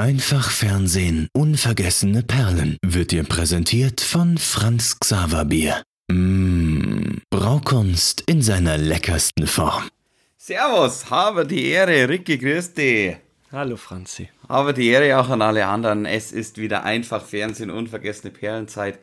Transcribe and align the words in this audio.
Einfach 0.00 0.50
Fernsehen, 0.50 1.28
unvergessene 1.34 2.22
Perlen 2.22 2.78
wird 2.82 3.10
dir 3.10 3.22
präsentiert 3.22 4.00
von 4.00 4.38
Franz 4.38 4.98
Xaver 4.98 5.44
Bier. 5.44 5.82
Mmh, 6.10 7.18
Braukunst 7.28 8.22
in 8.22 8.40
seiner 8.40 8.78
leckersten 8.78 9.46
Form. 9.46 9.90
Servus, 10.38 11.10
habe 11.10 11.46
die 11.46 11.66
Ehre, 11.66 12.08
Ricky, 12.08 12.38
grüß 12.38 12.72
dich. 12.72 13.16
Hallo 13.52 13.76
Franzi. 13.76 14.30
Habe 14.48 14.72
die 14.72 14.88
Ehre 14.88 15.20
auch 15.20 15.28
an 15.28 15.42
alle 15.42 15.66
anderen. 15.66 16.06
Es 16.06 16.32
ist 16.32 16.56
wieder 16.56 16.84
einfach 16.84 17.22
Fernsehen, 17.22 17.70
unvergessene 17.70 18.32
Perlenzeit. 18.32 19.00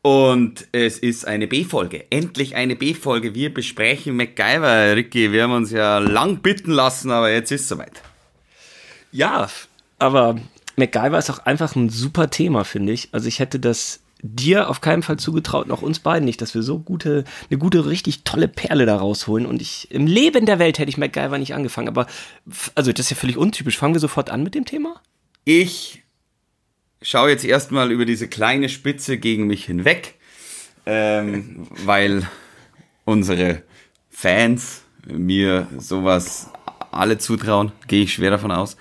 Und 0.00 0.66
es 0.72 0.96
ist 0.98 1.26
eine 1.26 1.46
B-Folge. 1.46 2.06
Endlich 2.08 2.56
eine 2.56 2.74
B-Folge. 2.74 3.34
Wir 3.34 3.52
besprechen 3.52 4.16
MacGyver, 4.16 4.96
Ricky. 4.96 5.30
Wir 5.30 5.42
haben 5.42 5.52
uns 5.52 5.72
ja 5.72 5.98
lang 5.98 6.38
bitten 6.38 6.70
lassen, 6.70 7.10
aber 7.10 7.30
jetzt 7.30 7.52
ist 7.52 7.60
es 7.60 7.68
soweit. 7.68 8.00
Ja, 9.14 9.50
aber 10.02 10.36
MacGyver 10.74 11.16
ist 11.16 11.30
auch 11.30 11.46
einfach 11.46 11.76
ein 11.76 11.88
super 11.88 12.28
Thema, 12.28 12.64
finde 12.64 12.92
ich. 12.92 13.10
Also 13.12 13.28
ich 13.28 13.38
hätte 13.38 13.60
das 13.60 14.00
dir 14.20 14.68
auf 14.68 14.80
keinen 14.80 15.02
Fall 15.02 15.16
zugetraut, 15.16 15.68
noch 15.68 15.82
uns 15.82 16.00
beiden 16.00 16.24
nicht, 16.24 16.40
dass 16.40 16.54
wir 16.54 16.62
so 16.62 16.80
gute, 16.80 17.24
eine 17.50 17.58
gute, 17.58 17.86
richtig 17.86 18.24
tolle 18.24 18.48
Perle 18.48 18.84
da 18.84 18.96
rausholen. 18.96 19.46
Und 19.46 19.62
ich, 19.62 19.90
im 19.92 20.08
Leben 20.08 20.44
der 20.44 20.58
Welt 20.58 20.80
hätte 20.80 20.88
ich 20.88 20.98
MacGyver 20.98 21.38
nicht 21.38 21.54
angefangen. 21.54 21.86
Aber, 21.86 22.08
also 22.74 22.92
das 22.92 23.06
ist 23.06 23.10
ja 23.10 23.16
völlig 23.16 23.36
untypisch. 23.36 23.78
Fangen 23.78 23.94
wir 23.94 24.00
sofort 24.00 24.30
an 24.30 24.42
mit 24.42 24.56
dem 24.56 24.64
Thema? 24.64 25.00
Ich 25.44 26.02
schaue 27.00 27.30
jetzt 27.30 27.44
erstmal 27.44 27.92
über 27.92 28.04
diese 28.04 28.26
kleine 28.26 28.68
Spitze 28.68 29.18
gegen 29.18 29.46
mich 29.46 29.64
hinweg, 29.64 30.16
ähm, 30.84 31.68
weil 31.84 32.28
unsere 33.04 33.62
Fans 34.10 34.82
mir 35.06 35.68
sowas 35.78 36.50
alle 36.90 37.18
zutrauen, 37.18 37.70
gehe 37.86 38.02
ich 38.02 38.14
schwer 38.14 38.30
davon 38.30 38.50
aus. 38.50 38.76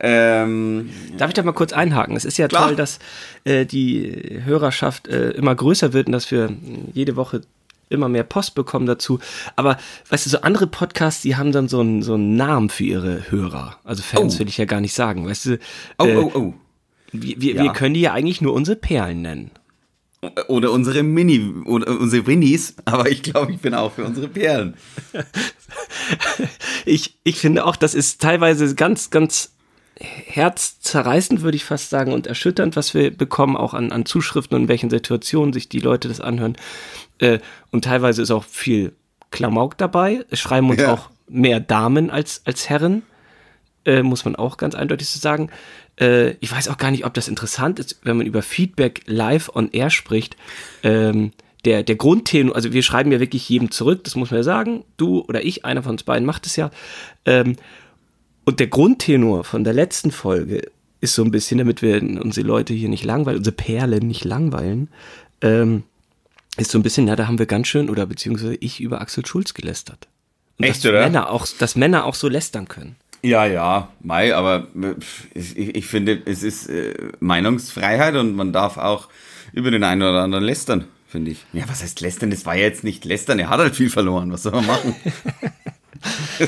Ähm, 0.00 0.90
Darf 1.18 1.28
ich 1.28 1.34
da 1.34 1.42
mal 1.42 1.52
kurz 1.52 1.72
einhaken? 1.72 2.16
Es 2.16 2.24
ist 2.24 2.38
ja 2.38 2.48
klar. 2.48 2.68
toll, 2.68 2.76
dass 2.76 2.98
äh, 3.44 3.66
die 3.66 4.40
Hörerschaft 4.44 5.08
äh, 5.08 5.30
immer 5.30 5.54
größer 5.54 5.92
wird 5.92 6.06
und 6.06 6.12
dass 6.12 6.30
wir 6.30 6.50
jede 6.92 7.16
Woche 7.16 7.42
immer 7.90 8.08
mehr 8.08 8.22
Post 8.22 8.54
bekommen 8.54 8.86
dazu. 8.86 9.18
Aber 9.56 9.76
weißt 10.08 10.24
du, 10.24 10.30
so 10.30 10.40
andere 10.40 10.66
Podcasts, 10.66 11.22
die 11.22 11.36
haben 11.36 11.52
dann 11.52 11.68
so 11.68 11.80
einen, 11.80 12.02
so 12.02 12.14
einen 12.14 12.36
Namen 12.36 12.70
für 12.70 12.84
ihre 12.84 13.30
Hörer. 13.30 13.76
Also 13.84 14.02
Fans 14.02 14.36
oh. 14.36 14.38
will 14.38 14.48
ich 14.48 14.56
ja 14.56 14.64
gar 14.64 14.80
nicht 14.80 14.94
sagen. 14.94 15.26
Weißt 15.26 15.46
du, 15.46 15.58
oh, 15.98 16.04
äh, 16.06 16.16
oh, 16.16 16.32
oh. 16.34 16.54
Wir, 17.12 17.54
ja. 17.54 17.62
wir 17.64 17.72
können 17.72 17.94
die 17.94 18.00
ja 18.00 18.12
eigentlich 18.12 18.40
nur 18.40 18.54
unsere 18.54 18.76
Perlen 18.76 19.22
nennen. 19.22 19.50
Oder 20.48 20.70
unsere 20.70 21.02
Mini, 21.02 21.64
oder 21.64 21.98
unsere 21.98 22.26
Winnies, 22.26 22.74
aber 22.84 23.10
ich 23.10 23.22
glaube, 23.22 23.52
ich 23.52 23.58
bin 23.58 23.72
auch 23.72 23.92
für 23.94 24.04
unsere 24.04 24.28
Perlen. 24.28 24.74
ich, 26.84 27.18
ich 27.24 27.36
finde 27.36 27.64
auch, 27.64 27.74
das 27.74 27.94
ist 27.94 28.20
teilweise 28.20 28.74
ganz, 28.74 29.08
ganz 29.08 29.52
herzzerreißend, 30.00 31.42
würde 31.42 31.56
ich 31.56 31.64
fast 31.64 31.90
sagen, 31.90 32.12
und 32.12 32.26
erschütternd, 32.26 32.74
was 32.76 32.94
wir 32.94 33.10
bekommen, 33.10 33.56
auch 33.56 33.74
an, 33.74 33.92
an 33.92 34.06
Zuschriften 34.06 34.56
und 34.56 34.62
in 34.62 34.68
welchen 34.68 34.90
Situationen 34.90 35.52
sich 35.52 35.68
die 35.68 35.80
Leute 35.80 36.08
das 36.08 36.20
anhören. 36.20 36.56
Äh, 37.18 37.38
und 37.70 37.84
teilweise 37.84 38.22
ist 38.22 38.30
auch 38.30 38.44
viel 38.44 38.92
Klamauk 39.30 39.76
dabei. 39.76 40.24
Es 40.30 40.40
schreiben 40.40 40.70
uns 40.70 40.80
ja. 40.80 40.94
auch 40.94 41.10
mehr 41.28 41.60
Damen 41.60 42.10
als, 42.10 42.42
als 42.44 42.68
Herren, 42.68 43.02
äh, 43.84 44.02
muss 44.02 44.24
man 44.24 44.36
auch 44.36 44.56
ganz 44.56 44.74
eindeutig 44.74 45.08
so 45.08 45.20
sagen. 45.20 45.50
Äh, 46.00 46.30
ich 46.40 46.50
weiß 46.50 46.68
auch 46.68 46.78
gar 46.78 46.90
nicht, 46.90 47.04
ob 47.04 47.14
das 47.14 47.28
interessant 47.28 47.78
ist, 47.78 48.00
wenn 48.02 48.16
man 48.16 48.26
über 48.26 48.42
Feedback 48.42 49.02
live 49.06 49.50
on 49.54 49.70
air 49.70 49.90
spricht. 49.90 50.36
Ähm, 50.82 51.32
der, 51.66 51.82
der 51.82 51.96
Grundtenor, 51.96 52.56
also 52.56 52.72
wir 52.72 52.82
schreiben 52.82 53.12
ja 53.12 53.20
wirklich 53.20 53.46
jedem 53.48 53.70
zurück, 53.70 54.04
das 54.04 54.16
muss 54.16 54.30
man 54.30 54.38
ja 54.38 54.44
sagen. 54.44 54.84
Du 54.96 55.20
oder 55.28 55.44
ich, 55.44 55.66
einer 55.66 55.82
von 55.82 55.92
uns 55.92 56.04
beiden 56.04 56.24
macht 56.24 56.46
es 56.46 56.56
ja. 56.56 56.70
Ähm, 57.26 57.56
und 58.44 58.60
der 58.60 58.66
Grundtenor 58.66 59.44
von 59.44 59.64
der 59.64 59.72
letzten 59.72 60.10
Folge 60.10 60.62
ist 61.00 61.14
so 61.14 61.22
ein 61.24 61.30
bisschen, 61.30 61.58
damit 61.58 61.82
wir 61.82 62.02
unsere 62.02 62.46
Leute 62.46 62.74
hier 62.74 62.88
nicht 62.88 63.04
langweilen, 63.04 63.38
unsere 63.38 63.56
Perlen 63.56 64.06
nicht 64.06 64.24
langweilen, 64.24 64.88
ähm, 65.40 65.84
ist 66.56 66.70
so 66.70 66.78
ein 66.78 66.82
bisschen, 66.82 67.08
ja, 67.08 67.16
da 67.16 67.26
haben 67.26 67.38
wir 67.38 67.46
ganz 67.46 67.68
schön, 67.68 67.88
oder 67.88 68.06
beziehungsweise 68.06 68.56
ich 68.56 68.80
über 68.80 69.00
Axel 69.00 69.24
Schulz 69.24 69.54
gelästert. 69.54 70.08
Und 70.58 70.64
Echt, 70.64 70.84
dass 70.84 70.90
oder? 70.90 71.00
Männer 71.00 71.30
auch, 71.30 71.46
dass 71.58 71.76
Männer 71.76 72.04
auch 72.04 72.14
so 72.14 72.28
lästern 72.28 72.68
können. 72.68 72.96
Ja, 73.22 73.46
ja, 73.46 73.88
Mai, 74.00 74.34
aber 74.34 74.66
ich, 75.34 75.56
ich 75.56 75.86
finde, 75.86 76.20
es 76.24 76.42
ist 76.42 76.68
äh, 76.68 76.94
Meinungsfreiheit 77.20 78.14
und 78.16 78.34
man 78.34 78.52
darf 78.52 78.78
auch 78.78 79.08
über 79.52 79.70
den 79.70 79.84
einen 79.84 80.02
oder 80.02 80.22
anderen 80.22 80.44
lästern, 80.44 80.84
finde 81.06 81.32
ich. 81.32 81.44
Ja, 81.52 81.64
was 81.68 81.82
heißt 81.82 82.00
lästern? 82.00 82.30
Das 82.30 82.46
war 82.46 82.54
ja 82.56 82.62
jetzt 82.62 82.84
nicht 82.84 83.04
lästern, 83.04 83.38
er 83.38 83.50
hat 83.50 83.60
halt 83.60 83.76
viel 83.76 83.90
verloren, 83.90 84.32
was 84.32 84.42
soll 84.42 84.52
man 84.52 84.66
machen? 84.66 84.94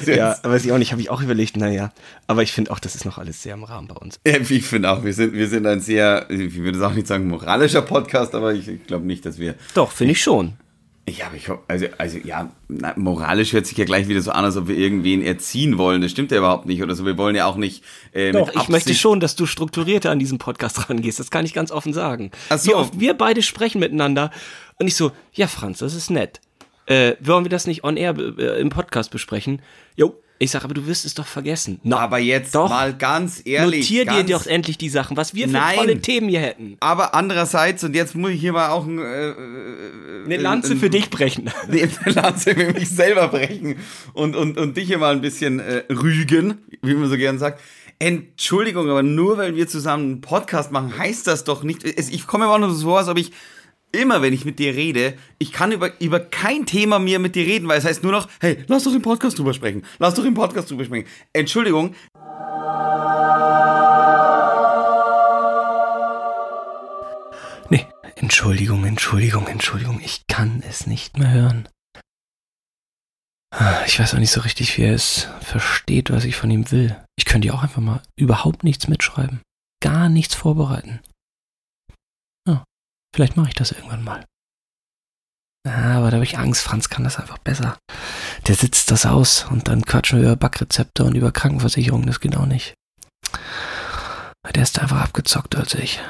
ja, 0.07 0.37
weiß 0.43 0.65
ich 0.65 0.73
auch 0.73 0.79
nicht, 0.79 0.93
habe 0.93 1.03
ich 1.03 1.11
auch 1.11 1.23
überlegt, 1.23 1.57
naja. 1.57 1.93
Aber 2.27 2.43
ich 2.43 2.53
finde 2.53 2.71
auch, 2.71 2.79
das 2.79 2.95
ist 2.95 3.05
noch 3.05 3.19
alles 3.19 3.43
sehr 3.43 3.55
im 3.55 3.65
Rahmen 3.65 3.89
bei 3.89 3.97
uns. 3.97 4.19
Ja, 4.27 4.37
ich 4.37 4.65
finde 4.65 4.91
auch, 4.91 5.05
wir 5.05 5.13
sind, 5.13 5.35
wir 5.35 5.49
sind 5.49 5.67
ein 5.67 5.81
sehr, 5.81 6.31
ich 6.31 6.57
würde 6.57 6.79
es 6.79 6.85
auch 6.85 6.95
nicht 6.95 7.07
sagen 7.07 7.29
moralischer 7.29 7.83
Podcast, 7.83 8.35
aber 8.35 8.55
ich, 8.55 8.69
ich 8.69 8.87
glaube 8.87 9.07
nicht, 9.07 9.27
dass 9.27 9.39
wir. 9.39 9.55
Doch, 9.75 9.93
finde 9.93 10.13
ich 10.13 10.23
schon. 10.23 10.55
Ja, 11.09 11.27
aber 11.27 11.37
ich 11.37 11.49
also, 11.67 11.87
also 11.99 12.19
ja, 12.19 12.53
na, 12.69 12.95
moralisch 12.97 13.53
hört 13.53 13.67
sich 13.67 13.77
ja 13.77 13.85
gleich 13.85 14.07
wieder 14.07 14.23
so 14.23 14.31
an, 14.31 14.45
als 14.45 14.57
ob 14.57 14.69
wir 14.69 14.77
irgendwen 14.77 15.21
erziehen 15.21 15.77
wollen. 15.77 16.01
Das 16.01 16.13
stimmt 16.13 16.31
ja 16.31 16.39
überhaupt 16.39 16.67
nicht 16.67 16.81
oder 16.81 16.95
so. 16.95 17.05
Wir 17.05 17.19
wollen 17.19 17.35
ja 17.35 17.47
auch 17.47 17.57
nicht. 17.57 17.83
Äh, 18.13 18.31
Doch, 18.31 18.55
ich 18.55 18.69
möchte 18.69 18.95
schon, 18.95 19.19
dass 19.19 19.35
du 19.35 19.47
strukturierter 19.47 20.13
an 20.13 20.21
diesen 20.21 20.39
Podcast 20.39 20.89
rangehst. 20.89 21.19
Das 21.19 21.33
kann 21.33 21.45
ich 21.45 21.55
ganz 21.55 21.73
offen 21.73 21.93
sagen. 21.93 22.31
Ach 22.51 22.59
so. 22.59 22.71
Wie 22.71 22.75
oft 22.75 23.01
wir 23.01 23.15
beide 23.15 23.43
sprechen 23.43 23.81
miteinander 23.81 24.31
und 24.79 24.87
ich 24.87 24.95
so, 24.95 25.11
ja, 25.33 25.49
Franz, 25.49 25.79
das 25.79 25.95
ist 25.95 26.11
nett. 26.11 26.41
Äh, 26.87 27.15
wollen 27.21 27.45
wir 27.45 27.51
das 27.51 27.67
nicht 27.67 27.85
on 27.85 27.97
air 27.97 28.17
äh, 28.19 28.61
im 28.61 28.71
Podcast 28.71 29.11
besprechen? 29.11 29.63
Jo, 29.97 30.17
ich 30.43 30.51
sage, 30.51 30.65
aber 30.65 30.75
du 30.75 30.89
wirst 30.89 31.05
es 31.05 31.15
doch 31.15 31.27
vergessen. 31.27 31.79
No, 31.85 31.99
aber 31.99 32.19
jetzt 32.19 32.53
doch, 32.57 32.69
mal 32.69 32.93
ganz 32.97 33.43
ehrlich. 33.45 33.83
Notier 33.83 34.05
ganz 34.05 34.27
dir 34.27 34.35
doch 34.35 34.47
endlich 34.47 34.77
die 34.77 34.89
Sachen, 34.89 35.17
was 35.17 35.35
wir 35.35 35.47
für 35.47 35.53
nein, 35.53 35.77
tolle 35.77 36.01
Themen 36.01 36.29
hier 36.29 36.41
hätten. 36.41 36.77
Aber 36.81 37.15
andererseits, 37.15 37.85
und 37.85 37.95
jetzt 37.95 38.17
muss 38.17 38.33
ich 38.33 38.41
hier 38.41 38.53
mal 38.53 38.71
auch 38.71 38.85
ein, 38.85 38.99
äh, 38.99 39.31
äh 39.31 39.35
eine 40.25 40.37
Lanze 40.39 40.73
äh, 40.73 40.77
für 40.77 40.91
dich 40.91 41.11
brechen. 41.11 41.49
Nee, 41.69 41.89
eine 42.05 42.15
Lanze 42.15 42.57
für 42.57 42.73
mich 42.73 42.91
selber 42.91 43.29
brechen 43.29 43.77
und, 44.15 44.35
und, 44.35 44.59
und 44.59 44.77
dich 44.77 44.89
hier 44.89 44.99
mal 44.99 45.15
ein 45.15 45.21
bisschen 45.21 45.61
äh, 45.61 45.85
rügen, 45.91 46.59
wie 46.83 46.95
man 46.95 47.09
so 47.09 47.17
gern 47.17 47.39
sagt. 47.39 47.61
Entschuldigung, 48.01 48.91
aber 48.91 49.05
nur 49.05 49.39
weil 49.39 49.55
wir 49.55 49.69
zusammen 49.69 50.05
einen 50.05 50.21
Podcast 50.23 50.73
machen, 50.73 50.99
heißt 50.99 51.25
das 51.29 51.45
doch 51.45 51.63
nicht. 51.63 51.85
Ich 51.85 52.27
komme 52.27 52.49
auch 52.49 52.59
nur 52.59 52.75
so 52.75 52.89
vor, 52.89 52.99
als 52.99 53.07
ob 53.07 53.17
ich 53.17 53.31
immer, 53.93 54.23
wenn 54.23 54.33
ich 54.33 54.45
mit 54.45 54.59
dir 54.59 54.75
rede, 54.75 55.15
ich 55.39 55.53
kann 55.53 55.71
über, 55.73 56.01
über 56.01 56.21
kein 56.21 56.67
Thema 56.67 56.99
mehr 56.99 57.19
mit 57.19 57.35
dir 57.35 57.47
reden, 57.47 57.69
weil 57.69 57.79
es 57.79 57.85
heißt 57.85 58.03
nur 58.03 58.13
noch, 58.13 58.29
hey, 58.41 58.65
lass 58.67 58.85
doch 58.85 58.95
im 58.95 59.03
Podcast 59.03 59.39
drüber 59.39 59.55
sprechen. 59.55 59.85
Lass 59.99 60.15
doch 60.15 60.25
im 60.25 60.35
Podcast 60.35 60.71
drüber 60.71 60.85
sprechen. 60.85 61.07
Entschuldigung. 61.33 61.95
Nee, 67.69 67.87
Entschuldigung, 68.17 68.85
Entschuldigung, 68.85 69.47
Entschuldigung. 69.47 70.01
Ich 70.05 70.27
kann 70.27 70.63
es 70.69 70.87
nicht 70.87 71.19
mehr 71.19 71.31
hören. 71.31 71.69
Ah, 73.55 73.83
ich 73.87 74.01
weiß 74.01 74.15
auch 74.15 74.19
nicht 74.19 74.31
so 74.31 74.41
richtig, 74.41 74.79
wie 74.79 74.83
er 74.83 74.95
es 74.95 75.29
versteht, 75.43 76.11
was 76.11 76.25
ich 76.25 76.37
von 76.37 76.51
ihm 76.51 76.71
will. 76.71 76.97
Ich 77.17 77.27
könnte 77.27 77.49
ja 77.49 77.55
auch 77.55 77.63
einfach 77.63 77.83
mal 77.83 78.03
überhaupt 78.17 78.65
nichts 78.65 78.89
mitschreiben. 78.89 79.43
Gar 79.83 80.09
nichts 80.09 80.35
vorbereiten. 80.35 81.01
Vielleicht 83.15 83.37
mache 83.37 83.49
ich 83.49 83.55
das 83.55 83.73
irgendwann 83.73 84.05
mal. 84.05 84.25
aber 85.65 86.11
da 86.11 86.17
habe 86.17 86.25
ich 86.25 86.39
Angst, 86.39 86.63
Franz 86.63 86.89
kann 86.89 87.05
das 87.05 87.19
einfach 87.19 87.39
besser. 87.39 87.77
Der 88.49 88.55
sitzt 88.55 88.91
das 88.91 89.05
aus 89.07 89.47
und 89.51 89.69
dann 89.69 89.85
quatschen 89.85 90.21
wir 90.21 90.29
über 90.29 90.37
Backrezepte 90.37 91.05
und 91.05 91.15
über 91.15 91.31
Krankenversicherungen, 91.31 92.07
das 92.07 92.21
geht 92.21 92.37
auch 92.37 92.47
nicht. 92.47 92.75
Der 94.55 94.63
ist 94.63 94.81
einfach 94.81 95.03
abgezockt 95.03 95.55
als 95.55 95.75
ich. 95.75 96.01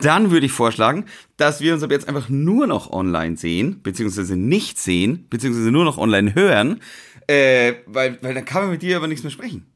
Dann 0.00 0.30
würde 0.30 0.46
ich 0.46 0.52
vorschlagen, 0.52 1.06
dass 1.36 1.60
wir 1.60 1.74
uns 1.74 1.82
ab 1.82 1.90
jetzt 1.90 2.06
einfach 2.06 2.28
nur 2.28 2.66
noch 2.66 2.90
online 2.90 3.36
sehen, 3.36 3.82
beziehungsweise 3.82 4.36
nicht 4.36 4.78
sehen, 4.78 5.26
beziehungsweise 5.28 5.72
nur 5.72 5.84
noch 5.84 5.98
online 5.98 6.34
hören, 6.34 6.80
äh, 7.26 7.74
weil, 7.86 8.18
weil 8.22 8.34
dann 8.34 8.44
kann 8.44 8.62
man 8.62 8.70
mit 8.72 8.82
dir 8.82 8.96
aber 8.96 9.08
nichts 9.08 9.24
mehr 9.24 9.32
sprechen. 9.32 9.67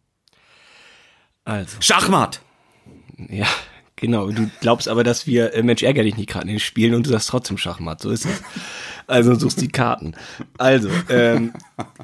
Also. 1.44 1.76
Schachmatt! 1.80 2.40
Ja, 3.28 3.46
genau. 3.96 4.30
Du 4.30 4.50
glaubst 4.60 4.88
aber, 4.88 5.04
dass 5.04 5.26
wir 5.26 5.54
äh, 5.54 5.62
Mensch 5.62 5.82
ärger 5.82 6.02
dich 6.02 6.16
nicht 6.16 6.30
gerade 6.30 6.46
nicht 6.46 6.64
spielen 6.64 6.94
und 6.94 7.06
du 7.06 7.10
sagst 7.10 7.28
trotzdem 7.28 7.58
Schachmatt. 7.58 8.00
So 8.00 8.10
ist 8.10 8.24
es. 8.24 8.42
Also 9.08 9.34
suchst 9.34 9.60
die 9.60 9.68
Karten. 9.68 10.14
Also, 10.58 10.88
ähm, 11.08 11.52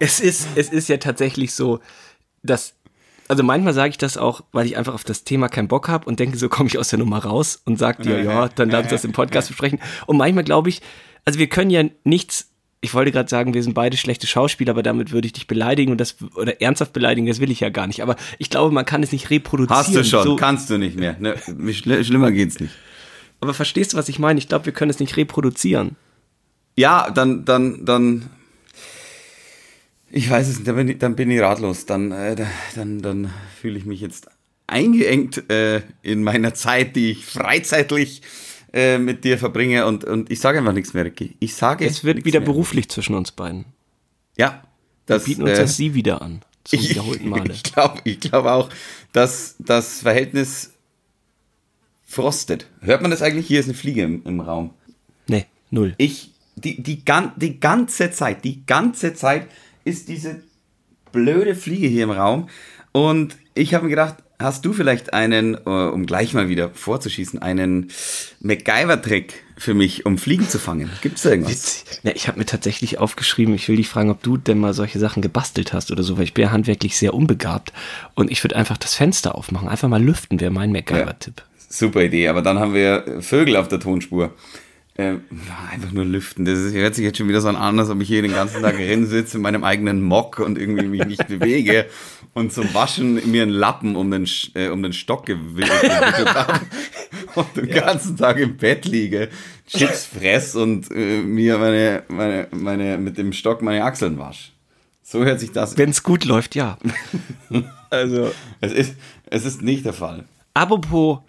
es, 0.00 0.20
ist, 0.20 0.48
es 0.56 0.68
ist 0.68 0.88
ja 0.88 0.96
tatsächlich 0.96 1.54
so, 1.54 1.80
dass 2.42 2.74
also 3.28 3.42
manchmal 3.42 3.74
sage 3.74 3.90
ich 3.90 3.98
das 3.98 4.16
auch, 4.16 4.42
weil 4.52 4.66
ich 4.66 4.76
einfach 4.76 4.94
auf 4.94 5.04
das 5.04 5.22
Thema 5.22 5.48
keinen 5.48 5.68
Bock 5.68 5.88
habe 5.88 6.06
und 6.06 6.18
denke, 6.18 6.38
so 6.38 6.48
komme 6.48 6.68
ich 6.68 6.78
aus 6.78 6.88
der 6.88 6.98
Nummer 6.98 7.18
raus 7.18 7.60
und 7.64 7.78
sage 7.78 8.02
dir, 8.02 8.22
ja, 8.22 8.48
dann 8.48 8.70
lass 8.70 8.84
uns 8.84 8.90
das 8.90 9.04
im 9.04 9.12
Podcast 9.12 9.48
besprechen. 9.48 9.80
Und 10.06 10.16
manchmal 10.16 10.44
glaube 10.44 10.70
ich, 10.70 10.80
also 11.24 11.38
wir 11.38 11.48
können 11.48 11.70
ja 11.70 11.84
nichts 12.04 12.50
ich 12.80 12.94
wollte 12.94 13.10
gerade 13.10 13.28
sagen, 13.28 13.54
wir 13.54 13.62
sind 13.62 13.74
beide 13.74 13.96
schlechte 13.96 14.26
Schauspieler, 14.26 14.70
aber 14.70 14.82
damit 14.82 15.10
würde 15.10 15.26
ich 15.26 15.32
dich 15.32 15.46
beleidigen 15.46 15.90
und 15.90 15.98
das 15.98 16.16
oder 16.34 16.60
ernsthaft 16.60 16.92
beleidigen, 16.92 17.26
das 17.26 17.40
will 17.40 17.50
ich 17.50 17.60
ja 17.60 17.70
gar 17.70 17.86
nicht. 17.86 18.02
Aber 18.02 18.16
ich 18.38 18.50
glaube, 18.50 18.72
man 18.72 18.84
kann 18.84 19.02
es 19.02 19.10
nicht 19.10 19.30
reproduzieren. 19.30 19.78
Hast 19.78 19.94
du 19.94 20.04
schon, 20.04 20.24
so. 20.24 20.36
kannst 20.36 20.70
du 20.70 20.78
nicht 20.78 20.96
mehr. 20.96 21.16
Ne, 21.18 21.36
schlimmer 21.74 22.30
geht's 22.30 22.60
nicht. 22.60 22.74
Aber 23.40 23.54
verstehst 23.54 23.92
du, 23.92 23.96
was 23.96 24.08
ich 24.08 24.18
meine? 24.18 24.38
Ich 24.38 24.48
glaube, 24.48 24.66
wir 24.66 24.72
können 24.72 24.90
es 24.90 25.00
nicht 25.00 25.16
reproduzieren. 25.16 25.96
Ja, 26.76 27.10
dann, 27.10 27.44
dann, 27.44 27.84
dann. 27.84 28.30
Ich 30.10 30.30
weiß 30.30 30.48
es 30.48 30.56
nicht, 30.56 30.68
dann 30.68 30.76
bin 30.76 30.88
ich, 30.88 30.98
dann 30.98 31.16
bin 31.16 31.30
ich 31.30 31.40
ratlos. 31.40 31.86
Dann, 31.86 32.12
äh, 32.12 32.36
dann, 32.74 33.02
dann 33.02 33.30
fühle 33.60 33.78
ich 33.78 33.84
mich 33.84 34.00
jetzt 34.00 34.28
eingeengt 34.66 35.50
äh, 35.50 35.82
in 36.02 36.22
meiner 36.22 36.54
Zeit, 36.54 36.94
die 36.94 37.10
ich 37.10 37.26
freizeitlich 37.26 38.22
äh, 38.72 38.98
mit 38.98 39.24
dir 39.24 39.38
verbringe 39.38 39.86
und, 39.86 40.04
und 40.04 40.30
ich 40.30 40.40
sage 40.40 40.58
einfach 40.58 40.72
nichts 40.72 40.94
mehr, 40.94 41.04
Ricky. 41.04 41.36
Ich 41.40 41.54
sage 41.54 41.86
Es 41.86 42.04
wird 42.04 42.24
wieder 42.24 42.40
mehr. 42.40 42.46
beruflich 42.46 42.88
zwischen 42.88 43.14
uns 43.14 43.32
beiden. 43.32 43.64
Ja. 44.36 44.62
Das, 45.06 45.22
Wir 45.26 45.34
bieten 45.36 45.42
uns 45.48 45.58
äh, 45.58 45.62
das 45.62 45.76
Sie 45.76 45.94
wieder 45.94 46.20
an. 46.22 46.42
Zum 46.64 46.78
ich 46.80 46.90
wiederholten 46.90 47.28
Male. 47.30 47.52
ich 47.52 47.62
glaube 47.62 48.00
ich 48.04 48.20
glaub 48.20 48.44
auch, 48.44 48.68
dass 49.12 49.56
das 49.58 50.00
Verhältnis 50.02 50.72
frostet. 52.04 52.66
Hört 52.80 53.02
man 53.02 53.10
das 53.10 53.22
eigentlich? 53.22 53.46
Hier 53.46 53.60
ist 53.60 53.66
eine 53.66 53.74
Fliege 53.74 54.02
im, 54.02 54.22
im 54.24 54.40
Raum. 54.40 54.70
Nee, 55.26 55.46
null. 55.70 55.94
Ich, 55.98 56.32
die, 56.56 56.82
die, 56.82 57.04
gan- 57.04 57.32
die 57.36 57.60
ganze 57.60 58.10
Zeit, 58.10 58.44
die 58.44 58.64
ganze 58.66 59.14
Zeit 59.14 59.48
ist 59.84 60.08
diese 60.08 60.42
blöde 61.12 61.54
Fliege 61.54 61.86
hier 61.88 62.04
im 62.04 62.10
Raum. 62.10 62.48
Und 62.92 63.36
ich 63.54 63.74
habe 63.74 63.84
mir 63.84 63.90
gedacht, 63.90 64.16
hast 64.38 64.64
du 64.64 64.72
vielleicht 64.72 65.12
einen, 65.12 65.54
äh, 65.54 65.68
um 65.68 66.06
gleich 66.06 66.32
mal 66.34 66.48
wieder 66.48 66.70
vorzuschießen, 66.70 67.40
einen 67.42 67.90
MacGyver-Trick 68.40 69.44
für 69.56 69.74
mich, 69.74 70.06
um 70.06 70.18
Fliegen 70.18 70.48
zu 70.48 70.58
fangen? 70.58 70.90
Gibt 71.02 71.16
es 71.16 71.22
da 71.22 71.30
irgendwas? 71.30 71.84
Ja, 72.02 72.12
ich 72.14 72.28
habe 72.28 72.38
mir 72.38 72.46
tatsächlich 72.46 72.98
aufgeschrieben, 72.98 73.54
ich 73.54 73.68
will 73.68 73.76
dich 73.76 73.88
fragen, 73.88 74.10
ob 74.10 74.22
du 74.22 74.36
denn 74.36 74.58
mal 74.58 74.74
solche 74.74 74.98
Sachen 74.98 75.22
gebastelt 75.22 75.72
hast 75.72 75.90
oder 75.90 76.02
so, 76.02 76.16
weil 76.16 76.24
ich 76.24 76.34
bin 76.34 76.44
ja 76.44 76.50
handwerklich 76.52 76.96
sehr 76.96 77.14
unbegabt 77.14 77.72
und 78.14 78.30
ich 78.30 78.42
würde 78.44 78.56
einfach 78.56 78.76
das 78.76 78.94
Fenster 78.94 79.34
aufmachen, 79.34 79.68
einfach 79.68 79.88
mal 79.88 80.02
lüften, 80.02 80.40
wäre 80.40 80.52
mein 80.52 80.70
MacGyver-Tipp. 80.72 81.42
Super 81.68 82.02
Idee, 82.02 82.28
aber 82.28 82.42
dann 82.42 82.58
haben 82.58 82.74
wir 82.74 83.20
Vögel 83.20 83.56
auf 83.56 83.68
der 83.68 83.80
Tonspur. 83.80 84.32
Ähm, 85.00 85.22
ja, 85.30 85.68
einfach 85.72 85.92
nur 85.92 86.04
lüften. 86.04 86.44
Das 86.44 86.58
ist, 86.58 86.74
hört 86.74 86.96
sich 86.96 87.04
jetzt 87.04 87.18
schon 87.18 87.28
wieder 87.28 87.40
so 87.40 87.48
an, 87.48 87.78
als 87.78 87.88
ob 87.88 88.00
ich 88.00 88.08
hier 88.08 88.20
den 88.20 88.32
ganzen 88.32 88.62
Tag 88.62 88.76
drin 88.76 89.06
sitze 89.06 89.36
in 89.36 89.42
meinem 89.44 89.62
eigenen 89.62 90.02
Mock 90.02 90.40
und 90.40 90.58
irgendwie 90.58 90.88
mich 90.88 91.06
nicht 91.06 91.28
bewege 91.28 91.86
und 92.34 92.52
zum 92.52 92.74
Waschen 92.74 93.30
mir 93.30 93.42
einen 93.42 93.52
Lappen 93.52 93.94
um 93.94 94.10
den, 94.10 94.28
äh, 94.54 94.70
um 94.70 94.82
den 94.82 94.92
Stock 94.92 95.24
gewickelt 95.26 96.34
habe 96.34 96.60
und 97.36 97.56
den 97.56 97.68
ganzen 97.74 98.16
Tag 98.16 98.38
im 98.38 98.56
Bett 98.56 98.86
liege, 98.86 99.28
Chips 99.68 100.06
fress 100.06 100.56
und 100.56 100.90
äh, 100.90 101.22
mir 101.22 101.58
meine, 101.58 102.02
meine, 102.08 102.48
meine, 102.50 102.98
mit 102.98 103.18
dem 103.18 103.32
Stock 103.32 103.62
meine 103.62 103.84
Achseln 103.84 104.18
wasch. 104.18 104.52
So 105.04 105.24
hört 105.24 105.38
sich 105.38 105.52
das. 105.52 105.78
Wenn 105.78 105.90
es 105.90 106.02
gut 106.02 106.24
läuft, 106.24 106.56
ja. 106.56 106.76
also, 107.90 108.32
Es 108.60 108.72
ist, 108.72 108.96
es 109.26 109.44
ist 109.44 109.62
nicht 109.62 109.84
der 109.84 109.92
Fall. 109.92 110.24
apropos 110.54 111.20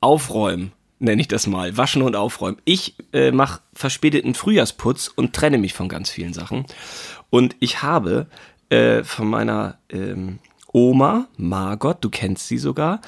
Aufräumen, 0.00 0.70
nenne 0.98 1.20
ich 1.20 1.28
das 1.28 1.46
mal, 1.46 1.76
waschen 1.76 2.02
und 2.02 2.16
aufräumen. 2.16 2.58
Ich 2.64 2.94
äh, 3.12 3.30
mache 3.30 3.60
verspäteten 3.74 4.34
Frühjahrsputz 4.34 5.08
und 5.14 5.34
trenne 5.34 5.58
mich 5.58 5.74
von 5.74 5.88
ganz 5.88 6.10
vielen 6.10 6.32
Sachen. 6.32 6.64
Und 7.30 7.56
ich 7.60 7.82
habe 7.82 8.26
äh, 8.70 9.02
von 9.04 9.28
meiner 9.28 9.78
ähm, 9.90 10.38
Oma, 10.72 11.28
Margot, 11.36 11.98
du 12.00 12.10
kennst 12.10 12.48
sie 12.48 12.58
sogar, 12.58 13.00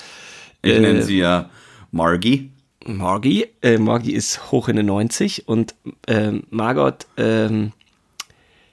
Ich 0.62 0.72
Äh, 0.74 0.80
nenne 0.80 1.02
sie 1.02 1.18
ja 1.18 1.50
Margie. 1.90 2.50
Margie. 2.86 3.46
Äh, 3.62 3.78
Margie 3.78 4.12
ist 4.12 4.50
hoch 4.50 4.68
in 4.68 4.76
den 4.76 4.86
90 4.86 5.48
und 5.48 5.74
ähm, 6.06 6.44
Margot 6.50 7.06
ähm, 7.16 7.72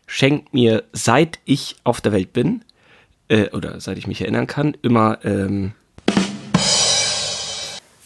schenkt 0.07 0.53
mir, 0.53 0.83
seit 0.94 1.39
ich 1.45 1.75
auf 1.83 2.01
der 2.01 2.11
Welt 2.11 2.31
bin, 2.33 2.63
äh, 3.27 3.50
oder 3.50 3.79
seit 3.81 3.97
ich 3.97 4.07
mich 4.07 4.21
erinnern 4.21 4.47
kann, 4.47 4.77
immer 4.81 5.19
ähm, 5.25 5.73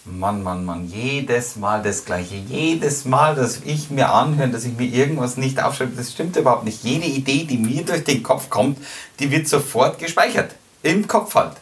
Mann, 0.06 0.42
Mann, 0.44 0.66
Mann, 0.66 0.88
jedes 0.88 1.56
Mal 1.56 1.82
das 1.82 2.06
Gleiche. 2.06 2.36
Jedes 2.36 3.06
Mal, 3.06 3.36
dass 3.36 3.62
ich 3.66 3.90
mir 3.90 4.10
anhöre, 4.12 4.50
dass 4.50 4.66
ich 4.66 4.76
mir 4.76 4.88
irgendwas 4.88 5.38
nicht 5.38 5.62
aufschreibe, 5.62 5.96
das 5.96 6.12
stimmt 6.12 6.36
überhaupt 6.36 6.64
nicht. 6.64 6.84
Jede 6.84 7.06
Idee, 7.06 7.44
die 7.44 7.58
mir 7.58 7.84
durch 7.84 8.04
den 8.04 8.24
Kopf 8.24 8.50
kommt, 8.50 8.80
die 9.20 9.30
wird 9.30 9.48
sofort 9.48 10.00
gespeichert. 10.00 10.56
Im 10.84 11.06
Kopf 11.08 11.36
halt. 11.36 11.58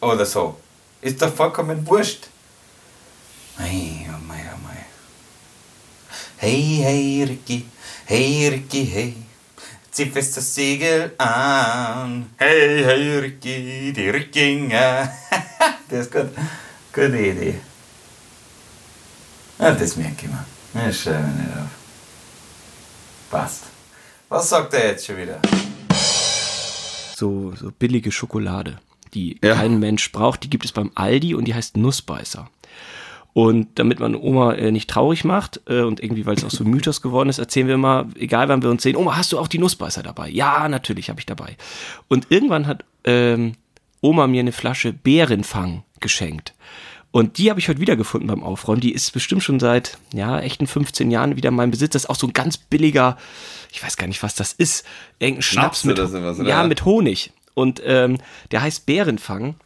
Oder 0.00 0.26
so. 0.26 0.56
Ist 1.00 1.20
doch 1.22 1.32
vollkommen 1.32 1.86
wurscht. 1.88 2.28
Hey, 3.56 4.06
oh 4.08 4.24
mei, 4.26 4.40
oh 4.54 4.58
mei. 4.62 4.84
Hey, 6.36 6.80
hey, 6.82 7.24
Ricky, 7.28 7.66
hey, 8.04 8.48
Ricky, 8.48 8.84
hey. 8.86 9.14
Zieh 9.90 10.06
fest 10.06 10.36
das 10.36 10.54
Segel 10.54 11.12
an. 11.18 12.30
Hey, 12.36 12.82
hey, 12.84 13.18
Ricky, 13.18 13.92
die 13.92 14.08
Rickinger. 14.08 15.12
das 15.88 16.06
ist 16.06 16.12
gut. 16.12 16.30
Gute 16.92 17.18
Idee. 17.18 17.54
Ja, 19.58 19.72
das 19.72 19.96
merke 19.96 20.26
ich 20.26 20.28
mir. 20.28 20.44
Das 20.74 21.00
schreibe 21.00 21.28
ich 21.30 21.42
nicht 21.46 21.56
auf. 21.56 21.70
Passt. 23.30 23.64
Was 24.28 24.48
sagt 24.48 24.74
er 24.74 24.88
jetzt 24.88 25.06
schon 25.06 25.16
wieder? 25.16 25.40
so, 27.14 27.52
so 27.54 27.70
billige 27.78 28.10
Schokolade, 28.10 28.78
die 29.14 29.38
Ja. 29.42 29.54
kein 29.54 29.78
Mensch 29.78 30.10
braucht. 30.12 30.42
Die 30.42 30.50
gibt 30.50 30.64
es 30.64 30.72
beim 30.72 30.90
Aldi 30.94 31.34
und 31.34 31.44
die 31.46 31.54
heißt 31.54 31.76
Nussbeißer. 31.76 32.48
Und 33.34 33.78
damit 33.78 34.00
man 34.00 34.14
Oma 34.14 34.54
äh, 34.54 34.70
nicht 34.72 34.90
traurig 34.90 35.24
macht 35.24 35.60
äh, 35.66 35.80
und 35.82 36.02
irgendwie, 36.02 36.26
weil 36.26 36.34
es 36.36 36.44
auch 36.44 36.50
so 36.50 36.64
ein 36.64 36.70
Mythos 36.70 37.00
geworden 37.00 37.28
ist, 37.30 37.38
erzählen 37.38 37.68
wir 37.68 37.76
immer, 37.76 38.06
egal 38.18 38.48
wann 38.48 38.62
wir 38.62 38.68
uns 38.70 38.82
sehen, 38.82 38.96
Oma, 38.96 39.16
hast 39.16 39.32
du 39.32 39.38
auch 39.38 39.48
die 39.48 39.58
Nussbeißer 39.58 40.02
dabei? 40.02 40.28
Ja, 40.28 40.68
natürlich 40.68 41.08
habe 41.08 41.20
ich 41.20 41.26
dabei. 41.26 41.56
Und 42.08 42.26
irgendwann 42.30 42.66
hat 42.66 42.84
ähm, 43.04 43.54
Oma 44.02 44.26
mir 44.26 44.40
eine 44.40 44.52
Flasche 44.52 44.92
Bärenfang 44.92 45.84
geschenkt. 46.00 46.52
Und 47.12 47.36
die 47.36 47.50
habe 47.50 47.60
ich 47.60 47.68
heute 47.68 47.80
wiedergefunden 47.80 48.28
beim 48.28 48.42
Aufräumen. 48.42 48.80
Die 48.80 48.92
ist 48.92 49.12
bestimmt 49.12 49.42
schon 49.42 49.60
seit, 49.60 49.98
ja, 50.12 50.40
echten 50.40 50.66
15 50.66 51.10
Jahren 51.10 51.36
wieder 51.36 51.50
in 51.50 51.54
meinem 51.54 51.70
Besitz. 51.70 51.92
Das 51.92 52.04
ist 52.04 52.10
auch 52.10 52.16
so 52.16 52.26
ein 52.26 52.32
ganz 52.32 52.56
billiger, 52.56 53.18
ich 53.70 53.82
weiß 53.82 53.98
gar 53.98 54.06
nicht, 54.06 54.22
was 54.22 54.34
das 54.34 54.52
ist. 54.52 54.84
Irgendein 55.18 55.42
Schnaps, 55.42 55.82
Schnaps 55.82 55.84
mit, 55.84 55.96
sowas? 55.98 56.38
Ja, 56.42 56.64
mit 56.64 56.84
Honig. 56.86 57.32
Und 57.54 57.82
ähm, 57.84 58.18
der 58.50 58.62
heißt 58.62 58.86
Bärenfang. 58.86 59.56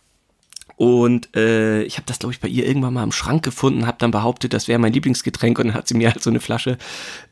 Und 0.75 1.35
äh, 1.35 1.83
ich 1.85 1.97
habe 1.97 2.07
das, 2.07 2.19
glaube 2.19 2.35
ich, 2.35 2.41
bei 2.41 2.49
ihr 2.49 2.67
irgendwann 2.67 2.93
mal 2.93 3.05
im 3.05 3.13
Schrank 3.13 3.43
gefunden, 3.43 3.87
habe 3.87 3.97
dann 3.99 4.11
behauptet, 4.11 4.53
das 4.53 4.69
wäre 4.69 4.79
mein 4.79 4.93
Lieblingsgetränk 4.93 5.59
und 5.59 5.69
dann 5.69 5.75
hat 5.75 5.89
sie 5.89 5.95
mir 5.95 6.11
halt 6.11 6.23
so 6.23 6.29
eine 6.29 6.41
Flasche 6.41 6.77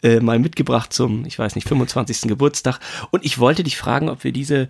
äh, 0.02 0.20
mal 0.20 0.38
mitgebracht 0.38 0.94
zum, 0.94 1.26
ich 1.26 1.38
weiß 1.38 1.54
nicht, 1.56 1.68
25. 1.68 2.22
Geburtstag. 2.22 2.78
Und 3.10 3.24
ich 3.24 3.38
wollte 3.38 3.62
dich 3.62 3.76
fragen, 3.76 4.08
ob 4.08 4.24
wir 4.24 4.32
diese, 4.32 4.68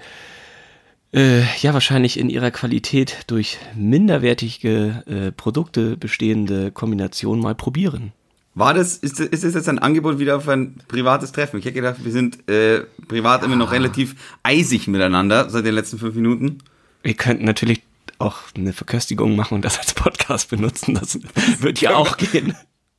äh, 1.14 1.43
ja, 1.61 1.72
wahrscheinlich 1.72 2.19
in 2.19 2.28
ihrer 2.28 2.50
Qualität 2.50 3.19
durch 3.28 3.58
minderwertige 3.75 5.02
äh, 5.06 5.32
Produkte 5.32 5.96
bestehende 5.96 6.70
Kombination 6.72 7.40
mal 7.40 7.55
probieren. 7.55 8.12
War 8.56 8.72
das, 8.75 8.96
ist, 8.99 9.19
das- 9.19 9.26
ist 9.28 9.44
das 9.44 9.55
jetzt 9.55 9.69
ein 9.69 9.78
Angebot 9.78 10.19
wieder 10.19 10.37
auf 10.37 10.49
ein 10.49 10.76
privates 10.88 11.32
Treffen? 11.32 11.58
Ich 11.58 11.64
hätte 11.64 11.75
gedacht, 11.75 12.05
wir 12.05 12.12
sind 12.12 12.49
äh, 12.49 12.82
privat 13.08 13.43
immer 13.44 13.56
noch 13.56 13.72
relativ 13.72 14.14
eisig 14.43 14.87
miteinander 14.88 15.50
seit 15.50 15.64
den 15.64 15.75
letzten 15.75 15.99
fünf 15.99 16.14
Minuten. 16.14 16.58
Wir 17.03 17.15
könnten 17.15 17.44
natürlich 17.44 17.82
auch 18.19 18.39
eine 18.56 18.72
Verköstigung 18.72 19.34
machen 19.34 19.55
und 19.56 19.65
das 19.65 19.79
als 19.79 19.93
Podcast 19.94 20.50
benutzen. 20.50 20.94
Das 20.94 21.19
wird 21.60 21.81
ja 21.81 21.96
auch 21.96 22.17
gehen. 22.17 22.55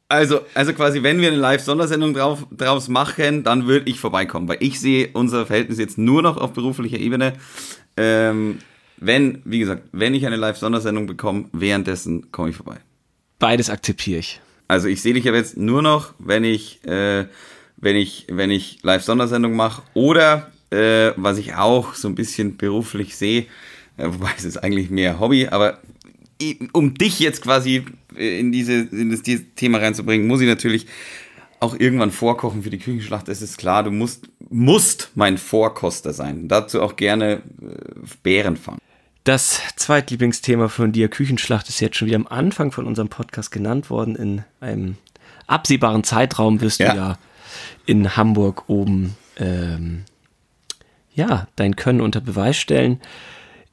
Also, 0.09 0.41
also 0.53 0.73
quasi, 0.73 1.01
wenn 1.01 1.19
wir 1.19 1.29
eine 1.29 1.37
Live-Sondersendung 1.37 2.13
drauf, 2.13 2.45
draus 2.51 2.89
machen, 2.89 3.43
dann 3.43 3.65
würde 3.65 3.89
ich 3.89 3.99
vorbeikommen, 3.99 4.47
weil 4.47 4.57
ich 4.59 4.79
sehe 4.79 5.09
unser 5.13 5.45
Verhältnis 5.47 5.79
jetzt 5.79 5.97
nur 5.97 6.21
noch 6.21 6.37
auf 6.37 6.53
beruflicher 6.53 6.99
Ebene. 6.99 7.33
Ähm, 7.97 8.59
wenn, 8.97 9.41
wie 9.45 9.59
gesagt, 9.59 9.83
wenn 9.91 10.13
ich 10.13 10.25
eine 10.25 10.37
Live-Sondersendung 10.37 11.05
bekomme, 11.07 11.45
währenddessen 11.51 12.31
komme 12.31 12.49
ich 12.49 12.55
vorbei. 12.55 12.77
Beides 13.39 13.69
akzeptiere 13.69 14.19
ich. 14.19 14.41
Also 14.67 14.87
ich 14.87 15.01
sehe 15.01 15.13
dich 15.13 15.25
ja 15.25 15.33
jetzt 15.33 15.57
nur 15.57 15.81
noch, 15.81 16.13
wenn 16.17 16.43
ich, 16.43 16.83
äh, 16.85 17.25
wenn 17.77 17.95
ich, 17.95 18.27
wenn 18.29 18.51
ich 18.51 18.79
Live-Sondersendung 18.81 19.55
mache 19.55 19.83
oder 19.93 20.51
äh, 20.71 21.11
was 21.17 21.37
ich 21.37 21.55
auch 21.55 21.93
so 21.93 22.07
ein 22.07 22.15
bisschen 22.15 22.57
beruflich 22.57 23.15
sehe, 23.15 23.45
äh, 23.97 24.07
wobei 24.07 24.31
es 24.37 24.45
ist 24.45 24.57
eigentlich 24.57 24.89
mehr 24.89 25.19
Hobby, 25.19 25.47
aber 25.47 25.79
um 26.73 26.93
dich 26.95 27.19
jetzt 27.19 27.41
quasi 27.41 27.85
äh, 28.17 28.39
in 28.39 28.51
diese 28.51 28.73
in 28.73 29.11
das 29.11 29.21
dieses 29.21 29.45
Thema 29.55 29.77
reinzubringen, 29.77 30.27
muss 30.27 30.41
ich 30.41 30.47
natürlich 30.47 30.87
auch 31.59 31.75
irgendwann 31.79 32.11
vorkochen 32.11 32.63
für 32.63 32.69
die 32.69 32.77
Küchenschlacht. 32.79 33.27
Es 33.29 33.41
ist 33.41 33.57
klar, 33.57 33.83
du 33.83 33.91
musst 33.91 34.27
musst 34.49 35.11
mein 35.15 35.37
Vorkoster 35.37 36.13
sein. 36.13 36.47
Dazu 36.47 36.81
auch 36.81 36.95
gerne 36.95 37.41
äh, 37.61 37.75
Bären 38.23 38.57
fangen. 38.57 38.79
Das 39.23 39.59
Zweitlieblingsthema 39.75 40.67
von 40.67 40.91
dir, 40.91 41.07
Küchenschlacht, 41.09 41.67
ist 41.67 41.79
jetzt 41.79 41.97
schon 41.97 42.07
wieder 42.07 42.17
am 42.17 42.27
Anfang 42.27 42.71
von 42.71 42.85
unserem 42.85 43.09
Podcast 43.09 43.51
genannt 43.51 43.89
worden. 43.89 44.15
In 44.15 44.43
einem 44.59 44.97
absehbaren 45.47 46.03
Zeitraum 46.03 46.61
wirst 46.61 46.79
Ja. 46.79 46.91
du 46.91 46.97
ja 46.97 47.17
in 47.87 48.15
Hamburg 48.17 48.65
oben 48.67 49.15
ähm, 49.37 50.03
ja 51.13 51.47
dein 51.55 51.75
Können 51.75 52.01
unter 52.01 52.21
Beweis 52.21 52.57
stellen. 52.57 52.99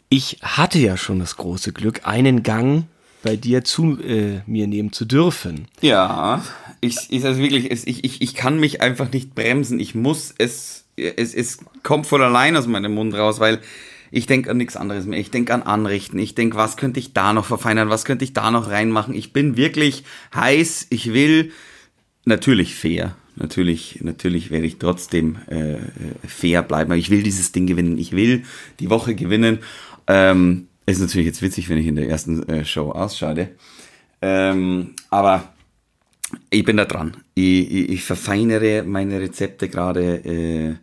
Ich 0.09 0.39
hatte 0.43 0.79
ja 0.79 0.97
schon 0.97 1.19
das 1.19 1.37
große 1.37 1.73
Glück, 1.73 2.07
einen 2.07 2.43
Gang 2.43 2.85
bei 3.23 3.37
dir 3.37 3.63
zu 3.65 3.99
äh, 4.01 4.41
mir 4.47 4.67
nehmen 4.67 4.93
zu 4.93 5.05
dürfen. 5.05 5.69
Ja, 5.81 6.43
ich, 6.83 6.97
ich 7.11 7.25
also 7.25 7.41
wirklich, 7.41 7.71
ich, 7.71 8.05
ich, 8.05 8.21
ich 8.21 8.35
kann 8.35 8.59
mich 8.59 8.81
einfach 8.81 9.11
nicht 9.13 9.35
bremsen. 9.35 9.79
Ich 9.79 9.95
muss 9.95 10.35
es, 10.37 10.85
es, 10.97 11.33
es 11.33 11.59
kommt 11.85 12.07
voll 12.07 12.23
allein 12.23 12.57
aus 12.57 12.67
meinem 12.67 12.93
Mund 12.93 13.15
raus, 13.15 13.39
weil 13.39 13.61
ich 14.11 14.27
denke 14.27 14.51
an 14.51 14.57
nichts 14.57 14.77
anderes 14.77 15.07
mehr. 15.07 15.19
Ich 15.19 15.31
denke 15.31 15.55
an 15.55 15.63
Anrichten. 15.63 16.19
Ich 16.19 16.35
denke, 16.35 16.57
was 16.57 16.77
könnte 16.77 16.99
ich 16.99 17.13
da 17.15 17.33
noch 17.33 17.47
verfeinern? 17.47 17.89
Was 17.89 18.05
könnte 18.05 18.25
ich 18.25 18.33
da 18.33 18.51
noch 18.51 18.69
reinmachen? 18.69 19.15
Ich 19.15 19.33
bin 19.33 19.57
wirklich 19.57 20.03
heiß. 20.35 20.89
Ich 20.91 21.13
will 21.15 21.53
natürlich 22.25 22.75
fair. 22.75 23.17
natürlich, 23.37 24.01
natürlich 24.03 24.51
werde 24.51 24.67
ich 24.67 24.79
trotzdem 24.79 25.37
äh, 25.47 25.77
fair 26.27 26.63
bleiben. 26.63 26.93
Ich 26.95 27.11
will 27.11 27.23
dieses 27.23 27.53
Ding 27.53 27.69
gewinnen. 27.69 27.97
Ich 27.97 28.11
will 28.11 28.43
die 28.81 28.91
Woche 28.91 29.15
gewinnen. 29.15 29.61
Ähm, 30.09 30.67
ist 30.85 31.01
natürlich 31.01 31.27
jetzt 31.27 31.43
witzig, 31.43 31.69
wenn 31.69 31.79
ich 31.79 31.87
in 31.87 31.95
der 31.95 32.09
ersten 32.09 32.43
äh, 32.49 32.65
Show 32.65 32.91
ausscheide. 32.91 33.51
Ähm, 34.21 34.95
aber 35.11 35.52
ich 36.51 36.65
bin 36.65 36.77
da 36.77 36.85
dran. 36.85 37.17
Ich, 37.35 37.71
ich, 37.71 37.89
ich 37.91 38.05
verfeinere 38.05 38.83
meine 38.83 39.21
Rezepte 39.21 39.69
gerade. 39.69 40.17
Äh, 40.25 40.77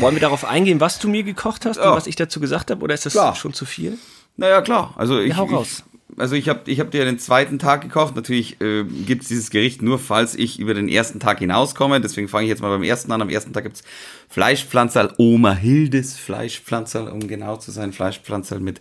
Wollen 0.00 0.14
wir 0.14 0.20
darauf 0.20 0.44
eingehen, 0.44 0.80
was 0.80 0.98
du 0.98 1.08
mir 1.08 1.22
gekocht 1.22 1.66
hast 1.66 1.76
ja. 1.76 1.90
und 1.90 1.96
was 1.96 2.06
ich 2.06 2.16
dazu 2.16 2.40
gesagt 2.40 2.70
habe, 2.70 2.82
oder 2.82 2.94
ist 2.94 3.04
das 3.04 3.12
klar. 3.12 3.34
schon 3.34 3.52
zu 3.52 3.66
viel? 3.66 3.98
Naja, 4.36 4.62
klar. 4.62 4.94
Also 4.96 5.20
ich, 5.20 5.30
ja, 5.30 5.36
hau 5.36 5.44
raus 5.44 5.84
also 6.18 6.34
ich 6.34 6.48
habe 6.48 6.70
ich 6.70 6.80
hab 6.80 6.90
dir 6.90 7.04
den 7.04 7.18
zweiten 7.18 7.58
Tag 7.58 7.82
gekocht. 7.82 8.16
Natürlich 8.16 8.60
äh, 8.60 8.84
gibt 8.84 9.22
es 9.22 9.28
dieses 9.28 9.50
Gericht 9.50 9.82
nur, 9.82 9.98
falls 9.98 10.34
ich 10.34 10.58
über 10.58 10.74
den 10.74 10.88
ersten 10.88 11.20
Tag 11.20 11.38
hinauskomme. 11.38 12.00
Deswegen 12.00 12.28
fange 12.28 12.44
ich 12.44 12.50
jetzt 12.50 12.62
mal 12.62 12.68
beim 12.68 12.82
ersten 12.82 13.10
an. 13.12 13.22
Am 13.22 13.28
ersten 13.28 13.52
Tag 13.52 13.64
gibt 13.64 13.76
es 13.76 13.82
Fleischpflanzerl, 14.28 15.14
Oma 15.18 15.52
Hildes 15.52 16.18
Fleischpflanzerl, 16.18 17.08
um 17.08 17.26
genau 17.26 17.56
zu 17.56 17.70
sein. 17.70 17.92
Fleischpflanzerl 17.92 18.60
mit 18.60 18.80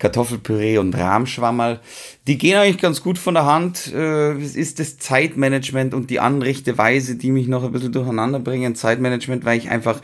Kartoffelpüree 0.00 0.78
und 0.78 0.96
Rahmschwammerl. 0.96 1.78
Die 2.26 2.36
gehen 2.36 2.56
eigentlich 2.56 2.82
ganz 2.82 3.02
gut 3.02 3.18
von 3.18 3.34
der 3.34 3.46
Hand. 3.46 3.92
Äh, 3.94 4.32
es 4.32 4.56
ist 4.56 4.80
das 4.80 4.98
Zeitmanagement 4.98 5.94
und 5.94 6.10
die 6.10 6.18
Anrichteweise, 6.18 7.14
die 7.14 7.30
mich 7.30 7.46
noch 7.46 7.62
ein 7.62 7.70
bisschen 7.70 7.92
durcheinander 7.92 8.40
bringen. 8.40 8.74
Zeitmanagement, 8.74 9.44
weil 9.44 9.58
ich 9.58 9.70
einfach, 9.70 10.00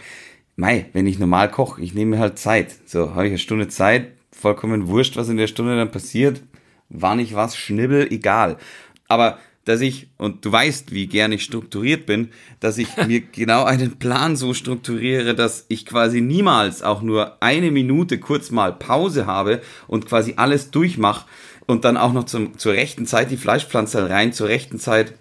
mei, 0.54 0.86
wenn 0.92 1.08
ich 1.08 1.18
normal 1.18 1.50
koche, 1.50 1.82
ich 1.82 1.94
nehme 1.94 2.20
halt 2.20 2.38
Zeit. 2.38 2.76
So, 2.86 3.16
habe 3.16 3.24
ich 3.24 3.30
eine 3.30 3.38
Stunde 3.38 3.66
Zeit, 3.66 4.12
vollkommen 4.30 4.86
wurscht, 4.86 5.16
was 5.16 5.28
in 5.28 5.36
der 5.36 5.48
Stunde 5.48 5.76
dann 5.76 5.90
passiert 5.90 6.42
wann 6.88 7.18
ich 7.18 7.34
was 7.34 7.56
schnibbel, 7.56 8.10
egal. 8.10 8.56
Aber 9.08 9.38
dass 9.66 9.80
ich, 9.80 10.08
und 10.16 10.44
du 10.44 10.52
weißt, 10.52 10.92
wie 10.92 11.08
gern 11.08 11.32
ich 11.32 11.42
strukturiert 11.42 12.06
bin, 12.06 12.30
dass 12.60 12.78
ich 12.78 12.88
mir 13.06 13.20
genau 13.32 13.64
einen 13.64 13.98
Plan 13.98 14.36
so 14.36 14.54
strukturiere, 14.54 15.34
dass 15.34 15.66
ich 15.68 15.84
quasi 15.84 16.20
niemals 16.20 16.82
auch 16.82 17.02
nur 17.02 17.42
eine 17.42 17.70
Minute 17.70 18.18
kurz 18.18 18.50
mal 18.50 18.72
Pause 18.72 19.26
habe 19.26 19.60
und 19.88 20.06
quasi 20.06 20.34
alles 20.36 20.70
durchmache 20.70 21.26
und 21.66 21.84
dann 21.84 21.96
auch 21.96 22.12
noch 22.12 22.24
zum, 22.24 22.56
zur 22.56 22.72
rechten 22.72 23.06
Zeit 23.06 23.30
die 23.30 23.36
Fleischpflanze 23.36 24.08
rein, 24.08 24.32
zur 24.32 24.48
rechten 24.48 24.78
Zeit 24.78 25.14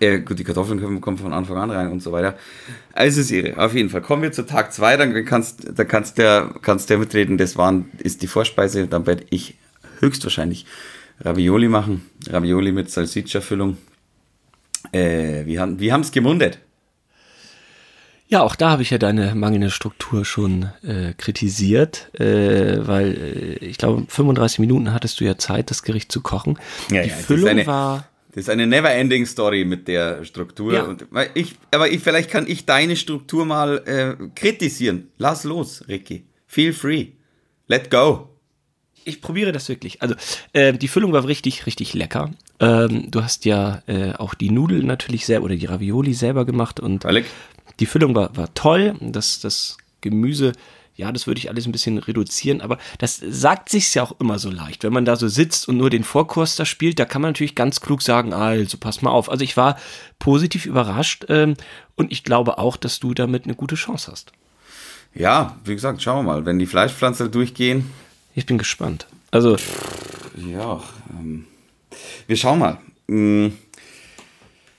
äh, 0.00 0.20
gut, 0.20 0.38
die 0.38 0.44
Kartoffeln 0.44 0.80
kommen, 0.80 1.00
kommen 1.00 1.18
von 1.18 1.32
Anfang 1.32 1.56
an 1.56 1.70
rein 1.70 1.90
und 1.90 2.00
so 2.00 2.12
weiter. 2.12 2.36
Also 2.92 3.20
es 3.20 3.26
ist 3.26 3.32
irre. 3.32 3.58
Auf 3.58 3.74
jeden 3.74 3.90
Fall. 3.90 4.02
Kommen 4.02 4.22
wir 4.22 4.32
zu 4.32 4.46
Tag 4.46 4.72
2, 4.72 4.96
dann 4.96 5.24
kannst, 5.24 5.66
da 5.76 5.84
kannst 5.84 6.18
der, 6.18 6.54
kannst 6.62 6.90
der 6.90 6.98
mitreden. 6.98 7.38
Das 7.38 7.56
waren, 7.56 7.90
ist 7.98 8.22
die 8.22 8.26
Vorspeise. 8.26 8.86
Dann 8.86 9.06
werde 9.06 9.24
ich 9.30 9.56
höchstwahrscheinlich 10.00 10.66
Ravioli 11.20 11.68
machen. 11.68 12.08
Ravioli 12.28 12.72
mit 12.72 12.90
Salsiccia-Füllung. 12.90 13.76
Äh, 14.92 15.44
wie 15.46 15.58
haben 15.58 16.00
es 16.00 16.12
gemundet? 16.12 16.58
Ja, 18.26 18.42
auch 18.42 18.56
da 18.56 18.70
habe 18.70 18.82
ich 18.82 18.90
ja 18.90 18.98
deine 18.98 19.34
mangelnde 19.34 19.70
Struktur 19.70 20.24
schon 20.24 20.70
äh, 20.82 21.12
kritisiert, 21.16 22.10
äh, 22.18 22.86
weil 22.86 23.58
äh, 23.60 23.64
ich 23.64 23.78
glaube, 23.78 24.04
35 24.08 24.58
Minuten 24.60 24.92
hattest 24.92 25.20
du 25.20 25.24
ja 25.24 25.36
Zeit, 25.36 25.70
das 25.70 25.82
Gericht 25.82 26.10
zu 26.10 26.22
kochen. 26.22 26.58
Ja, 26.90 27.02
die 27.02 27.10
ja, 27.10 27.14
Füllung 27.14 27.50
eine, 27.50 27.66
war. 27.66 28.08
Das 28.32 28.44
ist 28.44 28.50
eine 28.50 28.66
never-ending 28.66 29.26
Story 29.26 29.64
mit 29.64 29.86
der 29.88 30.24
Struktur. 30.24 30.72
Ja. 30.72 30.82
Und, 30.84 31.06
ich, 31.34 31.54
aber 31.70 31.90
ich, 31.90 32.00
vielleicht 32.00 32.30
kann 32.30 32.46
ich 32.48 32.64
deine 32.64 32.96
Struktur 32.96 33.44
mal 33.44 33.82
äh, 33.86 34.16
kritisieren. 34.34 35.08
Lass 35.18 35.44
los, 35.44 35.84
Ricky. 35.86 36.24
Feel 36.46 36.72
free. 36.72 37.08
Let 37.68 37.90
go 37.90 38.33
ich 39.04 39.20
probiere 39.20 39.52
das 39.52 39.68
wirklich. 39.68 40.02
Also 40.02 40.14
äh, 40.52 40.72
die 40.72 40.88
Füllung 40.88 41.12
war 41.12 41.26
richtig, 41.26 41.66
richtig 41.66 41.94
lecker. 41.94 42.30
Ähm, 42.60 43.10
du 43.10 43.22
hast 43.22 43.44
ja 43.44 43.82
äh, 43.86 44.12
auch 44.12 44.34
die 44.34 44.50
Nudeln 44.50 44.86
natürlich 44.86 45.26
selber 45.26 45.46
oder 45.46 45.56
die 45.56 45.66
Ravioli 45.66 46.14
selber 46.14 46.44
gemacht 46.44 46.80
und 46.80 47.04
Alec. 47.04 47.26
die 47.80 47.86
Füllung 47.86 48.14
war, 48.14 48.36
war 48.36 48.52
toll. 48.54 48.94
Das, 49.00 49.40
das 49.40 49.76
Gemüse, 50.00 50.52
ja, 50.96 51.10
das 51.10 51.26
würde 51.26 51.38
ich 51.38 51.48
alles 51.48 51.66
ein 51.66 51.72
bisschen 51.72 51.98
reduzieren, 51.98 52.60
aber 52.60 52.78
das 52.98 53.16
sagt 53.16 53.68
sich 53.68 53.92
ja 53.94 54.04
auch 54.04 54.18
immer 54.20 54.38
so 54.38 54.50
leicht. 54.50 54.84
Wenn 54.84 54.92
man 54.92 55.04
da 55.04 55.16
so 55.16 55.26
sitzt 55.26 55.68
und 55.68 55.76
nur 55.76 55.90
den 55.90 56.04
Vorkurs 56.04 56.54
da 56.56 56.64
spielt, 56.64 56.98
da 56.98 57.04
kann 57.04 57.22
man 57.22 57.30
natürlich 57.30 57.56
ganz 57.56 57.80
klug 57.80 58.02
sagen, 58.02 58.32
also 58.32 58.78
pass 58.78 59.02
mal 59.02 59.10
auf. 59.10 59.30
Also 59.30 59.42
ich 59.42 59.56
war 59.56 59.76
positiv 60.18 60.66
überrascht 60.66 61.24
ähm, 61.28 61.54
und 61.96 62.12
ich 62.12 62.22
glaube 62.22 62.58
auch, 62.58 62.76
dass 62.76 63.00
du 63.00 63.12
damit 63.12 63.44
eine 63.44 63.54
gute 63.54 63.74
Chance 63.74 64.10
hast. 64.12 64.32
Ja, 65.14 65.56
wie 65.64 65.74
gesagt, 65.74 66.02
schauen 66.02 66.24
wir 66.24 66.32
mal. 66.32 66.44
Wenn 66.44 66.58
die 66.58 66.66
Fleischpflanzen 66.66 67.30
durchgehen, 67.30 67.90
ich 68.34 68.46
bin 68.46 68.58
gespannt. 68.58 69.06
Also. 69.30 69.56
Ja, 70.36 70.82
ähm, 71.10 71.46
wir 72.26 72.36
schauen 72.36 72.58
mal. 72.58 72.78
Mhm. 73.06 73.52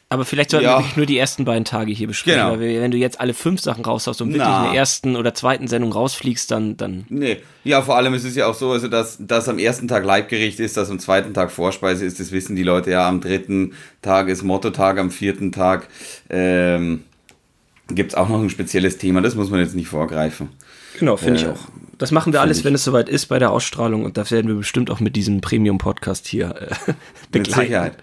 Aber 0.08 0.24
vielleicht 0.24 0.52
sollten 0.52 0.66
ja. 0.66 0.76
wir 0.76 0.80
wirklich 0.80 0.98
nur 0.98 1.06
die 1.08 1.18
ersten 1.18 1.46
beiden 1.46 1.66
Tage 1.66 1.92
hier 1.92 2.08
besprechen. 2.08 2.40
Genau. 2.40 2.60
Weil 2.60 2.80
wenn 2.80 2.92
du 2.92 2.98
jetzt 2.98 3.20
alle 3.20 3.34
fünf 3.34 3.60
Sachen 3.60 3.84
raushaust 3.84 4.22
und 4.22 4.30
wirklich 4.30 4.48
Na. 4.48 4.66
in 4.66 4.72
der 4.72 4.80
ersten 4.80 5.16
oder 5.16 5.34
zweiten 5.34 5.68
Sendung 5.68 5.92
rausfliegst, 5.92 6.50
dann, 6.52 6.78
dann. 6.78 7.06
Nee. 7.10 7.38
Ja, 7.64 7.82
vor 7.82 7.98
allem 7.98 8.14
ist 8.14 8.24
es 8.24 8.36
ja 8.36 8.46
auch 8.46 8.54
so, 8.54 8.72
also 8.72 8.88
dass, 8.88 9.18
dass 9.20 9.50
am 9.50 9.58
ersten 9.58 9.88
Tag 9.88 10.06
Leibgericht 10.06 10.60
ist, 10.60 10.78
dass 10.78 10.92
am 10.92 11.00
zweiten 11.00 11.34
Tag 11.34 11.52
Vorspeise 11.52 12.06
ist, 12.06 12.20
das 12.20 12.32
wissen 12.32 12.56
die 12.56 12.64
Leute 12.64 12.92
ja. 12.92 13.08
Am 13.10 13.20
dritten 13.20 13.74
Tag 14.02 14.30
ist 14.30 14.44
Mottotag, 14.44 15.00
am 15.00 15.10
vierten 15.10 15.52
Tag 15.52 15.88
ähm, 16.30 17.04
gibt 17.90 18.12
es 18.12 18.18
auch 18.18 18.30
noch 18.30 18.42
ein 18.42 18.50
spezielles 18.52 19.00
Thema. 19.00 19.22
Das 19.22 19.36
muss 19.36 19.50
man 19.50 19.60
jetzt 19.60 19.76
nicht 19.76 19.88
vorgreifen. 19.88 20.50
Genau, 21.00 21.18
finde 21.18 21.40
äh, 21.40 21.44
ich 21.44 21.50
auch. 21.50 21.68
Das 21.98 22.12
machen 22.12 22.34
wir 22.34 22.42
alles, 22.42 22.64
wenn 22.64 22.76
es 22.76 22.84
soweit 22.84 23.08
ist 23.10 23.28
bei 23.28 23.40
der 23.40 23.52
Ausstrahlung 23.52 24.04
und 24.04 24.18
das 24.18 24.32
werden 24.32 24.48
wir 24.48 24.56
bestimmt 24.56 24.90
auch 24.90 25.00
mit 25.00 25.16
diesem 25.16 25.42
Premium-Podcast 25.42 26.28
hier 26.28 26.50
äh, 26.50 26.94
begleiten. 27.32 27.32
Mit 27.32 27.48
Sicherheit. 27.48 27.98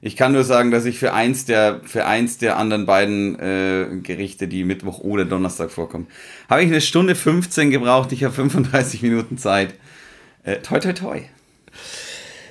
Ich 0.00 0.16
kann 0.16 0.32
nur 0.32 0.44
sagen, 0.44 0.70
dass 0.70 0.84
ich 0.84 0.98
für 0.98 1.12
eins 1.12 1.44
der, 1.44 1.80
für 1.84 2.06
eins 2.06 2.38
der 2.38 2.56
anderen 2.56 2.86
beiden 2.86 3.38
äh, 3.38 3.86
Gerichte, 4.02 4.46
die 4.46 4.62
Mittwoch 4.62 5.00
oder 5.00 5.24
Donnerstag 5.24 5.72
vorkommen, 5.72 6.06
habe 6.48 6.62
ich 6.62 6.68
eine 6.68 6.80
Stunde 6.80 7.16
15 7.16 7.70
gebraucht. 7.70 8.12
Ich 8.12 8.22
habe 8.22 8.32
35 8.32 9.02
Minuten 9.02 9.38
Zeit. 9.38 9.74
Äh, 10.44 10.58
toi, 10.58 10.78
toi, 10.78 10.92
toi. 10.92 11.20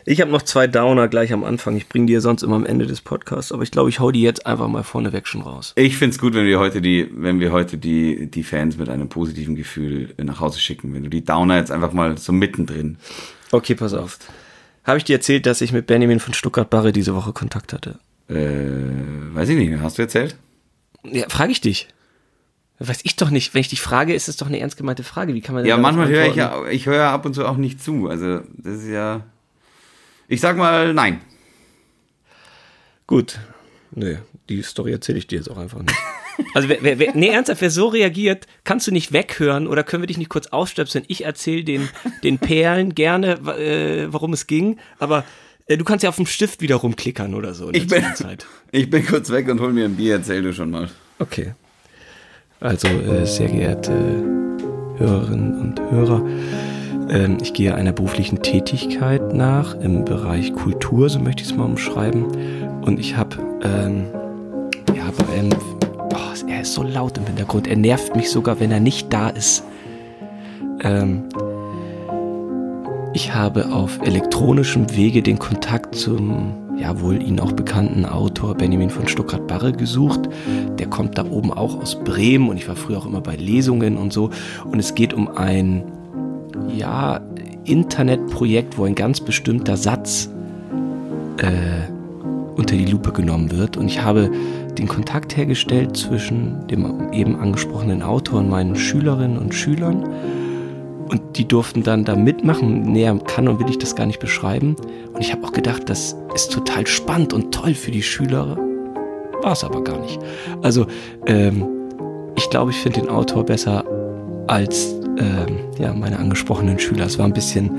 Ich 0.09 0.21
habe 0.21 0.31
noch 0.31 0.41
zwei 0.41 0.67
Downer 0.67 1.09
gleich 1.09 1.33
am 1.33 1.43
Anfang. 1.43 1.75
Ich 1.75 1.89
bringe 1.89 2.05
die 2.05 2.13
ja 2.13 2.21
sonst 2.21 2.41
immer 2.41 2.55
am 2.55 2.65
Ende 2.65 2.87
des 2.87 3.01
Podcasts, 3.01 3.51
aber 3.51 3.63
ich 3.63 3.71
glaube, 3.71 3.89
ich 3.89 3.99
hau 3.99 4.09
die 4.09 4.21
jetzt 4.21 4.45
einfach 4.45 4.69
mal 4.69 4.83
vorneweg 4.83 5.27
schon 5.27 5.41
raus. 5.41 5.73
Ich 5.75 5.97
finde 5.97 6.13
es 6.13 6.17
gut, 6.17 6.33
wenn 6.33 6.45
wir 6.45 6.59
heute 6.59 6.79
die, 6.79 7.09
wenn 7.11 7.41
wir 7.41 7.51
heute 7.51 7.77
die, 7.77 8.31
die 8.31 8.43
Fans 8.43 8.77
mit 8.77 8.87
einem 8.87 9.09
positiven 9.09 9.57
Gefühl 9.57 10.13
nach 10.17 10.39
Hause 10.39 10.61
schicken. 10.61 10.93
Wenn 10.93 11.03
du 11.03 11.09
die 11.09 11.25
Downer 11.25 11.57
jetzt 11.57 11.71
einfach 11.71 11.91
mal 11.91 12.17
so 12.17 12.31
mittendrin. 12.31 12.95
Okay, 13.51 13.75
pass 13.75 13.93
auf. 13.93 14.17
Habe 14.85 14.97
ich 14.97 15.03
dir 15.03 15.17
erzählt, 15.17 15.45
dass 15.45 15.59
ich 15.59 15.73
mit 15.73 15.87
Benjamin 15.87 16.21
von 16.21 16.33
Stuttgart-Barre 16.33 16.93
diese 16.93 17.13
Woche 17.13 17.33
Kontakt 17.33 17.73
hatte? 17.73 17.99
Äh, 18.29 19.35
weiß 19.35 19.49
ich 19.49 19.57
nicht. 19.57 19.77
Hast 19.81 19.97
du 19.97 20.03
erzählt? 20.03 20.37
Ja, 21.03 21.27
frage 21.27 21.51
ich 21.51 21.59
dich. 21.59 21.89
Weiß 22.79 23.01
ich 23.03 23.17
doch 23.17 23.29
nicht. 23.29 23.53
Wenn 23.53 23.59
ich 23.59 23.67
dich 23.67 23.81
frage, 23.81 24.13
ist 24.13 24.29
es 24.29 24.37
doch 24.37 24.47
eine 24.47 24.61
ernst 24.61 24.77
gemeinte 24.77 25.03
Frage. 25.03 25.33
Wie 25.33 25.41
kann 25.41 25.53
man 25.53 25.65
Ja, 25.65 25.75
manchmal 25.75 26.07
höre 26.07 26.27
ich 26.27 26.35
ja, 26.35 26.65
ich 26.71 26.85
höre 26.85 27.09
ab 27.09 27.25
und 27.25 27.33
zu 27.33 27.45
auch 27.45 27.57
nicht 27.57 27.83
zu. 27.83 28.07
Also, 28.07 28.39
das 28.55 28.75
ist 28.83 28.87
ja. 28.87 29.25
Ich 30.27 30.41
sag 30.41 30.57
mal 30.57 30.93
nein. 30.93 31.21
Gut. 33.05 33.39
Nee, 33.91 34.17
die 34.49 34.61
Story 34.61 34.91
erzähle 34.91 35.17
ich 35.17 35.27
dir 35.27 35.37
jetzt 35.37 35.49
auch 35.49 35.57
einfach 35.57 35.79
nicht. 35.79 35.95
Also, 36.53 36.69
wer, 36.69 36.99
wer, 36.99 37.15
nee, 37.15 37.29
ernsthaft, 37.29 37.61
wer 37.61 37.71
so 37.71 37.87
reagiert, 37.87 38.45
kannst 38.63 38.85
du 38.85 38.91
nicht 38.91 39.11
weghören 39.11 39.65
oder 39.65 39.83
können 39.83 40.03
wir 40.03 40.07
dich 40.07 40.19
nicht 40.19 40.29
kurz 40.29 40.45
ausstöpseln? 40.45 41.03
Ich 41.07 41.25
erzähle 41.25 41.63
den, 41.63 41.89
den 42.23 42.37
Perlen 42.37 42.93
gerne, 42.93 43.39
äh, 43.57 44.13
worum 44.13 44.33
es 44.33 44.45
ging, 44.45 44.77
aber 44.99 45.23
äh, 45.65 45.77
du 45.77 45.83
kannst 45.83 46.03
ja 46.03 46.09
auf 46.09 46.15
dem 46.17 46.27
Stift 46.27 46.61
wieder 46.61 46.75
rumklickern 46.75 47.33
oder 47.33 47.55
so. 47.55 47.71
ich, 47.71 47.87
bin, 47.87 48.05
ich 48.71 48.87
bin 48.87 49.07
kurz 49.07 49.31
weg 49.31 49.49
und 49.49 49.59
hol 49.59 49.73
mir 49.73 49.85
ein 49.85 49.95
Bier, 49.95 50.17
erzähl 50.17 50.43
du 50.43 50.53
schon 50.53 50.69
mal. 50.69 50.89
Okay. 51.17 51.55
Also, 52.59 52.87
äh, 52.87 53.25
sehr 53.25 53.49
geehrte 53.49 53.91
Hörerinnen 54.97 55.59
und 55.59 55.79
Hörer, 55.79 56.23
ich 57.41 57.53
gehe 57.53 57.73
einer 57.73 57.93
beruflichen 57.93 58.41
Tätigkeit 58.41 59.33
nach 59.33 59.75
im 59.79 60.03
Bereich 60.03 60.53
Kultur, 60.53 61.09
so 61.09 61.19
möchte 61.19 61.43
ich 61.43 61.49
es 61.49 61.55
mal 61.55 61.63
umschreiben. 61.63 62.25
Und 62.81 62.99
ich 62.99 63.15
habe, 63.15 63.37
ähm, 63.63 64.07
ja, 64.95 65.05
bei 65.17 65.33
einem, 65.33 65.53
oh, 66.13 66.49
er 66.49 66.61
ist 66.61 66.73
so 66.73 66.83
laut 66.83 67.17
im 67.17 67.25
Hintergrund. 67.25 67.67
Er 67.67 67.77
nervt 67.77 68.15
mich 68.15 68.29
sogar, 68.29 68.59
wenn 68.59 68.71
er 68.71 68.79
nicht 68.79 69.13
da 69.13 69.29
ist. 69.29 69.63
Ähm, 70.81 71.23
ich 73.13 73.33
habe 73.33 73.71
auf 73.71 73.99
elektronischem 74.05 74.95
Wege 74.95 75.23
den 75.23 75.39
Kontakt 75.39 75.95
zum, 75.95 76.53
ja, 76.77 77.01
wohl 77.01 77.21
Ihnen 77.21 77.39
auch 77.39 77.51
bekannten 77.51 78.05
Autor 78.05 78.53
Benjamin 78.53 78.89
von 78.89 79.07
Stuckrad-Barre 79.07 79.71
gesucht. 79.71 80.29
Der 80.77 80.87
kommt 80.87 81.17
da 81.17 81.25
oben 81.25 81.51
auch 81.51 81.81
aus 81.81 81.95
Bremen 82.03 82.49
und 82.49 82.57
ich 82.57 82.67
war 82.67 82.75
früher 82.75 82.97
auch 82.99 83.05
immer 83.05 83.21
bei 83.21 83.35
Lesungen 83.35 83.97
und 83.97 84.13
so. 84.13 84.29
Und 84.65 84.79
es 84.79 84.93
geht 84.93 85.13
um 85.13 85.29
ein 85.35 85.83
ja, 86.75 87.21
Internetprojekt, 87.65 88.77
wo 88.77 88.85
ein 88.85 88.95
ganz 88.95 89.19
bestimmter 89.19 89.77
Satz 89.77 90.29
äh, 91.37 91.91
unter 92.55 92.75
die 92.75 92.85
Lupe 92.85 93.11
genommen 93.11 93.51
wird. 93.51 93.77
Und 93.77 93.87
ich 93.87 94.01
habe 94.01 94.31
den 94.77 94.87
Kontakt 94.87 95.35
hergestellt 95.35 95.97
zwischen 95.97 96.67
dem 96.67 97.11
eben 97.11 97.35
angesprochenen 97.35 98.01
Autor 98.01 98.39
und 98.39 98.49
meinen 98.49 98.75
Schülerinnen 98.75 99.37
und 99.37 99.53
Schülern. 99.53 100.07
Und 101.09 101.21
die 101.37 101.47
durften 101.47 101.83
dann 101.83 102.03
da 102.03 102.15
mitmachen. 102.15 102.81
Näher 102.81 103.17
kann 103.19 103.47
und 103.47 103.59
will 103.59 103.69
ich 103.69 103.77
das 103.77 103.95
gar 103.95 104.05
nicht 104.05 104.19
beschreiben. 104.19 104.75
Und 105.13 105.21
ich 105.21 105.31
habe 105.31 105.45
auch 105.45 105.53
gedacht, 105.53 105.89
das 105.89 106.15
ist 106.35 106.51
total 106.51 106.85
spannend 106.87 107.33
und 107.33 107.53
toll 107.53 107.73
für 107.73 107.91
die 107.91 108.03
Schüler 108.03 108.57
war 109.41 109.53
es 109.53 109.63
aber 109.63 109.83
gar 109.83 109.99
nicht. 109.99 110.19
Also, 110.61 110.87
ähm, 111.25 111.65
ich 112.35 112.49
glaube, 112.49 112.71
ich 112.71 112.77
finde 112.77 113.01
den 113.01 113.09
Autor 113.09 113.45
besser 113.45 113.83
als 114.47 114.96
ähm, 115.17 115.59
ja, 115.79 115.93
meine 115.93 116.19
angesprochenen 116.19 116.79
Schüler. 116.79 117.05
Es 117.05 117.17
war 117.17 117.25
ein 117.25 117.33
bisschen 117.33 117.71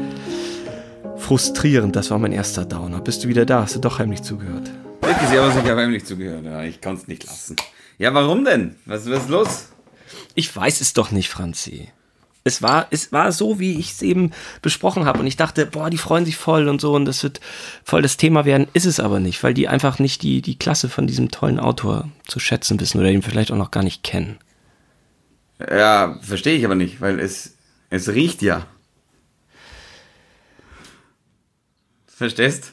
frustrierend. 1.16 1.97
Das 1.97 2.11
war 2.11 2.18
mein 2.18 2.33
erster 2.33 2.64
Downer. 2.64 3.00
Bist 3.00 3.25
du 3.25 3.28
wieder 3.28 3.45
da? 3.45 3.62
Hast 3.62 3.76
du 3.76 3.80
doch 3.80 3.99
heimlich 3.99 4.23
zugehört? 4.23 4.71
Wirklich, 5.00 5.38
haben 5.38 5.52
sich 5.52 5.71
aber 5.71 5.83
heimlich 5.83 6.04
zugehört. 6.04 6.45
Ja, 6.45 6.62
ich 6.62 6.80
kann 6.80 6.95
es 6.95 7.09
nicht 7.09 7.26
lassen. 7.26 7.57
Ja, 7.99 8.14
warum 8.14 8.45
denn? 8.45 8.76
Was, 8.87 9.09
was 9.11 9.23
ist 9.23 9.28
los? 9.28 9.68
Ich 10.35 10.54
weiß 10.54 10.80
es 10.80 10.92
doch 10.92 11.11
nicht, 11.11 11.28
Franzi. 11.28 11.88
Es 12.45 12.62
war, 12.62 12.87
es 12.90 13.12
war 13.12 13.30
so, 13.33 13.59
wie 13.59 13.78
ich 13.78 13.90
es 13.90 14.02
eben 14.02 14.30
besprochen 14.62 15.04
habe. 15.04 15.21
Und 15.21 15.26
ich 15.26 15.37
dachte, 15.37 15.66
boah, 15.66 15.90
die 15.90 15.99
freuen 15.99 16.25
sich 16.25 16.37
voll 16.37 16.68
und 16.68 16.80
so 16.80 16.95
und 16.95 17.04
das 17.04 17.23
wird 17.23 17.40
voll 17.85 18.00
das 18.00 18.16
Thema 18.16 18.45
werden. 18.45 18.68
Ist 18.73 18.87
es 18.87 19.00
aber 19.00 19.21
nicht, 19.21 19.42
weil 19.42 19.52
die 19.52 19.68
einfach 19.68 19.99
nicht 19.99 20.23
die, 20.23 20.40
die 20.40 20.59
Klasse 20.59 20.88
von 20.88 21.07
diesem 21.07 21.30
tollen 21.30 21.61
Autor 21.61 22.09
zu 22.26 22.38
schätzen 22.38 22.80
wissen 22.80 23.00
oder 23.00 23.11
ihn 23.11 23.23
vielleicht 23.23 23.52
auch 23.52 23.57
noch 23.57 23.71
gar 23.71 23.83
nicht 23.83 24.02
kennen. 24.02 24.38
Ja, 25.59 26.19
verstehe 26.23 26.57
ich 26.57 26.65
aber 26.65 26.75
nicht, 26.75 27.00
weil 27.00 27.19
es, 27.19 27.57
es 27.91 28.09
riecht 28.09 28.43
ja. 28.43 28.67
Verstehst? 32.07 32.73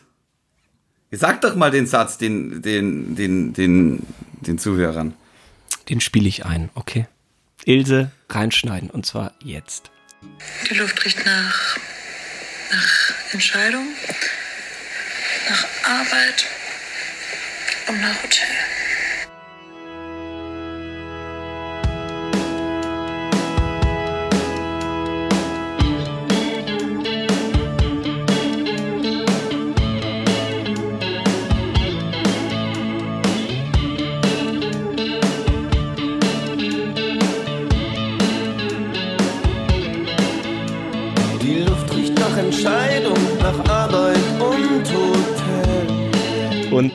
Sag 1.12 1.42
doch 1.42 1.56
mal 1.56 1.72
den 1.72 1.88
Satz 1.88 2.18
den, 2.18 2.62
den, 2.62 3.15
den, 3.15 3.54
den, 3.54 4.06
den 4.42 4.58
Zuhörern. 4.58 5.13
Den 5.89 6.01
spiele 6.01 6.27
ich 6.27 6.46
ein, 6.46 6.70
okay? 6.75 7.08
Ilse 7.65 8.12
reinschneiden 8.30 8.89
und 8.89 9.06
zwar 9.06 9.34
jetzt. 9.44 9.92
Die 10.70 10.75
Luft 10.75 11.04
riecht 11.06 11.25
nach, 11.25 11.77
nach 12.72 13.34
Entscheidung, 13.34 13.88
nach 15.50 15.65
Arbeit 15.84 16.46
und 17.88 18.01
nach 18.01 18.24
Hotel. 18.24 18.85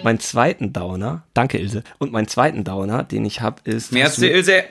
Und 0.00 0.04
mein 0.04 0.18
zweiten 0.20 0.72
Downer, 0.72 1.24
danke 1.34 1.58
Ilse, 1.58 1.84
und 1.98 2.10
mein 2.10 2.26
zweiten 2.26 2.64
Downer, 2.64 3.04
den 3.04 3.26
ich 3.26 3.42
habe, 3.42 3.60
ist. 3.70 3.92
Merci, 3.92 4.28
Ilse. 4.28 4.64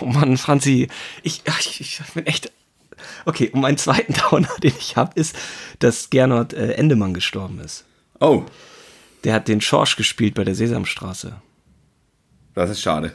Oh 0.00 0.06
Mann, 0.06 0.38
Franzi, 0.38 0.88
ich, 1.22 1.42
ich, 1.60 1.80
ich 1.80 2.00
bin 2.14 2.24
echt. 2.26 2.50
Okay, 3.26 3.50
und 3.50 3.60
mein 3.60 3.76
zweiten 3.76 4.14
Downer, 4.30 4.48
den 4.62 4.72
ich 4.78 4.96
habe, 4.96 5.12
ist, 5.20 5.36
dass 5.80 6.08
Gernot 6.08 6.54
äh, 6.54 6.72
Endemann 6.72 7.12
gestorben 7.12 7.60
ist. 7.60 7.84
Oh, 8.20 8.44
Der 9.24 9.34
hat 9.34 9.48
den 9.48 9.60
Schorsch 9.60 9.96
gespielt 9.96 10.34
bei 10.34 10.44
der 10.44 10.54
Sesamstraße. 10.54 11.34
das 12.54 12.70
ist 12.70 12.80
schade. 12.80 13.12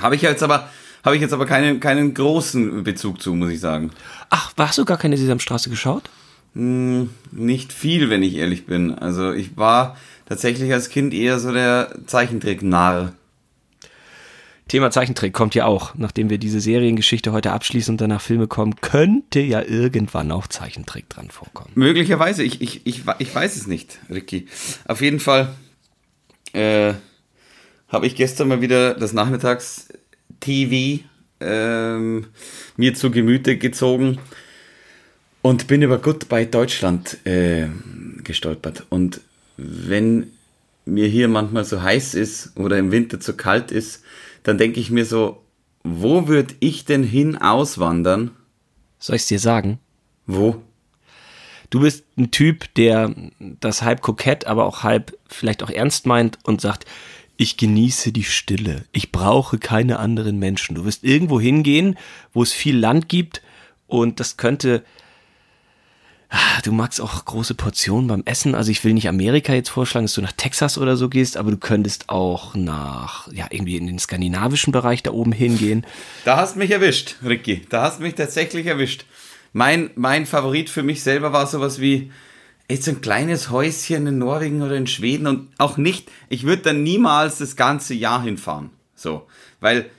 Habe 0.00 0.16
ich 0.16 0.22
jetzt 0.22 0.42
aber, 0.42 0.68
habe 1.04 1.14
ich 1.14 1.22
jetzt 1.22 1.32
aber 1.32 1.46
keinen, 1.46 1.78
keinen 1.78 2.14
großen 2.14 2.82
Bezug 2.82 3.22
zu, 3.22 3.34
muss 3.34 3.50
ich 3.50 3.60
sagen. 3.60 3.92
Ach, 4.30 4.52
hast 4.56 4.78
du 4.78 4.84
gar 4.84 4.98
keine 4.98 5.16
Sesamstraße 5.16 5.70
geschaut? 5.70 6.10
Nicht 6.52 7.72
viel, 7.72 8.10
wenn 8.10 8.22
ich 8.22 8.36
ehrlich 8.36 8.66
bin. 8.66 8.94
Also 8.94 9.32
ich 9.32 9.56
war 9.56 9.96
tatsächlich 10.26 10.72
als 10.72 10.88
Kind 10.88 11.14
eher 11.14 11.38
so 11.38 11.52
der 11.52 11.94
Zeichentrick-Narr. 12.06 13.12
Thema 14.66 14.90
Zeichentrick 14.90 15.32
kommt 15.32 15.54
ja 15.56 15.66
auch. 15.66 15.94
Nachdem 15.96 16.30
wir 16.30 16.38
diese 16.38 16.60
Seriengeschichte 16.60 17.32
heute 17.32 17.52
abschließen 17.52 17.94
und 17.94 18.00
danach 18.00 18.20
Filme 18.20 18.46
kommen, 18.46 18.76
könnte 18.76 19.40
ja 19.40 19.62
irgendwann 19.62 20.30
auch 20.30 20.46
Zeichentrick 20.46 21.08
dran 21.08 21.30
vorkommen. 21.30 21.72
Möglicherweise, 21.74 22.44
ich, 22.44 22.60
ich, 22.60 22.86
ich, 22.86 23.02
ich 23.18 23.34
weiß 23.34 23.56
es 23.56 23.66
nicht, 23.66 23.98
Ricky. 24.08 24.46
Auf 24.86 25.00
jeden 25.00 25.18
Fall 25.18 25.52
äh, 26.52 26.94
habe 27.88 28.06
ich 28.06 28.14
gestern 28.14 28.48
mal 28.48 28.60
wieder 28.60 28.94
das 28.94 29.12
Nachmittags-TV 29.12 31.04
ähm, 31.40 32.26
mir 32.76 32.94
zu 32.94 33.10
Gemüte 33.10 33.56
gezogen 33.58 34.18
und 35.42 35.66
bin 35.66 35.82
über 35.82 35.98
Goodbye 35.98 36.46
Deutschland 36.46 37.24
äh, 37.26 37.68
gestolpert. 38.22 38.86
Und 38.88 39.20
wenn 39.56 40.30
mir 40.84 41.06
hier 41.06 41.28
manchmal 41.28 41.64
so 41.64 41.82
heiß 41.82 42.14
ist 42.14 42.56
oder 42.56 42.78
im 42.78 42.92
Winter 42.92 43.20
zu 43.20 43.36
kalt 43.36 43.70
ist, 43.70 44.02
dann 44.42 44.58
denke 44.58 44.80
ich 44.80 44.90
mir 44.90 45.04
so, 45.04 45.42
wo 45.82 46.28
würde 46.28 46.54
ich 46.60 46.84
denn 46.84 47.02
hin 47.02 47.36
auswandern? 47.36 48.30
Soll 48.98 49.16
ich 49.16 49.22
es 49.22 49.28
dir 49.28 49.38
sagen? 49.38 49.78
Wo? 50.26 50.62
Du 51.70 51.80
bist 51.80 52.04
ein 52.18 52.30
Typ, 52.30 52.72
der 52.74 53.14
das 53.38 53.82
halb 53.82 54.02
kokett, 54.02 54.46
aber 54.46 54.66
auch 54.66 54.82
halb 54.82 55.16
vielleicht 55.28 55.62
auch 55.62 55.70
ernst 55.70 56.04
meint 56.04 56.38
und 56.42 56.60
sagt, 56.60 56.84
ich 57.36 57.56
genieße 57.56 58.12
die 58.12 58.24
Stille. 58.24 58.84
Ich 58.92 59.12
brauche 59.12 59.58
keine 59.58 59.98
anderen 59.98 60.38
Menschen. 60.38 60.74
Du 60.74 60.84
wirst 60.84 61.04
irgendwo 61.04 61.40
hingehen, 61.40 61.96
wo 62.34 62.42
es 62.42 62.52
viel 62.52 62.76
Land 62.76 63.08
gibt 63.08 63.40
und 63.86 64.20
das 64.20 64.36
könnte 64.36 64.84
Du 66.62 66.72
magst 66.72 67.00
auch 67.00 67.24
große 67.24 67.54
Portionen 67.54 68.06
beim 68.06 68.22
Essen. 68.24 68.54
Also 68.54 68.70
ich 68.70 68.84
will 68.84 68.92
nicht 68.94 69.08
Amerika 69.08 69.52
jetzt 69.52 69.70
vorschlagen, 69.70 70.06
dass 70.06 70.12
du 70.14 70.20
nach 70.20 70.32
Texas 70.32 70.78
oder 70.78 70.96
so 70.96 71.08
gehst, 71.08 71.36
aber 71.36 71.50
du 71.50 71.56
könntest 71.56 72.08
auch 72.08 72.54
nach, 72.54 73.26
ja, 73.32 73.46
irgendwie 73.50 73.76
in 73.76 73.86
den 73.86 73.98
skandinavischen 73.98 74.72
Bereich 74.72 75.02
da 75.02 75.10
oben 75.10 75.32
hingehen. 75.32 75.84
Da 76.24 76.36
hast 76.36 76.56
mich 76.56 76.70
erwischt, 76.70 77.16
Ricky. 77.24 77.62
Da 77.68 77.82
hast 77.82 78.00
mich 78.00 78.14
tatsächlich 78.14 78.66
erwischt. 78.66 79.06
Mein, 79.52 79.90
mein 79.96 80.26
Favorit 80.26 80.70
für 80.70 80.82
mich 80.84 81.02
selber 81.02 81.32
war 81.32 81.46
sowas 81.48 81.80
wie 81.80 82.12
jetzt 82.70 82.84
so 82.84 82.92
ein 82.92 83.00
kleines 83.00 83.50
Häuschen 83.50 84.06
in 84.06 84.18
Norwegen 84.18 84.62
oder 84.62 84.76
in 84.76 84.86
Schweden 84.86 85.26
und 85.26 85.48
auch 85.58 85.76
nicht, 85.76 86.08
ich 86.28 86.44
würde 86.44 86.62
da 86.62 86.72
niemals 86.72 87.38
das 87.38 87.56
ganze 87.56 87.94
Jahr 87.94 88.22
hinfahren. 88.22 88.70
So, 88.94 89.26
weil 89.58 89.90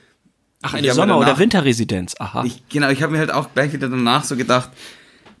Ach, 0.62 0.72
eine 0.72 0.94
Sommer- 0.94 1.18
oder 1.18 1.26
danach- 1.26 1.40
Winterresidenz. 1.40 2.14
Aha. 2.18 2.44
ich, 2.46 2.62
genau, 2.70 2.88
ich 2.88 3.02
habe 3.02 3.12
mir 3.12 3.18
halt 3.18 3.32
auch 3.32 3.52
gleich 3.52 3.72
wieder 3.74 3.90
danach 3.90 4.24
so 4.24 4.36
gedacht, 4.36 4.70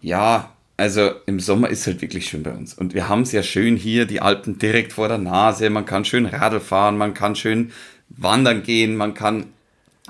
ja, 0.02 0.50
also 0.76 1.10
im 1.26 1.38
Sommer 1.40 1.68
ist 1.68 1.86
halt 1.86 2.02
wirklich 2.02 2.26
schön 2.26 2.42
bei 2.42 2.52
uns. 2.52 2.74
Und 2.74 2.94
wir 2.94 3.08
haben 3.08 3.22
es 3.22 3.32
ja 3.32 3.42
schön 3.42 3.76
hier, 3.76 4.06
die 4.06 4.20
Alpen 4.20 4.58
direkt 4.58 4.92
vor 4.92 5.08
der 5.08 5.18
Nase. 5.18 5.70
Man 5.70 5.84
kann 5.86 6.04
schön 6.04 6.26
Radl 6.26 6.60
fahren, 6.60 6.96
man 6.96 7.14
kann 7.14 7.36
schön 7.36 7.72
wandern 8.08 8.62
gehen, 8.62 8.96
man 8.96 9.14
kann 9.14 9.46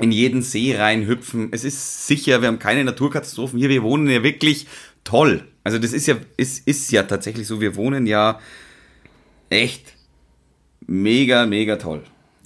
in 0.00 0.12
jeden 0.12 0.42
See 0.42 0.76
reinhüpfen. 0.76 1.48
Es 1.52 1.64
ist 1.64 2.06
sicher, 2.06 2.40
wir 2.40 2.48
haben 2.48 2.58
keine 2.58 2.84
Naturkatastrophen 2.84 3.58
hier. 3.58 3.68
Wir 3.68 3.82
wohnen 3.82 4.08
ja 4.08 4.22
wirklich 4.22 4.66
toll. 5.04 5.44
Also 5.64 5.78
das 5.78 5.92
ist 5.92 6.06
ja, 6.06 6.16
ist, 6.36 6.66
ist 6.66 6.90
ja 6.90 7.02
tatsächlich 7.02 7.46
so. 7.46 7.60
Wir 7.60 7.76
wohnen 7.76 8.06
ja 8.06 8.40
echt 9.50 9.92
mega, 10.86 11.46
mega 11.46 11.76
toll. 11.76 12.02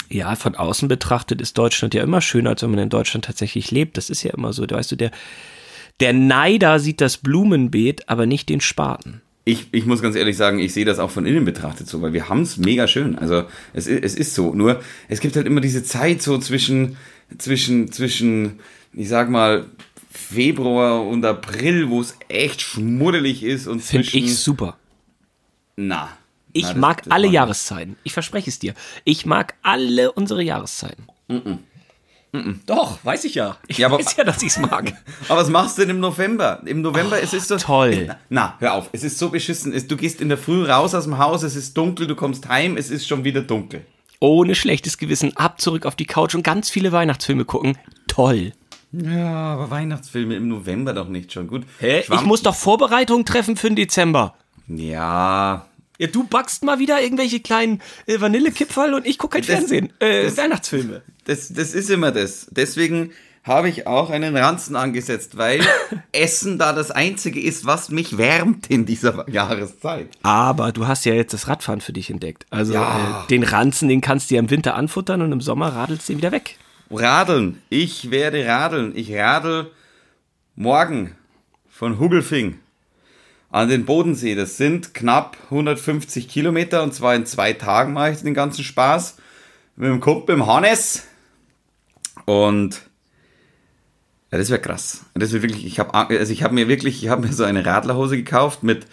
Ja, 0.08 0.36
von 0.36 0.54
außen 0.54 0.88
betrachtet 0.88 1.40
ist 1.40 1.58
Deutschland 1.58 1.94
ja 1.94 2.02
immer 2.02 2.20
schöner, 2.20 2.50
als 2.50 2.62
wenn 2.62 2.70
man 2.70 2.78
in 2.78 2.90
Deutschland 2.90 3.24
tatsächlich 3.24 3.70
lebt. 3.70 3.96
Das 3.96 4.10
ist 4.10 4.22
ja 4.22 4.32
immer 4.34 4.52
so. 4.52 4.68
Weißt 4.68 4.92
du, 4.92 4.96
der, 4.96 5.10
der 6.00 6.12
Neider 6.12 6.78
sieht 6.78 7.00
das 7.00 7.16
Blumenbeet, 7.18 8.08
aber 8.08 8.26
nicht 8.26 8.48
den 8.48 8.60
Spaten. 8.60 9.22
Ich, 9.44 9.68
ich 9.72 9.86
muss 9.86 10.02
ganz 10.02 10.16
ehrlich 10.16 10.36
sagen, 10.36 10.58
ich 10.58 10.72
sehe 10.74 10.84
das 10.84 10.98
auch 10.98 11.10
von 11.10 11.24
innen 11.24 11.44
betrachtet 11.44 11.86
so, 11.88 12.02
weil 12.02 12.12
wir 12.12 12.28
haben 12.28 12.42
es 12.42 12.56
mega 12.56 12.88
schön. 12.88 13.16
Also 13.16 13.44
es, 13.72 13.86
i- 13.86 14.00
es 14.02 14.14
ist 14.16 14.34
so. 14.34 14.52
Nur 14.54 14.80
es 15.08 15.20
gibt 15.20 15.36
halt 15.36 15.46
immer 15.46 15.60
diese 15.60 15.84
Zeit 15.84 16.20
so 16.20 16.36
zwischen, 16.38 16.96
zwischen, 17.38 17.92
zwischen, 17.92 18.58
ich 18.92 19.08
sag 19.08 19.30
mal, 19.30 19.66
Februar 20.10 21.06
und 21.06 21.24
April, 21.24 21.88
wo 21.90 22.00
es 22.00 22.16
echt 22.28 22.60
schmuddelig 22.60 23.44
ist 23.44 23.66
und 23.68 23.80
Finde 23.82 24.08
ich 24.16 24.36
super. 24.36 24.76
Na. 25.76 26.08
Ich 26.52 26.62
na, 26.64 26.68
das- 26.70 26.78
mag 26.80 27.02
das 27.04 27.12
alle. 27.12 27.28
Jahreszeiten. 27.28 27.96
Ich 28.02 28.12
verspreche 28.14 28.50
es 28.50 28.58
dir. 28.58 28.74
Ich 29.04 29.26
mag 29.26 29.54
alle 29.62 30.10
unsere 30.10 30.42
Jahreszeiten. 30.42 31.04
Doch, 32.66 32.98
weiß 33.04 33.24
ich 33.24 33.34
ja. 33.34 33.56
Ich 33.66 33.78
Ja, 33.78 33.86
aber- 33.88 33.98
weiß 33.98 34.16
ja, 34.16 34.24
dass 34.24 34.42
ich 34.42 34.48
es 34.48 34.58
mag. 34.58 34.92
Aber 35.28 35.40
was 35.40 35.48
machst 35.48 35.76
du 35.78 35.82
denn 35.82 35.90
im 35.90 36.00
November? 36.00 36.60
Im 36.66 36.80
November 36.82 37.20
es 37.22 37.32
ist 37.32 37.48
so. 37.48 37.56
toll. 37.56 38.14
Na, 38.28 38.54
hör 38.58 38.74
auf. 38.74 38.88
Es 38.92 39.02
ist 39.04 39.18
so 39.18 39.28
beschissen. 39.30 39.72
Es, 39.72 39.86
du 39.86 39.96
gehst 39.96 40.20
in 40.20 40.28
der 40.28 40.38
Früh 40.38 40.64
raus 40.64 40.94
aus 40.94 41.04
dem 41.04 41.18
Haus, 41.18 41.42
es 41.42 41.56
ist 41.56 41.76
dunkel, 41.76 42.06
du 42.06 42.14
kommst 42.16 42.48
heim, 42.48 42.76
es 42.76 42.90
ist 42.90 43.06
schon 43.06 43.24
wieder 43.24 43.42
dunkel. 43.42 43.84
Ohne 44.20 44.54
schlechtes 44.54 44.96
Gewissen 44.98 45.36
ab 45.36 45.60
zurück 45.60 45.84
auf 45.86 45.94
die 45.96 46.06
Couch 46.06 46.34
und 46.34 46.42
ganz 46.42 46.70
viele 46.70 46.90
Weihnachtsfilme 46.92 47.44
gucken. 47.44 47.76
Toll. 48.08 48.52
Ja, 48.92 49.52
aber 49.54 49.70
Weihnachtsfilme 49.70 50.36
im 50.36 50.48
November 50.48 50.92
doch 50.94 51.08
nicht 51.08 51.32
schon. 51.32 51.48
Gut. 51.48 51.64
Hä? 51.80 52.00
Ich 52.00 52.06
Schwamm- 52.06 52.24
muss 52.24 52.42
doch 52.42 52.54
Vorbereitungen 52.54 53.24
treffen 53.26 53.56
für 53.56 53.68
den 53.68 53.76
Dezember. 53.76 54.34
Ja, 54.68 55.66
Ja, 55.98 56.06
du 56.08 56.24
backst 56.24 56.64
mal 56.64 56.78
wieder 56.78 57.00
irgendwelche 57.02 57.40
kleinen 57.40 57.80
äh, 58.06 58.20
Vanillekipferl 58.20 58.94
und 58.94 59.06
ich 59.06 59.18
gucke 59.18 59.36
halt 59.36 59.48
Das- 59.48 59.56
Fernsehen. 59.56 59.92
Äh, 59.98 60.24
das- 60.24 60.36
Weihnachtsfilme. 60.36 61.02
Das, 61.24 61.52
das 61.52 61.74
ist 61.74 61.90
immer 61.90 62.12
das. 62.12 62.46
Deswegen 62.50 63.10
habe 63.42 63.68
ich 63.68 63.86
auch 63.86 64.10
einen 64.10 64.36
Ranzen 64.36 64.74
angesetzt, 64.76 65.36
weil 65.36 65.60
Essen 66.12 66.58
da 66.58 66.72
das 66.72 66.90
Einzige 66.90 67.40
ist, 67.40 67.64
was 67.64 67.90
mich 67.90 68.18
wärmt 68.18 68.66
in 68.68 68.86
dieser 68.86 69.28
Jahreszeit. 69.30 70.08
Aber 70.22 70.72
du 70.72 70.86
hast 70.88 71.04
ja 71.04 71.14
jetzt 71.14 71.32
das 71.32 71.46
Radfahren 71.46 71.80
für 71.80 71.92
dich 71.92 72.10
entdeckt. 72.10 72.44
Also 72.50 72.74
Ja. 72.74 73.24
äh, 73.24 73.28
den 73.28 73.44
Ranzen, 73.44 73.88
den 73.88 74.00
kannst 74.00 74.30
du 74.30 74.34
ja 74.34 74.40
im 74.40 74.50
Winter 74.50 74.74
anfuttern 74.74 75.22
und 75.22 75.30
im 75.32 75.40
Sommer 75.40 75.68
radelst 75.74 76.08
du 76.08 76.12
ihn 76.14 76.18
wieder 76.18 76.32
weg. 76.32 76.56
Radeln. 76.90 77.62
Ich 77.68 78.10
werde 78.10 78.44
radeln. 78.46 78.92
Ich 78.96 79.12
radel 79.12 79.70
morgen 80.54 81.14
von 81.68 81.98
Hugelfing 81.98 82.58
an 83.56 83.70
den 83.70 83.86
Bodensee. 83.86 84.34
Das 84.34 84.58
sind 84.58 84.92
knapp 84.92 85.38
150 85.44 86.28
Kilometer 86.28 86.82
und 86.82 86.92
zwar 86.92 87.14
in 87.14 87.24
zwei 87.24 87.54
Tagen 87.54 87.94
mache 87.94 88.12
ich 88.12 88.18
den 88.18 88.34
ganzen 88.34 88.62
Spaß 88.62 89.16
mit 89.76 89.88
dem 89.88 90.00
Kumpel, 90.00 90.36
mit 90.36 90.44
dem 90.44 90.52
Hannes. 90.52 91.04
Und 92.26 92.82
ja, 94.30 94.38
das 94.38 94.50
wäre 94.50 94.60
krass. 94.60 95.06
Das 95.14 95.32
wäre 95.32 95.42
wirklich, 95.42 95.64
ich 95.64 95.78
habe 95.78 95.94
also 95.94 96.32
ich 96.32 96.42
habe 96.42 96.54
mir 96.54 96.68
wirklich, 96.68 97.02
ich 97.02 97.08
habe 97.08 97.26
mir 97.26 97.32
so 97.32 97.44
eine 97.44 97.64
Radlerhose 97.64 98.16
gekauft 98.16 98.62
mit 98.62 98.86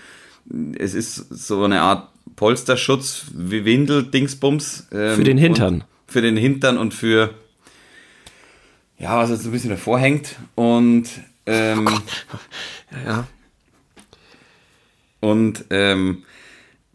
es 0.77 0.93
ist 0.93 1.15
so 1.15 1.63
eine 1.63 1.81
Art 1.81 2.09
Polsterschutz 2.37 3.25
wie 3.33 3.65
Windel 3.65 4.03
Dingsbums 4.03 4.87
ähm, 4.93 5.15
Für 5.15 5.23
den 5.23 5.37
Hintern. 5.37 5.83
Für 6.07 6.21
den 6.21 6.37
Hintern 6.37 6.77
und 6.77 6.93
für 6.93 7.33
ja, 8.97 9.17
was 9.17 9.29
jetzt 9.29 9.43
so 9.43 9.49
ein 9.49 9.51
bisschen 9.51 9.71
davor 9.71 9.99
hängt 9.99 10.35
und 10.55 11.09
ähm, 11.45 11.89
Ja. 13.05 13.27
Und 15.23 15.63
ähm, 15.69 16.23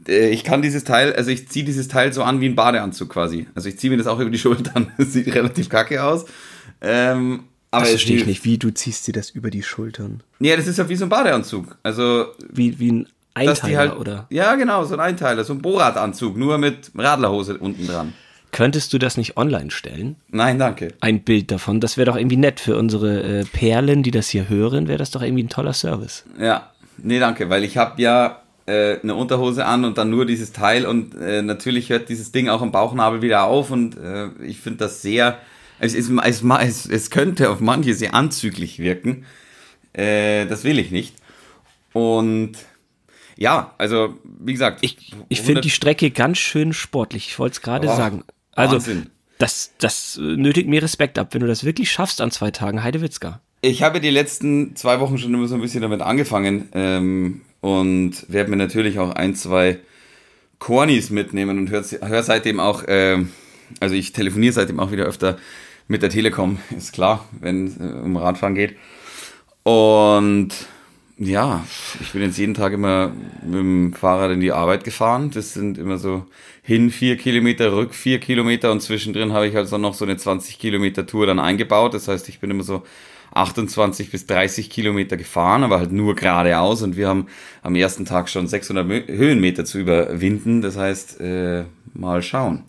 äh, 0.07 0.29
ich 0.29 0.45
kann 0.45 0.61
dieses 0.61 0.85
Teil, 0.85 1.15
also 1.15 1.31
ich 1.31 1.49
ziehe 1.49 1.65
dieses 1.65 1.89
Teil 1.89 2.13
so 2.13 2.23
an 2.23 2.43
wie 2.43 2.47
ein 2.47 2.55
Badeanzug 2.55 3.09
quasi. 3.09 3.47
Also 3.55 3.71
ich 3.71 3.79
ziehe 3.79 3.91
mir 3.91 3.97
das 3.97 4.07
auch 4.07 4.21
über 4.21 4.29
die 4.29 4.39
Schultern. 4.47 4.93
Das 4.99 5.15
sieht 5.15 5.35
relativ 5.35 5.71
kacke 5.71 6.05
aus. 6.05 6.27
Ähm, 6.83 7.45
aber 7.71 7.83
Das 7.83 7.91
verstehe 7.93 8.19
ich 8.19 8.27
nicht. 8.27 8.45
Wie, 8.45 8.59
du 8.59 8.71
ziehst 8.71 9.07
dir 9.07 9.13
das 9.13 9.31
über 9.31 9.49
die 9.49 9.63
Schultern? 9.63 10.23
Ja, 10.41 10.57
das 10.57 10.67
ist 10.67 10.77
ja 10.77 10.91
wie 10.91 10.97
so 10.97 11.07
ein 11.07 11.09
Badeanzug. 11.09 11.79
Also, 11.83 12.27
Wie, 12.53 12.79
wie 12.79 12.93
ein 12.93 13.09
Einteiler, 13.33 13.79
halt. 13.79 13.97
oder? 13.97 14.27
Ja, 14.29 14.55
genau, 14.57 14.85
so 14.85 14.93
ein 14.95 15.01
Einteiler, 15.01 15.45
so 15.45 15.55
ein 15.55 15.63
Boratanzug, 15.63 16.37
nur 16.37 16.59
mit 16.59 16.91
Radlerhose 16.95 17.57
unten 17.57 17.87
dran. 17.87 18.13
Könntest 18.53 18.93
du 18.93 18.99
das 18.99 19.17
nicht 19.17 19.39
online 19.39 19.71
stellen? 19.71 20.17
Nein, 20.29 20.59
danke. 20.59 20.89
Ein 21.01 21.23
Bild 21.23 21.51
davon. 21.51 21.81
Das 21.81 21.97
wäre 21.97 22.07
doch 22.07 22.17
irgendwie 22.17 22.37
nett 22.37 22.61
für 22.61 22.77
unsere 22.77 23.23
äh, 23.23 23.45
Perlen, 23.45 24.03
die 24.03 24.11
das 24.11 24.29
hier 24.29 24.49
hören, 24.51 24.87
wäre 24.89 24.99
das 24.99 25.11
doch 25.11 25.23
irgendwie 25.23 25.45
ein 25.45 25.49
toller 25.51 25.75
Service. 25.75 26.25
Ja, 26.39 26.71
nee, 27.03 27.19
danke, 27.19 27.49
weil 27.51 27.65
ich 27.65 27.77
habe 27.77 28.01
ja 28.03 28.43
äh, 28.67 28.99
eine 29.03 29.15
Unterhose 29.15 29.65
an 29.65 29.85
und 29.85 29.99
dann 29.99 30.11
nur 30.11 30.27
dieses 30.27 30.53
Teil 30.53 30.87
und 30.87 31.15
äh, 31.15 31.43
natürlich 31.43 31.91
hört 31.91 32.09
dieses 32.09 32.33
Ding 32.33 32.49
auch 32.49 32.63
am 32.63 32.73
Bauchnabel 32.73 33.23
wieder 33.23 33.45
auf 33.45 33.71
und 33.71 33.97
äh, 33.97 34.29
ich 34.45 34.59
finde 34.61 34.79
das 34.79 35.03
sehr, 35.03 35.39
es, 35.79 35.95
es, 35.95 36.11
es, 36.11 36.87
es 36.87 37.11
könnte 37.11 37.51
auf 37.51 37.61
manche 37.61 37.95
sehr 37.95 38.15
anzüglich 38.15 38.79
wirken. 38.79 39.25
Äh, 39.93 40.47
das 40.47 40.65
will 40.65 40.79
ich 40.79 40.91
nicht. 40.91 41.15
Und 41.93 42.53
ja, 43.37 43.75
also 43.79 44.19
wie 44.41 44.53
gesagt, 44.53 44.79
Ich, 44.83 45.15
ich 45.29 45.41
finde 45.43 45.61
die 45.61 45.71
Strecke 45.71 46.11
ganz 46.11 46.39
schön 46.39 46.73
sportlich. 46.73 47.29
Ich 47.29 47.39
wollte 47.39 47.55
es 47.55 47.63
gerade 47.63 47.89
Oh, 47.89 47.97
sagen. 47.97 48.25
Also, 48.53 48.75
Wahnsinn. 48.75 49.11
das, 49.39 49.73
das 49.79 50.17
äh, 50.19 50.21
nötigt 50.37 50.69
mir 50.69 50.83
Respekt 50.83 51.19
ab, 51.19 51.33
wenn 51.33 51.41
du 51.41 51.47
das 51.47 51.65
wirklich 51.65 51.91
schaffst 51.91 52.21
an 52.21 52.31
zwei 52.31 52.51
Tagen. 52.51 52.83
Heidewitzka. 52.83 53.41
Ich 53.61 53.83
habe 53.83 54.01
die 54.01 54.11
letzten 54.11 54.77
zwei 54.77 55.01
Wochen 55.01 55.19
schon 55.19 55.35
immer 55.35 55.49
so 55.49 55.57
ein 55.57 55.61
bisschen 55.61 55.83
damit 55.83 56.01
angefangen 56.01 56.69
ähm, 56.75 57.41
und 57.61 58.25
werde 58.29 58.51
mir 58.51 58.57
natürlich 58.57 59.01
auch 59.01 59.11
ein, 59.11 59.35
zwei 59.35 59.81
Cornis 60.61 61.11
mitnehmen 61.11 61.59
und 61.59 61.71
höre 61.71 61.83
hör 61.83 62.23
seitdem 62.23 62.61
auch, 62.61 62.85
ähm, 62.87 63.31
also 63.81 63.97
ich 63.97 64.13
telefoniere 64.13 64.53
seitdem 64.53 64.79
auch 64.79 64.93
wieder 64.93 65.07
öfter 65.07 65.39
mit 65.89 66.03
der 66.03 66.11
Telekom, 66.11 66.59
ist 66.77 66.93
klar, 66.93 67.25
wenn 67.41 67.67
es 67.67 67.77
äh, 67.79 67.83
um 67.83 68.17
Radfahren 68.17 68.55
geht. 68.55 68.77
Und 69.65 70.51
ja, 71.17 71.65
ich 72.01 72.13
bin 72.13 72.23
jetzt 72.23 72.39
jeden 72.39 72.55
Tag 72.55 72.73
immer 72.73 73.13
mit 73.43 73.55
dem 73.55 73.93
Fahrrad 73.93 74.31
in 74.31 74.41
die 74.41 74.53
Arbeit 74.53 74.85
gefahren. 74.85 75.33
Das 75.33 75.53
sind 75.53 75.79
immer 75.79 75.99
so 75.99 76.27
hin 76.63 76.91
vier 76.91 77.17
Kilometer, 77.17 77.73
rück 77.73 77.93
vier 77.93 78.21
Kilometer 78.21 78.71
und 78.71 78.83
zwischendrin 78.83 79.33
habe 79.33 79.49
ich 79.49 79.57
also 79.57 79.79
noch 79.79 79.95
so 79.95 80.05
eine 80.05 80.17
20 80.17 80.61
Kilometer 80.61 81.07
Tour 81.07 81.27
dann 81.27 81.41
eingebaut. 81.41 81.95
Das 81.95 82.07
heißt, 82.07 82.29
ich 82.29 82.39
bin 82.39 82.53
immer 82.53 82.63
so 82.63 82.85
28 83.33 84.11
bis 84.11 84.27
30 84.27 84.71
Kilometer 84.71 85.17
gefahren, 85.17 85.63
aber 85.65 85.79
halt 85.79 85.93
nur 85.93 86.15
geradeaus 86.15 86.83
und 86.83 86.97
wir 86.97 87.09
haben 87.09 87.27
am 87.63 87.75
ersten 87.75 88.05
Tag 88.05 88.29
schon 88.29 88.47
600 88.47 88.87
Mö- 88.87 89.07
Höhenmeter 89.09 89.65
zu 89.65 89.79
überwinden. 89.79 90.61
Das 90.63 90.77
heißt, 90.77 91.21
äh, 91.21 91.65
mal 91.95 92.23
schauen. 92.23 92.65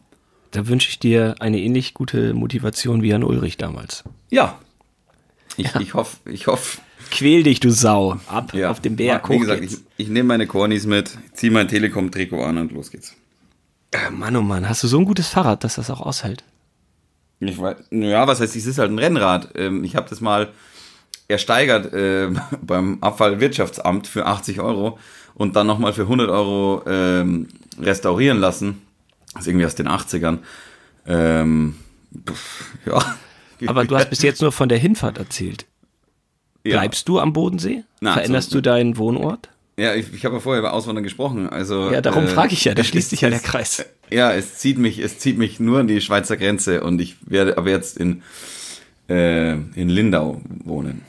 Da 0.52 0.68
wünsche 0.68 0.90
ich 0.90 1.00
dir 1.00 1.36
eine 1.40 1.60
ähnlich 1.60 1.94
gute 1.94 2.34
Motivation 2.34 3.02
wie 3.04 3.14
an 3.14 3.24
Ulrich 3.24 3.58
damals. 3.58 4.04
Ja. 4.30 4.60
Ich, 5.58 5.76
ich 5.76 5.94
hoffe, 5.94 6.18
ich 6.30 6.48
hoffe, 6.48 6.80
Quäl 7.12 7.42
dich, 7.44 7.60
du 7.60 7.72
Sau, 7.72 8.18
ab 8.28 8.54
ja. 8.54 8.70
auf 8.70 8.80
dem 8.82 8.96
Berg. 8.96 9.30
Wie 9.30 9.34
hoch 9.36 9.40
gesagt, 9.42 9.62
geht's. 9.62 9.84
ich, 9.98 10.06
ich 10.06 10.10
nehme 10.10 10.28
meine 10.28 10.46
Cornis 10.48 10.86
mit, 10.86 11.18
ziehe 11.34 11.52
mein 11.52 11.68
Telekom-Trikot 11.68 12.44
an 12.44 12.58
und 12.60 12.72
los 12.72 12.92
geht's. 12.92 13.16
Äh, 13.92 14.12
Mann, 14.12 14.36
oh 14.36 14.42
Mann, 14.42 14.70
hast 14.70 14.84
du 14.84 14.88
so 14.88 15.00
ein 15.00 15.06
gutes 15.06 15.28
Fahrrad, 15.28 15.64
dass 15.64 15.76
das 15.76 15.90
auch 15.90 16.02
aushält? 16.02 16.44
Ich 17.42 17.60
weiß, 17.60 17.76
ja, 17.92 18.28
was 18.28 18.40
heißt, 18.42 18.56
es 18.56 18.66
ist 18.66 18.80
halt 18.80 18.92
ein 18.92 19.00
Rennrad. 19.00 19.50
Ähm, 19.56 19.84
ich 19.84 19.96
habe 19.96 20.10
das 20.10 20.20
mal 20.22 20.50
ersteigert 21.28 21.94
äh, 21.94 22.30
beim 22.62 22.98
Abfallwirtschaftsamt 23.02 24.08
für 24.08 24.26
80 24.26 24.60
Euro 24.60 24.98
und 25.36 25.56
dann 25.56 25.68
nochmal 25.68 25.94
für 25.94 26.02
100 26.04 26.30
Euro 26.30 26.84
ähm, 26.88 27.48
restaurieren 27.80 28.40
lassen. 28.40 28.82
Das 29.34 29.44
ist 29.44 29.48
irgendwie 29.48 29.66
aus 29.66 29.76
den 29.76 29.88
80ern. 29.88 30.40
Ähm, 31.08 31.76
pff, 32.28 32.66
ja. 32.86 33.16
Aber 33.68 33.86
du 33.86 33.96
hast 33.96 34.10
bis 34.10 34.22
jetzt 34.22 34.42
nur 34.42 34.52
von 34.52 34.70
der 34.70 34.78
Hinfahrt 34.78 35.18
erzählt. 35.18 35.66
ja. 36.64 36.78
Bleibst 36.80 37.08
du 37.10 37.20
am 37.20 37.34
Bodensee? 37.34 37.84
Na, 38.02 38.14
Veränderst 38.14 38.50
so- 38.52 38.58
du 38.58 38.62
deinen 38.62 38.98
Wohnort? 38.98 39.50
Ja, 39.80 39.96
ich, 39.96 40.14
ich 40.14 40.26
habe 40.26 40.36
ja 40.36 40.40
vorher 40.42 40.60
über 40.60 40.74
Auswandern 40.74 41.04
gesprochen. 41.04 41.48
Also, 41.50 41.90
Ja, 41.92 42.02
darum 42.02 42.26
äh, 42.26 42.28
frage 42.28 42.54
ich 42.54 42.66
ja, 42.66 42.74
da 42.74 42.84
schließt 42.84 43.10
sich 43.12 43.22
ja 43.22 43.30
der 43.30 43.40
Kreis. 43.40 43.86
Ja, 44.10 44.34
es 44.34 44.58
zieht 44.58 44.78
mich, 44.78 45.00
es 45.00 45.20
zieht 45.20 45.38
mich 45.38 45.60
nur 45.60 45.80
an 45.80 45.88
die 45.88 46.02
Schweizer 46.02 46.36
Grenze 46.38 46.84
und 46.84 47.00
ich 47.00 47.16
werde 47.22 47.58
aber 47.58 47.70
jetzt 47.70 47.98
in, 47.98 48.22
äh, 49.08 49.54
in 49.54 49.90
Lindau 49.90 50.42
wohnen. 50.64 51.04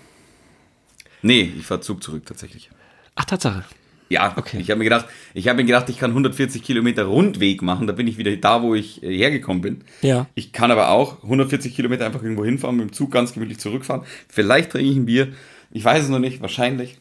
Nee, 1.22 1.52
ich 1.59 1.66
fahre 1.66 1.80
Zug 1.80 2.02
zurück 2.02 2.24
tatsächlich. 2.26 2.70
Ach, 3.14 3.24
Tatsache. 3.24 3.64
Ja, 4.09 4.35
Okay. 4.37 4.59
ich 4.61 4.70
habe 4.70 4.78
mir 4.78 4.85
gedacht, 4.85 5.06
ich 5.35 5.46
habe 5.48 5.59
mir 5.59 5.64
gedacht, 5.66 5.88
ich 5.88 5.98
kann 5.98 6.11
140 6.11 6.62
Kilometer 6.64 7.04
Rundweg 7.04 7.62
machen, 7.62 7.87
da 7.87 7.92
bin 7.92 8.09
ich 8.09 8.18
wieder 8.18 8.35
da, 8.37 8.61
wo 8.62 8.74
ich 8.74 9.02
äh, 9.02 9.16
hergekommen 9.16 9.62
bin. 9.62 9.80
Ja. 10.02 10.26
Ich 10.35 10.52
kann 10.52 10.70
aber 10.70 10.90
auch 10.90 11.22
140 11.22 11.74
Kilometer 11.76 12.06
einfach 12.06 12.22
irgendwo 12.22 12.44
hinfahren, 12.44 12.76
mit 12.76 12.88
dem 12.88 12.92
Zug 12.92 13.12
ganz 13.12 13.33
gemütlich 13.35 13.59
zurückfahren. 13.59 14.02
Vielleicht 14.28 14.72
trinke 14.72 14.90
ich 14.90 14.96
ein 14.96 15.06
Bier, 15.06 15.33
ich 15.70 15.85
weiß 15.85 16.02
es 16.04 16.09
noch 16.09 16.18
nicht, 16.18 16.40
wahrscheinlich. 16.40 16.98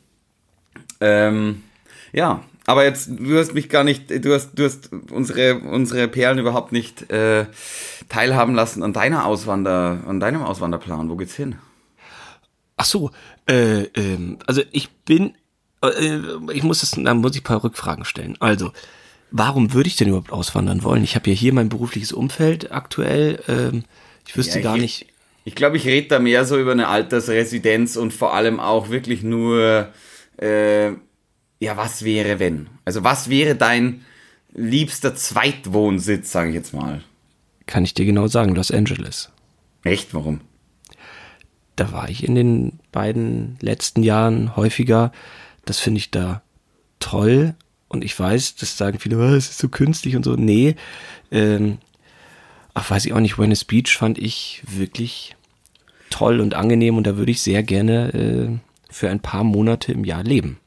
Ähm, 1.01 1.63
ja, 2.13 2.43
aber 2.65 2.83
jetzt, 2.83 3.09
du 3.09 3.37
hast 3.37 3.53
mich 3.53 3.69
gar 3.69 3.83
nicht, 3.83 4.09
du 4.23 4.33
hast, 4.33 4.51
du 4.55 4.65
hast 4.65 4.89
unsere, 5.11 5.59
unsere 5.59 6.07
Perlen 6.07 6.37
überhaupt 6.39 6.71
nicht 6.71 7.09
äh, 7.11 7.45
teilhaben 8.09 8.53
lassen 8.55 8.83
an 8.83 8.93
deiner 8.93 9.25
Auswander, 9.25 10.01
an 10.07 10.19
deinem 10.19 10.43
Auswanderplan. 10.43 11.09
Wo 11.09 11.15
geht's 11.15 11.35
hin? 11.35 11.55
Ach 12.77 12.85
so, 12.85 13.11
äh, 13.47 13.83
ähm, 13.95 14.37
also 14.45 14.61
ich 14.71 14.89
bin, 15.05 15.33
äh, 15.83 16.17
ich 16.53 16.63
muss 16.63 16.81
das, 16.81 16.91
da 16.91 17.13
muss 17.13 17.33
ich 17.35 17.41
ein 17.41 17.43
paar 17.43 17.63
Rückfragen 17.63 18.05
stellen. 18.05 18.37
Also, 18.39 18.71
warum 19.31 19.73
würde 19.73 19.87
ich 19.89 19.95
denn 19.95 20.07
überhaupt 20.09 20.31
auswandern 20.31 20.83
wollen? 20.83 21.03
Ich 21.03 21.15
habe 21.15 21.29
ja 21.29 21.35
hier 21.35 21.53
mein 21.53 21.69
berufliches 21.69 22.11
Umfeld 22.11 22.71
aktuell. 22.71 23.41
Ähm, 23.47 23.83
ich 24.27 24.37
wüsste 24.37 24.59
Ja, 24.59 24.63
gar 24.63 24.75
ich- 24.75 24.81
nicht. 24.81 25.05
Ich 25.45 25.55
glaube, 25.55 25.77
ich 25.77 25.85
rede 25.85 26.07
da 26.09 26.19
mehr 26.19 26.45
so 26.45 26.59
über 26.59 26.73
eine 26.73 26.89
Altersresidenz 26.89 27.95
und 27.95 28.13
vor 28.13 28.33
allem 28.35 28.59
auch 28.59 28.89
wirklich 28.89 29.23
nur, 29.23 29.87
äh, 30.41 30.89
ja, 31.61 31.75
was 31.77 32.03
wäre, 32.03 32.39
wenn? 32.39 32.67
Also, 32.85 33.03
was 33.03 33.29
wäre 33.29 33.55
dein 33.55 34.05
liebster 34.53 35.15
Zweitwohnsitz, 35.15 36.31
sage 36.31 36.49
ich 36.49 36.55
jetzt 36.55 36.73
mal? 36.73 37.03
Kann 37.65 37.83
ich 37.83 37.93
dir 37.93 38.05
genau 38.05 38.27
sagen, 38.27 38.55
Los 38.55 38.71
Angeles. 38.71 39.29
Echt, 39.83 40.13
warum? 40.13 40.41
Da 41.75 41.91
war 41.91 42.09
ich 42.09 42.23
in 42.23 42.35
den 42.35 42.79
beiden 42.91 43.57
letzten 43.61 44.03
Jahren 44.03 44.55
häufiger. 44.55 45.11
Das 45.65 45.79
finde 45.79 45.99
ich 45.99 46.11
da 46.11 46.41
toll. 46.99 47.55
Und 47.87 48.03
ich 48.03 48.17
weiß, 48.19 48.55
das 48.55 48.77
sagen 48.77 48.99
viele, 48.99 49.17
"Ah, 49.17 49.35
es 49.35 49.49
ist 49.49 49.59
so 49.59 49.69
künstlich 49.69 50.15
und 50.15 50.23
so. 50.23 50.35
Nee, 50.35 50.75
ähm, 51.31 51.77
ach, 52.73 52.89
weiß 52.89 53.05
ich 53.05 53.13
auch 53.13 53.19
nicht, 53.19 53.37
Venice 53.37 53.65
Beach 53.65 53.97
fand 53.97 54.17
ich 54.17 54.61
wirklich 54.67 55.35
toll 56.09 56.39
und 56.39 56.53
angenehm 56.53 56.97
und 56.97 57.05
da 57.07 57.17
würde 57.17 57.31
ich 57.31 57.41
sehr 57.41 57.63
gerne 57.63 58.13
äh, 58.13 58.57
für 58.89 59.09
ein 59.09 59.19
paar 59.19 59.43
Monate 59.43 59.91
im 59.91 60.03
Jahr 60.03 60.23
leben. 60.23 60.57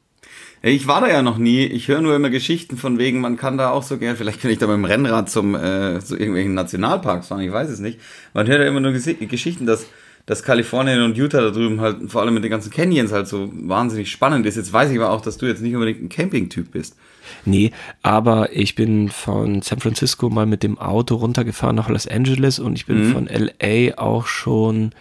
Ich 0.65 0.87
war 0.87 1.01
da 1.01 1.09
ja 1.09 1.21
noch 1.21 1.37
nie. 1.37 1.65
Ich 1.65 1.89
höre 1.89 1.99
nur 1.99 2.15
immer 2.15 2.29
Geschichten 2.29 2.77
von 2.77 2.97
wegen, 2.97 3.19
man 3.19 3.35
kann 3.35 3.57
da 3.57 3.71
auch 3.71 3.83
so 3.83 3.97
gern, 3.97 4.15
vielleicht 4.15 4.41
kann 4.41 4.49
ich 4.49 4.59
da 4.59 4.67
mit 4.67 4.77
dem 4.77 4.85
Rennrad 4.85 5.29
zum, 5.29 5.55
äh, 5.55 5.99
zu 5.99 6.15
irgendwelchen 6.15 6.53
Nationalparks 6.53 7.27
fahren, 7.27 7.41
ich 7.41 7.51
weiß 7.51 7.69
es 7.69 7.79
nicht. 7.79 7.99
Man 8.33 8.47
hört 8.47 8.61
ja 8.61 8.67
immer 8.67 8.79
nur 8.79 8.93
Geschichten, 8.93 9.65
dass, 9.65 9.85
dass 10.25 10.41
Kalifornien 10.41 11.01
und 11.01 11.17
Utah 11.17 11.41
da 11.41 11.49
drüben 11.49 11.81
halt, 11.81 12.09
vor 12.09 12.21
allem 12.21 12.33
mit 12.33 12.45
den 12.45 12.51
ganzen 12.51 12.71
Canyons 12.71 13.11
halt 13.11 13.27
so 13.27 13.49
wahnsinnig 13.51 14.09
spannend 14.09 14.45
ist. 14.45 14.55
Jetzt 14.55 14.71
weiß 14.71 14.89
ich 14.89 14.97
aber 14.97 15.09
auch, 15.09 15.19
dass 15.19 15.37
du 15.37 15.47
jetzt 15.47 15.61
nicht 15.61 15.73
unbedingt 15.73 16.01
ein 16.01 16.07
Camping-Typ 16.07 16.71
bist. 16.71 16.95
Nee, 17.43 17.71
aber 18.01 18.55
ich 18.55 18.75
bin 18.75 19.09
von 19.09 19.61
San 19.61 19.81
Francisco 19.81 20.29
mal 20.29 20.45
mit 20.45 20.63
dem 20.63 20.77
Auto 20.77 21.15
runtergefahren 21.15 21.75
nach 21.75 21.89
Los 21.89 22.07
Angeles 22.07 22.59
und 22.59 22.77
ich 22.77 22.85
bin 22.85 23.11
von 23.11 23.27
LA 23.27 23.97
auch 23.97 24.27
schon 24.27 24.91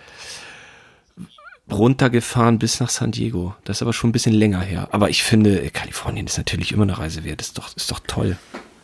runtergefahren 1.70 2.58
bis 2.58 2.80
nach 2.80 2.90
San 2.90 3.12
Diego. 3.12 3.54
Das 3.64 3.78
ist 3.78 3.82
aber 3.82 3.92
schon 3.92 4.10
ein 4.10 4.12
bisschen 4.12 4.34
länger 4.34 4.60
her. 4.60 4.88
Aber 4.92 5.10
ich 5.10 5.22
finde, 5.22 5.70
Kalifornien 5.70 6.26
ist 6.26 6.38
natürlich 6.38 6.72
immer 6.72 6.82
eine 6.82 6.98
Reise 6.98 7.24
wert. 7.24 7.40
Ist 7.40 7.58
doch, 7.58 7.74
ist 7.76 7.90
doch 7.90 8.00
toll. 8.06 8.36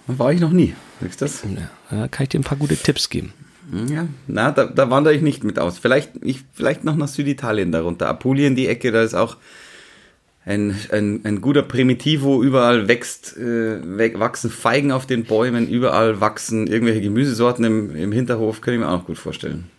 War 0.06 0.32
ich 0.32 0.40
noch 0.40 0.52
nie. 0.52 0.74
Siehst 1.00 1.20
du 1.20 1.24
das? 1.26 1.42
Da 1.90 2.08
kann 2.08 2.24
ich 2.24 2.30
dir 2.30 2.40
ein 2.40 2.44
paar 2.44 2.58
gute 2.58 2.76
Tipps 2.76 3.10
geben. 3.10 3.32
Ja, 3.90 4.06
na, 4.26 4.50
da, 4.50 4.64
da 4.64 4.88
wandere 4.88 5.14
ich 5.14 5.20
nicht 5.20 5.44
mit 5.44 5.58
aus. 5.58 5.78
Vielleicht, 5.78 6.12
ich, 6.22 6.44
vielleicht 6.54 6.84
noch 6.84 6.96
nach 6.96 7.08
Süditalien 7.08 7.70
darunter. 7.70 8.08
Apulien, 8.08 8.56
die 8.56 8.66
Ecke, 8.66 8.92
da 8.92 9.02
ist 9.02 9.14
auch 9.14 9.36
ein, 10.46 10.74
ein, 10.90 11.20
ein 11.24 11.42
guter 11.42 11.62
Primitivo. 11.62 12.42
Überall 12.42 12.88
wächst, 12.88 13.36
äh, 13.36 14.18
wachsen 14.18 14.50
Feigen 14.50 14.90
auf 14.90 15.04
den 15.04 15.24
Bäumen, 15.24 15.68
überall 15.68 16.22
wachsen 16.22 16.66
irgendwelche 16.66 17.02
Gemüsesorten 17.02 17.64
im, 17.66 17.94
im 17.94 18.12
Hinterhof. 18.12 18.62
Könnte 18.62 18.76
ich 18.76 18.80
mir 18.80 18.88
auch 18.88 19.00
noch 19.00 19.06
gut 19.06 19.18
vorstellen. 19.18 19.70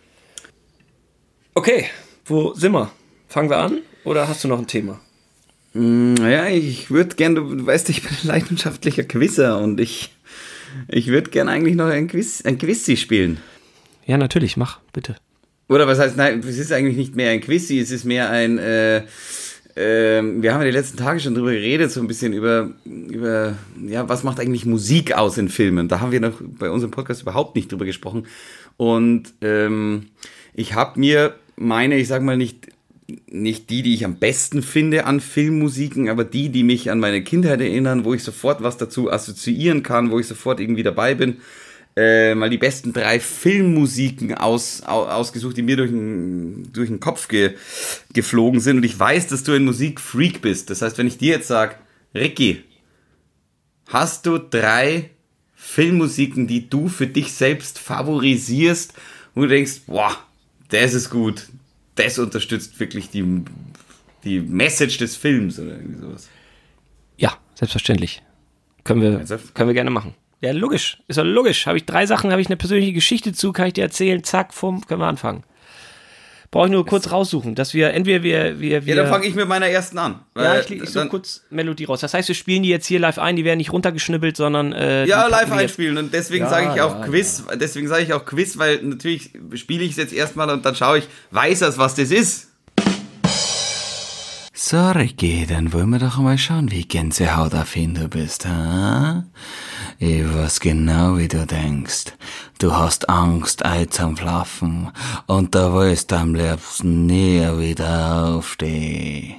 Okay, 1.54 1.86
wo 2.30 2.54
sind 2.54 2.72
wir? 2.72 2.90
Fangen 3.28 3.50
wir 3.50 3.58
an 3.58 3.78
oder 4.04 4.28
hast 4.28 4.44
du 4.44 4.48
noch 4.48 4.58
ein 4.58 4.66
Thema? 4.66 5.00
Naja, 5.72 6.46
ich 6.48 6.90
würde 6.90 7.14
gern, 7.16 7.34
du, 7.34 7.66
weißt, 7.66 7.90
ich 7.90 8.02
bin 8.02 8.10
ein 8.10 8.26
leidenschaftlicher 8.26 9.04
Quizzer 9.04 9.58
und 9.60 9.78
ich, 9.78 10.14
ich 10.88 11.08
würde 11.08 11.30
gern 11.30 11.48
eigentlich 11.48 11.76
noch 11.76 11.86
ein 11.86 12.08
Quiz, 12.08 12.42
ein 12.44 12.58
Quizzi 12.58 12.96
spielen. 12.96 13.38
Ja, 14.06 14.16
natürlich, 14.16 14.56
mach, 14.56 14.80
bitte. 14.92 15.16
Oder 15.68 15.86
was 15.86 15.98
heißt, 15.98 16.16
nein, 16.16 16.40
es 16.40 16.58
ist 16.58 16.72
eigentlich 16.72 16.96
nicht 16.96 17.14
mehr 17.14 17.30
ein 17.30 17.40
Quizzi, 17.40 17.78
es 17.78 17.92
ist 17.92 18.04
mehr 18.04 18.30
ein, 18.30 18.58
äh, 18.58 19.02
ähm, 19.76 20.42
wir 20.42 20.52
haben 20.52 20.60
ja 20.62 20.66
die 20.66 20.76
letzten 20.76 20.96
Tage 20.96 21.20
schon 21.20 21.34
drüber 21.34 21.52
geredet, 21.52 21.92
so 21.92 22.00
ein 22.00 22.08
bisschen 22.08 22.32
über, 22.32 22.70
über, 22.84 23.56
ja, 23.86 24.08
was 24.08 24.24
macht 24.24 24.40
eigentlich 24.40 24.66
Musik 24.66 25.12
aus 25.12 25.38
in 25.38 25.48
Filmen? 25.48 25.88
Da 25.88 26.00
haben 26.00 26.10
wir 26.10 26.20
noch 26.20 26.40
bei 26.40 26.70
unserem 26.70 26.90
Podcast 26.90 27.22
überhaupt 27.22 27.54
nicht 27.54 27.70
drüber 27.70 27.84
gesprochen. 27.84 28.26
Und 28.76 29.34
ähm, 29.40 30.08
ich 30.54 30.74
habe 30.74 30.98
mir 30.98 31.36
meine, 31.60 31.96
ich 31.96 32.08
sag 32.08 32.22
mal 32.22 32.36
nicht, 32.36 32.68
nicht 33.30 33.70
die, 33.70 33.82
die 33.82 33.94
ich 33.94 34.04
am 34.04 34.16
besten 34.16 34.62
finde 34.62 35.04
an 35.04 35.20
Filmmusiken, 35.20 36.08
aber 36.08 36.24
die, 36.24 36.48
die 36.48 36.62
mich 36.62 36.90
an 36.90 37.00
meine 37.00 37.22
Kindheit 37.22 37.60
erinnern, 37.60 38.04
wo 38.04 38.14
ich 38.14 38.22
sofort 38.22 38.62
was 38.62 38.76
dazu 38.76 39.10
assoziieren 39.10 39.82
kann, 39.82 40.10
wo 40.10 40.18
ich 40.18 40.26
sofort 40.26 40.60
irgendwie 40.60 40.82
dabei 40.82 41.14
bin, 41.14 41.38
äh, 41.96 42.34
mal 42.34 42.50
die 42.50 42.58
besten 42.58 42.92
drei 42.92 43.18
Filmmusiken 43.20 44.34
aus, 44.34 44.82
au, 44.86 45.04
ausgesucht, 45.04 45.56
die 45.56 45.62
mir 45.62 45.76
durch 45.76 45.90
den, 45.90 46.72
durch 46.72 46.88
den 46.88 47.00
Kopf 47.00 47.28
ge, 47.28 47.54
geflogen 48.12 48.60
sind. 48.60 48.78
Und 48.78 48.84
ich 48.84 48.98
weiß, 48.98 49.26
dass 49.26 49.42
du 49.42 49.52
ein 49.52 49.64
Musikfreak 49.64 50.40
bist. 50.40 50.70
Das 50.70 50.82
heißt, 50.82 50.98
wenn 50.98 51.08
ich 51.08 51.18
dir 51.18 51.34
jetzt 51.34 51.48
sage, 51.48 51.74
Ricky, 52.14 52.62
hast 53.88 54.26
du 54.26 54.38
drei 54.38 55.10
Filmmusiken, 55.56 56.46
die 56.46 56.70
du 56.70 56.88
für 56.88 57.06
dich 57.06 57.32
selbst 57.32 57.78
favorisierst, 57.78 58.94
wo 59.34 59.42
du 59.42 59.48
denkst, 59.48 59.82
boah, 59.86 60.16
das 60.70 60.94
ist 60.94 61.10
gut, 61.10 61.48
das 62.00 62.18
unterstützt 62.18 62.78
wirklich 62.80 63.10
die, 63.10 63.44
die 64.24 64.40
Message 64.40 64.98
des 64.98 65.16
Films 65.16 65.58
oder 65.58 65.72
irgendwie 65.72 66.00
sowas. 66.00 66.28
Ja, 67.16 67.36
selbstverständlich. 67.54 68.22
Können 68.84 69.02
wir, 69.02 69.12
Ernsthaft? 69.12 69.54
können 69.54 69.68
wir 69.68 69.74
gerne 69.74 69.90
machen. 69.90 70.14
Ja, 70.40 70.52
logisch. 70.52 71.02
Ist 71.06 71.18
doch 71.18 71.24
logisch. 71.24 71.66
Habe 71.66 71.76
ich 71.76 71.84
drei 71.84 72.06
Sachen, 72.06 72.30
habe 72.30 72.40
ich 72.40 72.48
eine 72.48 72.56
persönliche 72.56 72.94
Geschichte 72.94 73.32
zu, 73.32 73.52
kann 73.52 73.66
ich 73.66 73.74
dir 73.74 73.84
erzählen. 73.84 74.24
Zack, 74.24 74.54
fumm, 74.54 74.86
können 74.86 75.00
wir 75.00 75.06
anfangen. 75.06 75.44
Brauche 76.50 76.66
ich 76.66 76.72
nur 76.72 76.84
kurz 76.84 77.12
raussuchen, 77.12 77.54
dass 77.54 77.74
wir 77.74 77.92
entweder 77.92 78.24
wir, 78.24 78.58
wir, 78.58 78.84
wir 78.84 78.94
Ja, 78.96 79.02
dann 79.02 79.12
fange 79.12 79.24
ich 79.26 79.36
mit 79.36 79.46
meiner 79.46 79.68
ersten 79.68 79.98
an. 79.98 80.18
Ja, 80.36 80.58
ich, 80.58 80.68
ich 80.68 80.90
suche 80.90 81.06
kurz 81.06 81.42
Melodie 81.50 81.84
raus. 81.84 82.00
Das 82.00 82.12
heißt, 82.12 82.26
wir 82.26 82.34
spielen 82.34 82.64
die 82.64 82.70
jetzt 82.70 82.86
hier 82.86 82.98
live 82.98 83.18
ein, 83.20 83.36
die 83.36 83.44
werden 83.44 83.58
nicht 83.58 83.72
runtergeschnibbelt, 83.72 84.36
sondern 84.36 84.72
äh, 84.72 85.04
Ja, 85.04 85.28
live 85.28 85.52
einspielen 85.52 85.96
und 85.96 86.12
deswegen 86.12 86.44
Ja, 86.46 86.50
sage 86.50 86.72
ich 86.74 86.80
auch 86.80 86.98
ja, 86.98 87.06
Quiz, 87.06 87.44
deswegen 87.54 87.86
sage 87.86 88.02
ich 88.02 88.12
auch 88.12 88.24
Quiz, 88.24 88.58
weil 88.58 88.82
natürlich 88.82 89.30
spiele 89.54 89.84
ich 89.84 89.92
es 89.92 89.96
jetzt 89.96 90.12
erstmal 90.12 90.50
und 90.50 90.64
dann 90.66 90.74
schaue 90.74 90.98
ich, 90.98 91.08
weiß 91.30 91.62
er, 91.62 91.78
was 91.78 91.94
das 91.94 92.10
ist? 92.10 92.48
So, 94.52 94.90
Ricky, 94.90 95.46
dann 95.48 95.72
wollen 95.72 95.90
wir 95.90 96.00
doch 96.00 96.18
mal 96.18 96.36
schauen, 96.36 96.70
wie 96.72 96.84
Gänsehauterfin 96.84 97.94
du 97.94 98.08
bist, 98.08 98.44
ha? 98.46 99.24
Ich 100.02 100.24
weiß 100.24 100.60
genau, 100.60 101.18
wie 101.18 101.28
du 101.28 101.46
denkst. 101.46 102.14
Du 102.58 102.74
hast 102.74 103.10
Angst, 103.10 103.66
Ei 103.66 103.84
zum 103.84 104.16
Flaffen 104.16 104.90
und 105.26 105.54
da 105.54 105.74
willst 105.74 106.10
am 106.14 106.34
liebsten 106.34 107.04
nie 107.04 107.42
wieder 107.58 108.24
aufstehen. 108.24 109.36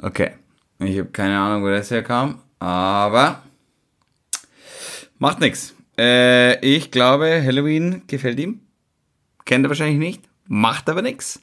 Okay, 0.00 0.34
ich 0.78 0.98
habe 1.00 1.10
keine 1.10 1.36
Ahnung, 1.36 1.64
wo 1.64 1.68
das 1.68 1.90
herkam, 1.90 2.38
aber 2.60 3.42
Macht 5.18 5.40
nix. 5.40 5.74
Äh, 5.98 6.60
ich 6.64 6.92
glaube, 6.92 7.42
Halloween 7.44 8.02
gefällt 8.06 8.38
ihm. 8.38 8.60
Kennt 9.44 9.64
er 9.64 9.70
wahrscheinlich 9.70 9.98
nicht. 9.98 10.22
Macht 10.46 10.88
aber 10.88 11.02
nix. 11.02 11.40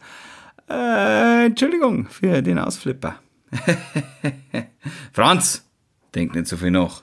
Äh, 0.69 1.47
Entschuldigung 1.47 2.07
für 2.07 2.41
den 2.41 2.57
Ausflipper. 2.57 3.15
Franz, 5.11 5.67
denk 6.15 6.33
nicht 6.35 6.47
so 6.47 6.55
viel 6.55 6.71
noch. 6.71 7.02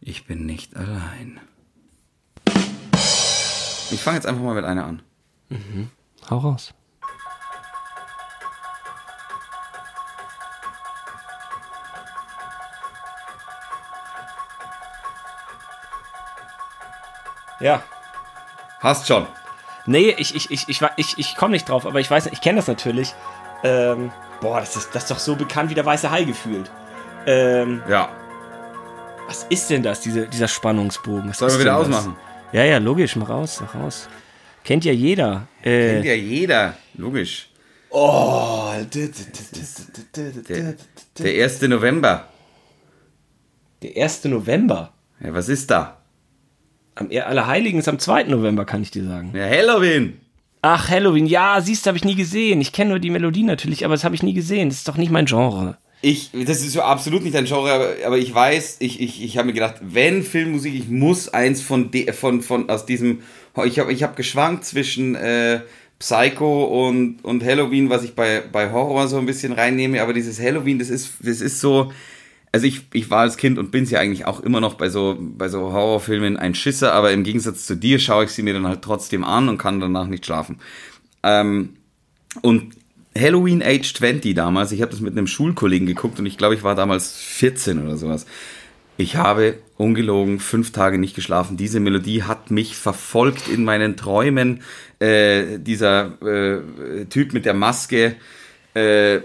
Ich 0.00 0.26
bin 0.26 0.46
nicht 0.46 0.76
allein. 0.76 1.40
Ich 3.90 4.02
fange 4.02 4.16
jetzt 4.16 4.26
einfach 4.26 4.42
mal 4.42 4.54
mit 4.54 4.64
einer 4.64 4.84
an. 4.84 5.02
Hau 6.30 6.38
raus. 6.38 6.74
Ja. 17.60 17.82
Hast 18.80 19.06
schon. 19.08 19.26
Nee, 19.86 20.14
ich, 20.18 20.34
ich, 20.34 20.50
ich, 20.50 20.68
ich, 20.68 20.82
ich, 20.96 21.18
ich 21.18 21.36
komme 21.36 21.52
nicht 21.52 21.68
drauf, 21.68 21.86
aber 21.86 21.98
ich 22.00 22.10
weiß, 22.10 22.26
ich 22.26 22.40
kenne 22.40 22.56
das 22.58 22.68
natürlich. 22.68 23.14
Ähm, 23.64 24.12
boah, 24.40 24.60
das 24.60 24.76
ist, 24.76 24.94
das 24.94 25.04
ist 25.04 25.10
doch 25.10 25.18
so 25.18 25.34
bekannt 25.34 25.70
wie 25.70 25.74
der 25.74 25.84
weiße 25.86 26.10
Hai 26.10 26.24
gefühlt. 26.24 26.70
Ähm, 27.26 27.82
Ja. 27.88 28.08
Was 29.28 29.44
ist 29.50 29.70
denn 29.70 29.82
das, 29.84 30.00
diese, 30.00 30.26
dieser 30.26 30.48
Spannungsbogen? 30.48 31.28
Was 31.30 31.38
Sollen 31.38 31.52
wir 31.52 31.60
wieder 31.60 31.72
das? 31.78 31.82
ausmachen? 31.82 32.16
Ja, 32.52 32.64
ja, 32.64 32.78
logisch, 32.78 33.14
mach 33.14 33.28
raus, 33.28 33.60
mach 33.60 33.74
raus. 33.74 34.08
Kennt 34.64 34.84
ja 34.84 34.92
jeder. 34.92 35.46
Äh, 35.62 35.92
Kennt 35.94 36.04
ja 36.06 36.14
jeder. 36.14 36.74
Logisch. 36.96 37.48
Oh, 37.90 38.72
Der, 38.94 40.74
der 41.18 41.44
1. 41.44 41.62
November. 41.62 42.28
der 43.82 44.02
1. 44.04 44.24
November. 44.24 44.92
Ja, 45.20 45.34
was 45.34 45.48
ist 45.48 45.70
da? 45.70 45.98
Am 46.94 47.10
Er- 47.10 47.28
Allerheiligen 47.28 47.78
ist 47.80 47.88
am 47.88 47.98
2. 47.98 48.24
November, 48.24 48.64
kann 48.64 48.82
ich 48.82 48.90
dir 48.90 49.04
sagen. 49.04 49.32
Ja, 49.34 49.46
Halloween. 49.48 50.20
Ach, 50.62 50.88
Halloween, 50.90 51.26
ja, 51.26 51.60
siehst 51.60 51.86
du, 51.86 51.88
habe 51.88 51.98
ich 51.98 52.04
nie 52.04 52.16
gesehen. 52.16 52.60
Ich 52.60 52.72
kenne 52.72 52.90
nur 52.90 52.98
die 52.98 53.10
Melodie 53.10 53.44
natürlich, 53.44 53.84
aber 53.84 53.94
das 53.94 54.04
habe 54.04 54.14
ich 54.16 54.22
nie 54.22 54.34
gesehen. 54.34 54.68
Das 54.68 54.78
ist 54.78 54.88
doch 54.88 54.96
nicht 54.96 55.10
mein 55.12 55.26
Genre. 55.26 55.78
Ich, 56.00 56.30
das 56.32 56.60
ist 56.60 56.72
so 56.72 56.82
absolut 56.82 57.24
nicht 57.24 57.34
ein 57.34 57.46
Genre, 57.46 57.72
aber, 57.72 57.94
aber 58.06 58.18
ich 58.18 58.32
weiß, 58.32 58.76
ich, 58.78 59.00
ich, 59.00 59.22
ich 59.22 59.36
habe 59.36 59.48
mir 59.48 59.52
gedacht, 59.52 59.76
wenn 59.80 60.22
Filmmusik, 60.22 60.74
ich 60.74 60.88
muss 60.88 61.28
eins 61.28 61.60
von, 61.60 61.90
de, 61.90 62.12
von, 62.12 62.40
von 62.40 62.70
aus 62.70 62.86
diesem, 62.86 63.22
ich 63.64 63.80
habe 63.80 63.92
ich 63.92 64.04
hab 64.04 64.14
geschwankt 64.14 64.64
zwischen 64.64 65.16
äh, 65.16 65.60
Psycho 65.98 66.86
und, 66.86 67.24
und 67.24 67.44
Halloween, 67.44 67.90
was 67.90 68.04
ich 68.04 68.14
bei, 68.14 68.42
bei 68.52 68.70
Horror 68.70 69.08
so 69.08 69.18
ein 69.18 69.26
bisschen 69.26 69.52
reinnehme, 69.52 70.00
aber 70.00 70.12
dieses 70.12 70.40
Halloween, 70.40 70.78
das 70.78 70.88
ist, 70.88 71.14
das 71.20 71.40
ist 71.40 71.60
so, 71.60 71.90
also 72.52 72.66
ich, 72.66 72.86
ich 72.92 73.10
war 73.10 73.22
als 73.22 73.36
Kind 73.36 73.58
und 73.58 73.72
bin 73.72 73.82
es 73.82 73.90
ja 73.90 73.98
eigentlich 73.98 74.24
auch 74.24 74.38
immer 74.38 74.60
noch 74.60 74.74
bei 74.74 74.90
so, 74.90 75.16
bei 75.18 75.48
so 75.48 75.72
Horrorfilmen 75.72 76.36
ein 76.36 76.54
Schisser, 76.54 76.92
aber 76.92 77.10
im 77.10 77.24
Gegensatz 77.24 77.66
zu 77.66 77.74
dir 77.74 77.98
schaue 77.98 78.24
ich 78.24 78.30
sie 78.30 78.42
mir 78.42 78.54
dann 78.54 78.68
halt 78.68 78.82
trotzdem 78.82 79.24
an 79.24 79.48
und 79.48 79.58
kann 79.58 79.80
danach 79.80 80.06
nicht 80.06 80.24
schlafen. 80.24 80.60
Ähm, 81.24 81.74
und 82.42 82.77
Halloween 83.20 83.62
Age 83.62 83.94
20 83.94 84.34
damals, 84.34 84.72
ich 84.72 84.82
habe 84.82 84.90
das 84.90 85.00
mit 85.00 85.12
einem 85.12 85.26
Schulkollegen 85.26 85.86
geguckt 85.86 86.18
und 86.18 86.26
ich 86.26 86.38
glaube, 86.38 86.54
ich 86.54 86.62
war 86.62 86.74
damals 86.74 87.16
14 87.16 87.82
oder 87.84 87.96
sowas. 87.96 88.26
Ich 88.96 89.14
habe 89.14 89.54
ungelogen 89.76 90.40
fünf 90.40 90.72
Tage 90.72 90.98
nicht 90.98 91.14
geschlafen. 91.14 91.56
Diese 91.56 91.78
Melodie 91.78 92.24
hat 92.24 92.50
mich 92.50 92.76
verfolgt 92.76 93.46
in 93.46 93.64
meinen 93.64 93.96
Träumen. 93.96 94.62
Äh, 94.98 95.58
dieser 95.60 96.20
äh, 96.20 97.04
Typ 97.04 97.32
mit 97.32 97.44
der 97.44 97.54
Maske. 97.54 98.16
Äh, 98.74 99.18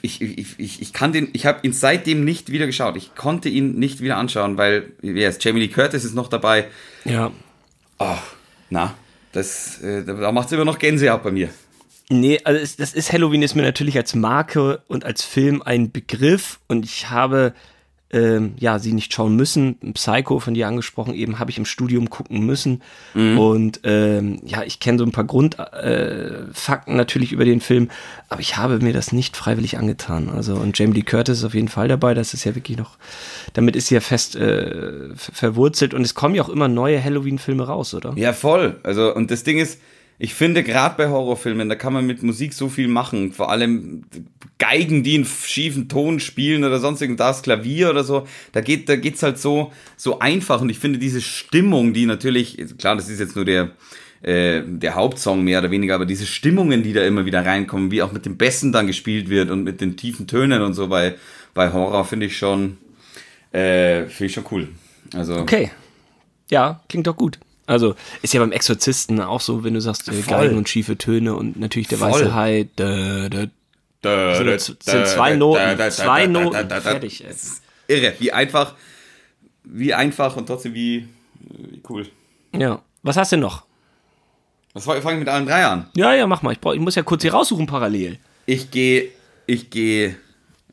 ich, 0.00 0.22
ich, 0.22 0.58
ich, 0.58 0.80
ich 0.80 0.92
kann 0.94 1.12
den, 1.12 1.28
ich 1.34 1.44
habe 1.44 1.60
ihn 1.62 1.74
seitdem 1.74 2.24
nicht 2.24 2.50
wieder 2.50 2.64
geschaut. 2.64 2.96
Ich 2.96 3.14
konnte 3.14 3.50
ihn 3.50 3.78
nicht 3.78 4.00
wieder 4.00 4.16
anschauen, 4.16 4.56
weil, 4.56 4.92
wer 5.02 5.28
ist, 5.28 5.44
Jamie 5.44 5.60
Lee 5.60 5.68
Curtis 5.68 6.06
ist 6.06 6.14
noch 6.14 6.28
dabei. 6.28 6.66
Ja. 7.04 7.30
Ach, 7.98 8.22
na, 8.70 8.94
das, 9.32 9.82
äh, 9.82 10.04
da 10.04 10.32
macht 10.32 10.46
es 10.46 10.52
immer 10.52 10.64
noch 10.64 10.78
Gänsehaut 10.78 11.22
bei 11.22 11.32
mir. 11.32 11.50
Nee, 12.10 12.40
also 12.44 12.58
es, 12.58 12.76
das 12.76 12.94
ist 12.94 13.12
Halloween 13.12 13.42
ist 13.42 13.54
mir 13.54 13.62
natürlich 13.62 13.96
als 13.96 14.14
Marke 14.14 14.82
und 14.88 15.04
als 15.04 15.22
Film 15.22 15.60
ein 15.62 15.92
Begriff 15.92 16.58
und 16.66 16.86
ich 16.86 17.10
habe 17.10 17.52
ähm, 18.10 18.54
ja 18.58 18.78
sie 18.78 18.94
nicht 18.94 19.12
schauen 19.12 19.36
müssen. 19.36 19.76
Psycho 19.92 20.40
von 20.40 20.54
dir 20.54 20.66
angesprochen, 20.66 21.12
eben 21.12 21.38
habe 21.38 21.50
ich 21.50 21.58
im 21.58 21.66
Studium 21.66 22.08
gucken 22.08 22.46
müssen 22.46 22.80
und 23.14 23.80
ähm, 23.84 24.40
ja, 24.46 24.62
ich 24.62 24.80
kenne 24.80 24.96
so 24.96 25.04
ein 25.04 25.12
paar 25.12 25.24
Grundfakten 25.24 26.94
äh, 26.94 26.96
natürlich 26.96 27.32
über 27.32 27.44
den 27.44 27.60
Film, 27.60 27.90
aber 28.30 28.40
ich 28.40 28.56
habe 28.56 28.78
mir 28.78 28.94
das 28.94 29.12
nicht 29.12 29.36
freiwillig 29.36 29.76
angetan. 29.76 30.30
Also 30.30 30.54
und 30.54 30.78
Jamie 30.78 30.94
Lee 30.94 31.02
Curtis 31.02 31.40
ist 31.40 31.44
auf 31.44 31.52
jeden 31.52 31.68
Fall 31.68 31.88
dabei. 31.88 32.14
Das 32.14 32.32
ist 32.32 32.44
ja 32.44 32.54
wirklich 32.54 32.78
noch, 32.78 32.96
damit 33.52 33.76
ist 33.76 33.88
sie 33.88 33.94
ja 33.96 34.00
fest 34.00 34.34
äh, 34.34 35.14
ver- 35.14 35.32
verwurzelt 35.34 35.92
und 35.92 36.00
es 36.00 36.14
kommen 36.14 36.34
ja 36.34 36.42
auch 36.42 36.48
immer 36.48 36.68
neue 36.68 37.04
Halloween-Filme 37.04 37.66
raus, 37.66 37.92
oder? 37.92 38.14
Ja, 38.16 38.32
voll. 38.32 38.80
Also, 38.82 39.14
und 39.14 39.30
das 39.30 39.44
Ding 39.44 39.58
ist, 39.58 39.78
Ich 40.20 40.34
finde, 40.34 40.64
gerade 40.64 40.96
bei 40.96 41.08
Horrorfilmen, 41.08 41.68
da 41.68 41.76
kann 41.76 41.92
man 41.92 42.04
mit 42.04 42.24
Musik 42.24 42.52
so 42.52 42.68
viel 42.68 42.88
machen. 42.88 43.32
Vor 43.32 43.50
allem 43.50 44.04
Geigen, 44.58 45.04
die 45.04 45.14
einen 45.14 45.24
schiefen 45.24 45.88
Ton 45.88 46.18
spielen 46.18 46.64
oder 46.64 46.80
sonst 46.80 47.00
irgendwas, 47.00 47.42
Klavier 47.42 47.90
oder 47.90 48.02
so. 48.02 48.26
Da 48.50 48.60
geht 48.60 48.88
da 48.88 48.96
geht's 48.96 49.22
halt 49.22 49.38
so, 49.38 49.72
so 49.96 50.18
einfach. 50.18 50.60
Und 50.60 50.70
ich 50.70 50.78
finde 50.80 50.98
diese 50.98 51.20
Stimmung, 51.20 51.92
die 51.92 52.04
natürlich, 52.06 52.58
klar, 52.78 52.96
das 52.96 53.08
ist 53.08 53.20
jetzt 53.20 53.36
nur 53.36 53.44
der, 53.44 53.70
äh, 54.22 54.62
der 54.66 54.96
Hauptsong 54.96 55.44
mehr 55.44 55.60
oder 55.60 55.70
weniger, 55.70 55.94
aber 55.94 56.06
diese 56.06 56.26
Stimmungen, 56.26 56.82
die 56.82 56.92
da 56.92 57.04
immer 57.04 57.24
wieder 57.24 57.46
reinkommen, 57.46 57.92
wie 57.92 58.02
auch 58.02 58.10
mit 58.10 58.26
dem 58.26 58.36
Besten 58.36 58.72
dann 58.72 58.88
gespielt 58.88 59.28
wird 59.28 59.50
und 59.50 59.62
mit 59.62 59.80
den 59.80 59.96
tiefen 59.96 60.26
Tönen 60.26 60.62
und 60.62 60.74
so 60.74 60.88
bei, 60.88 61.14
bei 61.54 61.72
Horror, 61.72 62.04
finde 62.04 62.26
ich 62.26 62.36
schon, 62.36 62.78
äh, 63.52 64.06
finde 64.06 64.26
ich 64.26 64.32
schon 64.32 64.46
cool. 64.50 64.68
Also, 65.14 65.36
Okay. 65.36 65.70
Ja, 66.50 66.80
klingt 66.88 67.06
doch 67.06 67.16
gut. 67.16 67.38
Also 67.68 67.94
ist 68.22 68.32
ja 68.32 68.40
beim 68.40 68.50
Exorzisten 68.50 69.20
auch 69.20 69.42
so, 69.42 69.62
wenn 69.62 69.74
du 69.74 69.80
sagst, 69.80 70.08
äh. 70.08 70.22
Geigen 70.22 70.56
und 70.56 70.70
schiefe 70.70 70.96
Töne 70.96 71.34
und 71.34 71.60
natürlich 71.60 71.86
der 71.88 71.98
Voll. 71.98 72.12
weiße 72.12 72.34
Hai. 72.34 72.68
Da, 72.76 73.28
da, 74.00 74.34
sind, 74.34 74.82
sind 74.82 75.06
zwei 75.06 75.34
Noten, 75.34 75.90
zwei 75.90 76.26
Noten, 76.26 76.68
fertig. 76.68 77.24
ey. 77.26 77.34
Irre, 77.88 78.14
wie 78.18 78.32
einfach, 78.32 78.74
wie 79.64 79.92
einfach 79.92 80.36
und 80.36 80.46
trotzdem 80.46 80.72
wie, 80.72 81.08
wie 81.40 81.82
cool. 81.90 82.06
Ja. 82.56 82.80
Was 83.02 83.18
hast 83.18 83.32
du 83.32 83.36
noch? 83.36 83.64
Was 84.72 84.84
fange 84.84 84.98
ich 84.98 85.18
mit 85.18 85.28
allen 85.28 85.46
drei 85.46 85.66
an? 85.66 85.90
Ja, 85.94 86.14
ja, 86.14 86.26
mach 86.26 86.40
mal. 86.40 86.52
Ich, 86.52 86.60
brauch, 86.60 86.72
ich 86.72 86.80
muss 86.80 86.94
ja 86.94 87.02
kurz 87.02 87.20
hier 87.20 87.34
raussuchen 87.34 87.66
parallel. 87.66 88.18
Ich 88.46 88.70
gehe, 88.70 89.10
ich 89.46 89.68
gehe, 89.68 90.16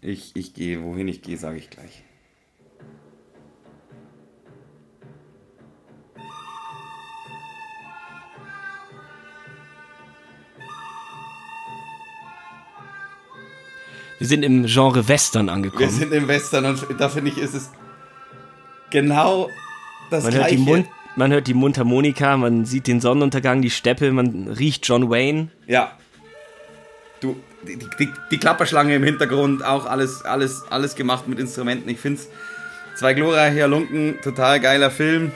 ich, 0.02 0.32
ich 0.34 0.54
gehe, 0.54 0.82
wohin 0.82 1.10
ich 1.10 1.22
gehe, 1.22 1.38
sage 1.38 1.58
ich 1.58 1.70
gleich. 1.70 2.05
Wir 14.20 14.28
sind 14.28 14.44
im 14.44 14.66
Genre 14.66 15.08
Western 15.08 15.48
Wir 15.48 15.54
angekommen. 15.54 15.90
sind 15.90 16.14
im 16.14 16.28
Western 16.28 16.66
und 16.66 16.86
da 16.98 17.10
finde 17.10 17.32
ich, 17.32 17.38
ist 17.38 17.54
es 17.54 17.70
genau 18.90 19.50
das 20.10 20.24
Man 20.24 20.34
hört, 20.34 20.52
die 20.52 20.56
Gleiche. 20.56 20.70
Mund, 20.70 20.88
man 21.16 21.32
hört 21.32 21.48
die 21.48 21.54
Mundharmonika, 21.54 22.38
man 22.38 22.66
sieht 22.66 22.88
den 22.88 23.02
Sonnenuntergang, 23.02 23.62
die 23.62 23.70
Steppe, 23.70 24.12
man 24.12 24.48
riecht 24.48 24.88
John 24.88 25.10
Wayne. 25.10 25.50
Ja. 25.68 25.98
Du, 27.20 27.36
die, 27.68 27.78
die, 28.00 28.10
die 28.32 28.38
Klapperschlange 28.38 28.96
im 28.96 29.04
Hintergrund, 29.04 29.64
auch 29.64 29.86
alles, 29.86 30.24
alles, 30.24 30.64
alles 30.70 30.96
gemacht 30.96 31.28
mit 31.28 31.40
Instrumenten. 31.40 31.90
Ich 31.90 32.00
finde 32.00 32.22
es 32.22 32.30
zwei 33.00 33.14
glorreiche 33.14 33.64
Halunken, 33.64 34.20
total 34.22 34.60
geiler 34.60 34.92
Film. 34.92 35.32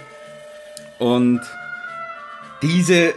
Und 0.99 1.41
diese, 2.61 3.13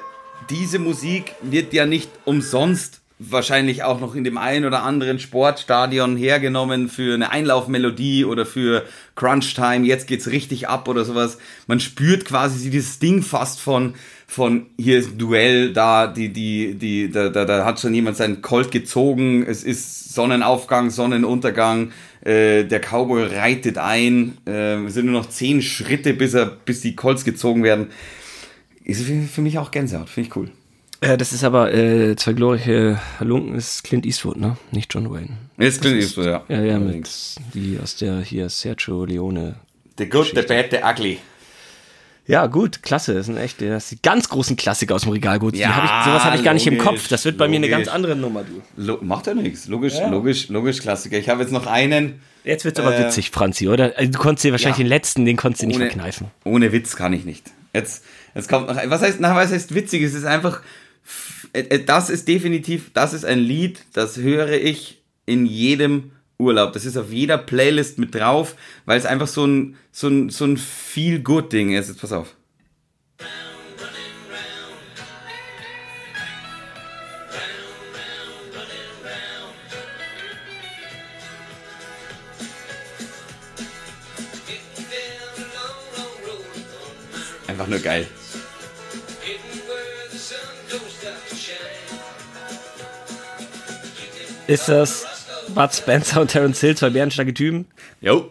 diese 0.50 0.78
Musik 0.78 1.34
wird 1.42 1.72
ja 1.72 1.84
nicht 1.86 2.10
umsonst 2.24 3.01
wahrscheinlich 3.30 3.82
auch 3.82 4.00
noch 4.00 4.14
in 4.14 4.24
dem 4.24 4.38
einen 4.38 4.64
oder 4.64 4.82
anderen 4.82 5.18
Sportstadion 5.18 6.16
hergenommen 6.16 6.88
für 6.88 7.14
eine 7.14 7.30
Einlaufmelodie 7.30 8.24
oder 8.24 8.46
für 8.46 8.84
Crunch 9.14 9.54
Time, 9.54 9.86
jetzt 9.86 10.06
geht's 10.06 10.28
richtig 10.28 10.68
ab 10.68 10.88
oder 10.88 11.04
sowas. 11.04 11.38
Man 11.66 11.80
spürt 11.80 12.24
quasi 12.24 12.70
dieses 12.70 12.98
Ding 12.98 13.22
fast 13.22 13.60
von, 13.60 13.94
von 14.26 14.66
hier 14.78 14.98
ist 14.98 15.12
ein 15.12 15.18
Duell, 15.18 15.72
da, 15.72 16.06
die, 16.06 16.32
die, 16.32 16.74
die, 16.74 17.10
da, 17.10 17.28
da, 17.28 17.44
da 17.44 17.64
hat 17.64 17.80
schon 17.80 17.94
jemand 17.94 18.16
seinen 18.16 18.42
Colt 18.42 18.70
gezogen, 18.70 19.44
es 19.46 19.64
ist 19.64 20.14
Sonnenaufgang, 20.14 20.90
Sonnenuntergang, 20.90 21.92
äh, 22.24 22.64
der 22.64 22.80
Cowboy 22.80 23.26
reitet 23.26 23.78
ein, 23.78 24.38
äh, 24.46 24.82
es 24.84 24.94
sind 24.94 25.06
nur 25.06 25.20
noch 25.20 25.28
zehn 25.28 25.62
Schritte, 25.62 26.14
bis 26.14 26.34
er, 26.34 26.46
bis 26.46 26.80
die 26.80 26.96
Colts 26.96 27.24
gezogen 27.24 27.62
werden. 27.62 27.88
Ist 28.84 29.04
für 29.04 29.42
mich 29.42 29.58
auch 29.58 29.70
Gänsehaut, 29.70 30.08
finde 30.08 30.28
ich 30.28 30.36
cool. 30.36 30.50
Äh, 31.02 31.18
das 31.18 31.32
ist 31.32 31.44
aber 31.44 31.70
zwei 31.70 32.14
zwei 32.16 32.32
glorreiche 32.32 32.98
Halunken, 33.20 33.54
ist 33.56 33.84
Clint 33.84 34.06
Eastwood, 34.06 34.36
ne? 34.38 34.56
Nicht 34.70 34.92
John 34.94 35.10
Wayne. 35.12 35.30
Jetzt 35.58 35.80
klingt 35.82 35.98
es 36.02 36.12
so, 36.14 36.22
ja. 36.22 36.42
Ja, 36.48 36.60
ja, 36.62 36.78
mit 36.78 37.08
die 37.54 37.78
aus 37.82 37.96
der 37.96 38.20
hier 38.20 38.48
Sergio 38.48 39.04
Leone. 39.04 39.56
The 39.98 40.08
Good, 40.08 40.28
the 40.34 40.42
Bad, 40.42 40.66
the 40.70 40.78
Ugly. 40.82 41.18
Ja, 42.28 42.46
gut, 42.46 42.82
klasse. 42.84 43.14
Das 43.14 43.26
sind 43.26 43.36
echt 43.36 43.60
das 43.60 43.88
sind 43.88 43.98
die 43.98 44.08
ganz 44.08 44.28
großen 44.28 44.56
Klassiker 44.56 44.94
aus 44.94 45.02
dem 45.02 45.10
Regal. 45.10 45.40
Gut, 45.40 45.56
Ja, 45.56 45.74
hab 45.74 45.84
ich, 45.84 46.06
sowas 46.06 46.24
habe 46.24 46.36
ich 46.36 46.44
gar 46.44 46.54
nicht 46.54 46.66
im 46.68 46.74
logisch, 46.74 46.86
Kopf. 46.88 47.08
Das 47.08 47.24
wird 47.24 47.36
bei 47.36 47.48
mir 47.48 47.56
eine 47.56 47.66
logisch. 47.66 47.86
ganz 47.86 47.88
andere 47.94 48.14
Nummer, 48.14 48.44
du. 48.44 48.62
Lo 48.80 48.98
macht 49.02 49.26
ja 49.26 49.34
nichts. 49.34 49.66
Logisch, 49.66 49.94
logisch, 50.08 50.48
logisch 50.48 50.80
Klassiker. 50.80 51.18
Ich 51.18 51.28
habe 51.28 51.42
jetzt 51.42 51.50
noch 51.52 51.66
einen. 51.66 52.20
Jetzt 52.44 52.64
wird's 52.64 52.78
aber 52.78 52.96
Äh, 52.96 53.06
witzig, 53.06 53.30
Franzi, 53.32 53.66
oder? 53.68 53.92
Also, 53.96 54.12
du 54.12 54.18
konntest 54.20 54.44
dir 54.44 54.52
wahrscheinlich 54.52 54.78
ja. 54.78 54.84
den 54.84 54.88
letzten, 54.88 55.24
den 55.24 55.36
konntest 55.36 55.62
du 55.64 55.66
nicht 55.66 55.76
Ohne, 55.76 55.86
verkneifen. 55.86 56.28
ohne 56.44 56.70
Witz 56.72 56.94
kann 56.94 57.12
ich 57.12 57.24
nicht. 57.24 57.50
Jetzt, 57.74 58.04
jetzt 58.36 58.48
kommt 58.48 58.68
noch. 58.68 58.76
Was 58.86 59.02
heißt, 59.02 59.18
na, 59.18 59.34
was 59.34 59.50
heißt 59.50 59.74
witzig? 59.74 60.02
Es 60.02 60.14
ist 60.14 60.24
einfach. 60.24 60.60
F- 61.42 61.50
äh, 61.52 61.78
Das 61.84 62.10
ist 62.10 62.28
definitiv, 62.28 62.90
das 62.94 63.12
ist 63.12 63.24
ein 63.24 63.38
Lied, 63.38 63.84
das 63.92 64.16
höre 64.16 64.50
ich 64.52 65.02
in 65.26 65.46
jedem 65.46 66.12
Urlaub. 66.38 66.72
Das 66.72 66.84
ist 66.84 66.96
auf 66.96 67.12
jeder 67.12 67.38
Playlist 67.38 67.98
mit 67.98 68.14
drauf, 68.14 68.56
weil 68.84 68.98
es 68.98 69.06
einfach 69.06 69.28
so 69.28 69.44
ein, 69.46 69.76
so 69.92 70.08
ein, 70.08 70.30
so 70.30 70.44
ein 70.44 70.56
Feel-Good-Ding 70.56 71.72
ist. 71.72 71.88
Jetzt 71.88 72.00
pass 72.00 72.12
auf. 72.12 72.34
Einfach 87.46 87.66
nur 87.66 87.78
geil. 87.80 88.06
Ist 94.52 94.68
das 94.68 95.06
Bud 95.54 95.72
Spencer 95.72 96.20
und 96.20 96.28
Terence 96.28 96.60
Hill, 96.60 96.76
zwei 96.76 96.90
bärenstarke 96.90 97.32
Typen? 97.32 97.64
Jo. 98.02 98.30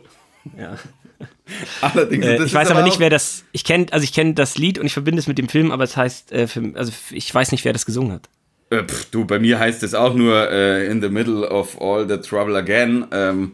Ja. 0.55 0.75
Allerdings. 1.81 2.23
Äh, 2.23 2.37
das 2.37 2.45
ich 2.45 2.53
weiß 2.53 2.69
aber 2.69 2.83
nicht, 2.83 2.99
wer 2.99 3.09
das. 3.09 3.43
Ich 3.53 3.63
kenne, 3.63 3.87
also 3.89 4.03
ich 4.03 4.13
kenne 4.13 4.35
das 4.35 4.55
Lied 4.55 4.77
und 4.77 4.85
ich 4.85 4.93
verbinde 4.93 5.19
es 5.19 5.25
mit 5.25 5.39
dem 5.39 5.49
Film, 5.49 5.71
aber 5.71 5.83
es 5.83 5.97
heißt, 5.97 6.31
äh, 6.31 6.45
für, 6.45 6.73
also 6.75 6.91
ich 7.09 7.33
weiß 7.33 7.51
nicht, 7.51 7.65
wer 7.65 7.73
das 7.73 7.87
gesungen 7.87 8.11
hat. 8.11 8.29
Äh, 8.69 8.83
pff, 8.83 9.05
du, 9.05 9.25
bei 9.25 9.39
mir 9.39 9.57
heißt 9.57 9.81
es 9.81 9.95
auch 9.95 10.13
nur 10.13 10.51
äh, 10.51 10.85
In 10.91 11.01
the 11.01 11.09
Middle 11.09 11.49
of 11.49 11.81
All 11.81 12.07
the 12.07 12.17
Trouble 12.17 12.55
Again. 12.55 13.07
Ähm, 13.11 13.53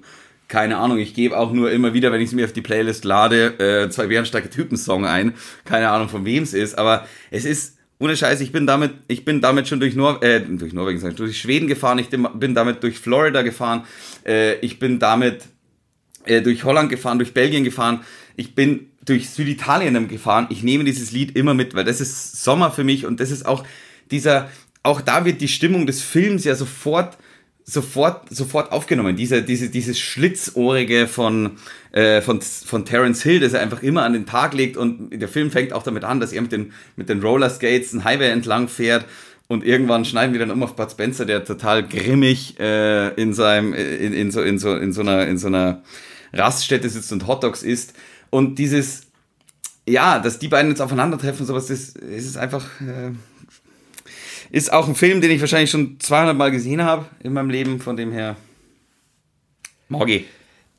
keine 0.50 0.76
Ahnung, 0.76 0.98
ich 0.98 1.14
gebe 1.14 1.38
auch 1.38 1.54
nur 1.54 1.72
immer 1.72 1.94
wieder, 1.94 2.12
wenn 2.12 2.20
ich 2.20 2.28
es 2.28 2.34
mir 2.34 2.44
auf 2.44 2.54
die 2.54 2.62
Playlist 2.62 3.06
lade, 3.06 3.86
äh, 3.86 3.90
zwei 3.90 4.08
bärenstarke 4.08 4.50
Typen-Song 4.50 5.06
ein. 5.06 5.36
Keine 5.64 5.88
Ahnung, 5.90 6.10
von 6.10 6.26
wem 6.26 6.44
es 6.44 6.54
ist, 6.54 6.78
aber 6.78 7.08
es 7.32 7.46
ist, 7.46 7.77
ohne 8.00 8.16
Scheiß, 8.16 8.42
ich 8.42 8.52
bin 8.52 8.68
damit, 8.68 8.94
ich 9.08 9.26
bin 9.26 9.42
damit 9.42 9.68
schon 9.68 9.80
durch, 9.80 9.96
Nor 9.96 10.22
äh, 10.24 10.40
durch 10.42 10.74
Norwegen, 10.74 11.06
ich, 11.06 11.16
durch 11.16 11.40
Schweden 11.40 11.68
gefahren, 11.68 12.00
ich 12.00 12.10
bin 12.10 12.54
damit 12.54 12.84
durch 12.84 13.00
Florida 13.00 13.42
gefahren, 13.42 13.86
äh, 14.26 14.56
ich 14.60 14.80
bin 14.80 15.00
damit 15.00 15.44
äh, 16.28 16.42
durch 16.42 16.64
Holland 16.64 16.90
gefahren, 16.90 17.18
durch 17.18 17.34
Belgien 17.34 17.64
gefahren. 17.64 18.02
Ich 18.36 18.54
bin 18.54 18.92
durch 19.04 19.30
Süditalien 19.30 20.08
gefahren. 20.08 20.48
Ich 20.50 20.64
nehme 20.64 20.84
dieses 20.84 21.12
Lied 21.12 21.36
immer 21.36 21.54
mit, 21.54 21.74
weil 21.74 21.86
das 21.86 22.02
ist 22.02 22.44
Sommer 22.44 22.72
für 22.72 22.84
mich 22.84 23.06
und 23.06 23.20
das 23.20 23.32
ist 23.32 23.46
auch 23.46 23.64
dieser, 24.12 24.50
auch 24.84 25.02
da 25.02 25.26
wird 25.26 25.42
die 25.42 25.48
Stimmung 25.48 25.88
des 25.88 26.02
Films 26.02 26.44
ja 26.44 26.56
sofort, 26.56 27.18
sofort, 27.70 28.34
sofort 28.34 28.72
aufgenommen. 28.72 29.18
Diese, 29.18 29.44
diese, 29.44 29.70
dieses 29.70 30.00
Schlitzohrige 30.00 31.08
von, 31.08 31.58
äh, 31.92 32.22
von, 32.22 32.42
von 32.42 32.86
Terence 32.86 33.22
Hill, 33.22 33.42
das 33.42 33.54
er 33.54 33.62
einfach 33.62 33.84
immer 33.84 34.04
an 34.04 34.14
den 34.14 34.26
Tag 34.26 34.54
legt 34.54 34.78
und 34.78 35.10
der 35.12 35.28
Film 35.28 35.52
fängt 35.52 35.74
auch 35.74 35.84
damit 35.84 36.06
an, 36.06 36.22
dass 36.22 36.32
er 36.32 36.42
mit 36.42 36.54
den, 36.54 36.72
mit 36.96 37.10
den 37.10 37.22
Rollerskates 37.22 37.92
einen 37.94 38.06
Highway 38.06 38.30
entlang 38.30 38.70
fährt 38.70 39.06
und 39.50 39.66
irgendwann 39.66 40.06
schneiden 40.06 40.34
wir 40.34 40.40
dann 40.40 40.52
um 40.52 40.64
auf 40.64 40.78
Bud 40.78 40.90
Spencer, 40.90 41.26
der 41.26 41.44
total 41.44 41.86
grimmig 41.86 42.58
äh, 42.60 43.14
in 43.16 43.34
seinem, 43.34 43.74
äh, 43.74 43.98
in, 43.98 44.14
in, 44.14 44.32
so, 44.32 44.42
in, 44.42 44.60
so, 44.60 44.76
in, 44.76 44.94
so 44.94 45.02
einer, 45.02 45.28
in 45.28 45.38
so 45.38 45.48
einer 45.48 45.84
Raststätte 46.34 46.90
sitzt 46.90 47.12
und 47.12 47.28
Hotdogs 47.28 47.64
isst. 47.64 47.94
Und 48.30 48.60
dieses, 48.60 49.04
ja, 49.86 50.20
dass 50.20 50.40
die 50.40 50.48
beiden 50.48 50.72
jetzt 50.72 50.82
aufeinandertreffen, 50.82 51.46
sowas, 51.46 51.68
das, 51.68 51.94
das 51.94 52.04
ist 52.04 52.38
einfach, 52.38 52.66
äh, 52.82 53.12
ist 54.50 54.72
auch 54.72 54.88
ein 54.88 54.96
Film, 54.96 55.22
den 55.22 55.32
ich 55.32 55.42
wahrscheinlich 55.42 55.72
schon 55.72 56.00
200 56.00 56.36
Mal 56.36 56.52
gesehen 56.52 56.84
habe 56.84 57.06
in 57.24 57.34
meinem 57.34 57.50
Leben, 57.50 57.80
von 57.80 57.98
dem 57.98 58.12
her. 58.12 58.36
Morgi. 59.90 60.26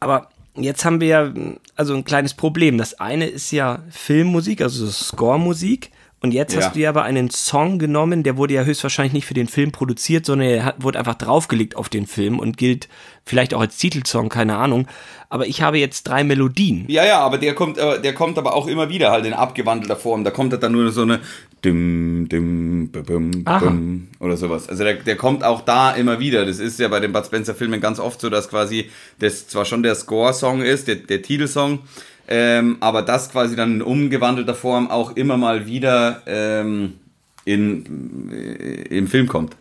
Aber 0.00 0.28
jetzt 0.56 0.84
haben 0.84 1.00
wir 1.00 1.08
ja 1.08 1.32
also 1.76 1.94
ein 1.94 2.04
kleines 2.04 2.34
Problem. 2.34 2.78
Das 2.78 2.98
eine 3.00 3.26
ist 3.26 3.50
ja 3.50 3.82
Filmmusik, 3.90 4.60
also 4.60 4.86
Score-Musik. 4.88 5.90
Und 6.20 6.34
jetzt 6.34 6.52
Ja. 6.54 6.62
hast 6.62 6.74
du 6.74 6.80
ja 6.80 6.88
aber 6.88 7.04
einen 7.04 7.30
Song 7.30 7.78
genommen, 7.78 8.24
der 8.24 8.36
wurde 8.36 8.54
ja 8.54 8.64
höchstwahrscheinlich 8.64 9.12
nicht 9.12 9.26
für 9.26 9.34
den 9.34 9.46
Film 9.46 9.70
produziert, 9.70 10.26
sondern 10.26 10.48
er 10.48 10.74
wurde 10.78 10.98
einfach 10.98 11.14
draufgelegt 11.14 11.76
auf 11.76 11.88
den 11.88 12.08
Film 12.08 12.40
und 12.40 12.56
gilt 12.56 12.88
vielleicht 13.24 13.54
auch 13.54 13.60
als 13.60 13.76
Titelsong, 13.76 14.28
keine 14.28 14.56
Ahnung. 14.56 14.88
Aber 15.28 15.46
ich 15.46 15.62
habe 15.62 15.78
jetzt 15.78 16.08
drei 16.08 16.24
Melodien. 16.24 16.86
Ja, 16.88 17.04
ja, 17.06 17.20
aber 17.20 17.38
der 17.38 17.54
kommt, 17.54 17.78
äh, 17.78 18.02
der 18.02 18.14
kommt 18.14 18.36
aber 18.36 18.54
auch 18.56 18.66
immer 18.66 18.88
wieder 18.88 19.12
halt 19.12 19.26
in 19.26 19.32
abgewandelter 19.32 19.94
Form. 19.94 20.24
Da 20.24 20.32
kommt 20.32 20.52
halt 20.52 20.62
dann 20.64 20.72
nur 20.72 20.90
so 20.90 21.02
eine 21.02 21.20
dim, 21.64 22.28
dim, 22.28 22.90
bum, 22.90 23.42
Aha. 23.44 23.58
bum 23.58 24.08
oder 24.20 24.36
sowas. 24.36 24.68
Also 24.68 24.84
der, 24.84 24.94
der 24.94 25.16
kommt 25.16 25.44
auch 25.44 25.62
da 25.62 25.92
immer 25.92 26.20
wieder. 26.20 26.46
Das 26.46 26.58
ist 26.58 26.78
ja 26.78 26.88
bei 26.88 27.00
den 27.00 27.12
Bud 27.12 27.26
Spencer 27.26 27.54
Filmen 27.54 27.80
ganz 27.80 27.98
oft 27.98 28.20
so, 28.20 28.30
dass 28.30 28.48
quasi 28.48 28.90
das 29.18 29.48
zwar 29.48 29.64
schon 29.64 29.82
der 29.82 29.94
Score-Song 29.94 30.62
ist, 30.62 30.88
der, 30.88 30.96
der 30.96 31.22
Titelsong, 31.22 31.80
ähm, 32.28 32.76
aber 32.80 33.02
das 33.02 33.30
quasi 33.30 33.56
dann 33.56 33.76
in 33.76 33.82
umgewandelter 33.82 34.54
Form 34.54 34.90
auch 34.90 35.16
immer 35.16 35.36
mal 35.36 35.66
wieder 35.66 36.22
ähm, 36.26 36.94
in, 37.44 38.30
äh, 38.30 38.96
im 38.96 39.08
Film 39.08 39.26
kommt. 39.26 39.56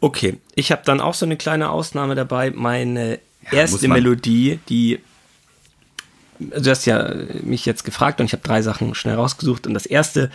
Okay, 0.00 0.38
ich 0.54 0.72
habe 0.72 0.82
dann 0.84 1.00
auch 1.00 1.14
so 1.14 1.26
eine 1.26 1.36
kleine 1.36 1.70
Ausnahme 1.70 2.14
dabei. 2.14 2.50
Meine 2.50 3.20
muss 3.42 3.52
erste. 3.52 3.88
Melodie, 3.88 4.58
die 4.68 5.00
du 6.40 6.70
hast 6.70 6.86
ja 6.86 7.12
mich 7.42 7.66
jetzt 7.66 7.84
gefragt 7.84 8.20
und 8.20 8.26
ich 8.26 8.32
habe 8.32 8.42
drei 8.42 8.62
Sachen 8.62 8.94
schnell 8.94 9.14
rausgesucht 9.14 9.66
und 9.66 9.74
das 9.74 9.86
erste, 9.86 10.30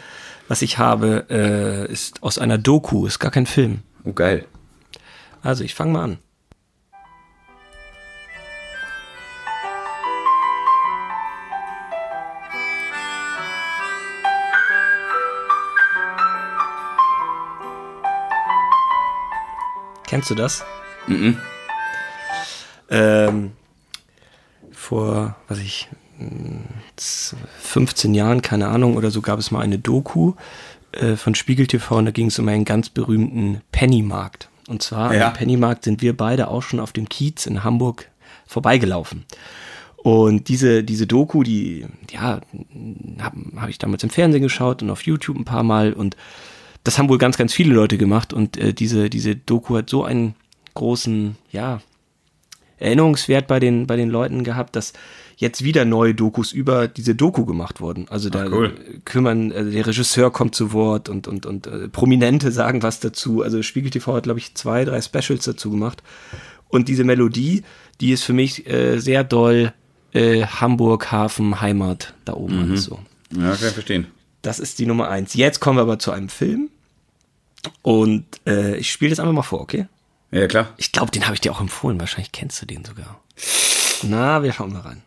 was 0.48 0.62
ich 0.62 0.78
habe, 0.78 1.26
äh, 1.30 1.92
ist 1.92 2.24
aus 2.24 2.38
einer 2.38 2.58
Doku, 2.58 3.06
ist 3.06 3.20
gar 3.20 3.32
kein 3.32 3.46
Film. 3.46 3.82
Oh, 4.04 4.14
geil. 4.14 4.46
Also 5.42 5.64
ich 5.64 5.76
fange 5.76 5.94
mal 5.94 6.04
an. 6.04 6.18
Kennst 20.08 20.30
du 20.30 20.36
das? 20.36 20.64
Ähm, 22.90 23.52
vor, 24.72 25.36
was 25.48 25.60
ich, 25.60 25.90
15 27.60 28.14
Jahren, 28.14 28.42
keine 28.42 28.68
Ahnung, 28.68 28.96
oder 28.96 29.12
so 29.12 29.22
gab 29.22 29.40
es 29.40 29.52
mal 29.52 29.62
eine 29.62 29.80
Doku 29.80 30.34
äh, 30.92 31.16
von 31.16 31.36
Spiegel 31.36 31.68
TV 31.68 31.98
und 31.98 32.06
da 32.06 32.12
ging 32.12 32.28
es 32.28 32.40
um 32.40 32.48
einen 32.48 32.66
ganz 32.66 32.90
berühmten 32.90 33.62
Pennymarkt. 33.72 34.50
Und 34.68 34.82
zwar 34.82 35.14
Ja. 35.14 35.28
am 35.28 35.34
Pennymarkt 35.34 35.84
sind 35.84 36.02
wir 36.02 36.16
beide 36.16 36.48
auch 36.48 36.62
schon 36.64 36.80
auf 36.80 36.92
dem 36.92 37.08
Kiez 37.10 37.46
in 37.46 37.64
Hamburg 37.64 38.10
vorbeigelaufen. 38.48 39.26
Und 39.98 40.50
diese, 40.50 40.84
diese 40.84 41.08
Doku, 41.08 41.44
die, 41.44 41.86
ja, 42.12 42.40
habe 43.20 43.38
hab 43.58 43.70
ich 43.70 43.80
damals 43.80 44.04
im 44.04 44.10
Fernsehen 44.12 44.44
geschaut 44.44 44.84
und 44.84 44.90
auf 44.92 45.02
YouTube 45.02 45.38
ein 45.38 45.46
paar 45.46 45.64
Mal 45.64 45.94
und 45.94 46.16
das 46.84 47.00
haben 47.00 47.10
wohl 47.10 47.18
ganz, 47.18 47.38
ganz 47.38 47.54
viele 47.54 47.74
Leute 47.74 47.98
gemacht 47.98 48.32
und 48.32 48.58
äh, 48.58 48.72
diese, 48.74 49.10
diese 49.10 49.36
Doku 49.36 49.76
hat 49.78 49.90
so 49.90 50.04
einen 50.04 50.36
großen, 50.76 51.36
ja, 51.52 51.82
Erinnerungswert 52.78 53.48
bei 53.48 53.60
den, 53.60 53.88
bei 53.88 53.96
den 53.96 54.10
Leuten 54.10 54.44
gehabt, 54.44 54.76
dass 54.76 54.94
jetzt 55.38 55.64
wieder 55.64 55.86
neue 55.86 56.14
Dokus 56.14 56.52
über 56.52 56.88
diese 56.88 57.16
Doku 57.16 57.46
gemacht 57.46 57.82
wurden. 57.82 58.08
Also 58.10 58.30
da 58.30 58.46
cool. 58.48 58.74
kümmern, 59.06 59.52
also 59.52 59.72
der 59.72 59.88
Regisseur 59.88 60.32
kommt 60.32 60.56
zu 60.56 60.74
Wort 60.74 61.10
und, 61.10 61.28
und, 61.28 61.46
und 61.46 61.68
äh, 61.68 61.88
Prominente 61.90 62.52
sagen 62.52 62.84
was 62.84 63.00
dazu. 63.00 63.42
Also 63.42 63.62
Spiegel 63.62 63.92
TV 63.92 64.14
hat, 64.14 64.24
glaube 64.24 64.40
ich, 64.40 64.56
zwei, 64.56 64.86
drei 64.86 65.02
Specials 65.02 65.46
dazu 65.46 65.72
gemacht. 65.72 66.04
Und 66.70 66.88
diese 66.88 67.04
Melodie, 67.04 67.64
die 68.02 68.12
ist 68.12 68.24
für 68.24 68.34
mich 68.34 68.68
äh, 68.68 69.00
sehr 69.00 69.24
doll 69.24 69.74
äh, 70.14 70.46
Hamburg, 70.46 71.12
Hafen, 71.12 71.62
Heimat 71.62 72.14
da 72.24 72.34
oben 72.34 72.60
alles 72.62 72.86
so. 72.86 73.00
Ja, 73.32 73.56
kann 73.56 73.68
ich 73.68 73.74
verstehen. 73.74 74.08
Das 74.42 74.60
ist 74.60 74.80
die 74.80 74.86
Nummer 74.86 75.10
eins. 75.10 75.34
Jetzt 75.34 75.60
kommen 75.60 75.78
wir 75.78 75.82
aber 75.82 76.00
zu 76.00 76.12
einem 76.12 76.30
Film. 76.30 76.70
Und 77.82 78.26
äh, 78.46 78.78
ich 78.78 78.92
spiele 78.92 79.10
das 79.10 79.20
einfach 79.20 79.34
mal 79.34 79.42
vor, 79.42 79.62
okay? 79.62 79.88
Ja, 80.36 80.48
klar. 80.48 80.74
Ich 80.76 80.92
glaube, 80.92 81.12
den 81.12 81.24
habe 81.24 81.34
ich 81.34 81.40
dir 81.40 81.54
auch 81.54 81.62
empfohlen. 81.62 81.98
Wahrscheinlich 81.98 82.34
kennst 82.34 82.62
du 82.62 82.66
den 82.66 82.84
sogar. 82.84 83.22
Na, 84.04 84.44
wir 84.44 84.52
schauen 84.52 84.74
mal 84.74 84.82
rein. 84.82 85.02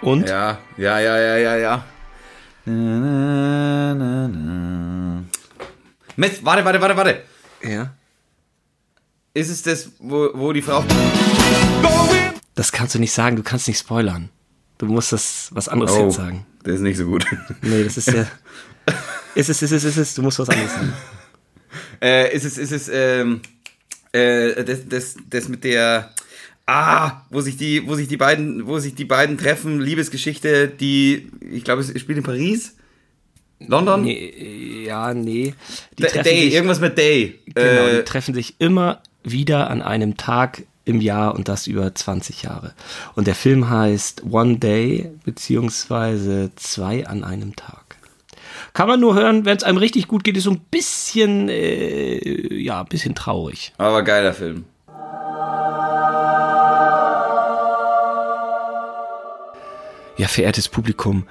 Und? 0.00 0.30
Ja, 0.30 0.60
ja, 0.78 0.98
ja, 0.98 1.18
ja, 1.18 1.36
ja, 1.36 1.56
ja. 1.56 1.84
Na, 2.64 3.94
na, 3.94 3.94
na, 3.94 4.28
na. 4.28 4.87
Mist, 6.18 6.44
warte, 6.44 6.64
warte, 6.64 6.80
warte, 6.80 6.96
warte. 6.96 7.22
Ja. 7.62 7.94
Ist 9.34 9.50
es 9.50 9.62
das, 9.62 9.92
wo, 10.00 10.30
wo 10.34 10.52
die 10.52 10.62
Frau. 10.62 10.84
Das 12.56 12.72
kannst 12.72 12.96
du 12.96 12.98
nicht 12.98 13.12
sagen, 13.12 13.36
du 13.36 13.44
kannst 13.44 13.68
nicht 13.68 13.78
spoilern. 13.78 14.28
Du 14.78 14.86
musst 14.86 15.12
das 15.12 15.50
was 15.52 15.68
anderes 15.68 15.92
Oh, 15.92 16.06
jetzt 16.06 16.16
sagen. 16.16 16.44
das 16.64 16.74
ist 16.74 16.80
nicht 16.80 16.96
so 16.96 17.04
gut. 17.06 17.24
Nee, 17.62 17.84
das 17.84 17.98
ist 17.98 18.08
ja. 18.08 18.26
ist 19.36 19.48
es, 19.48 19.62
ist 19.62 19.70
es, 19.70 19.84
ist 19.84 19.96
es, 19.96 20.14
du 20.16 20.22
musst 20.22 20.40
was 20.40 20.48
anderes 20.48 20.72
sagen. 20.72 20.92
äh, 22.02 22.34
ist 22.34 22.44
es, 22.44 22.58
ist 22.58 22.72
es, 22.72 22.90
ähm, 22.92 23.40
äh, 24.10 24.64
das, 24.64 24.88
das, 24.88 25.14
das 25.30 25.48
mit 25.48 25.62
der. 25.62 26.12
Ah, 26.66 27.22
wo 27.30 27.40
sich 27.42 27.56
die, 27.56 27.86
wo 27.86 27.94
sich 27.94 28.08
die 28.08 28.16
beiden, 28.16 28.66
wo 28.66 28.80
sich 28.80 28.96
die 28.96 29.04
beiden 29.04 29.38
treffen, 29.38 29.80
Liebesgeschichte, 29.80 30.66
die, 30.66 31.30
ich 31.48 31.62
glaube, 31.62 31.82
es 31.82 31.88
spielt 32.00 32.18
in 32.18 32.24
Paris? 32.24 32.74
London? 33.60 34.02
Nee, 34.02 34.84
ja, 34.86 35.12
nee. 35.14 35.54
Day, 35.98 36.22
sich, 36.22 36.54
irgendwas 36.54 36.80
mit 36.80 36.96
Day. 36.96 37.38
genau, 37.46 37.86
äh, 37.86 37.96
die 37.98 38.04
treffen 38.04 38.34
sich 38.34 38.54
immer 38.58 39.02
wieder 39.24 39.70
an 39.70 39.82
einem 39.82 40.16
Tag 40.16 40.62
im 40.84 41.00
Jahr 41.00 41.34
und 41.34 41.48
das 41.48 41.66
über 41.66 41.94
20 41.94 42.42
Jahre. 42.44 42.72
Und 43.14 43.26
der 43.26 43.34
Film 43.34 43.68
heißt 43.68 44.22
One 44.30 44.58
Day, 44.58 45.10
beziehungsweise 45.24 46.50
zwei 46.56 47.06
an 47.06 47.24
einem 47.24 47.56
Tag. 47.56 47.96
Kann 48.72 48.88
man 48.88 49.00
nur 49.00 49.14
hören, 49.14 49.44
wenn 49.44 49.56
es 49.56 49.64
einem 49.64 49.78
richtig 49.78 50.08
gut 50.08 50.24
geht, 50.24 50.36
ist 50.36 50.44
so 50.44 50.50
ein 50.50 50.60
bisschen, 50.70 51.48
äh, 51.48 52.54
ja, 52.54 52.80
ein 52.80 52.86
bisschen 52.86 53.14
traurig. 53.14 53.72
aber 53.76 54.02
geiler 54.02 54.32
Film. 54.32 54.64
Ja, 60.16 60.26
verehrtes 60.26 60.68
Publikum, 60.68 61.28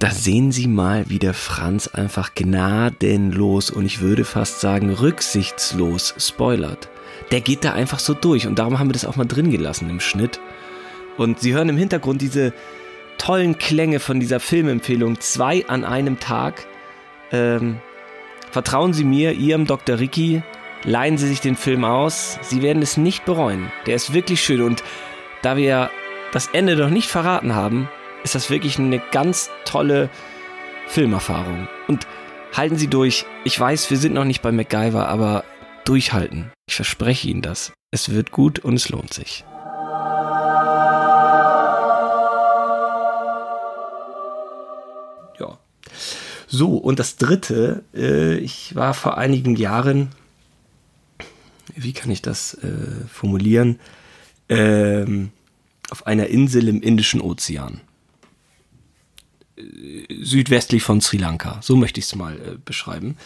da 0.00 0.10
sehen 0.10 0.50
Sie 0.50 0.66
mal, 0.66 1.04
wie 1.08 1.18
der 1.18 1.34
Franz 1.34 1.86
einfach 1.86 2.34
gnadenlos 2.34 3.68
und 3.70 3.84
ich 3.84 4.00
würde 4.00 4.24
fast 4.24 4.60
sagen 4.60 4.90
rücksichtslos 4.90 6.14
spoilert. 6.16 6.88
Der 7.30 7.42
geht 7.42 7.64
da 7.64 7.74
einfach 7.74 7.98
so 7.98 8.14
durch 8.14 8.46
und 8.46 8.58
darum 8.58 8.78
haben 8.78 8.88
wir 8.88 8.94
das 8.94 9.04
auch 9.04 9.16
mal 9.16 9.26
drin 9.26 9.50
gelassen 9.50 9.90
im 9.90 10.00
Schnitt. 10.00 10.40
Und 11.18 11.40
Sie 11.40 11.52
hören 11.52 11.68
im 11.68 11.76
Hintergrund 11.76 12.22
diese 12.22 12.54
tollen 13.18 13.58
Klänge 13.58 14.00
von 14.00 14.20
dieser 14.20 14.40
Filmempfehlung, 14.40 15.20
zwei 15.20 15.66
an 15.68 15.84
einem 15.84 16.18
Tag. 16.18 16.66
Ähm, 17.30 17.78
vertrauen 18.50 18.94
Sie 18.94 19.04
mir, 19.04 19.32
Ihrem 19.32 19.66
Dr. 19.66 19.98
Ricky, 19.98 20.42
leihen 20.82 21.18
Sie 21.18 21.28
sich 21.28 21.42
den 21.42 21.56
Film 21.56 21.84
aus. 21.84 22.38
Sie 22.40 22.62
werden 22.62 22.80
es 22.80 22.96
nicht 22.96 23.26
bereuen. 23.26 23.70
Der 23.84 23.96
ist 23.96 24.14
wirklich 24.14 24.42
schön 24.42 24.62
und 24.62 24.82
da 25.42 25.58
wir 25.58 25.90
das 26.32 26.46
Ende 26.46 26.74
noch 26.74 26.88
nicht 26.88 27.10
verraten 27.10 27.54
haben, 27.54 27.90
ist 28.24 28.34
das 28.34 28.50
wirklich 28.50 28.78
eine 28.78 29.00
ganz 29.12 29.50
tolle 29.64 30.10
Filmerfahrung. 30.88 31.68
Und 31.88 32.06
halten 32.52 32.76
Sie 32.76 32.88
durch. 32.88 33.24
Ich 33.44 33.58
weiß, 33.58 33.90
wir 33.90 33.96
sind 33.96 34.14
noch 34.14 34.24
nicht 34.24 34.42
bei 34.42 34.52
MacGyver, 34.52 35.08
aber 35.08 35.44
durchhalten. 35.84 36.50
Ich 36.66 36.76
verspreche 36.76 37.28
Ihnen 37.28 37.42
das. 37.42 37.72
Es 37.90 38.10
wird 38.10 38.30
gut 38.30 38.58
und 38.58 38.74
es 38.74 38.88
lohnt 38.88 39.12
sich. 39.12 39.44
Ja. 45.38 45.58
So, 46.46 46.76
und 46.76 46.98
das 46.98 47.16
dritte, 47.16 47.84
äh, 47.94 48.36
ich 48.36 48.74
war 48.74 48.94
vor 48.94 49.18
einigen 49.18 49.56
Jahren, 49.56 50.10
wie 51.74 51.92
kann 51.92 52.10
ich 52.10 52.22
das 52.22 52.54
äh, 52.54 53.06
formulieren, 53.08 53.80
ähm, 54.48 55.30
auf 55.90 56.06
einer 56.06 56.26
Insel 56.28 56.68
im 56.68 56.82
Indischen 56.82 57.20
Ozean. 57.20 57.80
Südwestlich 60.22 60.82
von 60.82 61.00
Sri 61.00 61.16
Lanka, 61.18 61.58
so 61.62 61.76
möchte 61.76 62.00
ich 62.00 62.06
es 62.06 62.14
mal 62.14 62.34
äh, 62.36 62.56
beschreiben. 62.64 63.16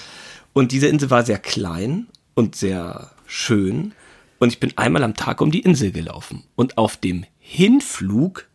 Und 0.52 0.72
diese 0.72 0.86
Insel 0.88 1.10
war 1.10 1.24
sehr 1.24 1.38
klein 1.38 2.06
und 2.34 2.54
sehr 2.56 3.10
schön. 3.26 3.92
Und 4.38 4.50
ich 4.52 4.60
bin 4.60 4.72
einmal 4.76 5.02
am 5.02 5.14
Tag 5.14 5.40
um 5.40 5.50
die 5.50 5.60
Insel 5.60 5.90
gelaufen. 5.92 6.44
Und 6.56 6.78
auf 6.78 6.96
dem 6.96 7.24
Hinflug 7.38 8.46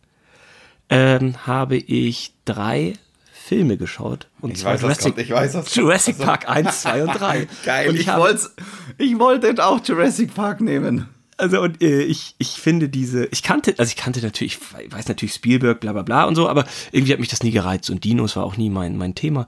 ähm, 0.88 1.46
habe 1.46 1.76
ich 1.76 2.32
drei 2.44 2.94
Filme 3.32 3.76
geschaut. 3.76 4.28
Und 4.40 4.56
Ich 4.56 4.64
weiß, 4.64 4.82
was 4.82 4.98
kommt, 4.98 5.18
ich 5.18 5.30
weiß. 5.30 5.74
Jurassic 5.74 6.18
Park 6.18 6.48
1, 6.48 6.82
2 6.82 7.02
und 7.04 7.08
3. 7.20 7.48
Geil, 7.64 7.88
Und 7.88 7.96
ich, 7.96 8.08
habe- 8.08 8.22
wollte 8.22 8.50
ich 8.98 9.18
wollte 9.18 9.64
auch 9.64 9.84
Jurassic 9.84 10.34
Park 10.34 10.60
nehmen. 10.60 11.08
Also 11.40 11.60
und 11.62 11.82
äh, 11.82 12.02
ich, 12.02 12.34
ich 12.38 12.50
finde 12.52 12.88
diese, 12.88 13.26
ich 13.26 13.42
kannte, 13.42 13.74
also 13.78 13.88
ich 13.88 13.96
kannte 13.96 14.20
natürlich, 14.20 14.58
ich 14.84 14.92
weiß 14.92 15.08
natürlich 15.08 15.34
Spielberg, 15.34 15.80
bla 15.80 15.92
bla 15.92 16.02
bla 16.02 16.24
und 16.24 16.34
so, 16.34 16.48
aber 16.48 16.64
irgendwie 16.92 17.12
hat 17.12 17.20
mich 17.20 17.28
das 17.28 17.42
nie 17.42 17.50
gereizt 17.50 17.90
und 17.90 18.04
Dinos 18.04 18.36
war 18.36 18.44
auch 18.44 18.56
nie 18.56 18.70
mein, 18.70 18.96
mein 18.96 19.14
Thema. 19.14 19.46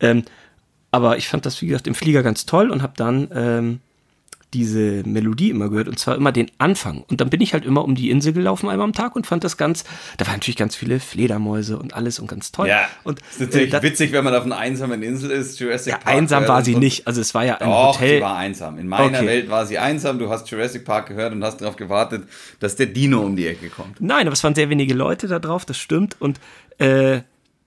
Ähm, 0.00 0.24
aber 0.90 1.18
ich 1.18 1.28
fand 1.28 1.46
das, 1.46 1.60
wie 1.62 1.66
gesagt, 1.66 1.86
im 1.86 1.94
Flieger 1.94 2.22
ganz 2.22 2.46
toll 2.46 2.70
und 2.70 2.82
habe 2.82 2.92
dann 2.96 3.28
ähm, 3.32 3.80
diese 4.52 5.02
Melodie 5.04 5.50
immer 5.50 5.68
gehört 5.68 5.86
und 5.88 5.98
zwar 5.98 6.16
immer 6.16 6.32
den 6.32 6.50
Anfang. 6.58 7.04
Und 7.08 7.20
dann 7.20 7.30
bin 7.30 7.40
ich 7.40 7.52
halt 7.52 7.64
immer 7.64 7.84
um 7.84 7.94
die 7.94 8.10
Insel 8.10 8.32
gelaufen 8.32 8.68
einmal 8.68 8.84
am 8.84 8.92
Tag 8.92 9.14
und 9.14 9.26
fand 9.26 9.44
das 9.44 9.56
ganz, 9.56 9.84
da 10.16 10.26
waren 10.26 10.34
natürlich 10.34 10.56
ganz 10.56 10.74
viele 10.74 10.98
Fledermäuse 11.00 11.78
und 11.78 11.94
alles 11.94 12.18
und 12.18 12.26
ganz 12.26 12.50
toll. 12.50 12.68
und 13.04 13.20
ist 13.30 13.40
natürlich 13.40 13.72
äh, 13.72 13.82
witzig, 13.82 14.12
wenn 14.12 14.24
man 14.24 14.34
auf 14.34 14.44
einer 14.44 14.56
einsamen 14.58 15.02
Insel 15.02 15.30
ist. 15.30 15.58
Jurassic 15.60 15.92
ja, 15.92 15.98
Park. 15.98 16.14
einsam 16.16 16.48
war 16.48 16.64
sie 16.64 16.74
nicht, 16.74 17.06
also 17.06 17.20
es 17.20 17.32
war 17.34 17.44
ja 17.44 17.58
ein 17.58 17.68
Doch, 17.68 17.94
Hotel. 17.94 18.16
sie 18.16 18.22
war 18.22 18.36
einsam. 18.36 18.78
In 18.78 18.88
meiner 18.88 19.18
Okay. 19.18 19.26
Welt 19.26 19.50
war 19.50 19.66
sie 19.66 19.78
einsam. 19.78 20.18
Du 20.18 20.30
hast 20.30 20.50
Jurassic 20.50 20.84
Park 20.84 21.06
gehört 21.08 21.32
und 21.32 21.44
hast 21.44 21.60
darauf 21.60 21.76
gewartet, 21.76 22.24
dass 22.58 22.76
der 22.76 22.86
Dino 22.86 23.20
um 23.20 23.36
die 23.36 23.46
Ecke 23.46 23.68
kommt. 23.70 24.00
Nein, 24.00 24.26
aber 24.26 24.32
es 24.32 24.42
waren 24.44 24.54
sehr 24.54 24.68
wenige 24.68 24.94
Leute 24.94 25.28
da 25.28 25.38
drauf, 25.38 25.64
das 25.64 25.78
stimmt. 25.78 26.16
Und 26.20 26.40
äh, 26.78 27.20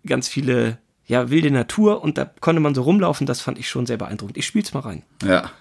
ganz 0.06 0.28
viele, 0.28 0.78
ja, 1.06 1.30
wilde 1.30 1.50
Natur 1.52 2.04
und 2.04 2.18
da 2.18 2.30
konnte 2.42 2.60
man 2.62 2.76
so 2.76 2.82
rumlaufen, 2.82 3.26
das 3.28 3.42
fand 3.42 3.58
ich 3.58 3.70
schon 3.70 3.86
sehr 3.86 3.98
beeindruckend. 3.98 4.38
Ich 4.38 4.46
spiel's 4.46 4.74
mal 4.74 4.82
rein. 4.82 5.04
Ja. 5.26 5.52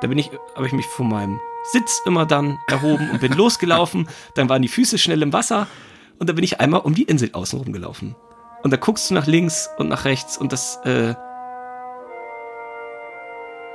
Da 0.00 0.08
bin 0.08 0.18
ich, 0.18 0.30
habe 0.54 0.66
ich 0.66 0.72
mich 0.72 0.86
von 0.86 1.08
meinem 1.08 1.40
Sitz 1.72 2.00
immer 2.04 2.26
dann 2.26 2.58
erhoben 2.68 3.10
und 3.10 3.20
bin 3.20 3.32
losgelaufen. 3.36 4.08
Dann 4.34 4.48
waren 4.48 4.62
die 4.62 4.68
Füße 4.68 4.98
schnell 4.98 5.22
im 5.22 5.32
Wasser 5.32 5.66
und 6.18 6.28
dann 6.28 6.36
bin 6.36 6.44
ich 6.44 6.60
einmal 6.60 6.80
um 6.80 6.94
die 6.94 7.04
Insel 7.04 7.30
außenrum 7.32 7.72
gelaufen. 7.72 8.14
Und 8.62 8.72
da 8.72 8.76
guckst 8.76 9.10
du 9.10 9.14
nach 9.14 9.26
links 9.26 9.68
und 9.78 9.88
nach 9.88 10.04
rechts 10.04 10.36
und 10.38 10.52
das, 10.52 10.76
äh, 10.84 11.14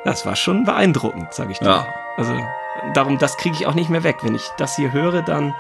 das 0.04 0.26
war 0.26 0.36
schon 0.36 0.66
beeindruckend, 0.66 1.34
sage 1.34 1.52
ich 1.52 1.60
dir. 1.60 1.66
Ja. 1.66 1.88
Also 2.18 2.34
darum, 2.94 3.18
das 3.18 3.38
kriege 3.38 3.56
ich 3.56 3.68
auch 3.68 3.76
nicht 3.76 3.90
mehr 3.90 4.04
weg. 4.04 4.18
Wenn 4.24 4.36
ich 4.36 4.48
das 4.58 4.76
hier 4.76 4.92
höre, 4.92 5.22
dann. 5.22 5.54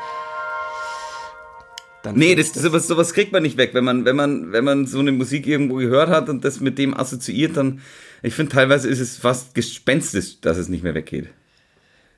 dann 2.03 2.15
Nee, 2.15 2.35
das, 2.35 2.47
ich 2.47 2.53
sowas, 2.53 2.87
sowas 2.87 3.13
kriegt 3.13 3.31
man 3.31 3.43
nicht 3.43 3.57
weg. 3.57 3.71
Wenn 3.73 3.83
man, 3.83 4.05
wenn, 4.05 4.15
man, 4.15 4.51
wenn 4.51 4.63
man 4.63 4.85
so 4.85 4.99
eine 4.99 5.11
Musik 5.11 5.47
irgendwo 5.47 5.75
gehört 5.75 6.09
hat 6.09 6.29
und 6.29 6.43
das 6.43 6.59
mit 6.59 6.77
dem 6.77 6.95
assoziiert, 6.97 7.57
dann, 7.57 7.81
ich 8.21 8.33
finde, 8.33 8.51
teilweise 8.51 8.87
ist 8.89 8.99
es 8.99 9.17
fast 9.17 9.55
gespenstisch, 9.55 10.39
dass 10.41 10.57
es 10.57 10.69
nicht 10.69 10.83
mehr 10.83 10.95
weggeht. 10.95 11.29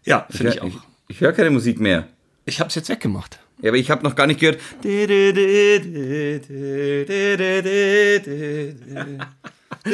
Ja, 0.03 0.27
finde 0.29 0.53
ich 0.53 0.61
hör- 0.61 0.63
auch. 0.63 0.83
Ich, 1.07 1.15
ich 1.15 1.21
höre 1.21 1.33
keine 1.33 1.49
Musik 1.49 1.79
mehr. 1.79 2.07
Ich 2.45 2.59
habe 2.59 2.69
es 2.69 2.75
jetzt 2.75 2.89
weggemacht. 2.89 3.39
Ja, 3.61 3.69
aber 3.69 3.77
ich 3.77 3.89
habe 3.89 4.03
noch 4.03 4.15
gar 4.15 4.27
nicht 4.27 4.39
gehört. 4.39 4.59
Franzi, 9.83 9.93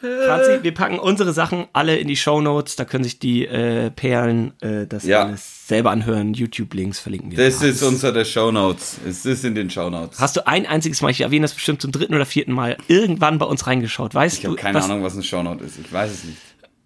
wir 0.62 0.74
packen 0.74 0.98
unsere 0.98 1.32
Sachen 1.32 1.66
alle 1.72 1.96
in 1.96 2.08
die 2.08 2.16
Shownotes. 2.16 2.76
Da 2.76 2.84
können 2.84 3.04
sich 3.04 3.18
die 3.18 3.46
äh, 3.46 3.90
Perlen 3.90 4.52
äh, 4.60 4.86
das 4.86 5.04
Ja. 5.04 5.24
alles 5.24 5.66
selber 5.68 5.90
anhören. 5.90 6.34
YouTube-Links 6.34 6.98
verlinken 6.98 7.30
wir. 7.30 7.38
Das 7.38 7.62
ist 7.62 7.82
unter 7.82 8.12
der 8.12 8.24
Shownotes. 8.24 8.98
Es 9.08 9.24
ist 9.24 9.44
in 9.44 9.54
den 9.54 9.70
Shownotes. 9.70 10.18
Hast 10.20 10.36
du 10.36 10.46
ein 10.46 10.66
einziges 10.66 11.00
Mal, 11.02 11.10
ich 11.10 11.20
erwähne 11.22 11.42
das 11.42 11.54
bestimmt 11.54 11.80
zum 11.82 11.92
dritten 11.92 12.14
oder 12.14 12.26
vierten 12.26 12.52
Mal, 12.52 12.76
irgendwann 12.88 13.38
bei 13.38 13.46
uns 13.46 13.66
reingeschaut? 13.66 14.14
Weißt 14.14 14.36
Ich 14.36 14.42
du? 14.42 14.48
habe 14.48 14.56
keine 14.56 14.78
was? 14.78 14.84
Ahnung, 14.86 15.02
was 15.02 15.16
ein 15.16 15.22
Shownote 15.22 15.64
ist. 15.64 15.78
Ich 15.78 15.92
weiß 15.92 16.10
es 16.10 16.24
nicht. 16.24 16.38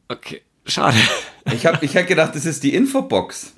Okay, 0.09 0.43
schade. 0.67 0.97
Ich 1.53 1.67
habe 1.67 1.85
ich 1.85 1.97
hab 1.97 2.07
gedacht, 2.07 2.35
das 2.35 2.47
ist 2.47 2.63
die 2.63 2.75
Infobox. 2.75 3.55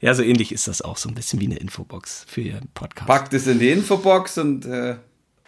Ja, 0.00 0.12
so 0.14 0.22
ähnlich 0.22 0.52
ist 0.52 0.68
das 0.68 0.82
auch. 0.82 0.98
So 0.98 1.08
ein 1.08 1.14
bisschen 1.14 1.40
wie 1.40 1.46
eine 1.46 1.56
Infobox 1.56 2.26
für 2.28 2.42
Ihren 2.42 2.68
Podcast. 2.74 3.06
Packt 3.08 3.32
es 3.32 3.46
in 3.46 3.58
die 3.58 3.70
Infobox 3.70 4.36
und 4.36 4.66
äh, 4.66 4.96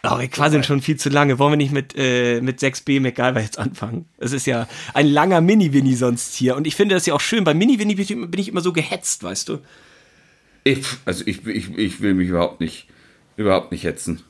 Aber 0.01 0.21
wir 0.21 0.27
quasi 0.29 0.61
schon 0.63 0.81
viel 0.81 0.97
zu 0.97 1.09
lange. 1.09 1.39
Wollen 1.39 1.51
wir 1.53 1.57
nicht 1.57 1.73
mit, 1.73 1.93
äh, 1.97 2.39
mit 2.41 2.59
6b 2.59 2.99
MacGyver 3.01 3.41
jetzt 3.41 3.59
anfangen? 3.59 4.05
Es 4.17 4.31
ist 4.31 4.45
ja 4.47 4.67
ein 4.93 5.07
langer 5.07 5.41
Mini-Winnie 5.41 5.95
sonst 5.95 6.35
hier. 6.35 6.55
Und 6.55 6.67
ich 6.67 6.75
finde 6.75 6.95
das 6.95 7.05
ja 7.05 7.13
auch 7.13 7.19
schön. 7.21 7.43
Bei 7.43 7.53
Mini-Winnie 7.53 7.95
bin 7.95 8.03
ich- 8.03 8.31
bin 8.31 8.39
ich 8.39 8.47
immer 8.47 8.61
so 8.61 8.71
gehetzt, 8.73 9.23
weißt 9.23 9.49
du? 9.49 9.59
ich, 10.63 10.85
also 11.05 11.23
ich, 11.25 11.45
ich, 11.47 11.77
ich 11.77 12.01
will 12.01 12.13
mich 12.13 12.29
überhaupt 12.29 12.59
nicht, 12.61 12.87
überhaupt 13.37 13.71
nicht 13.71 13.83
hetzen. 13.83 14.21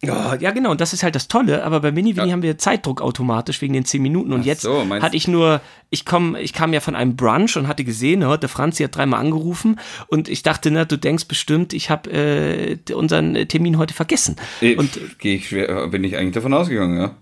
Ja, 0.00 0.36
ja, 0.36 0.52
genau. 0.52 0.70
Und 0.70 0.80
das 0.80 0.92
ist 0.92 1.02
halt 1.02 1.16
das 1.16 1.26
Tolle. 1.26 1.64
Aber 1.64 1.80
bei 1.80 1.90
Mini-Winnie 1.90 2.28
Ja. 2.28 2.32
haben 2.32 2.42
wir 2.42 2.56
Zeitdruck 2.56 3.00
automatisch 3.02 3.60
wegen 3.60 3.72
den 3.74 3.84
10 3.84 4.00
Minuten. 4.00 4.32
Und 4.32 4.42
Ach 4.42 4.46
jetzt 4.46 4.62
so, 4.62 4.88
hatte 4.88 5.16
ich 5.16 5.26
nur, 5.26 5.60
ich 5.90 6.04
komm, 6.04 6.36
ich 6.36 6.52
kam 6.52 6.72
ja 6.72 6.78
von 6.80 6.94
einem 6.94 7.16
Brunch 7.16 7.56
und 7.56 7.66
hatte 7.66 7.82
gesehen, 7.82 8.20
ne, 8.20 8.38
der 8.38 8.48
Franzi 8.48 8.84
hat 8.84 8.94
dreimal 8.94 9.18
angerufen. 9.20 9.80
Und 10.06 10.28
ich 10.28 10.44
dachte, 10.44 10.70
na, 10.70 10.84
du 10.84 10.96
denkst 10.96 11.26
bestimmt, 11.26 11.72
ich 11.72 11.90
habe 11.90 12.10
äh, 12.12 12.78
unseren 12.94 13.34
äh, 13.34 13.46
Termin 13.46 13.76
heute 13.76 13.92
vergessen. 13.92 14.36
Ich, 14.60 14.78
Und 14.78 15.00
geh 15.18 15.34
ich 15.34 15.48
schwer, 15.48 15.88
bin 15.88 16.04
ich 16.04 16.16
eigentlich 16.16 16.34
davon 16.34 16.54
ausgegangen, 16.54 16.96
ja. 17.00 17.16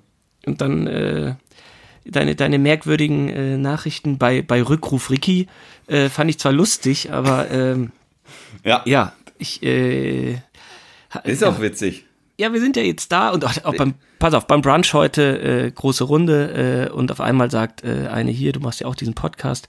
Und 0.45 0.61
dann 0.61 0.87
äh, 0.87 1.35
deine, 2.05 2.35
deine 2.37 2.59
merkwürdigen 2.59 3.29
äh, 3.31 3.57
Nachrichten 3.57 4.19
bei, 4.19 4.43
bei 4.43 4.63
Rückruf 4.63 5.11
Ricky 5.11 5.49
äh, 5.87 6.11
fand 6.11 6.29
ich 6.29 6.39
zwar 6.39 6.53
lustig, 6.53 7.11
aber 7.11 7.51
ähm, 7.51 7.91
Ja, 8.65 8.83
ja, 8.85 9.15
ich 9.39 9.63
äh, 9.63 10.37
ist 11.25 11.43
auch 11.43 11.61
witzig. 11.61 12.05
Ja, 12.39 12.53
wir 12.53 12.61
sind 12.61 12.77
ja 12.77 12.83
jetzt 12.83 13.13
da 13.13 13.31
und 13.31 13.45
auch, 13.45 13.65
auch 13.65 13.75
beim, 13.75 13.95
pass 14.19 14.35
auf, 14.35 14.47
beim 14.47 14.61
Brunch 14.61 14.93
heute, 14.93 15.41
äh, 15.41 15.71
große 15.71 16.05
Runde 16.05 16.89
äh, 16.91 16.93
und 16.93 17.11
auf 17.11 17.21
einmal 17.21 17.51
sagt 17.51 17.83
äh, 17.85 18.09
eine 18.09 18.31
hier, 18.31 18.53
du 18.53 18.61
machst 18.61 18.81
ja 18.81 18.87
auch 18.87 18.95
diesen 18.95 19.15
Podcast 19.15 19.69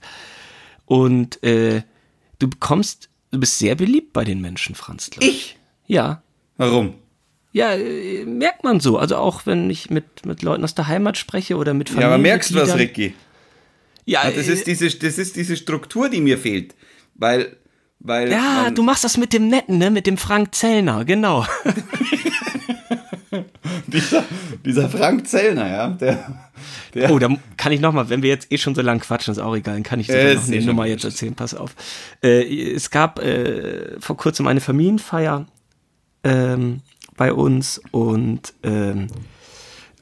und 0.84 1.42
äh, 1.42 1.82
du 2.38 2.48
bekommst, 2.48 3.08
du 3.30 3.40
bist 3.40 3.58
sehr 3.58 3.74
beliebt 3.74 4.12
bei 4.12 4.24
den 4.24 4.40
Menschen, 4.40 4.74
Franz. 4.74 5.10
glaub 5.10 5.24
Ich? 5.24 5.56
Ja, 5.86 6.22
Warum? 6.56 6.94
ja, 7.52 7.72
äh, 7.72 8.24
merkt 8.24 8.64
man 8.64 8.80
so. 8.80 8.98
Also 8.98 9.16
auch 9.16 9.46
wenn 9.46 9.70
ich 9.70 9.88
mit, 9.90 10.26
mit 10.26 10.42
Leuten 10.42 10.64
aus 10.64 10.74
der 10.74 10.88
Heimat 10.88 11.16
spreche 11.16 11.56
oder 11.56 11.72
mit 11.72 11.90
Ja, 11.90 12.06
aber 12.06 12.18
merkst 12.18 12.50
du 12.50 12.56
was. 12.56 12.76
Ricky? 12.76 13.14
Ja, 14.04 14.24
Ja, 14.24 14.30
das, 14.30 14.48
äh, 14.48 14.52
ist 14.52 14.66
diese, 14.66 14.90
das 14.90 15.18
ist 15.18 15.36
diese 15.36 15.56
Struktur, 15.56 16.08
die 16.08 16.20
mir 16.20 16.38
fehlt. 16.38 16.74
Weil, 17.14 17.56
weil 17.98 18.30
Ja, 18.30 18.70
du 18.70 18.82
machst 18.82 19.04
das 19.04 19.16
mit 19.16 19.32
dem 19.32 19.48
Netten, 19.48 19.78
ne? 19.78 19.90
Mit 19.90 20.06
dem 20.06 20.18
Frank 20.18 20.54
Zellner, 20.54 21.04
genau. 21.04 21.46
dieser, 23.86 24.24
dieser 24.64 24.88
Frank 24.88 25.26
Zellner, 25.26 25.68
ja, 25.68 25.88
der, 25.88 26.42
der 26.94 27.10
Oh, 27.10 27.18
da 27.18 27.28
kann 27.56 27.72
ich 27.72 27.80
nochmal, 27.80 28.08
wenn 28.08 28.22
wir 28.22 28.30
jetzt 28.30 28.50
eh 28.52 28.58
schon 28.58 28.74
so 28.74 28.82
lang 28.82 29.00
quatschen, 29.00 29.32
ist 29.32 29.38
auch 29.38 29.56
egal, 29.56 29.74
dann 29.74 29.82
kann 29.82 30.00
ich 30.00 30.06
sogar 30.06 30.22
Äh, 30.22 30.34
noch 30.34 30.46
eine 30.46 30.56
eh 30.56 30.64
Nummer 30.64 30.86
jetzt 30.86 31.04
erzählen, 31.04 31.34
pass 31.34 31.54
auf. 31.54 31.74
Äh, 32.22 32.72
es 32.72 32.90
gab 32.90 33.18
äh, 33.20 34.00
vor 34.00 34.16
kurzem 34.16 34.46
eine 34.46 34.60
Familienfeier 34.60 35.46
ähm, 36.24 36.80
bei 37.16 37.32
uns 37.32 37.80
und 37.90 38.54
ähm, 38.62 39.08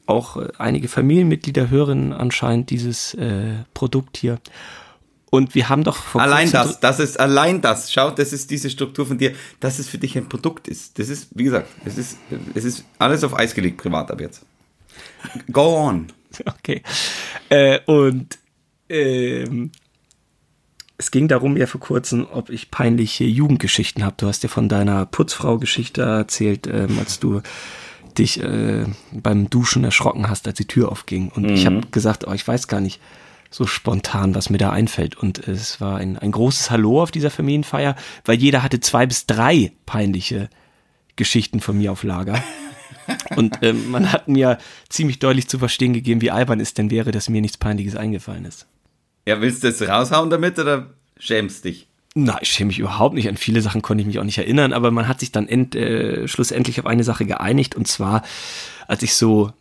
auch 0.05 0.37
äh, 0.37 0.47
einige 0.57 0.87
Familienmitglieder 0.87 1.69
hören 1.69 2.13
anscheinend 2.13 2.69
dieses 2.69 3.13
äh, 3.13 3.63
Produkt 3.73 4.17
hier. 4.17 4.39
Und 5.29 5.55
wir 5.55 5.67
haben 5.67 5.83
doch 5.83 5.97
vor 5.97 6.21
Allein 6.21 6.49
das, 6.51 6.79
das 6.79 6.99
ist 6.99 7.19
allein 7.19 7.61
das. 7.61 7.91
Schau, 7.91 8.11
das 8.11 8.31
ist 8.31 8.49
diese 8.49 8.69
Struktur 8.69 9.05
von 9.05 9.17
dir, 9.17 9.33
dass 9.59 9.77
es 9.77 9.89
für 9.89 9.97
dich 9.97 10.17
ein 10.17 10.29
Produkt 10.29 10.67
ist. 10.67 10.99
Das 10.99 11.09
ist, 11.09 11.29
wie 11.35 11.43
gesagt, 11.43 11.67
es 11.83 11.97
ist, 11.97 12.17
es 12.53 12.63
ist 12.63 12.85
alles 12.97 13.23
auf 13.23 13.37
Eis 13.37 13.53
gelegt, 13.53 13.77
privat 13.77 14.09
ab 14.09 14.21
jetzt. 14.21 14.45
Go 15.51 15.87
on. 15.87 16.07
Okay. 16.45 16.83
Äh, 17.49 17.79
und 17.85 18.37
ähm, 18.89 19.71
es 20.97 21.09
ging 21.09 21.27
darum 21.27 21.57
ja 21.57 21.65
vor 21.65 21.81
kurzem, 21.81 22.27
ob 22.31 22.49
ich 22.49 22.69
peinliche 22.69 23.23
Jugendgeschichten 23.23 24.03
habe. 24.03 24.15
Du 24.19 24.27
hast 24.27 24.43
ja 24.43 24.49
von 24.49 24.69
deiner 24.69 25.05
Putzfrau-Geschichte 25.05 26.01
erzählt, 26.01 26.67
ähm, 26.67 26.99
als 26.99 27.19
du 27.19 27.41
dich 28.17 28.41
äh, 28.43 28.85
beim 29.11 29.49
Duschen 29.49 29.83
erschrocken 29.83 30.29
hast, 30.29 30.47
als 30.47 30.57
die 30.57 30.65
Tür 30.65 30.91
aufging. 30.91 31.29
Und 31.29 31.49
ich 31.49 31.65
habe 31.65 31.81
gesagt, 31.91 32.27
oh, 32.27 32.33
ich 32.33 32.47
weiß 32.47 32.67
gar 32.67 32.81
nicht 32.81 32.99
so 33.49 33.65
spontan, 33.65 34.35
was 34.35 34.49
mir 34.49 34.57
da 34.57 34.71
einfällt. 34.71 35.15
Und 35.15 35.47
es 35.47 35.79
war 35.81 35.97
ein, 35.97 36.17
ein 36.17 36.31
großes 36.31 36.71
Hallo 36.71 37.01
auf 37.01 37.11
dieser 37.11 37.31
Familienfeier, 37.31 37.95
weil 38.25 38.37
jeder 38.37 38.63
hatte 38.63 38.79
zwei 38.79 39.05
bis 39.05 39.25
drei 39.25 39.71
peinliche 39.85 40.49
Geschichten 41.15 41.59
von 41.59 41.77
mir 41.77 41.91
auf 41.91 42.03
Lager. 42.03 42.41
Und 43.35 43.59
ähm, 43.61 43.89
man 43.89 44.11
hat 44.11 44.27
mir 44.27 44.57
ziemlich 44.89 45.19
deutlich 45.19 45.47
zu 45.47 45.59
verstehen 45.59 45.93
gegeben, 45.93 46.21
wie 46.21 46.31
albern 46.31 46.59
es 46.59 46.73
denn 46.73 46.91
wäre, 46.91 47.11
dass 47.11 47.29
mir 47.29 47.41
nichts 47.41 47.57
Peinliches 47.57 47.95
eingefallen 47.95 48.45
ist. 48.45 48.67
Ja, 49.25 49.41
willst 49.41 49.63
du 49.63 49.67
das 49.67 49.81
raushauen 49.81 50.29
damit 50.29 50.59
oder 50.59 50.93
schämst 51.17 51.65
dich? 51.65 51.87
Na, 52.15 52.37
ich 52.41 52.49
schäme 52.49 52.67
mich 52.67 52.79
überhaupt 52.79 53.13
nicht. 53.13 53.29
An 53.29 53.37
viele 53.37 53.61
Sachen 53.61 53.81
konnte 53.81 54.01
ich 54.01 54.07
mich 54.07 54.19
auch 54.19 54.23
nicht 54.23 54.37
erinnern, 54.37 54.73
aber 54.73 54.91
man 54.91 55.07
hat 55.07 55.19
sich 55.19 55.31
dann 55.31 55.47
end, 55.47 55.75
äh, 55.75 56.27
schlussendlich 56.27 56.79
auf 56.79 56.85
eine 56.85 57.03
Sache 57.03 57.25
geeinigt 57.25 57.75
und 57.75 57.87
zwar, 57.87 58.23
als 58.87 59.03
ich 59.03 59.13
so, 59.15 59.51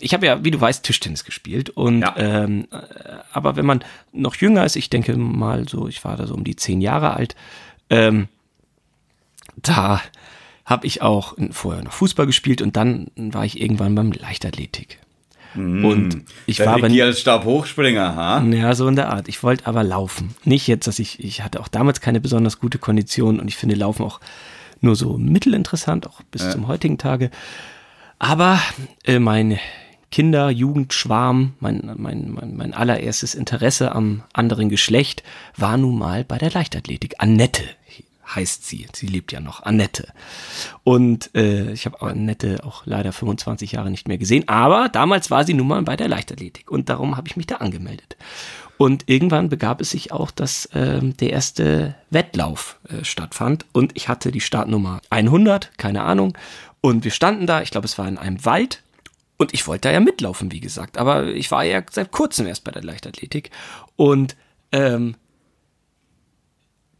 ich 0.00 0.14
habe 0.14 0.26
ja, 0.26 0.44
wie 0.44 0.50
du 0.50 0.60
weißt, 0.60 0.84
Tischtennis 0.84 1.24
gespielt 1.24 1.70
und 1.70 2.00
Ja. 2.00 2.14
ähm, 2.16 2.66
äh, 2.70 2.76
aber 3.32 3.56
wenn 3.56 3.66
man 3.66 3.84
noch 4.12 4.36
jünger 4.36 4.64
ist, 4.64 4.76
ich 4.76 4.90
denke 4.90 5.16
mal 5.16 5.68
so, 5.68 5.88
ich 5.88 6.04
war 6.04 6.16
da 6.16 6.26
so 6.26 6.34
um 6.34 6.44
die 6.44 6.56
zehn 6.56 6.80
Jahre 6.80 7.14
alt, 7.14 7.36
ähm, 7.90 8.28
da 9.56 10.00
habe 10.64 10.86
ich 10.86 11.02
auch 11.02 11.34
vorher 11.50 11.82
noch 11.82 11.92
Fußball 11.92 12.26
gespielt 12.26 12.60
und 12.62 12.76
dann 12.76 13.08
war 13.16 13.44
ich 13.44 13.60
irgendwann 13.60 13.94
beim 13.94 14.12
Leichtathletik. 14.12 14.98
Und 15.54 16.24
ich 16.46 16.60
war 16.60 16.74
aber 16.74 16.88
als 17.02 17.20
Stabhochspringer, 17.20 18.14
ha? 18.14 18.42
ja, 18.42 18.74
so 18.74 18.86
in 18.86 18.96
der 18.96 19.08
Art. 19.08 19.28
Ich 19.28 19.42
wollte 19.42 19.66
aber 19.66 19.82
laufen. 19.82 20.36
Nicht 20.44 20.66
jetzt, 20.66 20.86
dass 20.86 20.98
ich, 20.98 21.24
ich 21.24 21.42
hatte 21.42 21.60
auch 21.60 21.68
damals 21.68 22.00
keine 22.02 22.20
besonders 22.20 22.60
gute 22.60 22.78
Kondition 22.78 23.40
und 23.40 23.48
ich 23.48 23.56
finde 23.56 23.74
Laufen 23.74 24.04
auch 24.04 24.20
nur 24.80 24.94
so 24.94 25.16
mittelinteressant, 25.16 26.06
auch 26.06 26.20
bis 26.30 26.50
zum 26.50 26.68
heutigen 26.68 26.98
Tage. 26.98 27.30
Aber 28.18 28.60
äh, 29.04 29.18
mein 29.18 29.58
Kinder-, 30.10 30.50
Jugendschwarm, 30.50 31.54
mein, 31.60 31.92
mein, 31.96 32.30
mein, 32.30 32.56
mein 32.56 32.74
allererstes 32.74 33.34
Interesse 33.34 33.92
am 33.92 34.22
anderen 34.32 34.68
Geschlecht 34.68 35.22
war 35.56 35.76
nun 35.76 35.98
mal 35.98 36.24
bei 36.24 36.38
der 36.38 36.50
Leichtathletik. 36.50 37.14
Annette 37.18 37.62
heißt 38.34 38.66
sie. 38.66 38.86
Sie 38.92 39.06
lebt 39.06 39.32
ja 39.32 39.40
noch. 39.40 39.62
Annette. 39.62 40.12
Und 40.84 41.34
äh, 41.34 41.72
ich 41.72 41.86
habe 41.86 42.02
Annette 42.02 42.60
auch 42.64 42.82
leider 42.84 43.12
25 43.12 43.72
Jahre 43.72 43.90
nicht 43.90 44.08
mehr 44.08 44.18
gesehen. 44.18 44.46
Aber 44.48 44.88
damals 44.88 45.30
war 45.30 45.44
sie 45.44 45.54
nun 45.54 45.68
mal 45.68 45.82
bei 45.82 45.96
der 45.96 46.08
Leichtathletik. 46.08 46.70
Und 46.70 46.88
darum 46.88 47.16
habe 47.16 47.28
ich 47.28 47.36
mich 47.36 47.46
da 47.46 47.56
angemeldet. 47.56 48.16
Und 48.76 49.08
irgendwann 49.08 49.48
begab 49.48 49.80
es 49.80 49.90
sich 49.90 50.12
auch, 50.12 50.30
dass 50.30 50.68
ähm, 50.72 51.16
der 51.16 51.30
erste 51.30 51.96
Wettlauf 52.10 52.78
äh, 52.88 53.04
stattfand. 53.04 53.66
Und 53.72 53.96
ich 53.96 54.08
hatte 54.08 54.30
die 54.30 54.40
Startnummer 54.40 55.00
100, 55.10 55.76
keine 55.78 56.04
Ahnung. 56.04 56.38
Und 56.80 57.04
wir 57.04 57.10
standen 57.10 57.46
da, 57.46 57.62
ich 57.62 57.70
glaube, 57.70 57.86
es 57.86 57.98
war 57.98 58.08
in 58.08 58.18
einem 58.18 58.44
Wald. 58.44 58.82
Und 59.36 59.54
ich 59.54 59.66
wollte 59.66 59.88
da 59.88 59.92
ja 59.92 60.00
mitlaufen, 60.00 60.50
wie 60.50 60.60
gesagt. 60.60 60.98
Aber 60.98 61.26
ich 61.26 61.50
war 61.50 61.64
ja 61.64 61.82
seit 61.90 62.10
kurzem 62.10 62.46
erst 62.46 62.64
bei 62.64 62.72
der 62.72 62.82
Leichtathletik. 62.82 63.50
Und 63.96 64.36
ähm, 64.72 65.14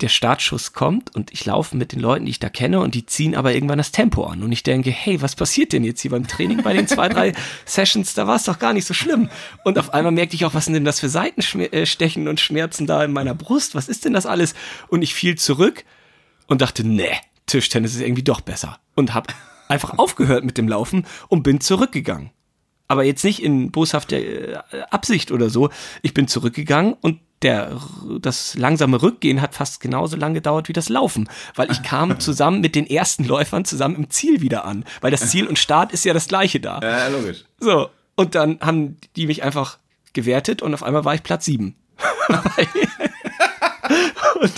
der 0.01 0.09
Startschuss 0.09 0.73
kommt 0.73 1.15
und 1.15 1.33
ich 1.33 1.45
laufe 1.45 1.77
mit 1.77 1.93
den 1.93 1.99
Leuten, 1.99 2.25
die 2.25 2.31
ich 2.31 2.39
da 2.39 2.49
kenne 2.49 2.81
und 2.81 2.95
die 2.95 3.05
ziehen 3.05 3.35
aber 3.35 3.53
irgendwann 3.53 3.79
das 3.79 3.91
Tempo 3.91 4.25
an 4.25 4.45
und 4.45 4.53
ich 4.53 4.63
denke, 4.63 4.91
hey, 4.91 5.21
was 5.21 5.35
passiert 5.35 5.73
denn 5.73 5.83
jetzt 5.83 6.01
hier 6.01 6.13
beim 6.13 6.29
Training 6.29 6.63
bei 6.63 6.73
den 6.73 6.87
zwei, 6.87 7.09
drei 7.09 7.33
Sessions, 7.65 8.15
da 8.15 8.27
war 8.27 8.37
es 8.37 8.45
doch 8.45 8.61
gar 8.61 8.73
nicht 8.73 8.87
so 8.87 8.95
schlimm. 8.95 9.29
Und 9.65 9.77
auf 9.79 9.93
einmal 9.93 10.13
merkte 10.13 10.37
ich 10.37 10.45
auch, 10.45 10.55
was 10.55 10.67
sind 10.67 10.75
denn 10.75 10.85
das 10.85 11.01
für 11.01 11.09
Seitenstechen 11.09 12.29
und 12.29 12.39
Schmerzen 12.39 12.87
da 12.87 13.03
in 13.03 13.13
meiner 13.13 13.35
Brust, 13.35 13.75
was 13.75 13.89
ist 13.89 14.05
denn 14.05 14.13
das 14.13 14.27
alles? 14.27 14.55
Und 14.87 15.03
ich 15.03 15.15
fiel 15.15 15.37
zurück 15.37 15.85
und 16.47 16.61
dachte, 16.63 16.87
nee, 16.87 17.11
Tischtennis 17.47 17.95
ist 17.95 18.03
irgendwie 18.03 18.23
doch 18.23 18.41
besser 18.41 18.79
und 18.95 19.15
habe 19.15 19.33
einfach 19.69 19.99
aufgehört 19.99 20.45
mit 20.45 20.59
dem 20.59 20.69
Laufen 20.69 21.07
und 21.29 21.43
bin 21.43 21.61
zurückgegangen. 21.61 22.31
Aber 22.89 23.05
jetzt 23.05 23.25
nicht 23.25 23.43
in 23.43 23.71
boshafter 23.71 24.17
äh, 24.17 24.59
Absicht 24.91 25.31
oder 25.31 25.51
so. 25.51 25.71
Ich 26.03 26.15
bin 26.15 26.27
zurückgegangen 26.27 26.95
und 26.95 27.21
der, 27.43 27.79
das 28.21 28.57
langsame 28.57 29.01
Rückgehen 29.01 29.41
hat 29.41 29.55
fast 29.55 29.81
genauso 29.81 30.17
lange 30.17 30.35
gedauert 30.35 30.69
wie 30.69 30.73
das 30.73 30.89
Laufen, 30.89 31.29
weil 31.55 31.71
ich 31.71 31.83
kam 31.83 32.19
zusammen 32.21 32.61
mit 32.61 32.75
den 32.75 32.87
ersten 32.87 33.25
Läufern 33.25 33.65
zusammen 33.65 33.95
im 33.95 34.11
Ziel 34.11 34.41
wieder 34.41 34.65
an, 34.65 34.85
weil 35.01 35.11
das 35.11 35.31
Ziel 35.31 35.47
und 35.47 35.59
Start 35.59 35.93
ist 35.93 36.05
ja 36.05 36.13
das 36.13 36.27
gleiche 36.29 36.59
da. 36.59 36.81
Ja, 36.83 37.09
logisch. 37.09 37.45
So, 37.61 37.91
und 38.17 38.35
dann 38.35 38.59
haben 38.61 38.97
die 39.15 39.27
mich 39.27 39.45
einfach 39.45 39.79
gewertet 40.13 40.63
und 40.63 40.75
auf 40.75 40.83
einmal 40.83 41.05
war 41.05 41.15
ich 41.15 41.23
Platz 41.23 41.45
sieben. 41.45 41.77
und 44.41 44.53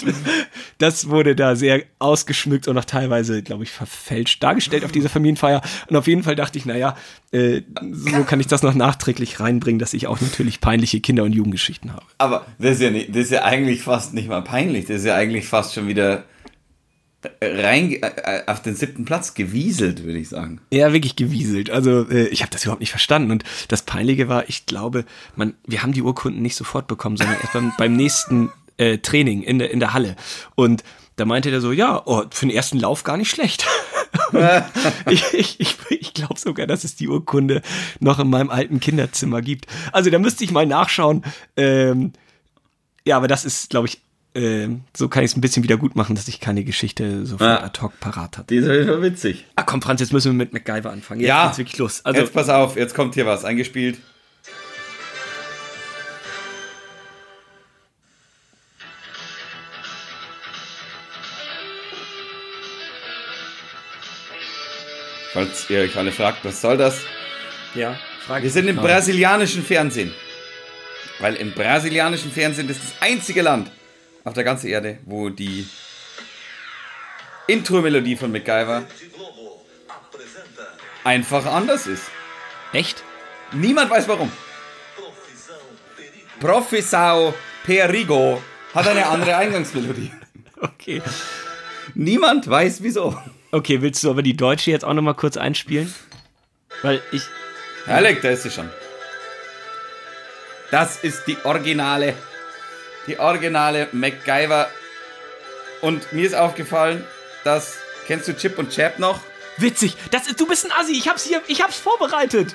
das 0.78 1.08
wurde 1.08 1.34
da 1.34 1.56
sehr 1.56 1.82
ausgeschmückt 1.98 2.68
und 2.68 2.76
auch 2.78 2.84
teilweise, 2.84 3.42
glaube 3.42 3.64
ich, 3.64 3.70
verfälscht 3.70 4.42
dargestellt 4.42 4.84
auf 4.84 4.92
dieser 4.92 5.08
Familienfeier. 5.08 5.62
Und 5.88 5.96
auf 5.96 6.06
jeden 6.06 6.22
Fall 6.22 6.36
dachte 6.36 6.58
ich, 6.58 6.66
naja, 6.66 6.96
äh, 7.32 7.62
so 7.90 8.24
kann 8.24 8.40
ich 8.40 8.46
das 8.46 8.62
noch 8.62 8.74
nachträglich 8.74 9.40
reinbringen, 9.40 9.78
dass 9.78 9.94
ich 9.94 10.06
auch 10.06 10.20
natürlich 10.20 10.60
peinliche 10.60 11.00
Kinder- 11.00 11.24
und 11.24 11.32
Jugendgeschichten 11.32 11.92
habe. 11.92 12.04
Aber 12.18 12.46
das 12.58 12.72
ist, 12.72 12.82
ja 12.82 12.90
nicht, 12.90 13.10
das 13.10 13.24
ist 13.24 13.30
ja 13.32 13.44
eigentlich 13.44 13.82
fast 13.82 14.14
nicht 14.14 14.28
mal 14.28 14.42
peinlich. 14.42 14.86
Das 14.86 14.98
ist 14.98 15.06
ja 15.06 15.14
eigentlich 15.14 15.46
fast 15.46 15.74
schon 15.74 15.88
wieder 15.88 16.24
rein 17.42 17.92
äh, 18.02 18.42
auf 18.46 18.62
den 18.62 18.74
siebten 18.74 19.04
Platz 19.04 19.34
gewieselt, 19.34 20.04
würde 20.04 20.18
ich 20.18 20.28
sagen. 20.28 20.60
Ja, 20.72 20.92
wirklich 20.92 21.16
gewieselt. 21.16 21.70
Also 21.70 22.08
äh, 22.08 22.28
ich 22.28 22.42
habe 22.42 22.50
das 22.50 22.64
überhaupt 22.64 22.80
nicht 22.80 22.90
verstanden. 22.90 23.30
Und 23.30 23.44
das 23.68 23.82
Peinliche 23.82 24.28
war, 24.28 24.48
ich 24.48 24.66
glaube, 24.66 25.04
man, 25.36 25.54
wir 25.66 25.82
haben 25.82 25.92
die 25.92 26.02
Urkunden 26.02 26.40
nicht 26.40 26.56
sofort 26.56 26.86
bekommen, 26.86 27.16
sondern 27.16 27.36
erst 27.40 27.52
beim, 27.52 27.72
beim 27.76 27.94
nächsten 27.94 28.50
äh, 28.80 28.98
Training 28.98 29.42
in 29.42 29.58
der, 29.58 29.70
in 29.70 29.78
der 29.78 29.92
Halle. 29.92 30.16
Und 30.54 30.82
da 31.16 31.26
meinte 31.26 31.50
der 31.50 31.60
so, 31.60 31.70
ja, 31.70 32.00
oh, 32.06 32.24
für 32.30 32.46
den 32.46 32.54
ersten 32.54 32.78
Lauf 32.80 33.04
gar 33.04 33.16
nicht 33.18 33.30
schlecht. 33.30 33.66
ich 35.10 35.34
ich, 35.34 35.58
ich, 35.90 36.14
glaube 36.14 36.38
sogar, 36.38 36.66
dass 36.66 36.82
es 36.84 36.96
die 36.96 37.08
Urkunde 37.08 37.60
noch 38.00 38.18
in 38.18 38.30
meinem 38.30 38.50
alten 38.50 38.80
Kinderzimmer 38.80 39.42
gibt. 39.42 39.66
Also 39.92 40.08
da 40.10 40.18
müsste 40.18 40.44
ich 40.44 40.50
mal 40.50 40.66
nachschauen. 40.66 41.22
Ähm, 41.56 42.12
ja, 43.04 43.16
aber 43.18 43.28
das 43.28 43.44
ist, 43.44 43.70
glaube 43.70 43.88
ich, 43.88 44.00
äh, 44.34 44.68
so 44.96 45.08
kann 45.08 45.24
ich 45.24 45.32
es 45.32 45.36
ein 45.36 45.40
bisschen 45.40 45.62
wieder 45.62 45.76
gut 45.76 45.94
machen, 45.96 46.14
dass 46.16 46.28
ich 46.28 46.40
keine 46.40 46.64
Geschichte 46.64 47.26
sofort 47.26 47.50
Ja. 47.50 47.62
ad 47.64 47.80
hoc 47.82 47.98
parat 48.00 48.38
hatte. 48.38 48.46
Die 48.48 48.56
ist 48.56 48.66
Fall 48.66 49.02
witzig. 49.02 49.44
Ah 49.56 49.62
komm, 49.64 49.82
Franz, 49.82 50.00
jetzt 50.00 50.12
müssen 50.12 50.32
wir 50.32 50.36
mit 50.38 50.52
MacGyver 50.52 50.90
anfangen. 50.90 51.20
Jetzt 51.20 51.28
Ja. 51.28 51.46
geht's 51.46 51.58
wirklich 51.58 51.78
los. 51.78 52.04
Also, 52.04 52.20
jetzt 52.20 52.32
pass 52.32 52.48
auf, 52.48 52.76
jetzt 52.76 52.94
kommt 52.94 53.14
hier 53.14 53.26
was 53.26 53.44
eingespielt. 53.44 53.98
Falls 65.40 65.70
ihr 65.70 65.80
euch 65.80 65.96
alle 65.96 66.12
fragt, 66.12 66.44
was 66.44 66.60
soll 66.60 66.76
das? 66.76 67.00
ja, 67.74 67.98
Frage. 68.26 68.42
Wir 68.42 68.50
sind 68.50 68.68
im 68.68 68.76
brasilianischen 68.76 69.64
Fernsehen. 69.64 70.12
Weil 71.18 71.34
im 71.36 71.52
brasilianischen 71.52 72.30
Fernsehen 72.30 72.68
das 72.68 72.76
ist 72.76 72.92
das 72.92 73.02
einzige 73.02 73.40
Land 73.40 73.70
auf 74.24 74.34
der 74.34 74.44
ganzen 74.44 74.66
Erde, 74.66 74.98
wo 75.06 75.30
die 75.30 75.66
Intro-Melodie 77.46 78.16
von 78.16 78.30
MacGyver 78.30 78.82
einfach 81.04 81.46
anders 81.46 81.86
ist. 81.86 82.04
Echt? 82.74 83.02
Niemand 83.52 83.90
weiß 83.90 84.08
warum. 84.08 84.30
Profissao 86.38 87.32
Perigo 87.64 88.42
hat 88.74 88.86
eine 88.88 89.06
andere 89.06 89.36
Eingangsmelodie. 89.38 90.12
Okay. 90.60 91.00
Niemand 91.94 92.46
weiß 92.46 92.82
wieso. 92.82 93.18
Okay, 93.52 93.82
willst 93.82 94.04
du 94.04 94.10
aber 94.10 94.22
die 94.22 94.36
deutsche 94.36 94.70
jetzt 94.70 94.84
auch 94.84 94.94
nochmal 94.94 95.14
kurz 95.14 95.36
einspielen? 95.36 95.92
Weil 96.82 97.02
ich. 97.12 97.22
Herrlich, 97.84 98.20
da 98.20 98.30
ist 98.30 98.44
sie 98.44 98.50
schon. 98.50 98.68
Das 100.70 101.02
ist 101.02 101.24
die 101.26 101.36
originale, 101.44 102.14
die 103.06 103.18
originale 103.18 103.88
MacGyver. 103.92 104.70
Und 105.80 106.12
mir 106.12 106.26
ist 106.26 106.34
aufgefallen, 106.34 107.04
dass, 107.42 107.78
kennst 108.06 108.28
du 108.28 108.36
Chip 108.36 108.58
und 108.58 108.70
Chap 108.70 108.98
noch? 108.98 109.20
Witzig! 109.56 109.96
Das 110.10 110.26
ist, 110.28 110.38
du 110.38 110.46
bist 110.46 110.66
ein 110.66 110.72
Assi, 110.72 110.92
ich 110.92 111.08
hab's 111.08 111.24
hier, 111.24 111.42
ich 111.48 111.62
hab's 111.62 111.78
vorbereitet! 111.78 112.54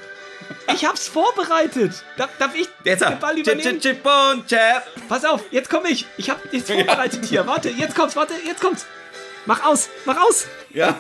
Ich 0.74 0.86
hab's 0.86 1.08
vorbereitet! 1.08 2.04
Darf, 2.18 2.30
darf 2.38 2.56
ich 2.56 2.68
Jetzt 2.84 3.04
den 3.04 3.20
Ball 3.20 3.36
Chip, 3.36 3.48
übernehmen? 3.48 3.82
Chip, 3.82 4.04
Chip 4.04 4.06
und 4.06 4.48
Chap. 4.48 4.88
Pass 5.10 5.26
auf, 5.26 5.44
jetzt 5.52 5.70
komm 5.70 5.86
ich! 5.86 6.06
Ich 6.18 6.30
hab 6.30 6.40
jetzt 6.54 6.72
vorbereitet 6.72 7.26
hier. 7.26 7.46
Warte, 7.48 7.70
jetzt 7.70 7.96
kommt's, 7.96 8.16
warte, 8.16 8.34
jetzt 8.46 8.62
kommt's! 8.62 8.86
Mach 9.46 9.64
aus, 9.64 9.90
mach 10.06 10.18
aus! 10.18 10.48
Ja. 10.74 11.00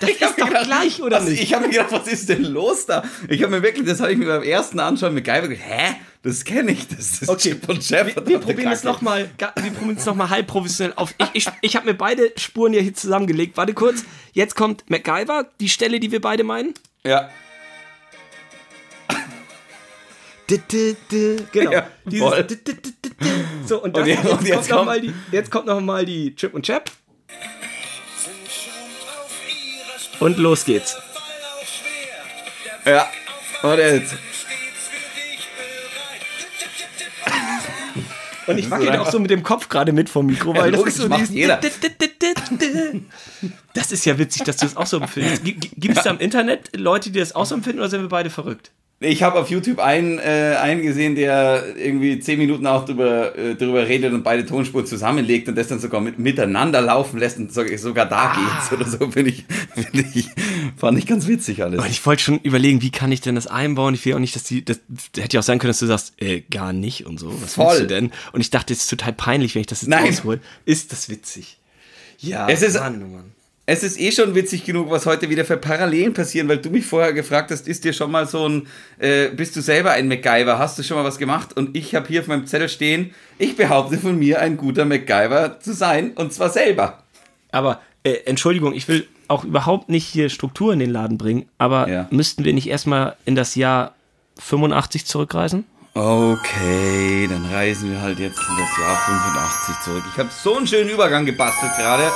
Das 0.00 0.10
ist 0.10 0.20
doch 0.38 0.48
gleich, 0.48 1.02
oder 1.02 1.18
was, 1.18 1.28
nicht? 1.28 1.42
Ich 1.42 1.54
habe 1.54 1.66
mir 1.66 1.72
gedacht, 1.72 1.92
was 1.92 2.08
ist 2.08 2.28
denn 2.28 2.42
los 2.44 2.86
da? 2.86 3.04
Ich 3.28 3.42
habe 3.42 3.56
mir 3.56 3.62
wirklich, 3.62 3.86
das 3.86 4.00
habe 4.00 4.12
ich 4.12 4.18
mir 4.18 4.26
beim 4.26 4.42
ersten 4.42 4.80
Anschauen 4.80 5.14
mit 5.14 5.26
MacGyver 5.26 5.48
gedacht, 5.48 5.66
hä? 5.66 5.94
Das 6.22 6.42
kenne 6.44 6.72
ich, 6.72 6.88
das 6.88 7.22
ist 7.22 7.28
Okay. 7.28 7.50
Chip 7.50 7.68
und 7.68 7.86
Chap. 7.86 8.06
Wir, 8.06 8.26
wir 8.26 8.38
probieren 8.38 8.72
es 8.72 8.82
nochmal, 8.82 9.30
wir 9.38 9.70
probieren 9.72 9.96
es 9.98 10.06
nochmal 10.06 10.30
halb 10.30 10.46
professionell 10.46 10.94
auf. 10.96 11.14
Ich, 11.18 11.46
ich, 11.46 11.52
ich 11.60 11.76
habe 11.76 11.86
mir 11.86 11.94
beide 11.94 12.32
Spuren 12.38 12.72
hier, 12.72 12.80
hier 12.80 12.94
zusammengelegt. 12.94 13.56
Warte 13.58 13.74
kurz. 13.74 14.04
Jetzt 14.32 14.56
kommt 14.56 14.88
MacGyver, 14.88 15.50
die 15.60 15.68
Stelle, 15.68 16.00
die 16.00 16.10
wir 16.10 16.22
beide 16.22 16.42
meinen. 16.42 16.72
Ja. 17.04 17.28
Genau. 21.52 21.72
Ja, 21.72 21.86
voll. 22.18 22.46
So, 23.66 23.82
und, 23.82 23.96
das, 23.96 24.02
Und 24.02 24.08
jetzt- 24.08 24.24
und 24.26 24.42
jetzt 24.46 24.54
kommt 24.54 24.68
noch 24.68 24.76
kommt- 24.76 24.86
mal 24.86 25.00
die, 25.00 25.14
jetzt 25.32 25.50
kommt 25.50 25.66
noch 25.66 25.80
mal 25.80 26.04
die 26.04 26.34
Chip 26.36 26.52
und 26.54 26.64
Chap. 26.66 26.90
Und 30.20 30.38
los 30.38 30.64
geht's. 30.64 30.96
Ja. 32.84 33.08
Und 33.62 33.78
jetzt. 33.78 34.14
Und 38.46 38.58
ich 38.58 38.70
wackel 38.70 38.90
auch 38.98 39.10
so 39.10 39.18
mit 39.18 39.30
dem 39.30 39.42
Kopf 39.42 39.70
gerade 39.70 39.92
mit 39.92 40.10
vom 40.10 40.26
Mikro, 40.26 40.54
weil 40.54 40.70
das 40.70 40.78
logisch, 40.80 40.94
ist 40.96 41.00
so 41.00 41.08
dieses 41.08 41.30
jeder. 41.30 41.58
Das 43.72 43.90
ist 43.90 44.04
ja 44.04 44.18
witzig, 44.18 44.44
dass 44.44 44.58
du 44.58 44.66
das 44.66 44.76
auch 44.76 44.86
so 44.86 44.98
empfindest. 44.98 45.42
Gibt 45.44 45.96
es 45.96 46.02
da 46.04 46.10
im 46.10 46.18
Internet 46.18 46.76
Leute, 46.76 47.10
die 47.10 47.18
das 47.20 47.34
auch 47.34 47.46
so 47.46 47.54
empfinden 47.54 47.78
oder 47.78 47.88
sind 47.88 48.02
wir 48.02 48.08
beide 48.10 48.28
verrückt? 48.28 48.70
Ich 49.00 49.22
habe 49.22 49.38
auf 49.38 49.50
YouTube 49.50 49.80
einen, 49.80 50.18
äh, 50.18 50.56
einen 50.62 50.80
gesehen, 50.80 51.14
der 51.14 51.76
irgendwie 51.76 52.20
zehn 52.20 52.38
Minuten 52.38 52.66
auch 52.66 52.86
drüber, 52.86 53.36
äh, 53.36 53.54
drüber 53.54 53.86
redet 53.86 54.14
und 54.14 54.22
beide 54.22 54.46
Tonspuren 54.46 54.86
zusammenlegt 54.86 55.46
und 55.48 55.56
das 55.56 55.68
dann 55.68 55.78
sogar 55.80 56.00
mit, 56.00 56.18
miteinander 56.18 56.80
laufen 56.80 57.18
lässt 57.18 57.36
und 57.38 57.52
sogar, 57.52 57.76
sogar 57.76 58.06
da 58.06 58.32
Ah. 58.32 58.36
geht's 58.36 58.72
oder 58.72 58.88
so, 58.88 59.10
finde 59.10 59.30
ich, 59.30 59.44
find 59.74 60.16
ich, 60.16 60.28
fand 60.76 60.96
ich 60.96 61.06
ganz 61.06 61.26
witzig 61.26 61.62
alles. 61.62 61.80
Und 61.82 61.90
ich 61.90 62.06
wollte 62.06 62.22
schon 62.22 62.38
überlegen, 62.40 62.80
wie 62.82 62.90
kann 62.92 63.12
ich 63.12 63.20
denn 63.20 63.34
das 63.34 63.46
einbauen? 63.46 63.92
Ich 63.94 64.06
will 64.06 64.14
auch 64.14 64.18
nicht, 64.20 64.36
dass 64.36 64.44
die, 64.44 64.64
das 64.64 64.80
hätte 65.16 65.34
ja 65.34 65.40
auch 65.40 65.44
sein 65.44 65.58
können, 65.58 65.70
dass 65.70 65.80
du 65.80 65.86
sagst, 65.86 66.14
äh, 66.22 66.40
gar 66.50 66.72
nicht 66.72 67.04
und 67.04 67.18
so. 67.20 67.30
Was 67.42 67.54
Voll. 67.54 67.66
willst 67.66 67.80
du 67.82 67.86
denn? 67.88 68.10
Und 68.32 68.40
ich 68.40 68.50
dachte, 68.50 68.72
es 68.72 68.80
ist 68.84 68.90
total 68.90 69.12
peinlich, 69.12 69.54
wenn 69.54 69.60
ich 69.60 69.66
das 69.66 69.82
jetzt 69.82 69.90
Nein. 69.90 70.16
Ist 70.64 70.92
das 70.92 71.10
witzig? 71.10 71.58
Ja, 72.20 72.48
Es 72.48 72.62
ist- 72.62 72.74
Mann, 72.78 73.02
oh 73.04 73.08
Mann. 73.16 73.32
Es 73.66 73.82
ist 73.82 73.98
eh 73.98 74.12
schon 74.12 74.34
witzig 74.34 74.64
genug, 74.64 74.90
was 74.90 75.06
heute 75.06 75.30
wieder 75.30 75.46
für 75.46 75.56
Parallelen 75.56 76.12
passieren, 76.12 76.48
weil 76.48 76.58
du 76.58 76.68
mich 76.68 76.84
vorher 76.84 77.14
gefragt 77.14 77.50
hast, 77.50 77.66
ist 77.66 77.84
dir 77.84 77.94
schon 77.94 78.10
mal 78.10 78.26
so 78.26 78.46
ein, 78.46 78.66
äh, 78.98 79.28
bist 79.28 79.56
du 79.56 79.62
selber 79.62 79.92
ein 79.92 80.06
MacGyver, 80.06 80.58
hast 80.58 80.78
du 80.78 80.82
schon 80.82 80.98
mal 80.98 81.04
was 81.04 81.16
gemacht? 81.16 81.56
Und 81.56 81.74
ich 81.74 81.94
habe 81.94 82.06
hier 82.08 82.20
auf 82.20 82.26
meinem 82.26 82.46
Zettel 82.46 82.68
stehen, 82.68 83.14
ich 83.38 83.56
behaupte 83.56 83.96
von 83.96 84.18
mir, 84.18 84.40
ein 84.40 84.58
guter 84.58 84.84
MacGyver 84.84 85.60
zu 85.60 85.72
sein, 85.72 86.10
und 86.10 86.34
zwar 86.34 86.50
selber. 86.50 87.04
Aber, 87.52 87.80
äh, 88.02 88.16
Entschuldigung, 88.26 88.74
ich 88.74 88.86
will 88.86 89.06
auch 89.28 89.44
überhaupt 89.44 89.88
nicht 89.88 90.06
hier 90.06 90.28
Struktur 90.28 90.74
in 90.74 90.78
den 90.78 90.90
Laden 90.90 91.16
bringen, 91.16 91.48
aber 91.56 91.88
Ja. 91.88 92.06
müssten 92.10 92.44
wir 92.44 92.52
nicht 92.52 92.68
erstmal 92.68 93.16
in 93.24 93.34
das 93.34 93.54
Jahr 93.54 93.94
85 94.40 95.06
zurückreisen? 95.06 95.64
Okay, 95.94 97.26
dann 97.30 97.46
reisen 97.46 97.90
wir 97.90 98.02
halt 98.02 98.18
jetzt 98.18 98.38
in 98.38 98.56
das 98.58 98.78
Jahr 98.78 98.96
85 99.06 99.80
zurück. 99.82 100.02
Ich 100.12 100.18
habe 100.18 100.28
so 100.30 100.54
einen 100.58 100.66
schönen 100.66 100.90
Übergang 100.90 101.24
gebastelt 101.24 101.72
gerade, 101.78 102.10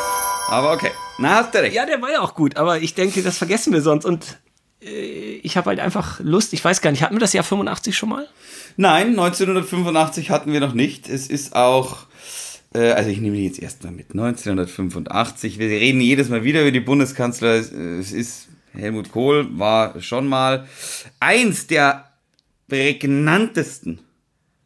aber 0.50 0.72
okay. 0.72 0.90
Na, 1.18 1.36
hast 1.36 1.54
du 1.54 1.58
recht. 1.58 1.74
Ja, 1.74 1.84
der 1.84 2.00
war 2.00 2.10
ja 2.10 2.20
auch 2.20 2.34
gut, 2.34 2.56
aber 2.56 2.80
ich 2.80 2.94
denke, 2.94 3.22
das 3.22 3.38
vergessen 3.38 3.72
wir 3.72 3.82
sonst 3.82 4.04
und 4.04 4.38
äh, 4.82 5.36
ich 5.42 5.56
habe 5.56 5.70
halt 5.70 5.80
einfach 5.80 6.20
Lust, 6.20 6.52
ich 6.52 6.64
weiß 6.64 6.80
gar 6.80 6.90
nicht, 6.90 7.02
hatten 7.02 7.16
wir 7.16 7.20
das 7.20 7.32
Jahr 7.32 7.44
85 7.44 7.96
schon 7.96 8.08
mal? 8.08 8.28
Nein, 8.76 9.08
1985 9.10 10.30
hatten 10.30 10.52
wir 10.52 10.60
noch 10.60 10.74
nicht. 10.74 11.08
Es 11.08 11.26
ist 11.26 11.56
auch, 11.56 12.06
äh, 12.72 12.92
also 12.92 13.10
ich 13.10 13.20
nehme 13.20 13.36
die 13.36 13.44
jetzt 13.44 13.58
erstmal 13.58 13.92
mit. 13.92 14.12
1985. 14.12 15.58
Wir 15.58 15.68
reden 15.68 16.00
jedes 16.00 16.28
Mal 16.28 16.44
wieder 16.44 16.62
über 16.62 16.70
die 16.70 16.80
Bundeskanzler. 16.80 17.54
Es 17.54 18.12
ist 18.12 18.48
Helmut 18.72 19.10
Kohl, 19.10 19.58
war 19.58 20.00
schon 20.00 20.28
mal 20.28 20.68
eins 21.18 21.66
der 21.66 22.12
prägnantesten 22.68 24.00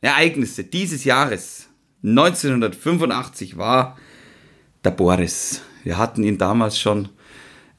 Ereignisse 0.02 0.64
dieses 0.64 1.04
Jahres 1.04 1.68
1985 2.04 3.56
war 3.56 3.96
der 4.84 4.90
Boris. 4.90 5.62
Wir 5.84 5.98
hatten 5.98 6.22
ihn 6.22 6.38
damals 6.38 6.78
schon 6.78 7.08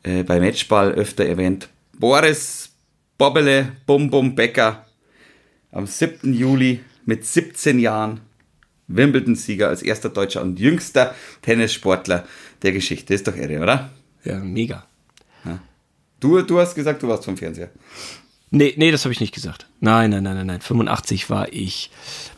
äh, 0.03 0.23
bei 0.23 0.39
Matchball 0.39 0.91
öfter 0.91 1.25
erwähnt. 1.25 1.69
Boris 1.97 2.69
Bobbele 3.17 3.73
Bum 3.85 4.09
Bum 4.09 4.35
Becker 4.35 4.85
am 5.71 5.87
7. 5.87 6.33
Juli 6.33 6.81
mit 7.05 7.25
17 7.25 7.79
Jahren 7.79 8.21
Wimbledon-Sieger 8.87 9.69
als 9.69 9.81
erster 9.81 10.09
Deutscher 10.09 10.41
und 10.41 10.59
jüngster 10.59 11.15
Tennissportler 11.41 12.27
der 12.61 12.73
Geschichte. 12.73 13.13
Ist 13.13 13.27
doch 13.27 13.35
irre, 13.35 13.61
oder? 13.61 13.89
Ja, 14.23 14.39
mega. 14.39 14.85
Du, 16.23 16.41
du 16.41 16.57
hast 16.57 16.73
gesagt, 16.73 17.03
du 17.03 17.09
warst 17.09 17.25
vom 17.25 17.35
Fernseher. 17.35 17.69
Nee, 18.55 18.75
nee, 18.77 18.91
das 18.91 19.03
habe 19.03 19.11
ich 19.11 19.19
nicht 19.19 19.33
gesagt. 19.33 19.65
Nein, 19.79 20.11
nein, 20.11 20.21
nein, 20.21 20.35
nein, 20.35 20.45
nein. 20.45 20.61
85 20.61 21.31
war 21.31 21.51
ich 21.51 21.89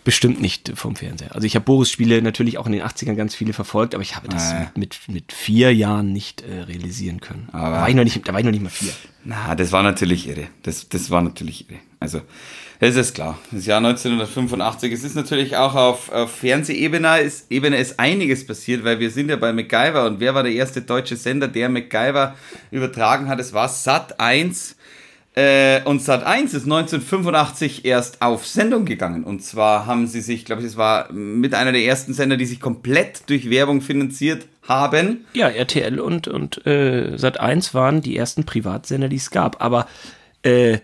bestimmt 0.05 0.39
nicht 0.39 0.71
vom 0.75 0.95
Fernseher. 0.95 1.35
Also 1.35 1.45
ich 1.45 1.55
habe 1.55 1.65
Boris-Spiele 1.65 2.21
natürlich 2.21 2.57
auch 2.57 2.67
in 2.67 2.71
den 2.71 2.83
80ern 2.83 3.15
ganz 3.15 3.35
viele 3.35 3.51
verfolgt, 3.51 3.93
aber 3.93 4.01
ich 4.01 4.15
habe 4.15 4.29
das 4.29 4.53
Ah. 4.53 4.71
mit, 4.77 4.97
mit, 5.09 5.33
vier 5.33 5.75
Jahren 5.75 6.13
nicht 6.13 6.41
äh, 6.41 6.61
realisieren 6.61 7.19
können. 7.19 7.49
Aber- 7.51 7.69
da, 7.75 7.81
war 7.81 7.89
ich 7.89 7.95
noch 7.95 8.05
nicht, 8.05 8.25
da 8.25 8.31
war 8.31 8.39
ich 8.39 8.45
noch 8.45 8.53
nicht 8.53 8.63
mal 8.63 8.69
vier. 8.69 8.93
Na, 9.25 9.55
das 9.55 9.73
war 9.73 9.83
natürlich 9.83 10.25
irre. 10.29 10.47
Das, 10.63 10.87
das 10.87 11.11
war 11.11 11.21
natürlich 11.21 11.69
irre. 11.69 11.79
Also, 11.99 12.21
es 12.79 12.95
ist 12.95 13.13
klar. 13.13 13.37
Das 13.51 13.65
Jahr 13.65 13.79
1985. 13.79 14.93
Es 14.93 15.03
ist 15.03 15.15
natürlich 15.15 15.57
auch 15.57 15.75
auf, 15.75 16.09
auf 16.13 16.31
Fernsehebene 16.31 17.19
ist, 17.19 17.51
Ebene 17.51 17.75
ist 17.75 17.99
einiges 17.99 18.47
passiert, 18.47 18.85
weil 18.85 19.01
wir 19.01 19.11
sind 19.11 19.29
ja 19.29 19.35
bei 19.35 19.51
MacGyver 19.51 20.05
und 20.05 20.21
wer 20.21 20.33
war 20.33 20.43
der 20.43 20.53
erste 20.53 20.81
deutsche 20.81 21.17
Sender, 21.17 21.49
der 21.49 21.67
MacGyver 21.67 22.35
übertragen 22.71 23.27
hat? 23.27 23.41
Es 23.41 23.51
war 23.51 23.67
Sat 23.67 24.17
1. 24.17 24.77
Äh, 25.35 25.83
und 25.83 26.01
Sat 26.01 26.23
1 26.23 26.53
ist 26.53 26.63
1985 26.63 27.83
erst 27.83 28.21
auf 28.21 28.47
Sendung 28.47 28.85
gegangen. 28.85 29.25
Und 29.25 29.43
zwar 29.43 29.85
haben 29.85 30.07
sie 30.07 30.21
sich, 30.21 30.45
glaube 30.45 30.61
ich, 30.61 30.67
es 30.67 30.77
war 30.77 31.11
mit 31.11 31.53
einer 31.53 31.73
der 31.73 31.83
ersten 31.83 32.13
Sender, 32.13 32.37
die 32.37 32.45
sich 32.45 32.61
komplett 32.61 33.29
durch 33.29 33.49
Werbung 33.49 33.81
finanziert 33.81 34.47
haben. 34.65 35.25
Ja, 35.33 35.49
RTL 35.49 35.99
und, 35.99 36.29
und 36.29 36.65
äh, 36.65 37.15
Sat1 37.17 37.73
waren 37.73 38.01
die 38.01 38.15
ersten 38.15 38.45
Privatsender, 38.45 39.09
die 39.09 39.17
es 39.17 39.29
gab. 39.29 39.61
Aber 39.61 39.87
äh, 40.43 40.79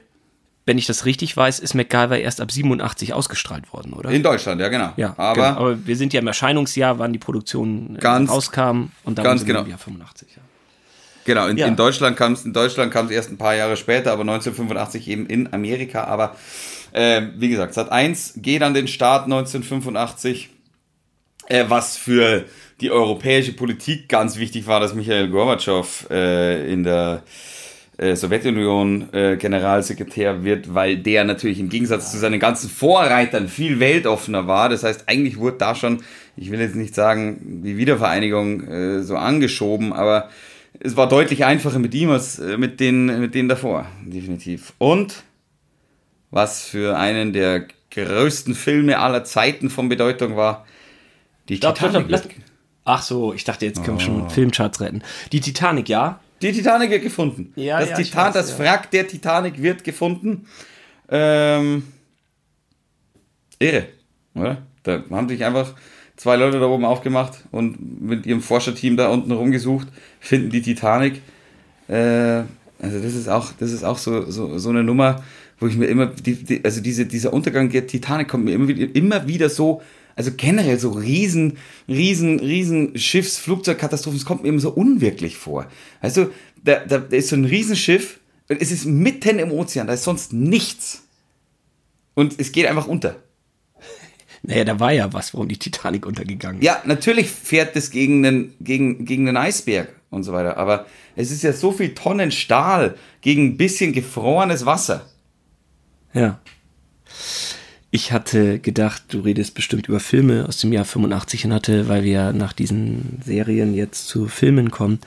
wenn 0.65 0.77
ich 0.77 0.85
das 0.85 1.05
richtig 1.05 1.35
weiß, 1.35 1.59
ist 1.59 1.73
MacGyver 1.73 2.19
erst 2.19 2.41
ab 2.41 2.51
87 2.51 3.13
ausgestrahlt 3.13 3.71
worden, 3.73 3.93
oder? 3.93 4.09
In 4.11 4.21
Deutschland, 4.21 4.61
ja, 4.61 4.67
genau. 4.67 4.91
ja, 4.97 5.13
aber 5.17 5.33
genau. 5.33 5.59
aber 5.59 5.87
wir 5.87 5.95
sind 5.95 6.13
ja 6.13 6.19
im 6.19 6.27
Erscheinungsjahr, 6.27 6.99
wann 6.99 7.13
die 7.13 7.19
Produktion 7.19 7.95
äh, 7.95 7.99
Ganz- 7.99 8.29
rauskam 8.29 8.91
und 9.03 9.17
dann 9.17 9.23
ganz 9.23 9.41
sind 9.41 9.47
wir 9.47 9.53
genau. 9.55 9.63
im 9.65 9.69
Jahr 9.69 9.79
85. 9.79 10.27
Ja. 10.35 10.41
Genau, 11.25 11.47
in, 11.47 11.57
Ja. 11.57 11.67
in 11.67 11.75
Deutschland 11.75 12.17
kam 12.17 12.33
es 12.33 12.45
in 12.45 12.53
Deutschland 12.53 12.91
kam 12.91 13.05
es 13.05 13.11
erst 13.11 13.31
ein 13.31 13.37
paar 13.37 13.55
Jahre 13.55 13.77
später, 13.77 14.11
aber 14.11 14.21
1985 14.21 15.07
eben 15.07 15.25
in 15.27 15.53
Amerika. 15.53 16.05
Aber 16.05 16.35
äh, 16.91 17.21
wie 17.37 17.49
gesagt, 17.49 17.73
Sat 17.73 17.91
1 17.91 18.33
geht 18.37 18.63
an 18.63 18.73
den 18.73 18.87
Start 18.87 19.25
1985, 19.25 20.49
äh, 21.47 21.65
was 21.67 21.97
für 21.97 22.45
die 22.81 22.91
europäische 22.91 23.53
Politik 23.53 24.09
ganz 24.09 24.37
wichtig 24.37 24.67
war, 24.67 24.79
dass 24.79 24.93
Michael 24.95 25.29
Gorbatschow 25.29 26.07
äh, 26.09 26.71
in 26.71 26.83
der 26.83 27.21
äh, 27.97 28.15
Sowjetunion 28.15 29.13
äh, 29.13 29.37
Generalsekretär 29.37 30.43
wird, 30.43 30.73
weil 30.73 30.97
der 30.97 31.23
natürlich 31.23 31.59
im 31.59 31.69
Gegensatz 31.69 32.11
zu 32.11 32.17
seinen 32.17 32.39
ganzen 32.39 32.69
Vorreitern 32.69 33.47
viel 33.47 33.79
weltoffener 33.79 34.47
war. 34.47 34.69
Das 34.69 34.83
heißt, 34.83 35.03
eigentlich 35.07 35.37
wurde 35.37 35.57
da 35.57 35.75
schon, 35.75 36.01
ich 36.35 36.49
will 36.49 36.59
jetzt 36.59 36.75
nicht 36.75 36.95
sagen, 36.95 37.61
die 37.63 37.77
Wiedervereinigung 37.77 38.67
äh, 38.67 39.03
so 39.03 39.15
angeschoben, 39.15 39.93
aber 39.93 40.29
es 40.79 40.95
war 40.95 41.07
deutlich 41.09 41.45
einfacher 41.45 41.79
mit 41.79 41.93
ihm 41.93 42.09
als 42.09 42.39
äh, 42.39 42.57
mit 42.57 42.79
den, 42.79 43.19
mit 43.19 43.35
denen 43.35 43.49
davor, 43.49 43.85
definitiv. 44.05 44.73
Und 44.77 45.23
was 46.31 46.63
für 46.63 46.97
einen 46.97 47.33
der 47.33 47.67
größten 47.91 48.55
Filme 48.55 48.99
aller 48.99 49.23
Zeiten 49.23 49.69
von 49.69 49.89
Bedeutung 49.89 50.35
war, 50.37 50.65
die 51.49 51.57
Stopp, 51.57 51.77
stopp, 51.77 51.89
Titanic. 51.91 52.17
stopp, 52.19 52.31
lass- 52.35 52.45
Ach 52.83 53.01
so, 53.03 53.33
ich 53.33 53.43
dachte, 53.43 53.65
jetzt 53.65 53.83
können 53.83 53.99
wir 53.99 54.03
Oh. 54.05 54.19
schon 54.21 54.29
Filmcharts 54.31 54.81
retten. 54.81 55.03
Die 55.31 55.39
Titanic, 55.39 55.87
ja? 55.87 56.19
Die 56.41 56.51
Titanic 56.51 56.89
wird 56.89 57.03
gefunden. 57.03 57.53
Ja, 57.55 57.79
das 57.79 57.89
ja, 57.89 57.95
Titan, 57.97 58.27
weiß, 58.27 58.33
das 58.33 58.51
ja. 58.57 58.59
Wrack 58.59 58.89
der 58.89 59.07
Titanic 59.07 59.61
wird 59.61 59.83
gefunden. 59.83 60.47
Ähm, 61.09 61.83
irre, 63.59 63.87
oder? 64.33 64.63
Da 64.83 65.03
haben 65.11 65.29
sich 65.29 65.45
einfach 65.45 65.75
zwei 66.21 66.35
Leute 66.35 66.59
da 66.59 66.67
oben 66.67 66.85
aufgemacht 66.85 67.45
und 67.49 67.99
mit 67.99 68.27
ihrem 68.27 68.41
Forscherteam 68.43 68.95
da 68.95 69.09
unten 69.09 69.31
rumgesucht, 69.31 69.87
finden 70.19 70.51
die 70.51 70.61
Titanic. 70.61 71.19
Äh, 71.87 72.43
also 72.79 72.99
das 73.01 73.15
ist 73.15 73.27
auch, 73.27 73.51
das 73.57 73.71
ist 73.71 73.83
auch 73.83 73.97
so, 73.97 74.29
so, 74.29 74.59
so 74.59 74.69
eine 74.69 74.83
Nummer, 74.83 75.23
wo 75.59 75.65
ich 75.65 75.75
mir 75.75 75.87
immer, 75.87 76.05
die, 76.05 76.35
die, 76.35 76.63
also 76.63 76.79
diese, 76.79 77.07
dieser 77.07 77.33
Untergang 77.33 77.71
der 77.71 77.87
Titanic 77.87 78.27
kommt 78.27 78.45
mir 78.45 78.53
immer 78.53 78.67
wieder, 78.67 78.95
immer 78.95 79.27
wieder 79.27 79.49
so, 79.49 79.81
also 80.15 80.29
generell 80.37 80.77
so 80.77 80.91
riesen, 80.91 81.57
riesen, 81.87 82.39
riesen 82.39 82.95
Schiffs-, 82.99 83.39
Flugzeugkatastrophen, 83.39 84.19
es 84.19 84.25
kommt 84.25 84.43
mir 84.43 84.49
immer 84.49 84.59
so 84.59 84.69
unwirklich 84.69 85.37
vor. 85.37 85.65
Also, 86.01 86.29
da, 86.63 86.85
da 86.85 86.97
ist 87.09 87.29
so 87.29 87.35
ein 87.35 87.45
Riesenschiff, 87.45 88.19
und 88.47 88.61
es 88.61 88.71
ist 88.71 88.85
mitten 88.85 89.39
im 89.39 89.51
Ozean, 89.51 89.87
da 89.87 89.93
ist 89.93 90.03
sonst 90.03 90.33
nichts. 90.33 91.01
Und 92.13 92.39
es 92.39 92.51
geht 92.51 92.67
einfach 92.67 92.87
unter. 92.87 93.15
Naja, 94.43 94.63
da 94.63 94.79
war 94.79 94.91
ja 94.91 95.13
was, 95.13 95.33
warum 95.33 95.47
die 95.47 95.57
Titanic 95.57 96.05
untergegangen 96.05 96.61
ist. 96.61 96.65
Ja, 96.65 96.81
natürlich 96.85 97.29
fährt 97.29 97.75
es 97.75 97.91
gegen 97.91 98.25
einen, 98.25 98.53
gegen, 98.59 99.05
gegen 99.05 99.27
einen 99.27 99.37
Eisberg 99.37 99.89
und 100.09 100.23
so 100.23 100.33
weiter, 100.33 100.57
aber 100.57 100.87
es 101.15 101.31
ist 101.31 101.43
ja 101.43 101.53
so 101.53 101.71
viel 101.71 101.93
Tonnen 101.93 102.31
Stahl 102.31 102.95
gegen 103.21 103.47
ein 103.47 103.57
bisschen 103.57 103.93
gefrorenes 103.93 104.65
Wasser. 104.65 105.05
Ja. 106.13 106.39
Ich 107.93 108.13
hatte 108.13 108.59
gedacht, 108.59 109.03
du 109.09 109.19
redest 109.19 109.53
bestimmt 109.53 109.87
über 109.89 109.99
Filme 109.99 110.45
aus 110.47 110.57
dem 110.59 110.71
Jahr 110.71 110.85
85 110.85 111.45
und 111.45 111.53
hatte, 111.53 111.89
weil 111.89 112.03
wir 112.03 112.31
nach 112.31 112.53
diesen 112.53 113.21
Serien 113.23 113.73
jetzt 113.73 114.07
zu 114.07 114.27
Filmen 114.27 114.71
kommen, 114.71 114.99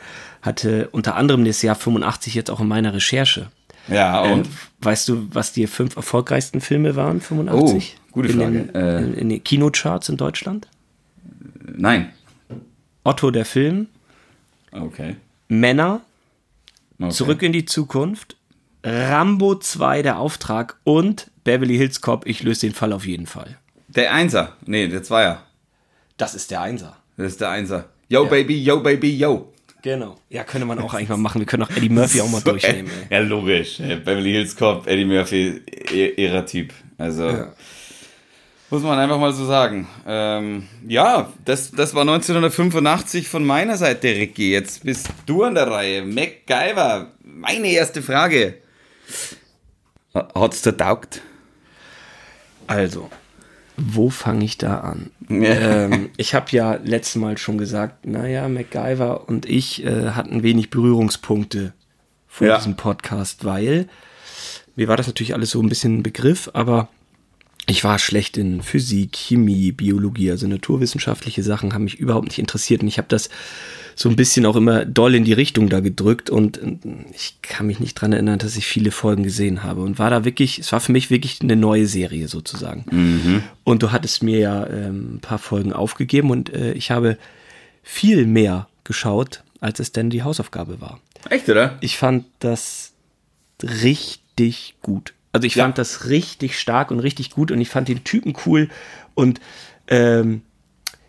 hatte 0.42 0.88
unter 0.92 1.16
anderem 1.16 1.46
das 1.46 1.62
Jahr 1.62 1.76
85 1.76 2.34
jetzt 2.34 2.50
auch 2.50 2.60
in 2.60 2.68
meiner 2.68 2.92
Recherche. 2.92 3.50
Ja, 3.88 4.26
Äh, 4.26 4.32
und? 4.32 4.48
weißt 4.80 5.08
du, 5.08 5.28
was 5.32 5.52
die 5.52 5.66
fünf 5.66 5.96
erfolgreichsten 5.96 6.60
Filme 6.60 6.96
waren, 6.96 7.20
85? 7.20 7.96
Oh, 7.98 8.00
gute 8.12 8.28
in 8.28 8.38
Frage. 8.38 8.52
Den, 8.62 8.74
Äh. 8.74 9.20
in, 9.20 9.28
den 9.28 9.44
Kinocharts 9.44 10.08
in 10.08 10.16
Deutschland? 10.16 10.68
Nein. 11.76 12.10
Otto 13.04 13.30
der 13.30 13.44
Film, 13.44 13.88
Okay. 14.72 15.16
Männer, 15.48 16.00
okay. 16.98 17.10
Zurück 17.10 17.42
in 17.42 17.52
die 17.52 17.64
Zukunft, 17.64 18.36
Rambo 18.82 19.54
2, 19.56 20.02
der 20.02 20.18
Auftrag 20.18 20.78
und 20.84 21.30
Beverly 21.44 21.76
Hills 21.76 22.00
Cop, 22.00 22.26
ich 22.26 22.42
löse 22.42 22.62
den 22.66 22.74
Fall 22.74 22.92
auf 22.92 23.06
jeden 23.06 23.26
Fall. 23.26 23.58
Der 23.88 24.12
Einser. 24.12 24.56
Nee, 24.66 24.88
der 24.88 25.02
Zweier. 25.04 25.42
Das 26.16 26.34
ist 26.34 26.50
der 26.50 26.62
Einser. 26.62 26.96
Das 27.16 27.26
ist 27.28 27.40
der 27.40 27.50
Einser. 27.50 27.88
Yo, 28.08 28.26
Baby, 28.26 28.62
yo, 28.64 28.80
Baby, 28.80 29.16
yo. 29.16 29.52
Genau. 29.84 30.16
Ja, 30.30 30.44
könnte 30.44 30.64
man 30.66 30.78
auch 30.78 30.94
eigentlich 30.94 31.10
mal 31.10 31.18
machen. 31.18 31.40
Wir 31.42 31.46
können 31.46 31.62
auch 31.64 31.70
Eddie 31.70 31.90
Murphy 31.90 32.22
auch 32.22 32.30
mal 32.30 32.40
So, 32.40 32.50
durchnehmen. 32.52 32.90
äh, 33.10 33.14
Ey. 33.16 33.20
Ja, 33.22 33.28
logisch. 33.28 33.80
Äh, 33.80 33.96
Beverly 33.96 34.32
Hills 34.32 34.56
Cop, 34.56 34.86
Eddie 34.86 35.04
Murphy, 35.04 35.60
i- 35.92 36.14
irrer 36.22 36.46
Typ. 36.46 36.72
Also, 36.96 37.48
muss 38.70 38.82
man 38.82 38.98
einfach 38.98 39.18
mal 39.18 39.34
so 39.34 39.44
sagen. 39.44 39.86
Ähm, 40.06 40.66
ja, 40.88 41.30
das, 41.44 41.70
das 41.70 41.94
war 41.94 42.00
1985 42.00 43.28
von 43.28 43.44
meiner 43.44 43.76
Seite, 43.76 44.08
Ricky. 44.08 44.52
Jetzt 44.52 44.84
bist 44.84 45.10
du 45.26 45.42
an 45.44 45.54
der 45.54 45.66
Reihe. 45.70 46.02
MacGyver, 46.02 47.10
meine 47.22 47.68
erste 47.68 48.00
Frage. 48.00 48.54
Ha- 50.14 50.28
Hat's 50.34 50.62
dir 50.62 50.74
taugt? 50.74 51.20
Also, 52.66 53.10
wo 53.76 54.10
fange 54.10 54.44
ich 54.44 54.56
da 54.58 54.80
an? 54.80 55.10
Ähm, 55.28 56.10
ich 56.16 56.34
habe 56.34 56.46
ja 56.50 56.74
letztes 56.74 57.16
Mal 57.16 57.38
schon 57.38 57.58
gesagt, 57.58 58.06
naja, 58.06 58.48
MacGyver 58.48 59.28
und 59.28 59.46
ich 59.46 59.84
äh, 59.84 60.10
hatten 60.10 60.42
wenig 60.42 60.70
Berührungspunkte 60.70 61.72
vor 62.28 62.46
Ja. 62.46 62.56
diesem 62.58 62.76
Podcast, 62.76 63.44
weil 63.44 63.88
mir 64.76 64.88
war 64.88 64.96
das 64.96 65.06
natürlich 65.06 65.34
alles 65.34 65.50
so 65.50 65.60
ein 65.62 65.68
bisschen 65.68 65.98
ein 65.98 66.02
Begriff, 66.02 66.50
aber 66.52 66.88
ich 67.66 67.82
war 67.84 67.98
schlecht 67.98 68.36
in 68.36 68.60
Physik, 68.62 69.16
Chemie, 69.16 69.72
Biologie, 69.72 70.30
also 70.30 70.46
naturwissenschaftliche 70.46 71.42
Sachen 71.42 71.72
haben 71.74 71.84
mich 71.84 71.98
überhaupt 71.98 72.26
nicht 72.28 72.38
interessiert 72.38 72.82
und 72.82 72.88
ich 72.88 72.98
habe 72.98 73.08
das 73.08 73.30
so 73.96 74.08
ein 74.08 74.16
bisschen 74.16 74.44
auch 74.46 74.56
immer 74.56 74.84
doll 74.84 75.14
in 75.14 75.24
die 75.24 75.32
Richtung 75.32 75.68
da 75.68 75.80
gedrückt 75.80 76.28
und 76.30 76.58
äh, 76.58 76.76
ich 77.14 77.36
kann 77.42 77.66
mich 77.66 77.80
nicht 77.80 77.94
dran 77.94 78.12
erinnern, 78.12 78.38
dass 78.38 78.56
ich 78.56 78.66
viele 78.66 78.90
Folgen 78.90 79.22
gesehen 79.22 79.62
habe 79.62 79.82
und 79.82 79.98
war 79.98 80.10
da 80.10 80.24
wirklich, 80.24 80.58
es 80.58 80.72
war 80.72 80.80
für 80.80 80.92
mich 80.92 81.10
wirklich 81.10 81.40
eine 81.42 81.56
neue 81.56 81.86
Serie 81.86 82.28
sozusagen. 82.28 83.44
Und 83.64 83.82
du 83.82 83.92
hattest 83.92 84.22
mir 84.22 84.38
ja 84.38 84.66
ähm, 84.66 85.16
ein 85.16 85.20
paar 85.20 85.38
Folgen 85.38 85.72
aufgegeben 85.72 86.30
und 86.30 86.52
äh, 86.52 86.72
ich 86.72 86.90
habe 86.90 87.18
viel 87.82 88.26
mehr 88.26 88.68
geschaut, 88.84 89.42
als 89.60 89.78
es 89.80 89.92
denn 89.92 90.10
die 90.10 90.22
Hausaufgabe 90.22 90.80
war. 90.80 91.00
Echt, 91.30 91.48
oder? 91.48 91.76
Ich 91.80 91.96
fand 91.96 92.24
das 92.40 92.92
richtig 93.62 94.74
gut. 94.82 95.14
Also 95.32 95.46
ich 95.46 95.54
Ja. 95.56 95.64
fand 95.64 95.78
das 95.78 96.08
richtig 96.08 96.58
stark 96.58 96.90
und 96.90 97.00
richtig 97.00 97.30
gut 97.30 97.50
und 97.50 97.60
ich 97.60 97.68
fand 97.68 97.88
den 97.88 98.04
Typen 98.04 98.34
cool 98.46 98.68
und 99.14 99.40
ähm, 99.88 100.42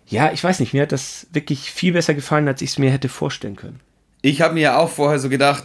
ja, 0.08 0.32
ich 0.32 0.44
weiß 0.44 0.60
nicht, 0.60 0.74
mir 0.74 0.84
hat 0.84 0.92
das 0.92 1.28
wirklich 1.32 1.72
viel 1.72 1.94
besser 1.94 2.14
gefallen, 2.14 2.48
als 2.48 2.62
ich 2.62 2.72
es 2.72 2.78
mir 2.78 2.92
hätte 2.92 3.10
vorstellen 3.10 3.56
können. 3.56 3.80
Ich 4.22 4.42
habe 4.42 4.54
mir 4.54 4.62
ja 4.62 4.78
auch 4.78 4.90
vorher 4.90 5.20
so 5.20 5.30
gedacht, 5.30 5.64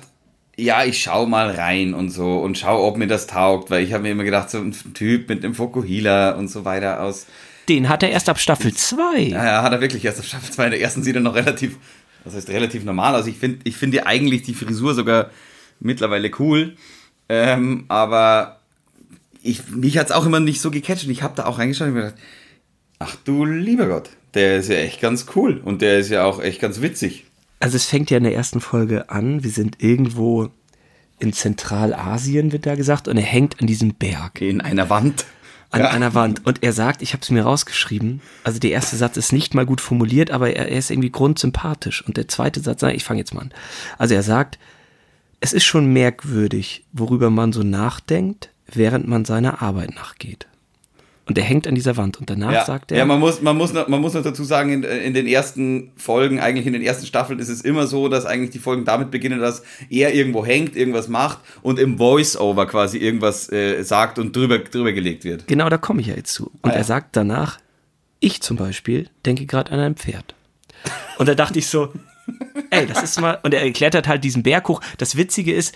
ja, 0.57 0.84
ich 0.84 1.03
schau 1.03 1.26
mal 1.26 1.51
rein 1.51 1.95
und 1.95 2.11
so 2.11 2.38
und 2.38 2.59
schau, 2.59 2.86
ob 2.86 2.97
mir 2.97 3.07
das 3.07 3.26
taugt, 3.26 3.70
weil 3.70 3.82
ich 3.82 3.93
habe 3.93 4.03
mir 4.03 4.11
immer 4.11 4.24
gedacht, 4.24 4.51
so 4.51 4.59
ein 4.59 4.74
Typ 4.95 5.28
mit 5.28 5.45
einem 5.45 5.55
Fokuhila 5.55 6.32
und 6.32 6.49
so 6.49 6.64
weiter 6.64 7.03
aus. 7.03 7.26
Den 7.68 7.88
hat 7.88 8.03
er 8.03 8.11
erst 8.11 8.28
ab 8.28 8.38
Staffel 8.38 8.74
2. 8.74 9.20
Ja, 9.20 9.62
hat 9.62 9.72
er 9.72 9.80
wirklich 9.80 10.05
erst 10.05 10.18
auf 10.18 10.26
Staffel 10.26 10.51
2. 10.51 10.64
In 10.66 10.70
der 10.72 10.80
ersten 10.80 11.03
sieht 11.03 11.14
er 11.14 11.22
noch 11.22 11.34
relativ, 11.34 11.76
das 12.24 12.34
heißt 12.34 12.51
relativ 12.51 12.84
normal 12.84 13.14
aus. 13.14 13.26
Ich 13.26 13.38
finde 13.38 13.61
ich 13.64 13.76
finde 13.76 14.07
eigentlich 14.07 14.43
die 14.43 14.55
Frisur 14.55 14.95
sogar 14.95 15.30
mittlerweile 15.78 16.30
cool. 16.38 16.76
Ähm, 17.28 17.84
aber 17.88 18.61
ich, 19.43 19.68
mich 19.70 19.97
hat 19.99 20.07
es 20.07 20.12
auch 20.12 20.26
immer 20.26 20.41
nicht 20.41 20.61
so 20.61 20.70
gecatcht. 20.70 21.05
Und 21.05 21.11
ich 21.11 21.22
habe 21.22 21.36
da 21.36 21.47
auch 21.47 21.59
reingeschaut 21.59 21.88
und 21.88 21.95
mir 21.95 22.03
gedacht, 22.03 22.20
ach 22.99 23.16
du 23.24 23.45
lieber 23.45 23.86
Gott, 23.86 24.11
der 24.35 24.59
ist 24.59 24.68
ja 24.68 24.76
echt 24.76 25.01
ganz 25.01 25.26
cool. 25.35 25.61
Und 25.64 25.83
der 25.83 25.99
ist 25.99 26.11
ja 26.11 26.24
auch 26.24 26.41
echt 26.41 26.61
ganz 26.61 26.81
witzig. 26.81 27.24
Also 27.59 27.76
es 27.76 27.87
fängt 27.87 28.11
ja 28.11 28.16
in 28.18 28.24
der 28.24 28.35
ersten 28.35 28.61
Folge 28.61 29.11
an. 29.11 29.43
Wir 29.45 29.51
sind 29.51 29.83
irgendwo 29.83 30.49
in 31.18 31.33
Zentralasien, 31.33 32.53
wird 32.53 32.64
da 32.66 32.74
gesagt, 32.74 33.07
und 33.09 33.16
er 33.16 33.22
hängt 33.22 33.61
an 33.61 33.66
diesem 33.66 33.95
Berg. 33.95 34.41
In 34.41 34.61
einer 34.61 34.89
Wand. 34.89 35.26
an 35.72 35.83
Ja. 35.83 35.91
einer 35.91 36.14
Wand. 36.14 36.45
Und 36.47 36.62
er 36.62 36.72
sagt, 36.72 37.01
ich 37.03 37.12
habe 37.12 37.22
es 37.22 37.31
mir 37.31 37.43
rausgeschrieben, 37.43 38.22
also 38.43 38.59
der 38.59 38.70
erste 38.72 38.97
Satz 38.97 39.16
ist 39.16 39.33
nicht 39.33 39.55
mal 39.55 39.66
gut 39.66 39.81
formuliert, 39.81 40.31
aber 40.33 40.51
er, 40.57 40.68
er 40.68 40.78
ist 40.78 40.91
irgendwie 40.91 41.12
grundsympathisch. 41.12 42.05
Und 42.07 42.16
der 42.16 42.26
zweite 42.26 42.61
Satz, 42.61 42.83
nein, 42.83 42.97
ich 42.97 43.05
fange 43.05 43.20
jetzt 43.20 43.35
mal 43.35 43.43
an. 43.43 43.53
Also 43.99 44.14
er 44.14 44.22
sagt, 44.24 44.59
es 45.41 45.53
ist 45.53 45.64
schon 45.64 45.93
merkwürdig, 45.93 46.85
worüber 46.93 47.31
man 47.31 47.53
so 47.53 47.62
nachdenkt, 47.62 48.51
während 48.66 49.07
man 49.07 49.24
seiner 49.24 49.62
Arbeit 49.62 49.95
nachgeht. 49.95 50.47
Und 51.31 51.39
er 51.39 51.45
hängt 51.45 51.66
an 51.66 51.74
dieser 51.74 51.97
Wand 51.97 52.18
und 52.20 52.28
danach 52.28 52.53
Ja, 52.53 52.64
sagt 52.64 52.91
er, 52.93 52.99
ja 52.99 53.05
man, 53.07 53.20
muss, 53.20 53.41
man, 53.41 53.57
muss 53.57 53.72
noch, 53.72 53.87
man 53.89 54.01
muss 54.01 54.14
noch 54.14 54.22
dazu 54.22 54.43
sagen, 54.45 54.72
in, 54.72 54.83
in 54.83 55.14
den 55.14 55.26
ersten 55.26 55.93
Folgen, 55.97 56.41
eigentlich 56.41 56.66
in 56.66 56.72
den 56.72 56.83
ersten 56.83 57.07
Staffeln 57.07 57.39
ist 57.39 57.49
es 57.49 57.61
immer 57.62 57.87
so, 57.87 58.09
dass 58.09 58.26
eigentlich 58.26 58.51
die 58.51 58.59
Folgen 58.59 58.85
damit 58.85 59.11
beginnen, 59.11 59.39
dass 59.41 59.62
er 59.89 60.12
irgendwo 60.12 60.45
hängt, 60.45 60.76
irgendwas 60.76 61.09
macht 61.09 61.39
und 61.62 61.78
im 61.78 61.97
Voice-Over 61.99 62.66
quasi 62.66 62.99
irgendwas 62.99 63.51
äh, 63.53 63.83
sagt 63.83 64.18
und 64.18 64.35
drüber, 64.35 64.59
drüber 64.59 64.93
gelegt 64.93 65.24
wird. 65.24 65.47
genau 65.47 65.68
da 65.68 65.78
komme 65.78 66.01
ich 66.01 66.09
ja 66.09 66.16
jetzt 66.16 66.35
zu. 66.35 66.47
Und 66.62 66.70
Ah, 66.70 66.72
ja. 66.72 66.74
er 66.78 66.85
sagt 66.85 67.16
danach, 67.16 67.59
ich 68.18 68.43
zum 68.43 68.57
Beispiel 68.57 69.09
denke 69.24 69.47
gerade 69.47 69.70
an 69.72 69.81
ein 69.81 69.95
Pferd. 69.95 70.35
Und 71.18 71.28
da 71.28 71.35
dachte 71.35 71.59
ich 71.59 71.68
so, 71.68 71.93
ey, 72.70 72.87
das 72.87 73.03
ist 73.03 73.20
mal, 73.20 73.39
und 73.43 73.55
er 73.55 73.70
klettert 73.72 74.09
halt 74.09 74.24
diesen 74.24 74.43
Berg 74.43 74.68
hoch. 74.68 74.81
Das 74.99 75.16
Witzige 75.16 75.53
ist, 75.55 75.74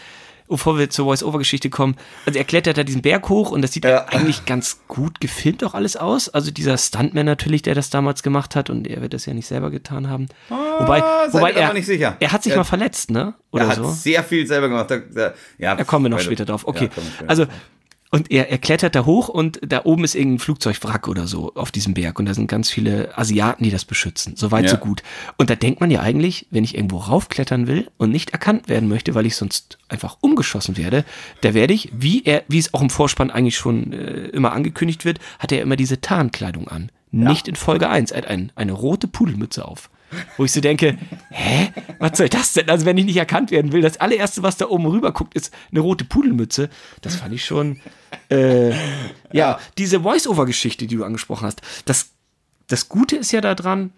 bevor 0.49 0.79
wir 0.79 0.91
zur 0.91 1.07
Voice-Over-Geschichte 1.07 1.71
kommen, 1.71 1.97
also 2.27 2.39
er 2.39 2.45
klettert 2.45 2.77
da 2.79 2.85
diesen 2.85 3.03
Berg 3.03 3.29
hoch 3.29 3.51
und 3.51 3.63
das 3.63 3.73
sieht 3.73 3.85
Ja. 3.85 4.07
eigentlich 4.07 4.45
ganz 4.47 4.81
gut 4.89 5.21
gefilmt 5.21 5.65
auch 5.65 5.75
alles 5.75 5.97
aus. 5.97 6.29
Also 6.29 6.51
dieser 6.51 6.77
Stuntman 6.79 7.27
natürlich, 7.27 7.63
der 7.63 7.75
das 7.75 7.91
damals 7.91 8.23
gemacht 8.23 8.55
hat 8.57 8.71
und 8.71 8.87
er 8.87 9.01
wird 9.03 9.15
das 9.15 9.27
ja 9.27 9.35
nicht 9.35 9.47
selber 9.47 9.71
getan 9.71 10.09
haben. 10.09 10.27
wobei, 10.49 11.01
seid 11.01 11.33
wobei 11.35 11.51
aber 11.53 11.61
er, 11.61 11.73
nicht 11.75 11.87
sicher. 11.87 12.17
er 12.21 12.33
hat 12.33 12.43
sich 12.43 12.53
Er- 12.53 12.59
mal 12.59 12.65
verletzt, 12.65 13.11
ne? 13.11 13.35
Oder 13.51 13.65
er 13.65 13.69
hat 13.71 13.77
so. 13.77 13.91
sehr 13.91 14.23
viel 14.25 14.47
selber 14.47 14.69
gemacht. 14.69 14.91
Da, 14.91 14.99
da, 14.99 15.35
ja, 15.59 15.75
Da 15.77 15.85
kommen 15.85 16.05
wir 16.05 16.11
noch 16.11 16.21
später 16.21 16.45
drauf. 16.45 16.67
Okay. 16.67 16.91
Ja, 16.95 17.03
später 17.03 17.31
also. 17.31 17.47
Und 18.15 18.31
er, 18.31 18.49
er 18.49 18.59
klettert 18.59 18.95
da 18.95 19.05
hoch 19.07 19.29
und 19.29 19.59
da 19.67 19.81
oben 19.83 20.05
ist 20.05 20.15
irgendein 20.15 20.39
Flugzeugwrack 20.39 21.09
oder 21.09 21.27
so 21.27 21.53
auf 21.57 21.73
diesem 21.73 21.95
Berg 21.95 22.21
und 22.21 22.27
da 22.27 22.35
sind 22.35 22.47
ganz 22.47 22.71
viele 22.71 23.19
Asiaten, 23.19 23.65
die 23.65 23.73
das 23.73 23.85
beschützen. 23.85 24.37
So 24.37 24.53
weit, 24.53 24.67
Ja. 24.67 24.71
so 24.71 24.77
gut. 24.77 25.03
Und 25.37 25.51
da 25.51 25.57
denkt 25.57 25.81
man 25.81 25.91
ja 25.91 25.99
eigentlich, 25.99 26.47
wenn 26.53 26.63
ich 26.63 26.77
irgendwo 26.77 26.99
raufklettern 26.99 27.67
will 27.67 27.91
und 27.97 28.13
nicht 28.13 28.31
erkannt 28.31 28.69
werden 28.69 28.89
möchte, 28.89 29.17
weil 29.17 29.27
ich 29.27 29.35
sonst 29.35 29.79
einfach 29.89 30.17
umgeschossen 30.21 30.77
werde, 30.77 31.05
da 31.41 31.55
werde 31.55 31.75
ich, 31.75 31.91
wie 31.93 32.23
er, 32.25 32.45
wie 32.47 32.59
es 32.61 32.73
auch 32.73 32.83
im 32.83 32.91
Vorspann 32.91 33.33
eigentlich 33.33 33.57
schon 33.57 33.93
äh, 33.93 34.27
immer 34.29 34.53
angekündigt 34.53 35.05
wird, 35.05 35.19
hat 35.41 35.51
er 35.51 35.61
immer 35.61 35.75
diese 35.75 36.01
Tarnkleidung 36.01 36.69
an. 36.69 36.93
Nicht 37.11 37.49
in 37.49 37.57
Folge 37.57 37.89
1. 37.89 38.13
Er 38.13 38.19
hat 38.19 38.27
ein, 38.29 38.53
eine 38.55 38.73
rote 38.73 39.09
Pudelmütze 39.09 39.67
auf. 39.67 39.91
Wo 40.37 40.45
ich 40.45 40.53
so 40.53 40.61
denke, 40.61 40.97
hä? 41.31 41.73
Was 41.99 42.19
soll 42.19 42.29
das 42.29 42.53
denn? 42.53 42.69
Also 42.71 42.87
wenn 42.87 42.97
ich 42.99 43.05
nicht 43.05 43.17
erkannt 43.17 43.51
werden 43.51 43.73
will, 43.73 43.83
das 43.83 43.97
allererste, 43.97 44.43
was 44.43 44.57
da 44.57 44.67
oben 44.69 44.87
rüber 44.87 45.13
guckt, 45.13 45.35
ist 45.35 45.53
eine 45.71 45.81
rote 45.81 46.05
Pudelmütze. 46.05 46.69
Das 47.03 47.17
fand 47.17 47.35
ich 47.35 47.45
schon. 47.45 47.81
Äh, 48.31 48.73
ja, 49.33 49.59
diese 49.77 50.03
Voice-Over-Geschichte, 50.03 50.87
die 50.87 50.97
du 50.97 51.05
angesprochen 51.05 51.47
hast. 51.47 51.63
Das, 51.85 52.11
das 52.69 52.89
Gute 52.89 53.17
ist 53.17 53.33
ja 53.33 53.41
daran, 53.41 53.93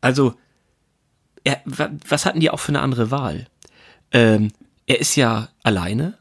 also, 0.00 0.34
er, 1.42 1.60
wa- 1.64 1.90
was 2.08 2.24
hatten 2.26 2.38
die 2.40 2.50
auch 2.50 2.60
für 2.60 2.68
eine 2.70 2.80
andere 2.80 3.10
Wahl? 3.10 3.46
Ähm, 4.12 4.52
er 4.86 5.00
ist 5.00 5.16
ja 5.16 5.48
alleine. 5.64 6.16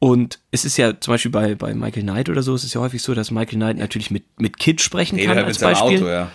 Und 0.00 0.40
es 0.50 0.64
ist 0.64 0.78
ja 0.78 0.98
zum 0.98 1.14
Beispiel 1.14 1.30
bei, 1.30 1.54
bei 1.54 1.74
Michael 1.74 2.02
Knight 2.02 2.28
oder 2.28 2.42
so, 2.42 2.56
es 2.56 2.64
ist 2.64 2.74
ja 2.74 2.80
häufig 2.80 3.00
so, 3.02 3.14
dass 3.14 3.30
Michael 3.30 3.58
Knight 3.58 3.76
natürlich 3.76 4.10
mit, 4.10 4.24
mit 4.40 4.58
Kids 4.58 4.82
sprechen 4.82 5.14
Redet 5.14 5.28
kann 5.28 5.36
halt 5.36 5.46
als 5.46 5.60
mit 5.60 5.68
Beispiel. 5.70 5.98
Auto, 5.98 6.08
ja. 6.08 6.30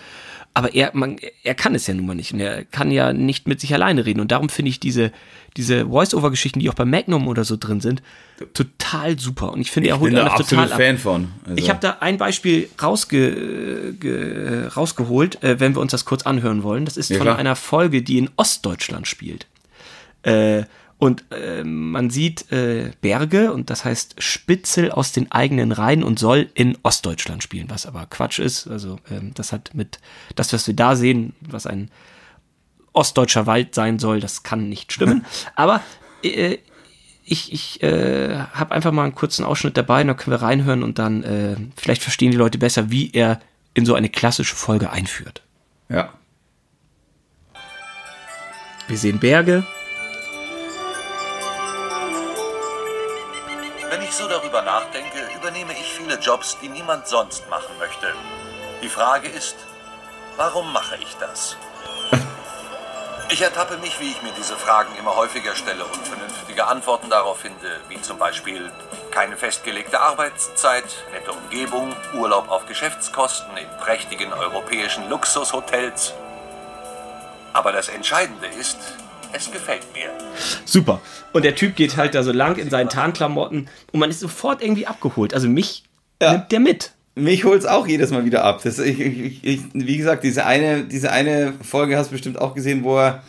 Aber 0.58 0.74
er, 0.74 0.90
man, 0.92 1.16
er 1.44 1.54
kann 1.54 1.74
es 1.74 1.86
ja 1.86 1.94
nun 1.94 2.06
mal 2.06 2.14
nicht. 2.14 2.32
Und 2.32 2.40
er 2.40 2.64
kann 2.64 2.90
ja 2.90 3.12
nicht 3.12 3.46
mit 3.46 3.60
sich 3.60 3.72
alleine 3.72 4.04
reden. 4.04 4.20
Und 4.20 4.32
darum 4.32 4.48
finde 4.48 4.70
ich 4.70 4.80
diese, 4.80 5.12
diese 5.56 5.86
Voice-Over-Geschichten, 5.86 6.58
die 6.58 6.68
auch 6.68 6.74
bei 6.74 6.84
Magnum 6.84 7.28
oder 7.28 7.44
so 7.44 7.56
drin 7.56 7.80
sind, 7.80 8.02
total 8.54 9.18
super. 9.18 9.52
Und 9.52 9.60
ich 9.60 9.70
finde, 9.70 9.88
er 9.88 9.94
Ich 9.96 10.00
holt 10.00 10.14
absolut 10.16 10.48
total 10.50 10.72
ab. 10.72 10.78
Fan 10.80 10.98
von. 10.98 11.28
Also, 11.44 11.56
Ich 11.56 11.70
habe 11.70 11.78
da 11.80 11.98
ein 12.00 12.18
Beispiel 12.18 12.68
rausge, 12.82 13.94
ge, 13.98 14.66
rausgeholt, 14.66 15.42
äh, 15.42 15.60
wenn 15.60 15.74
wir 15.74 15.80
uns 15.80 15.92
das 15.92 16.04
kurz 16.04 16.24
anhören 16.24 16.62
wollen. 16.62 16.84
Das 16.84 16.96
ist 16.96 17.10
Ja, 17.10 17.18
von 17.18 17.26
klar. 17.26 17.38
einer 17.38 17.54
Folge, 17.56 18.02
die 18.02 18.18
in 18.18 18.30
Ostdeutschland 18.36 19.06
spielt. 19.06 19.46
Äh, 20.22 20.64
und 20.98 21.24
äh, 21.30 21.62
man 21.62 22.10
sieht 22.10 22.50
äh, 22.50 22.90
Berge 23.00 23.52
und 23.52 23.70
das 23.70 23.84
heißt 23.84 24.16
Spitzel 24.18 24.90
aus 24.90 25.12
den 25.12 25.30
eigenen 25.30 25.70
Reihen 25.70 26.02
und 26.02 26.18
soll 26.18 26.50
in 26.54 26.76
Ostdeutschland 26.82 27.42
spielen, 27.42 27.70
was 27.70 27.86
aber 27.86 28.06
Quatsch 28.06 28.40
ist. 28.40 28.66
Also 28.66 28.98
ähm, 29.08 29.32
das 29.34 29.52
hat 29.52 29.70
mit 29.74 30.00
das, 30.34 30.52
was 30.52 30.66
wir 30.66 30.74
da 30.74 30.96
sehen, 30.96 31.34
was 31.40 31.66
ein 31.66 31.90
ostdeutscher 32.92 33.46
Wald 33.46 33.76
sein 33.76 34.00
soll, 34.00 34.18
das 34.18 34.42
kann 34.42 34.68
nicht 34.68 34.92
stimmen. 34.92 35.24
aber 35.54 35.82
äh, 36.24 36.58
ich, 37.24 37.52
ich 37.52 37.80
äh, 37.82 38.34
habe 38.52 38.74
einfach 38.74 38.90
mal 38.90 39.04
einen 39.04 39.14
kurzen 39.14 39.44
Ausschnitt 39.44 39.76
dabei, 39.76 40.02
dann 40.02 40.16
können 40.16 40.36
wir 40.36 40.42
reinhören 40.42 40.82
und 40.82 40.98
dann 40.98 41.22
äh, 41.22 41.56
vielleicht 41.76 42.02
verstehen 42.02 42.32
die 42.32 42.36
Leute 42.36 42.58
besser, 42.58 42.90
wie 42.90 43.12
er 43.12 43.40
in 43.74 43.86
so 43.86 43.94
eine 43.94 44.08
klassische 44.08 44.56
Folge 44.56 44.90
einführt. 44.90 45.42
ja. 45.88 46.12
Wir 48.88 48.96
sehen 48.96 49.18
Berge, 49.18 49.66
ich 54.08 54.14
so 54.14 54.26
darüber 54.26 54.62
nachdenke, 54.62 55.28
übernehme 55.36 55.72
ich 55.74 55.92
viele 55.92 56.18
Jobs, 56.18 56.56
die 56.62 56.68
niemand 56.68 57.06
sonst 57.06 57.48
machen 57.50 57.76
möchte. 57.78 58.14
Die 58.82 58.88
Frage 58.88 59.28
ist, 59.28 59.56
warum 60.36 60.72
mache 60.72 60.96
ich 60.96 61.16
das? 61.16 61.56
Ich 63.30 63.42
ertappe 63.42 63.76
mich, 63.76 64.00
wie 64.00 64.10
ich 64.10 64.22
mir 64.22 64.32
diese 64.32 64.56
Fragen 64.56 64.96
immer 64.98 65.14
häufiger 65.14 65.54
stelle 65.54 65.84
und 65.84 66.08
vernünftige 66.08 66.66
Antworten 66.66 67.10
darauf 67.10 67.40
finde, 67.40 67.78
wie 67.90 68.00
zum 68.00 68.16
Beispiel 68.16 68.72
keine 69.10 69.36
festgelegte 69.36 70.00
Arbeitszeit, 70.00 70.86
nette 71.12 71.32
Umgebung, 71.32 71.94
Urlaub 72.14 72.50
auf 72.50 72.64
Geschäftskosten 72.64 73.54
in 73.58 73.68
prächtigen 73.80 74.32
europäischen 74.32 75.10
Luxushotels. 75.10 76.14
Aber 77.52 77.70
das 77.72 77.90
Entscheidende 77.90 78.46
ist, 78.46 78.78
es 79.32 79.50
gefällt 79.50 79.82
mir. 79.94 80.08
Super. 80.64 81.00
Und 81.32 81.44
der 81.44 81.54
Typ 81.54 81.76
geht 81.76 81.96
halt 81.96 82.14
da 82.14 82.22
so 82.22 82.32
lang 82.32 82.56
in 82.56 82.70
seinen 82.70 82.88
Tarnklamotten 82.88 83.68
und 83.92 84.00
man 84.00 84.10
ist 84.10 84.20
sofort 84.20 84.62
irgendwie 84.62 84.86
abgeholt. 84.86 85.34
Also 85.34 85.48
mich 85.48 85.84
Ja. 86.22 86.32
nimmt 86.32 86.52
der 86.52 86.60
mit. 86.60 86.92
Mich 87.14 87.44
holt's 87.44 87.66
auch 87.66 87.86
jedes 87.86 88.10
Mal 88.10 88.24
wieder 88.24 88.44
ab. 88.44 88.60
Das, 88.62 88.78
ich, 88.78 89.00
ich, 89.00 89.44
ich, 89.44 89.60
wie 89.74 89.96
gesagt, 89.96 90.22
diese 90.22 90.46
eine, 90.46 90.84
diese 90.84 91.10
eine 91.10 91.52
Folge 91.62 91.96
hast 91.98 92.08
du 92.08 92.12
bestimmt 92.12 92.40
auch 92.40 92.54
gesehen, 92.54 92.84
wo 92.84 92.96
er, 92.98 93.22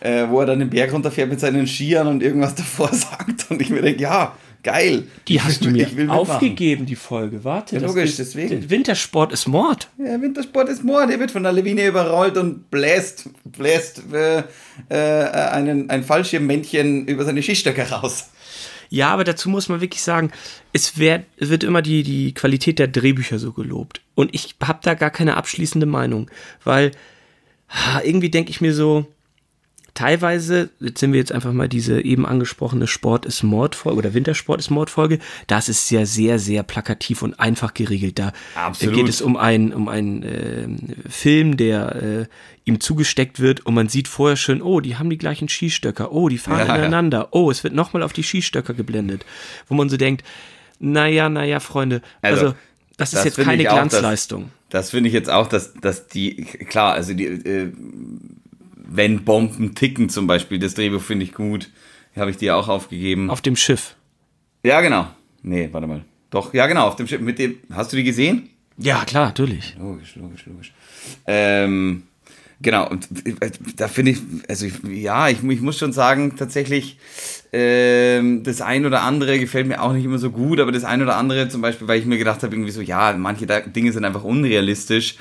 äh, 0.00 0.28
wo 0.28 0.40
er 0.40 0.46
dann 0.46 0.60
den 0.60 0.70
Berg 0.70 0.92
runterfährt 0.92 1.28
mit 1.28 1.40
seinen 1.40 1.66
Skiern 1.66 2.06
und 2.06 2.22
irgendwas 2.22 2.54
davor 2.56 2.92
sagt. 2.92 3.50
Und 3.50 3.60
ich 3.60 3.70
mir 3.70 3.82
denke, 3.82 4.00
ja, 4.02 4.36
geil. 4.66 5.04
Die 5.28 5.40
hast 5.40 5.60
will- 5.64 5.68
du 5.72 5.78
mir 5.78 5.86
ich 5.86 5.96
will 5.96 6.04
mitmachen. 6.06 6.20
aufgegeben, 6.30 6.84
die 6.86 6.96
Folge. 6.96 7.44
Warte, 7.44 7.76
Ja, 7.76 7.82
logisch, 7.86 8.10
ist, 8.10 8.18
deswegen. 8.18 8.68
Wintersport 8.68 9.32
ist 9.32 9.46
Mord. 9.48 9.88
Ja, 9.98 10.20
Wintersport 10.20 10.68
ist 10.68 10.84
Mord. 10.84 11.10
Er 11.10 11.18
wird 11.20 11.30
von 11.30 11.42
der 11.44 11.52
Lawine 11.52 11.86
überrollt 11.86 12.36
und 12.36 12.70
bläst, 12.70 13.28
bläst 13.44 14.02
äh, 14.12 14.42
äh, 14.88 14.94
einen, 14.94 15.88
ein 15.90 16.02
Fallschirmmännchen 16.04 17.06
über 17.06 17.24
seine 17.24 17.42
Skistöcke 17.42 17.82
raus. 17.90 18.30
Ja, 18.88 19.08
aber 19.10 19.24
dazu 19.24 19.48
muss 19.48 19.68
man 19.68 19.80
wirklich 19.80 20.02
sagen, 20.02 20.30
es, 20.72 20.96
wär, 20.98 21.24
es 21.38 21.48
wird 21.50 21.64
immer 21.64 21.82
die, 21.82 22.02
die 22.04 22.34
Qualität 22.34 22.78
der 22.78 22.86
Drehbücher 22.88 23.38
so 23.38 23.52
gelobt. 23.52 24.00
Und 24.14 24.32
ich 24.34 24.54
habe 24.62 24.78
da 24.82 24.94
gar 24.94 25.10
keine 25.10 25.36
abschließende 25.36 25.86
Meinung, 25.86 26.30
weil 26.64 26.92
irgendwie 28.04 28.30
denke 28.30 28.50
ich 28.50 28.60
mir 28.60 28.72
so, 28.74 29.06
teilweise, 29.96 30.70
jetzt 30.78 31.00
sind 31.00 31.12
wir 31.12 31.18
jetzt 31.18 31.32
einfach 31.32 31.52
mal 31.52 31.68
diese 31.68 32.00
eben 32.00 32.24
angesprochene 32.24 32.86
Sport 32.86 33.26
ist 33.26 33.42
Mord-Folge 33.42 33.98
oder 33.98 34.14
Wintersport 34.14 34.60
ist 34.60 34.70
Mord-Folge, 34.70 35.18
das 35.48 35.68
ist 35.68 35.90
ja 35.90 36.06
sehr, 36.06 36.38
sehr 36.38 36.62
plakativ 36.62 37.22
und 37.22 37.40
einfach 37.40 37.74
geregelt. 37.74 38.18
Da 38.20 38.32
Absolut. 38.54 38.94
geht 38.94 39.08
es 39.08 39.20
um 39.20 39.36
einen, 39.36 39.72
um 39.72 39.88
einen 39.88 40.22
ähm, 40.22 40.78
Film, 41.08 41.56
der 41.56 41.96
äh, 41.96 42.26
ihm 42.64 42.78
zugesteckt 42.78 43.40
wird 43.40 43.66
und 43.66 43.74
man 43.74 43.88
sieht 43.88 44.06
vorher 44.06 44.36
schon, 44.36 44.62
oh, 44.62 44.80
die 44.80 44.96
haben 44.96 45.10
die 45.10 45.18
gleichen 45.18 45.48
Skistöcker, 45.48 46.12
oh, 46.12 46.28
die 46.28 46.38
fahren 46.38 46.60
Ja, 46.60 46.66
ja. 46.66 46.76
ineinander, 46.76 47.28
oh, 47.32 47.50
es 47.50 47.64
wird 47.64 47.74
nochmal 47.74 48.02
auf 48.04 48.12
die 48.12 48.22
Skistöcker 48.22 48.74
geblendet, 48.74 49.24
wo 49.68 49.74
man 49.74 49.88
so 49.88 49.96
denkt, 49.96 50.24
naja, 50.78 51.28
naja, 51.28 51.58
Freunde, 51.58 52.02
also, 52.22 52.40
Also, 52.46 52.56
das 52.98 53.08
ist 53.10 53.16
das 53.16 53.24
jetzt 53.24 53.34
finde 53.36 53.50
keine 53.50 53.62
ich 53.62 53.68
auch, 53.70 53.76
dass- 53.76 53.88
Glanzleistung. 53.90 54.50
Das 54.68 54.90
finde 54.90 55.08
ich 55.08 55.14
jetzt 55.14 55.30
auch, 55.30 55.46
dass, 55.46 55.74
dass 55.74 56.08
die, 56.08 56.44
klar, 56.44 56.92
also 56.94 57.14
die, 57.14 57.24
äh, 57.26 57.72
wenn 58.86 59.24
Bomben 59.24 59.74
ticken 59.74 60.08
zum 60.08 60.26
Beispiel, 60.26 60.58
das 60.58 60.74
Drehbuch 60.74 61.02
finde 61.02 61.24
ich 61.24 61.32
gut. 61.34 61.70
habe 62.16 62.30
ich 62.30 62.36
dir 62.36 62.56
auch 62.56 62.68
aufgegeben. 62.68 63.30
Auf 63.30 63.42
dem 63.42 63.56
Schiff. 63.56 63.96
ja, 64.62 64.80
genau. 64.80 65.08
Nee, 65.42 65.68
warte 65.70 65.86
mal. 65.86 66.04
Doch, 66.30 66.54
ja, 66.54 66.66
genau, 66.66 66.88
auf 66.88 66.96
dem 66.96 67.06
Schiff. 67.06 67.20
Mit 67.20 67.38
dem, 67.38 67.56
hast 67.72 67.92
du 67.92 67.96
die 67.96 68.04
gesehen? 68.04 68.50
Ja, 68.78 69.04
klar, 69.04 69.26
natürlich. 69.26 69.76
Logisch, 69.78 70.16
logisch, 70.16 70.44
logisch. 70.46 70.72
Ähm, 71.26 72.02
genau, 72.60 72.88
und 72.90 73.08
äh, 73.40 73.50
da 73.76 73.88
finde 73.88 74.12
ich, 74.12 74.18
also 74.48 74.66
ich, 74.66 74.74
ja, 74.88 75.28
ich, 75.28 75.42
ich 75.42 75.60
muss 75.60 75.78
schon 75.78 75.92
sagen, 75.92 76.36
tatsächlich, 76.36 76.98
ähm, 77.52 78.42
das 78.42 78.60
ein 78.60 78.84
oder 78.84 79.02
andere 79.02 79.38
gefällt 79.38 79.66
mir 79.66 79.80
auch 79.80 79.92
nicht 79.92 80.04
immer 80.04 80.18
so 80.18 80.30
gut, 80.30 80.60
aber 80.60 80.72
das 80.72 80.84
ein 80.84 81.00
oder 81.00 81.16
andere 81.16 81.48
zum 81.48 81.62
Beispiel, 81.62 81.88
weil 81.88 82.00
ich 82.00 82.06
mir 82.06 82.18
gedacht 82.18 82.42
habe, 82.42 82.54
irgendwie 82.54 82.72
so, 82.72 82.82
ja, 82.82 83.14
manche 83.16 83.46
Dinge 83.46 83.92
sind 83.92 84.04
einfach 84.04 84.24
unrealistisch. 84.24 85.16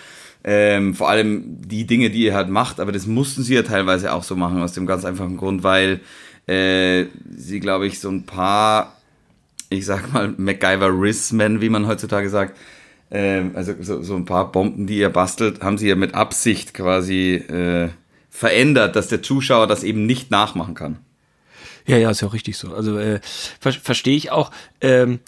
Ähm, 0.47 0.93
vor 0.93 1.09
allem 1.09 1.67
die 1.67 1.87
Dinge, 1.87 2.11
die 2.11 2.23
ihr 2.23 2.35
halt 2.35 2.49
macht, 2.49 2.79
aber 2.79 2.91
das 2.91 3.07
mussten 3.07 3.41
sie 3.43 3.55
ja 3.55 3.63
teilweise 3.63 4.13
auch 4.13 4.23
so 4.23 4.35
machen, 4.35 4.61
aus 4.61 4.73
dem 4.73 4.85
ganz 4.85 5.03
einfachen 5.03 5.37
Grund, 5.37 5.63
weil 5.63 6.01
äh, 6.45 7.05
sie, 7.35 7.59
glaube 7.59 7.87
ich, 7.87 7.99
so 7.99 8.09
ein 8.09 8.27
paar 8.27 8.95
ich 9.69 9.85
sag 9.85 10.13
mal, 10.13 10.33
MacGyver-Rissmen, 10.37 11.61
wie 11.61 11.69
man 11.69 11.87
heutzutage 11.87 12.29
sagt. 12.29 12.57
Ähm, 13.11 13.51
also 13.55 13.73
so, 13.81 14.01
so 14.01 14.15
ein 14.15 14.25
paar 14.25 14.51
Bomben, 14.51 14.87
die 14.87 14.97
ihr 14.97 15.09
bastelt, 15.09 15.61
haben 15.61 15.77
sie 15.77 15.87
ja 15.87 15.95
mit 15.95 16.13
Absicht 16.13 16.73
quasi 16.73 17.35
äh, 17.35 17.89
verändert, 18.29 18.95
dass 18.95 19.07
der 19.07 19.21
Zuschauer 19.21 19.67
das 19.67 19.83
eben 19.83 20.05
nicht 20.05 20.31
nachmachen 20.31 20.73
kann. 20.73 20.99
Ja, 21.85 21.97
ja, 21.97 22.09
ist 22.09 22.21
ja 22.21 22.27
auch 22.27 22.33
richtig 22.33 22.57
so. 22.57 22.73
Also 22.73 22.97
äh, 22.97 23.19
ver 23.59 23.73
verstehe 23.73 24.17
ich 24.17 24.31
auch. 24.31 24.51
Ähm, 24.81 25.19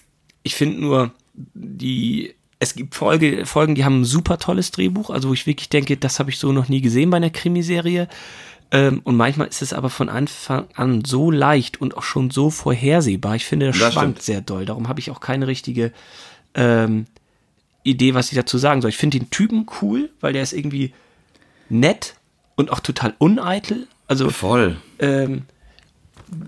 ich 0.42 0.56
finde 0.56 0.82
nur, 0.82 1.12
die 1.54 2.34
es 2.60 2.76
gibt 2.76 2.96
Folge, 2.96 3.46
Folgen, 3.46 3.76
die 3.76 3.86
haben 3.86 4.02
ein 4.02 4.06
super 4.06 4.40
tolles 4.40 4.72
Drehbuch, 4.72 5.10
also 5.10 5.30
wo 5.30 5.34
ich 5.34 5.46
wirklich 5.46 5.70
denke, 5.70 5.96
das 5.98 6.20
habe 6.20 6.30
ich 6.32 6.40
so 6.40 6.52
noch 6.52 6.70
nie 6.70 6.82
gesehen 6.82 7.10
bei 7.10 7.18
einer 7.18 7.30
Krimiserie. 7.30 8.08
Ähm, 8.72 9.02
und 9.04 9.16
manchmal 9.16 9.48
ist 9.48 9.62
es 9.62 9.72
aber 9.74 9.90
von 9.90 10.10
Anfang 10.10 10.66
an 10.74 11.06
so 11.06 11.32
leicht 11.32 11.80
und 11.80 11.96
auch 11.96 12.04
schon 12.04 12.32
so 12.32 12.50
vorhersehbar. 12.50 13.36
Ich 13.36 13.46
finde, 13.46 13.68
das, 13.68 13.80
Das 13.80 13.94
schwankt 13.94 14.18
stimmt. 14.18 14.24
sehr 14.24 14.42
doll. 14.42 14.66
Darum 14.66 14.88
habe 14.90 15.00
ich 15.00 15.10
auch 15.12 15.22
keine 15.22 15.48
richtige 15.48 15.94
ähm, 16.54 17.06
Idee, 17.84 18.14
was 18.14 18.30
ich 18.32 18.36
dazu 18.36 18.58
sagen 18.58 18.82
soll. 18.82 18.90
Ich 18.90 18.98
finde 18.98 19.20
den 19.20 19.30
Typen 19.30 19.68
cool, 19.82 20.10
weil 20.20 20.34
der 20.34 20.44
ist 20.44 20.52
irgendwie 20.54 20.94
nett 21.70 22.16
und 22.56 22.72
auch 22.72 22.80
total 22.82 23.14
uneitel. 23.20 23.88
Also 24.08 24.30
Voll. 24.30 24.78
ähm, 25.00 25.44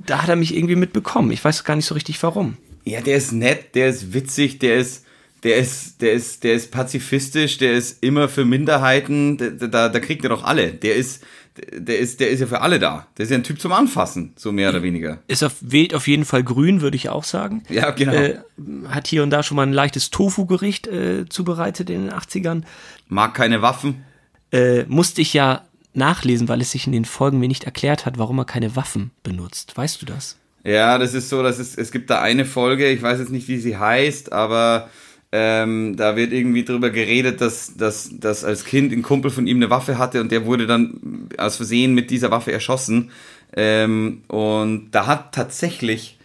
da 0.05 0.21
hat 0.23 0.29
er 0.29 0.35
mich 0.35 0.55
irgendwie 0.55 0.75
mitbekommen. 0.75 1.31
Ich 1.31 1.43
weiß 1.45 1.63
gar 1.63 1.75
nicht 1.75 1.85
so 1.85 1.93
richtig 1.93 2.21
warum. 2.23 2.57
Ja, 2.83 2.99
der 2.99 3.15
ist 3.17 3.31
nett, 3.31 3.75
der 3.75 3.87
ist 3.89 4.13
witzig, 4.13 4.59
der 4.59 4.75
ist, 4.77 5.05
der 5.43 5.57
ist, 5.57 6.01
der 6.01 6.13
ist, 6.13 6.43
der 6.43 6.53
ist 6.53 6.71
pazifistisch, 6.71 7.57
der 7.57 7.73
ist 7.73 8.03
immer 8.03 8.27
für 8.27 8.45
Minderheiten, 8.45 9.37
da, 9.37 9.67
da, 9.67 9.89
da 9.89 9.99
kriegt 9.99 10.23
er 10.23 10.29
doch 10.29 10.43
alle. 10.43 10.73
Der 10.73 10.95
ist, 10.95 11.23
der 11.71 11.99
ist, 11.99 12.19
der 12.19 12.29
ist 12.29 12.39
ja 12.39 12.47
für 12.47 12.61
alle 12.61 12.79
da. 12.79 13.07
Der 13.17 13.23
ist 13.23 13.29
ja 13.29 13.37
ein 13.37 13.43
Typ 13.43 13.59
zum 13.59 13.71
Anfassen, 13.71 14.33
so 14.35 14.51
mehr 14.51 14.69
oder 14.69 14.83
weniger. 14.83 15.19
Ist 15.27 15.43
auf, 15.43 15.55
wählt 15.61 15.93
auf 15.93 16.07
jeden 16.07 16.25
Fall 16.25 16.43
grün, 16.43 16.81
würde 16.81 16.97
ich 16.97 17.09
auch 17.09 17.23
sagen. 17.23 17.63
Ja, 17.69 17.91
genau. 17.91 18.13
Äh, 18.13 18.39
hat 18.87 19.07
hier 19.07 19.23
und 19.23 19.29
da 19.29 19.43
schon 19.43 19.55
mal 19.55 19.63
ein 19.63 19.73
leichtes 19.73 20.09
Tofu-Gericht 20.09 20.87
äh, 20.87 21.27
zubereitet 21.27 21.89
in 21.89 22.07
den 22.07 22.13
80ern. 22.13 22.63
Mag 23.07 23.33
keine 23.33 23.61
Waffen. 23.61 24.03
Äh, 24.51 24.83
musste 24.85 25.21
ich 25.21 25.33
ja 25.33 25.63
nachlesen, 25.93 26.47
weil 26.47 26.61
es 26.61 26.71
sich 26.71 26.85
in 26.85 26.93
den 26.93 27.05
Folgen 27.05 27.39
mir 27.39 27.47
nicht 27.47 27.63
erklärt 27.63 28.05
hat, 28.05 28.17
warum 28.17 28.37
er 28.39 28.45
keine 28.45 28.75
Waffen 28.75 29.11
benutzt. 29.23 29.75
Weißt 29.75 30.01
du 30.01 30.05
das? 30.05 30.37
Ja, 30.63 30.97
das 30.97 31.13
ist 31.13 31.29
so, 31.29 31.41
dass 31.41 31.59
es, 31.59 31.75
es 31.75 31.91
gibt 31.91 32.09
da 32.09 32.21
eine 32.21 32.45
Folge, 32.45 32.89
ich 32.89 33.01
weiß 33.01 33.19
jetzt 33.19 33.31
nicht, 33.31 33.47
wie 33.47 33.59
sie 33.59 33.77
heißt, 33.77 34.31
aber 34.31 34.89
ähm, 35.31 35.95
da 35.95 36.15
wird 36.15 36.33
irgendwie 36.33 36.65
drüber 36.65 36.89
geredet, 36.89 37.39
dass, 37.41 37.77
dass, 37.77 38.09
dass 38.19 38.43
als 38.43 38.65
Kind 38.65 38.91
ein 38.91 39.03
Kumpel 39.03 39.29
von 39.29 39.45
ihm 39.45 39.57
eine 39.57 39.69
Waffe 39.69 39.97
hatte 39.97 40.21
und 40.21 40.31
der 40.31 40.45
wurde 40.45 40.65
dann 40.65 41.29
aus 41.37 41.57
Versehen 41.57 41.93
mit 41.93 42.09
dieser 42.09 42.31
Waffe 42.31 42.51
erschossen. 42.51 43.11
Ähm, 43.55 44.23
und 44.27 44.89
da 44.91 45.05
hat 45.05 45.33
tatsächlich 45.33 46.17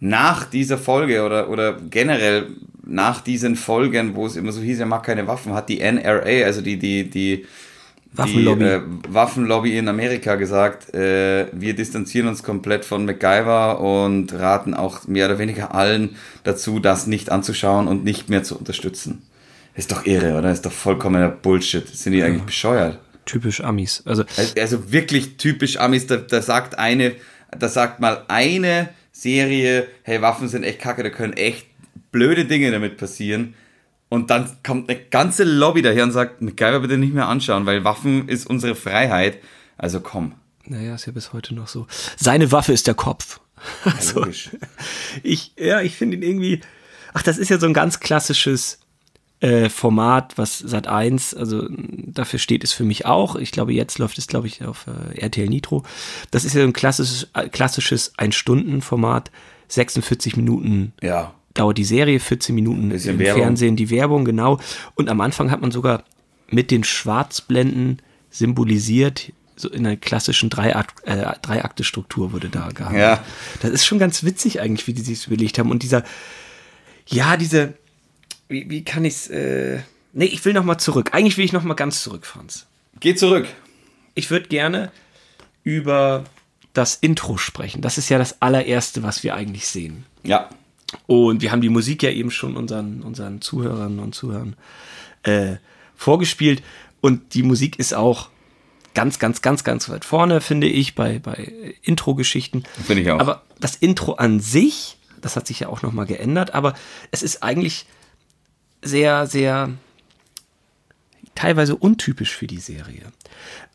nach 0.00 0.44
dieser 0.44 0.78
Folge 0.78 1.24
oder, 1.24 1.48
oder 1.48 1.76
generell 1.90 2.48
nach 2.84 3.20
diesen 3.20 3.54
Folgen, 3.54 4.16
wo 4.16 4.26
es 4.26 4.34
immer 4.34 4.50
so 4.50 4.60
hieß, 4.60 4.80
er 4.80 4.86
mag 4.86 5.04
keine 5.04 5.28
Waffen, 5.28 5.54
hat 5.54 5.68
die 5.68 5.78
NRA, 5.78 6.44
also 6.44 6.60
die, 6.60 6.76
die, 6.76 7.08
die 7.08 7.46
Waffenlobby. 8.14 8.64
die, 8.64 8.70
äh, 8.70 8.80
Waffenlobby 9.08 9.78
in 9.78 9.88
Amerika 9.88 10.34
gesagt, 10.34 10.94
äh, 10.94 11.46
wir 11.52 11.74
distanzieren 11.74 12.28
uns 12.28 12.42
komplett 12.42 12.84
von 12.84 13.06
MacGyver 13.06 13.80
und 13.80 14.32
raten 14.34 14.74
auch 14.74 15.06
mehr 15.06 15.26
oder 15.26 15.38
weniger 15.38 15.74
allen 15.74 16.16
dazu, 16.44 16.78
das 16.78 17.06
nicht 17.06 17.30
anzuschauen 17.30 17.88
und 17.88 18.04
nicht 18.04 18.28
mehr 18.28 18.42
zu 18.42 18.58
unterstützen. 18.58 19.22
Ist 19.74 19.90
doch 19.92 20.04
irre, 20.04 20.38
oder? 20.38 20.52
Ist 20.52 20.66
doch 20.66 20.72
vollkommener 20.72 21.30
Bullshit. 21.30 21.88
Sind 21.88 22.12
die 22.12 22.22
eigentlich 22.22 22.42
bescheuert? 22.42 22.98
Typisch 23.24 23.62
Amis. 23.62 24.02
Also, 24.04 24.24
Also 24.60 24.92
wirklich 24.92 25.36
typisch 25.38 25.78
Amis, 25.78 26.06
da, 26.06 26.16
da 26.16 26.42
sagt 26.42 26.78
eine, 26.78 27.12
da 27.56 27.68
sagt 27.68 28.00
mal 28.00 28.24
eine 28.28 28.90
Serie, 29.12 29.86
hey, 30.02 30.20
Waffen 30.20 30.48
sind 30.48 30.64
echt 30.64 30.80
kacke, 30.80 31.02
da 31.02 31.10
können 31.10 31.32
echt 31.34 31.66
blöde 32.10 32.44
Dinge 32.44 32.70
damit 32.70 32.98
passieren. 32.98 33.54
Und 34.12 34.28
dann 34.28 34.58
kommt 34.62 34.90
eine 34.90 35.00
ganze 35.00 35.42
Lobby 35.42 35.80
daher 35.80 36.04
und 36.04 36.12
sagt, 36.12 36.42
MacGyver 36.42 36.80
bitte 36.80 36.98
nicht 36.98 37.14
mehr 37.14 37.28
anschauen, 37.28 37.64
weil 37.64 37.82
Waffen 37.82 38.28
ist 38.28 38.46
unsere 38.46 38.74
Freiheit. 38.74 39.38
Also 39.78 40.00
komm. 40.00 40.34
naja, 40.66 40.94
ist 40.94 41.06
ja 41.06 41.12
bis 41.12 41.32
heute 41.32 41.54
noch 41.54 41.66
so. 41.66 41.86
Seine 42.18 42.52
Waffe 42.52 42.74
ist 42.74 42.86
der 42.86 42.94
Kopf. 42.94 43.40
Also, 43.84 44.20
logisch. 44.20 44.50
ich, 45.22 45.54
ja, 45.56 45.80
ich 45.80 45.96
finde 45.96 46.18
ihn 46.18 46.22
irgendwie. 46.22 46.60
Ach, 47.14 47.22
das 47.22 47.38
ist 47.38 47.48
ja 47.48 47.58
so 47.58 47.64
ein 47.64 47.72
ganz 47.72 48.00
klassisches 48.00 48.80
äh, 49.40 49.70
Format, 49.70 50.36
was 50.36 50.58
Sat 50.58 50.88
1, 50.88 51.32
also 51.32 51.62
mh, 51.62 52.08
dafür 52.08 52.38
steht 52.38 52.64
es 52.64 52.74
für 52.74 52.84
mich 52.84 53.06
auch. 53.06 53.34
Ich 53.36 53.50
glaube, 53.50 53.72
jetzt 53.72 53.98
läuft 53.98 54.18
es, 54.18 54.26
glaube 54.26 54.46
ich, 54.46 54.62
auf 54.62 54.88
äh, 54.88 55.18
RTL 55.20 55.48
Nitro. 55.48 55.84
Das 56.30 56.44
ist 56.44 56.52
ja 56.52 56.60
so 56.60 56.66
ein 56.66 56.74
klassisches, 56.74 57.30
äh, 57.32 57.48
klassisches 57.48 58.12
Ein-Stunden-Format, 58.18 59.30
46 59.68 60.36
Minuten 60.36 60.92
Ja. 61.00 61.32
Dauert 61.54 61.78
die 61.78 61.84
Serie, 61.84 62.20
14 62.20 62.54
Minuten 62.54 62.90
im 62.90 63.18
Werbung. 63.18 63.42
Fernsehen 63.42 63.76
die 63.76 63.90
Werbung, 63.90 64.24
genau. 64.24 64.60
Und 64.94 65.08
am 65.08 65.20
Anfang 65.20 65.50
hat 65.50 65.60
man 65.60 65.70
sogar 65.70 66.04
mit 66.48 66.70
den 66.70 66.84
Schwarzblenden 66.84 68.00
symbolisiert, 68.30 69.32
so 69.56 69.68
in 69.68 69.86
einer 69.86 69.96
klassischen 69.96 70.50
äh, 70.50 70.84
Dreiakte-Struktur 71.42 72.32
wurde 72.32 72.48
da 72.48 72.68
gehabt. 72.68 72.96
Ja. 72.96 73.24
Das 73.60 73.70
ist 73.70 73.84
schon 73.84 73.98
ganz 73.98 74.24
witzig 74.24 74.60
eigentlich, 74.60 74.86
wie 74.86 74.94
die 74.94 75.02
sich 75.02 75.26
überlegt 75.26 75.58
haben. 75.58 75.70
Und 75.70 75.82
dieser, 75.82 76.04
ja, 77.06 77.36
diese, 77.36 77.74
wie, 78.48 78.68
wie 78.70 78.84
kann 78.84 79.04
ich's, 79.04 79.28
äh, 79.28 79.80
nee, 80.12 80.24
ich 80.24 80.44
will 80.44 80.52
noch 80.52 80.64
mal 80.64 80.78
zurück. 80.78 81.10
Eigentlich 81.12 81.36
will 81.36 81.44
ich 81.44 81.52
noch 81.52 81.62
mal 81.62 81.74
ganz 81.74 82.02
zurück, 82.02 82.26
Franz. 82.26 82.66
Geh 83.00 83.14
zurück. 83.14 83.46
Ich 84.14 84.30
würde 84.30 84.48
gerne 84.48 84.90
über 85.64 86.24
das 86.72 86.96
Intro 86.96 87.36
sprechen. 87.36 87.82
Das 87.82 87.98
ist 87.98 88.08
ja 88.08 88.18
das 88.18 88.40
allererste, 88.40 89.02
was 89.02 89.22
wir 89.22 89.34
eigentlich 89.34 89.66
sehen. 89.66 90.04
Ja. 90.22 90.48
Und 91.06 91.42
wir 91.42 91.52
haben 91.52 91.60
die 91.60 91.68
Musik 91.68 92.02
ja 92.02 92.10
eben 92.10 92.30
schon 92.30 92.56
unseren, 92.56 93.02
unseren 93.02 93.40
Zuhörern 93.40 93.98
und 93.98 94.14
Zuhörern 94.14 94.56
äh, 95.22 95.56
vorgespielt. 95.96 96.62
Und 97.00 97.34
die 97.34 97.42
Musik 97.42 97.78
ist 97.78 97.94
auch 97.94 98.28
ganz, 98.94 99.18
ganz, 99.18 99.42
ganz, 99.42 99.64
ganz 99.64 99.88
weit 99.88 100.04
vorne, 100.04 100.40
finde 100.40 100.66
ich, 100.66 100.94
bei, 100.94 101.18
bei 101.18 101.74
Intro-Geschichten. 101.82 102.64
Finde 102.84 103.02
ich 103.02 103.10
auch. 103.10 103.20
Aber 103.20 103.42
das 103.58 103.76
Intro 103.76 104.14
an 104.14 104.40
sich, 104.40 104.96
das 105.20 105.36
hat 105.36 105.46
sich 105.46 105.60
ja 105.60 105.68
auch 105.68 105.82
nochmal 105.82 106.06
geändert, 106.06 106.54
aber 106.54 106.74
es 107.10 107.22
ist 107.22 107.42
eigentlich 107.42 107.86
sehr, 108.82 109.26
sehr 109.26 109.70
teilweise 111.34 111.76
untypisch 111.76 112.34
für 112.36 112.46
die 112.46 112.58
Serie. 112.58 113.02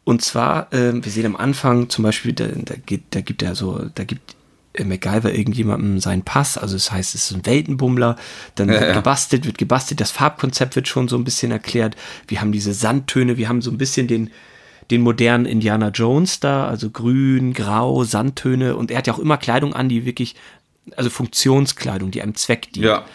Und 0.04 0.22
zwar, 0.22 0.72
ähm, 0.72 1.04
wir 1.04 1.12
sehen 1.12 1.26
am 1.26 1.36
Anfang 1.36 1.90
zum 1.90 2.04
Beispiel, 2.04 2.34
da, 2.34 2.48
da, 2.48 2.76
geht, 2.76 3.04
da 3.12 3.22
gibt 3.22 3.42
er 3.42 3.56
so, 3.56 3.90
da 3.94 4.04
gibt 4.04 4.34
äh, 4.34 4.37
MacGyver 4.86 5.34
irgendjemandem 5.34 6.00
seinen 6.00 6.24
Pass, 6.24 6.58
also 6.58 6.76
das 6.76 6.92
heißt, 6.92 7.16
es 7.16 7.32
ist 7.32 7.38
ein 7.38 7.46
Weltenbummler, 7.46 8.16
dann 8.56 8.68
wird 8.68 8.82
ja. 8.82 8.94
gebastelt, 8.94 9.46
wird 9.46 9.58
gebastelt, 9.58 10.00
das 10.00 10.12
Farbkonzept 10.12 10.76
wird 10.76 10.88
schon 10.88 11.08
so 11.08 11.18
ein 11.18 11.24
bisschen 11.24 11.52
erklärt, 11.52 11.96
wir 12.28 12.42
haben 12.42 12.52
diese 12.52 12.74
Sandtöne, 12.74 13.38
wir 13.38 13.50
haben 13.50 13.62
so 13.62 13.72
ein 13.72 13.78
bisschen 13.78 14.08
den, 14.08 14.30
den 14.92 15.02
modernen 15.02 15.46
Indiana 15.46 15.90
Jones 15.90 16.40
da, 16.40 16.68
also 16.68 16.90
grün, 16.90 17.54
grau, 17.54 18.04
Sandtöne 18.04 18.76
und 18.76 18.92
er 18.92 19.00
hat 19.00 19.08
ja 19.08 19.14
auch 19.14 19.20
immer 19.20 19.38
Kleidung 19.38 19.74
an, 19.74 19.90
die 19.90 20.06
wirklich, 20.06 20.36
also 20.96 21.10
Funktionskleidung, 21.10 22.12
die 22.12 22.22
einem 22.22 22.36
Zweck 22.36 22.72
dient. 22.74 22.86
Ja. 22.86 23.06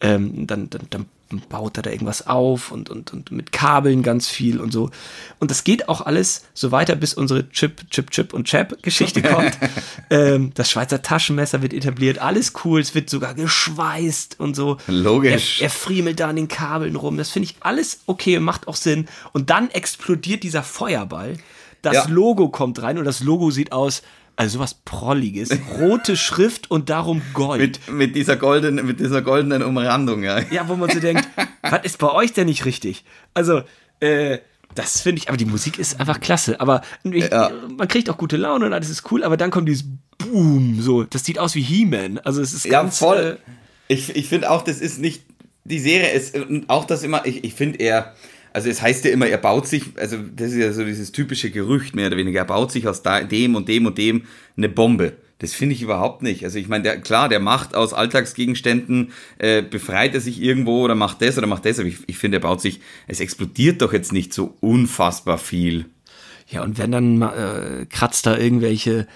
Ähm, 0.00 0.46
dann, 0.46 0.70
dann, 0.70 0.82
dann 0.90 1.06
baut 1.48 1.76
er 1.76 1.82
da 1.82 1.90
irgendwas 1.90 2.26
auf 2.26 2.72
und, 2.72 2.90
und, 2.90 3.12
und 3.12 3.30
mit 3.30 3.52
Kabeln 3.52 4.02
ganz 4.02 4.28
viel 4.28 4.60
und 4.60 4.72
so. 4.72 4.90
Und 5.38 5.50
das 5.50 5.62
geht 5.62 5.88
auch 5.88 6.00
alles 6.00 6.44
so 6.54 6.72
weiter, 6.72 6.96
bis 6.96 7.14
unsere 7.14 7.48
Chip, 7.50 7.88
Chip, 7.90 8.10
Chip 8.10 8.34
und 8.34 8.44
Chap 8.48 8.82
Geschichte 8.82 9.22
kommt. 9.22 9.56
ähm, 10.10 10.50
das 10.54 10.70
Schweizer 10.70 11.02
Taschenmesser 11.02 11.62
wird 11.62 11.72
etabliert, 11.72 12.18
alles 12.18 12.52
cool, 12.64 12.80
es 12.80 12.94
wird 12.94 13.08
sogar 13.08 13.34
geschweißt 13.34 14.40
und 14.40 14.56
so. 14.56 14.78
Logisch. 14.88 15.60
Er, 15.60 15.66
er 15.66 15.70
friemelt 15.70 16.18
da 16.20 16.28
an 16.28 16.36
den 16.36 16.48
Kabeln 16.48 16.96
rum. 16.96 17.16
Das 17.16 17.30
finde 17.30 17.48
ich 17.48 17.56
alles 17.60 18.00
okay 18.06 18.40
macht 18.40 18.68
auch 18.68 18.76
Sinn. 18.76 19.06
Und 19.32 19.50
dann 19.50 19.70
explodiert 19.70 20.42
dieser 20.42 20.62
Feuerball. 20.62 21.36
Das 21.82 21.94
Ja. 21.94 22.06
Logo 22.08 22.48
kommt 22.48 22.82
rein 22.82 22.98
und 22.98 23.04
das 23.04 23.20
Logo 23.20 23.50
sieht 23.50 23.72
aus, 23.72 24.02
also 24.40 24.56
sowas 24.56 24.72
Prolliges. 24.86 25.50
Rote 25.78 26.16
Schrift 26.16 26.70
und 26.70 26.88
darum 26.88 27.20
Gold. 27.34 27.60
Mit, 27.60 27.90
mit, 27.92 28.16
dieser 28.16 28.36
goldenen, 28.36 28.86
mit 28.86 28.98
dieser 28.98 29.20
goldenen 29.20 29.62
Umrandung, 29.62 30.22
ja. 30.22 30.40
Ja, 30.50 30.66
wo 30.66 30.76
man 30.76 30.88
so 30.88 30.98
denkt, 30.98 31.28
was 31.60 31.84
ist 31.84 31.98
bei 31.98 32.10
euch 32.10 32.32
denn 32.32 32.46
nicht 32.46 32.64
richtig? 32.64 33.04
Also, 33.34 33.60
äh, 34.00 34.38
das 34.74 35.02
finde 35.02 35.20
ich, 35.20 35.28
aber 35.28 35.36
die 35.36 35.44
Musik 35.44 35.78
ist 35.78 36.00
einfach 36.00 36.20
klasse. 36.20 36.58
Aber 36.58 36.80
ich, 37.04 37.28
Ja. 37.30 37.50
man 37.76 37.86
kriegt 37.86 38.08
auch 38.08 38.16
gute 38.16 38.38
Laune 38.38 38.64
und 38.64 38.72
alles 38.72 38.88
ist 38.88 39.12
cool, 39.12 39.24
aber 39.24 39.36
dann 39.36 39.50
kommt 39.50 39.68
dieses 39.68 39.84
boom, 40.16 40.80
so. 40.80 41.04
Das 41.04 41.22
sieht 41.22 41.38
aus 41.38 41.54
wie 41.54 41.60
He-Man. 41.62 42.16
Also 42.20 42.40
es 42.40 42.54
ist 42.54 42.64
Ja, 42.64 42.80
ganz, 42.80 42.96
voll. 42.98 43.38
Äh, 43.46 43.92
Ich, 43.92 44.16
ich 44.16 44.26
finde 44.26 44.50
auch, 44.50 44.62
das 44.62 44.80
ist 44.80 44.98
nicht. 45.00 45.22
Die 45.64 45.80
Serie 45.80 46.12
ist. 46.12 46.34
Und 46.34 46.70
auch 46.70 46.86
das 46.86 47.02
immer. 47.02 47.26
Ich, 47.26 47.44
ich 47.44 47.52
finde 47.52 47.78
er. 47.80 48.14
Also 48.52 48.68
es 48.68 48.82
heißt 48.82 49.04
ja 49.04 49.12
immer, 49.12 49.26
er 49.26 49.38
baut 49.38 49.66
sich, 49.66 49.84
also 49.96 50.16
das 50.34 50.52
ist 50.52 50.58
ja 50.58 50.72
so 50.72 50.84
dieses 50.84 51.12
typische 51.12 51.50
Gerücht 51.50 51.94
mehr 51.94 52.08
oder 52.08 52.16
weniger, 52.16 52.40
er 52.40 52.46
baut 52.46 52.72
sich 52.72 52.88
aus 52.88 53.02
dem 53.02 53.54
und 53.54 53.68
dem 53.68 53.86
und 53.86 53.98
dem 53.98 54.24
eine 54.56 54.68
Bombe. 54.68 55.14
Das 55.38 55.54
finde 55.54 55.74
ich 55.74 55.80
überhaupt 55.80 56.22
nicht. 56.22 56.44
Also 56.44 56.58
ich 56.58 56.68
meine, 56.68 56.82
der, 56.84 57.00
klar, 57.00 57.28
der 57.28 57.40
macht 57.40 57.74
aus 57.74 57.94
Alltagsgegenständen, 57.94 59.12
äh, 59.38 59.62
befreit 59.62 60.14
er 60.14 60.20
sich 60.20 60.42
irgendwo 60.42 60.82
oder 60.82 60.94
macht 60.94 61.22
das 61.22 61.38
oder 61.38 61.46
macht 61.46 61.64
das, 61.64 61.78
aber 61.78 61.88
ich, 61.88 61.96
ich 62.06 62.18
finde, 62.18 62.38
er 62.38 62.42
baut 62.42 62.60
sich, 62.60 62.80
es 63.06 63.20
explodiert 63.20 63.80
doch 63.80 63.92
jetzt 63.92 64.12
nicht 64.12 64.34
so 64.34 64.54
unfassbar 64.60 65.38
viel. 65.38 65.86
Ja, 66.48 66.62
und 66.62 66.78
wenn 66.78 66.92
dann 66.92 67.22
äh, 67.22 67.86
kratzt 67.88 68.26
er 68.26 68.38
irgendwelche 68.38 69.06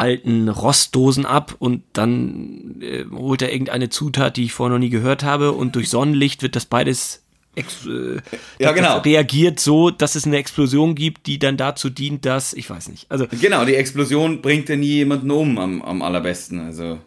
alten 0.00 0.48
Rostdosen 0.48 1.26
ab 1.26 1.54
und 1.58 1.82
dann 1.92 2.80
äh, 2.80 3.04
holt 3.12 3.42
er 3.42 3.52
irgendeine 3.52 3.90
Zutat, 3.90 4.38
die 4.38 4.44
ich 4.44 4.52
vorher 4.52 4.74
noch 4.74 4.80
nie 4.80 4.90
gehört 4.90 5.22
habe 5.22 5.52
und 5.52 5.76
durch 5.76 5.90
Sonnenlicht 5.90 6.42
wird 6.42 6.56
das 6.56 6.64
beides 6.64 7.19
ex 7.54 7.86
äh, 7.86 8.20
Ja, 8.58 8.72
genau. 8.72 8.98
reagiert 8.98 9.60
so, 9.60 9.90
dass 9.90 10.14
es 10.14 10.24
eine 10.26 10.36
Explosion 10.38 10.94
gibt, 10.94 11.26
die 11.26 11.38
dann 11.38 11.56
dazu 11.56 11.90
dient, 11.90 12.24
dass, 12.24 12.52
ich 12.52 12.68
weiß 12.70 12.88
nicht, 12.88 13.10
also 13.10 13.26
Genau, 13.40 13.64
die 13.64 13.74
Explosion 13.74 14.40
bringt 14.42 14.68
ja 14.68 14.76
nie 14.76 14.86
jemanden 14.86 15.30
um 15.30 15.58
am, 15.58 15.82
am 15.82 16.02
allerbesten. 16.02 16.60
Also 16.60 16.98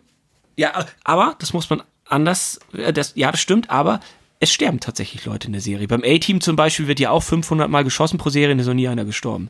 Ja, 0.58 0.86
aber 1.04 1.36
das 1.39 1.54
muss 1.54 1.70
man 1.70 1.82
anders, 2.08 2.60
äh, 2.74 2.91
das, 2.94 3.14
ja, 3.16 3.32
das 3.32 3.39
stimmt, 3.39 3.70
aber 3.70 4.00
es 4.39 4.52
sterben 4.52 4.82
tatsächlich 4.82 5.24
Leute 5.26 5.48
in 5.48 5.54
der 5.54 5.62
Serie. 5.62 5.88
Beim 5.88 6.04
A-Team 6.04 6.41
zum 6.41 6.58
Beispiel 6.58 6.88
wird 6.88 7.00
ja 7.00 7.12
auch 7.12 7.24
500 7.24 7.70
Mal 7.70 7.84
geschossen 7.86 8.18
pro 8.18 8.30
Serie, 8.30 8.52
und 8.54 8.60
ist 8.60 8.68
noch 8.68 8.74
nie 8.74 8.89
einer 8.89 9.06
gestorben. 9.06 9.50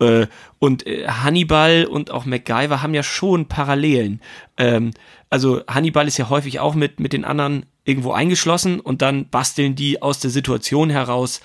Äh, 0.00 0.28
Und 0.60 0.86
äh, 0.86 1.08
Hannibal 1.08 1.86
und 1.86 2.12
auch 2.12 2.24
MacGyver 2.24 2.80
haben 2.80 2.94
ja 2.94 3.02
schon 3.02 3.46
Parallelen. 3.46 4.20
Ähm, 4.56 4.92
Also 5.28 5.62
Hannibal 5.66 6.06
ist 6.06 6.18
ja 6.18 6.28
häufig 6.30 6.60
auch 6.60 6.76
mit, 6.76 7.00
mit 7.00 7.12
den 7.12 7.24
anderen 7.24 7.66
irgendwo 7.88 8.12
eingeschlossen 8.12 8.80
und 8.80 9.00
dann 9.02 9.28
basteln 9.28 9.74
die 9.74 10.02
aus 10.02 10.20
der 10.20 10.30
Situation 10.30 10.90
heraus 10.90 11.40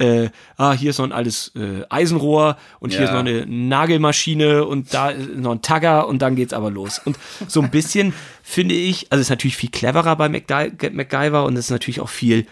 äh, 0.00 0.30
ah, 0.56 0.74
hier 0.74 0.90
ist 0.90 0.98
noch 0.98 1.06
ein 1.06 1.12
altes 1.12 1.50
äh, 1.56 1.82
Eisenrohr 1.90 2.56
und 2.78 2.90
hier 2.90 3.00
Ja. 3.00 3.04
ist 3.06 3.10
noch 3.10 3.18
eine 3.18 3.44
Nagelmaschine 3.46 4.64
und 4.64 4.94
da 4.94 5.10
ist 5.10 5.30
noch 5.34 5.50
ein 5.50 5.60
Tagger 5.62 6.06
und 6.06 6.22
dann 6.22 6.36
geht's 6.36 6.52
aber 6.52 6.70
los. 6.70 7.00
Und 7.04 7.18
so 7.48 7.60
ein 7.60 7.70
bisschen 7.72 8.14
finde 8.44 8.76
ich, 8.76 9.10
also 9.10 9.20
ist 9.20 9.30
natürlich 9.30 9.56
viel 9.56 9.70
cleverer 9.70 10.14
bei 10.14 10.28
MacGy 10.28 10.90
MacGyver 10.92 11.44
und 11.44 11.56
es 11.56 11.64
ist 11.64 11.70
natürlich 11.72 12.00
auch 12.00 12.08
viel 12.10 12.46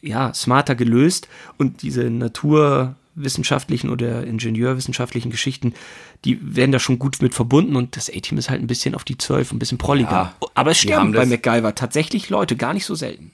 ja, 0.00 0.32
smarter 0.32 0.76
gelöst 0.76 1.26
und 1.58 1.82
diese 1.82 2.04
naturwissenschaftlichen 2.04 3.90
oder 3.90 4.24
ingenieurwissenschaftlichen 4.24 5.32
Geschichten, 5.32 5.74
die 6.24 6.38
werden 6.56 6.72
da 6.72 6.78
schon 6.78 6.98
gut 6.98 7.20
mit 7.20 7.34
verbunden 7.34 7.76
und 7.76 7.96
das 7.96 8.08
A-Team 8.08 8.38
ist 8.38 8.50
halt 8.50 8.62
ein 8.62 8.66
bisschen 8.66 8.94
auf 8.94 9.04
die 9.04 9.18
12, 9.18 9.52
ein 9.52 9.58
bisschen 9.58 9.78
prolliger. 9.78 10.10
Ja, 10.10 10.34
Aber 10.54 10.70
es 10.70 10.78
sterben 10.78 11.12
bei 11.12 11.26
MacGyver 11.26 11.74
tatsächlich 11.74 12.30
Leute, 12.30 12.56
gar 12.56 12.72
nicht 12.74 12.86
so 12.86 12.94
selten. 12.94 13.30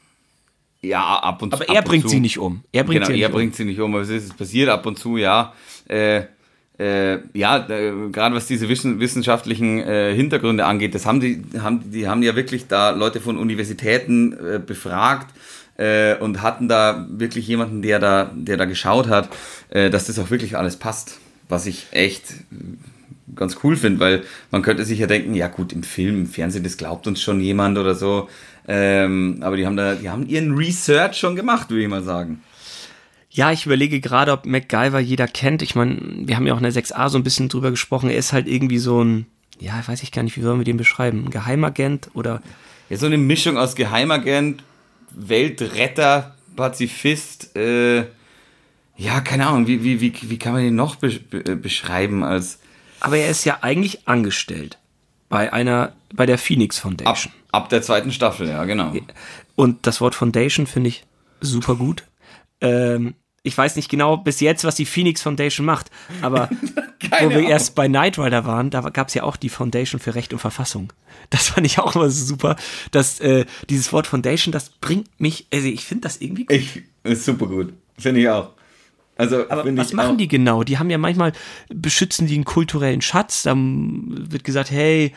Ja, 0.83 1.19
ab 1.19 1.43
und 1.43 1.53
Aber 1.53 1.69
ab 1.69 1.75
er 1.75 1.83
bringt 1.83 2.05
zu. 2.05 2.09
sie 2.09 2.21
nicht 2.21 2.39
um. 2.39 2.63
Er 2.73 2.85
bringt 2.85 3.01
genau, 3.01 3.07
sie 3.07 3.13
nicht 3.13 3.23
er 3.23 3.29
um. 3.29 3.35
bringt 3.35 3.55
sie 3.55 3.65
nicht 3.65 3.81
um. 3.81 3.95
Aber 3.95 4.03
es 4.03 4.09
ist 4.09 4.25
es 4.25 4.35
passiert 4.35 4.69
ab 4.71 4.87
und 4.87 4.99
zu, 4.99 5.19
ja. 5.19 5.53
Äh, 5.89 6.23
äh, 6.79 7.19
ja, 7.35 7.69
äh, 7.69 7.93
gerade 8.11 8.35
was 8.35 8.47
diese 8.47 8.69
wissen, 8.71 9.01
wissenschaftlichen 9.01 9.81
äh, 9.81 10.15
Hintergründe 10.15 10.65
angeht, 10.65 10.95
das 10.95 11.05
haben 11.05 11.21
die, 11.21 11.43
haben, 11.61 11.91
die 11.91 12.09
haben 12.09 12.23
ja 12.23 12.35
wirklich 12.35 12.69
da 12.69 12.91
Leute 12.91 13.21
von 13.21 13.37
Universitäten 13.37 14.33
äh, 14.33 14.59
befragt 14.59 15.35
äh, 15.77 16.17
und 16.17 16.41
hatten 16.41 16.69
da 16.69 17.07
wirklich 17.11 17.47
jemanden, 17.47 17.83
der 17.83 17.99
da, 17.99 18.31
der 18.35 18.57
da 18.57 18.65
geschaut 18.65 19.09
hat, 19.09 19.29
äh, 19.69 19.91
dass 19.91 20.07
das 20.07 20.19
auch 20.19 20.31
wirklich 20.31 20.57
alles 20.57 20.77
passt. 20.77 21.21
Was 21.51 21.67
ich 21.67 21.89
echt 21.91 22.25
ganz 23.35 23.59
cool 23.63 23.77
finde, 23.77 24.01
weil 24.01 24.23
man 24.51 24.63
könnte 24.63 24.85
sich 24.85 24.99
ja 24.99 25.07
denken, 25.07 25.35
ja 25.35 25.49
gut, 25.49 25.73
im 25.73 25.83
Film, 25.83 26.21
im 26.21 26.27
Fernsehen, 26.27 26.65
das 26.65 26.77
glaubt 26.77 27.07
uns 27.07 27.21
schon 27.21 27.41
jemand 27.41 27.79
oder 27.79 27.95
so. 27.95 28.29
Ähm, 28.67 29.39
aber 29.43 29.57
die 29.57 29.67
haben 29.67 29.77
da, 29.77 29.95
die 29.95 30.09
haben 30.09 30.27
ihren 30.27 30.55
Research 30.55 31.17
schon 31.19 31.37
gemacht, 31.37 31.71
würde 31.71 31.83
ich 31.83 31.89
mal 31.89 32.03
sagen. 32.03 32.43
Ja, 33.31 33.53
ich 33.53 33.65
überlege 33.67 34.01
gerade, 34.01 34.33
ob 34.33 34.45
MacGyver 34.45 34.99
jeder 34.99 35.29
kennt. 35.29 35.63
Ich 35.63 35.75
meine, 35.77 35.99
wir 36.25 36.37
haben 36.37 36.47
ja 36.47 36.55
auch 36.55 36.61
in 36.61 36.65
der 36.65 36.73
6a 36.73 37.09
so 37.09 37.19
ein 37.19 37.23
bisschen 37.23 37.49
drüber 37.49 37.71
gesprochen. 37.71 38.11
Er 38.11 38.17
ist 38.17 38.33
halt 38.33 38.49
irgendwie 38.49 38.79
so 38.79 39.03
ein, 39.03 39.27
ja, 39.61 39.81
weiß 39.87 40.03
ich 40.03 40.11
gar 40.11 40.23
nicht, 40.23 40.37
wie 40.37 40.43
sollen 40.43 40.59
wir 40.59 40.65
den 40.65 40.77
beschreiben? 40.77 41.25
Ein 41.25 41.31
Geheimagent 41.31 42.11
oder 42.15 42.43
Ja, 42.89 42.97
so 42.97 43.07
eine 43.07 43.19
Mischung 43.19 43.57
aus 43.57 43.77
Geheimagent, 43.77 44.65
Weltretter, 45.13 46.35
Pazifist, 46.57 47.57
äh, 47.57 48.07
ja, 49.01 49.21
keine 49.23 49.47
Ahnung, 49.47 49.67
wie, 49.67 49.83
wie, 49.83 50.01
wie, 50.03 50.13
wie 50.23 50.39
kann 50.39 50.53
man 50.53 50.63
den 50.63 50.75
noch 50.75 50.97
be 50.97 51.09
be 51.09 51.57
beschreiben 51.57 52.23
als 52.23 52.59
Aber 53.01 53.17
er 53.17 53.31
ist 53.31 53.45
ja 53.45 53.59
eigentlich 53.63 54.07
angestellt 54.07 54.77
bei 55.31 55.53
einer, 55.53 55.95
bei 56.13 56.27
der 56.27 56.37
Phoenix 56.37 56.77
ab, 56.77 56.83
Foundation. 56.83 57.33
ab 57.51 57.71
der 57.71 57.81
zweiten 57.81 58.13
Staffel, 58.13 58.47
ja, 58.47 58.63
genau. 58.65 58.93
Und 59.57 59.87
das 59.87 60.03
Wort 60.03 60.15
Foundation 60.15 60.67
finde 60.67 60.91
ich 60.91 61.05
super 61.41 61.77
gut. 61.77 62.05
Ähm, 62.61 63.15
ich 63.43 63.57
weiß 63.57 63.77
nicht 63.77 63.89
genau 63.89 64.19
bis 64.19 64.41
jetzt, 64.41 64.65
was 64.65 64.75
die 64.75 64.85
Phoenix 64.85 65.23
Foundation 65.23 65.65
macht, 65.65 65.91
aber 66.21 66.51
wo 67.21 67.31
wir 67.31 67.39
Ahnung. 67.39 67.49
erst 67.49 67.75
bei 67.75 67.89
Knight 67.89 68.19
Rider 68.19 68.45
waren, 68.45 68.69
da 68.69 68.83
gab 68.91 69.09
es 69.09 69.15
ja 69.15 69.23
auch 69.23 69.37
die 69.37 69.49
Foundation 69.49 69.99
für 69.99 70.15
Recht 70.15 70.35
und 70.35 70.41
Verfassung. 70.41 70.93
Das 71.31 71.49
fand 71.49 71.65
ich 71.65 71.79
auch 71.79 71.95
immer 71.95 72.11
super, 72.11 72.57
dass 72.91 73.19
äh, 73.21 73.47
dieses 73.71 73.95
Wort 73.95 74.07
Foundation, 74.07 74.53
das 74.53 74.69
bringt 74.69 75.09
mich, 75.19 75.47
also 75.51 75.69
ich 75.69 75.87
finde 75.87 76.03
das 76.03 76.21
irgendwie 76.21 76.45
gut. 76.45 76.55
Ich, 76.55 76.83
ist 77.03 77.25
super 77.25 77.47
gut, 77.47 77.73
finde 77.97 78.21
ich 78.21 78.29
auch. 78.29 78.51
Also, 79.21 79.45
Aber 79.51 79.77
was 79.77 79.93
machen 79.93 80.17
die 80.17 80.29
genau? 80.29 80.65
Die 80.65 80.79
haben 80.79 80.89
ja 80.89 80.97
manchmal, 80.97 81.33
beschützen 81.69 82.27
die 82.27 82.35
einen 82.35 82.45
kulturellen 82.45 83.03
Schatz. 83.03 83.43
Dann 83.43 84.31
wird 84.33 84.45
gesagt, 84.45 84.71
hey, 84.71 85.13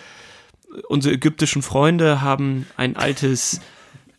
unsere 0.89 1.15
ägyptischen 1.15 1.61
Freunde 1.61 2.21
haben 2.21 2.65
ein 2.75 2.97
altes 2.97 3.61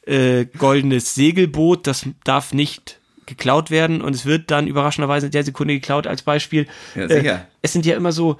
äh, 0.07 0.47
goldenes 0.47 1.15
Segelboot, 1.15 1.87
das 1.87 2.07
darf 2.25 2.55
nicht 2.55 2.99
geklaut 3.27 3.71
werden 3.71 4.01
und 4.01 4.15
es 4.15 4.25
wird 4.25 4.51
dann 4.51 4.67
überraschenderweise 4.67 5.27
in 5.27 5.33
der 5.33 5.45
Sekunde 5.45 5.75
geklaut 5.75 6.07
als 6.07 6.23
Beispiel. 6.23 6.67
Ja, 6.95 7.09
sicher. 7.09 7.35
Äh, 7.35 7.45
es 7.61 7.75
sind 7.75 7.85
ja 7.85 7.95
immer 7.95 8.13
so, 8.13 8.39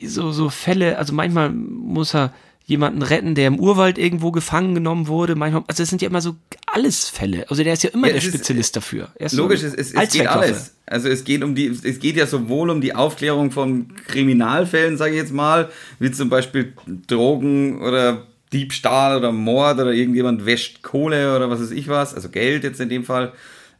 so, 0.00 0.30
so 0.30 0.48
Fälle, 0.48 0.96
also 0.96 1.12
manchmal 1.12 1.50
muss 1.50 2.14
er 2.14 2.32
jemanden 2.66 3.02
retten, 3.02 3.34
der 3.34 3.48
im 3.48 3.58
Urwald 3.58 3.98
irgendwo 3.98 4.30
gefangen 4.30 4.76
genommen 4.76 5.08
wurde. 5.08 5.34
Manchmal, 5.34 5.64
also 5.66 5.82
es 5.82 5.90
sind 5.90 6.02
ja 6.02 6.08
immer 6.08 6.20
so 6.20 6.36
alles 6.72 7.08
Fälle. 7.08 7.48
Also 7.50 7.62
der 7.64 7.72
ist 7.74 7.82
ja 7.82 7.90
immer 7.90 8.06
Ja, 8.08 8.14
der 8.14 8.22
ist- 8.22 8.28
Spezialist 8.28 8.76
dafür. 8.76 9.08
Ist 9.16 9.32
so 9.36 9.42
Logisch, 9.42 9.60
ein 9.62 9.68
es, 9.68 9.74
es, 9.74 9.92
es 9.92 10.12
geht 10.12 10.26
alles. 10.26 10.74
Also 10.86 11.08
es 11.08 11.24
geht 11.24 11.42
um 11.44 11.54
die, 11.54 11.66
es 11.66 11.98
geht 12.00 12.16
ja 12.16 12.26
sowohl 12.26 12.70
um 12.70 12.80
die 12.80 12.94
Aufklärung 12.94 13.50
von 13.50 13.94
Kriminalfällen, 14.08 14.96
sage 14.96 15.12
ich 15.12 15.18
jetzt 15.18 15.32
mal, 15.32 15.68
wie 15.98 16.10
zum 16.10 16.28
Beispiel 16.28 16.72
Drogen 17.06 17.80
oder 17.82 18.26
Diebstahl 18.52 19.16
oder 19.16 19.30
Mord 19.30 19.78
oder 19.78 19.92
irgendjemand 19.92 20.44
wäscht 20.46 20.82
Kohle 20.82 21.36
oder 21.36 21.48
was 21.50 21.60
weiß 21.60 21.70
ich 21.70 21.86
was, 21.88 22.14
also 22.14 22.28
Geld 22.28 22.64
jetzt 22.64 22.80
in 22.80 22.88
dem 22.88 23.04
Fall. 23.04 23.32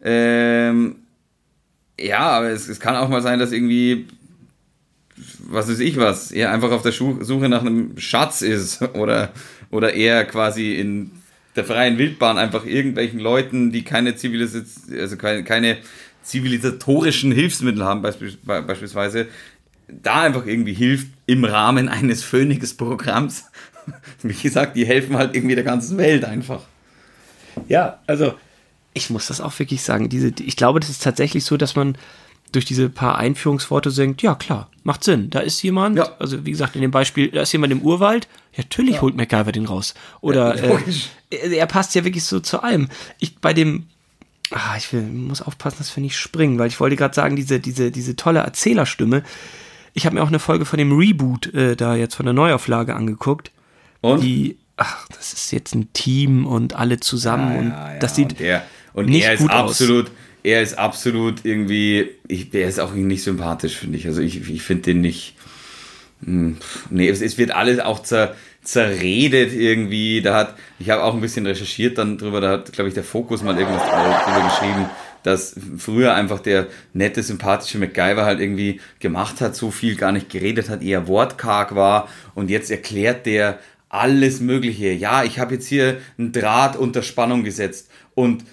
Ähm, 0.02 0.96
ja, 1.98 2.20
aber 2.20 2.50
es, 2.50 2.68
es 2.68 2.78
kann 2.80 2.94
auch 2.96 3.08
mal 3.08 3.22
sein, 3.22 3.38
dass 3.40 3.50
irgendwie 3.52 4.06
was 5.48 5.68
weiß 5.68 5.80
ich 5.80 5.96
was, 5.96 6.30
er 6.32 6.50
einfach 6.52 6.70
auf 6.70 6.82
der 6.82 6.92
Suche 6.92 7.48
nach 7.48 7.60
einem 7.62 7.98
Schatz 7.98 8.40
ist 8.42 8.80
oder, 8.94 9.32
oder 9.70 9.92
er 9.94 10.24
quasi 10.24 10.74
in 10.76 11.10
der 11.56 11.64
freien 11.64 11.98
Wildbahn 11.98 12.38
einfach 12.38 12.64
irgendwelchen 12.64 13.18
Leuten, 13.18 13.72
die 13.72 13.82
keine 13.82 14.14
Zivilis 14.16 14.54
also 14.98 15.16
keine, 15.16 15.44
keine 15.44 15.78
zivilisatorischen 16.22 17.32
Hilfsmittel 17.32 17.84
haben, 17.84 18.02
beispiel 18.02 18.36
be- 18.42 18.62
beispielsweise, 18.62 19.26
da 19.88 20.22
einfach 20.22 20.46
irgendwie 20.46 20.74
hilft 20.74 21.08
im 21.26 21.44
Rahmen 21.44 21.88
eines 21.88 22.22
Phoenix-Programms. 22.22 23.44
Wie 24.22 24.34
gesagt, 24.34 24.76
die 24.76 24.86
helfen 24.86 25.16
halt 25.16 25.34
irgendwie 25.34 25.54
der 25.56 25.64
ganzen 25.64 25.98
Welt 25.98 26.24
einfach. 26.24 26.62
Ja, 27.68 27.98
also 28.06 28.34
ich 28.92 29.10
muss 29.10 29.26
das 29.26 29.40
auch 29.40 29.58
wirklich 29.58 29.82
sagen. 29.82 30.08
Diese, 30.08 30.32
ich 30.40 30.56
glaube, 30.56 30.80
das 30.80 30.90
ist 30.90 31.02
tatsächlich 31.02 31.44
so, 31.44 31.56
dass 31.56 31.74
man 31.74 31.96
durch 32.52 32.64
diese 32.64 32.88
paar 32.88 33.18
Einführungsworte 33.18 33.92
denkt, 33.92 34.22
ja 34.22 34.34
klar, 34.34 34.68
macht 34.82 35.04
Sinn. 35.04 35.30
Da 35.30 35.40
ist 35.40 35.62
jemand, 35.62 35.96
Ja. 35.98 36.08
also 36.18 36.44
wie 36.44 36.50
gesagt, 36.50 36.74
in 36.76 36.82
dem 36.82 36.90
Beispiel, 36.90 37.28
da 37.30 37.42
ist 37.42 37.52
jemand 37.52 37.72
im 37.72 37.82
Urwald, 37.82 38.28
ja, 38.52 38.62
natürlich 38.64 39.00
holt 39.00 39.16
MacGyver 39.16 39.52
den 39.52 39.66
raus. 39.66 39.94
Oder 40.20 40.56
Ja, 40.56 40.78
äh, 41.30 41.56
er, 41.56 41.66
passt 41.66 41.94
ja 41.94 42.04
wirklich 42.04 42.24
so 42.24 42.40
zu 42.40 42.62
allem. 42.62 42.88
Ich 43.18 43.38
bei 43.38 43.52
dem, 43.52 43.86
ah, 44.50 44.76
ich 44.76 44.92
will, 44.92 45.02
muss 45.02 45.42
aufpassen, 45.42 45.78
dass 45.78 45.94
wir 45.96 46.02
nicht 46.02 46.16
springen, 46.16 46.58
weil 46.58 46.68
ich 46.68 46.80
wollte 46.80 46.96
gerade 46.96 47.14
sagen, 47.14 47.36
diese, 47.36 47.60
diese, 47.60 47.90
diese 47.90 48.16
tolle 48.16 48.40
Erzählerstimme. 48.40 49.22
Ich 49.92 50.06
habe 50.06 50.14
mir 50.16 50.22
auch 50.22 50.28
eine 50.28 50.38
Folge 50.38 50.64
von 50.64 50.78
dem 50.78 50.96
Reboot 50.96 51.52
äh, 51.54 51.76
da 51.76 51.94
jetzt 51.96 52.14
von 52.14 52.26
der 52.26 52.32
Neuauflage 52.32 52.94
angeguckt. 52.94 53.50
Und? 54.00 54.22
Die, 54.22 54.56
ach, 54.76 55.06
das 55.16 55.32
ist 55.32 55.52
jetzt 55.52 55.74
ein 55.74 55.92
Team 55.92 56.46
und 56.46 56.74
alle 56.74 57.00
zusammen 57.00 57.58
und 57.58 57.68
Ja, 57.70 57.92
ja, 57.92 57.98
das 57.98 58.14
sieht 58.16 58.32
und 58.32 58.40
er, 58.40 58.64
und 58.94 59.06
nicht 59.06 59.24
er 59.24 59.34
ist 59.34 59.40
gut 59.40 59.50
aus. 59.52 59.78
Er 60.42 60.62
ist 60.62 60.78
absolut 60.78 61.44
irgendwie, 61.44 62.10
ich, 62.28 62.52
er 62.54 62.68
ist 62.68 62.80
auch 62.80 62.92
nicht 62.92 63.22
sympathisch, 63.22 63.76
finde 63.76 63.98
ich. 63.98 64.06
Also 64.06 64.20
ich, 64.20 64.48
ich 64.48 64.62
finde 64.62 64.82
den 64.82 65.00
nicht, 65.00 65.34
hm, 66.24 66.56
nee, 66.90 67.08
es, 67.08 67.20
es 67.20 67.38
wird 67.38 67.50
alles 67.50 67.78
auch 67.80 68.02
zer, 68.02 68.34
zerredet 68.62 69.52
irgendwie. 69.52 70.22
Da 70.22 70.34
hat, 70.34 70.54
ich 70.78 70.90
habe 70.90 71.02
auch 71.02 71.14
ein 71.14 71.20
bisschen 71.20 71.46
recherchiert 71.46 71.98
dann 71.98 72.18
drüber, 72.18 72.40
da 72.40 72.50
hat, 72.52 72.72
glaube 72.72 72.88
ich, 72.88 72.94
der 72.94 73.04
Fokus 73.04 73.42
mal 73.42 73.58
irgendwas 73.58 73.82
drüber 73.82 74.48
geschrieben, 74.48 74.90
dass 75.22 75.54
früher 75.76 76.14
einfach 76.14 76.40
der 76.40 76.66
nette, 76.92 77.22
sympathische 77.22 77.78
MacGyver 77.78 78.24
halt 78.24 78.40
irgendwie 78.40 78.80
gemacht 79.00 79.40
hat, 79.40 79.54
so 79.54 79.70
viel 79.70 79.96
gar 79.96 80.12
nicht 80.12 80.30
geredet 80.30 80.68
hat, 80.68 80.82
eher 80.82 81.08
wortkarg 81.08 81.74
war 81.74 82.08
und 82.34 82.48
jetzt 82.50 82.70
erklärt 82.70 83.26
der 83.26 83.58
alles 83.90 84.40
Mögliche. 84.40 84.92
Ja, 84.92 85.24
ich 85.24 85.38
habe 85.38 85.54
jetzt 85.54 85.66
hier 85.66 85.98
einen 86.16 86.32
Draht 86.32 86.76
unter 86.76 87.02
Spannung 87.02 87.44
gesetzt 87.44 87.90
und 88.14 88.44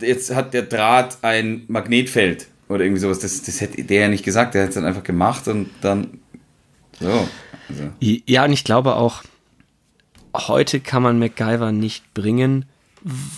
jetzt 0.00 0.34
hat 0.34 0.54
der 0.54 0.62
Draht 0.62 1.18
ein 1.22 1.62
Magnetfeld 1.68 2.46
oder 2.68 2.84
irgendwie 2.84 3.00
sowas. 3.00 3.18
Das, 3.18 3.42
das 3.42 3.60
hätte 3.60 3.82
der 3.84 4.02
ja 4.02 4.08
nicht 4.08 4.24
gesagt, 4.24 4.54
der 4.54 4.62
hat 4.62 4.68
es 4.70 4.74
dann 4.74 4.84
einfach 4.84 5.04
gemacht 5.04 5.48
und 5.48 5.68
dann 5.80 6.18
so. 6.98 7.28
Also. 7.68 7.82
Ja, 8.00 8.44
und 8.44 8.52
ich 8.52 8.64
glaube 8.64 8.96
auch, 8.96 9.22
heute 10.36 10.80
kann 10.80 11.02
man 11.02 11.18
MacGyver 11.18 11.72
nicht 11.72 12.14
bringen, 12.14 12.66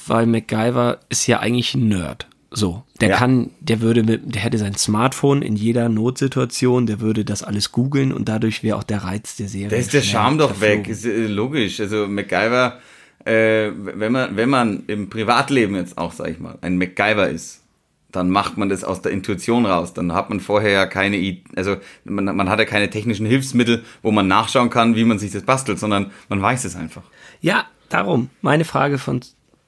weil 0.07 0.27
MacGyver 0.27 1.01
ist 1.09 1.27
ja 1.27 1.41
eigentlich 1.41 1.75
ein 1.75 1.89
Nerd. 1.89 2.27
So, 2.55 2.83
der 3.01 3.11
Ja. 3.11 3.17
kann, 3.17 3.49
der 3.61 3.81
würde 3.81 4.03
mit, 4.03 4.35
der 4.35 4.43
hätte 4.43 4.59
sein 4.59 4.75
Smartphone 4.75 5.41
in 5.41 5.57
jeder 5.57 5.89
Notsituation, 5.89 6.85
der 6.85 7.01
würde 7.01 7.25
das 7.25 7.43
alles 7.43 7.73
googeln 7.73 8.13
und 8.13 8.29
dadurch 8.29 8.63
wäre 8.63 8.77
auch 8.77 8.83
der 8.85 9.05
Reiz 9.05 9.37
der 9.37 9.49
Serie. 9.49 9.69
Da 9.69 9.77
ist 9.77 9.95
der 9.95 10.03
Charme 10.03 10.37
doch 10.37 10.51
verflogen. 10.55 10.85
weg, 10.85 10.89
ist 10.91 11.07
äh, 11.07 11.27
logisch. 11.29 11.81
Also 11.81 12.07
MacGyver, 12.09 12.79
äh, 13.25 13.71
wenn 13.75 14.13
man, 14.13 14.37
wenn 14.37 14.49
man 14.49 14.85
im 14.87 15.11
Privatleben 15.11 15.77
jetzt 15.77 15.99
auch, 15.99 16.13
sag 16.13 16.29
ich 16.29 16.39
mal, 16.39 16.59
ein 16.61 16.79
MacGyver 16.79 17.29
ist, 17.29 17.63
dann 18.11 18.31
macht 18.31 18.59
man 18.59 18.69
das 18.69 18.85
aus 18.85 19.03
der 19.03 19.13
Intuition 19.13 19.67
raus. 19.67 19.95
Dann 19.95 20.13
hat 20.13 20.29
man 20.29 20.41
vorher 20.41 20.71
ja 20.71 20.87
keine, 20.87 21.39
also 21.57 21.77
man, 22.05 22.25
man 22.37 22.49
hat 22.49 22.59
ja 22.59 22.65
keine 22.65 22.91
technischen 22.91 23.27
Hilfsmittel, 23.27 23.85
wo 24.03 24.11
man 24.11 24.29
nachschauen 24.29 24.71
kann, 24.71 24.97
wie 24.97 25.05
man 25.05 25.19
sich 25.19 25.33
das 25.33 25.43
bastelt, 25.43 25.79
sondern 25.79 26.13
man 26.29 26.41
weiß 26.41 26.65
es 26.65 26.77
einfach. 26.77 27.03
Ja, 27.41 27.65
darum, 27.89 28.31
meine 28.43 28.65
Frage 28.65 28.99
von 28.99 29.21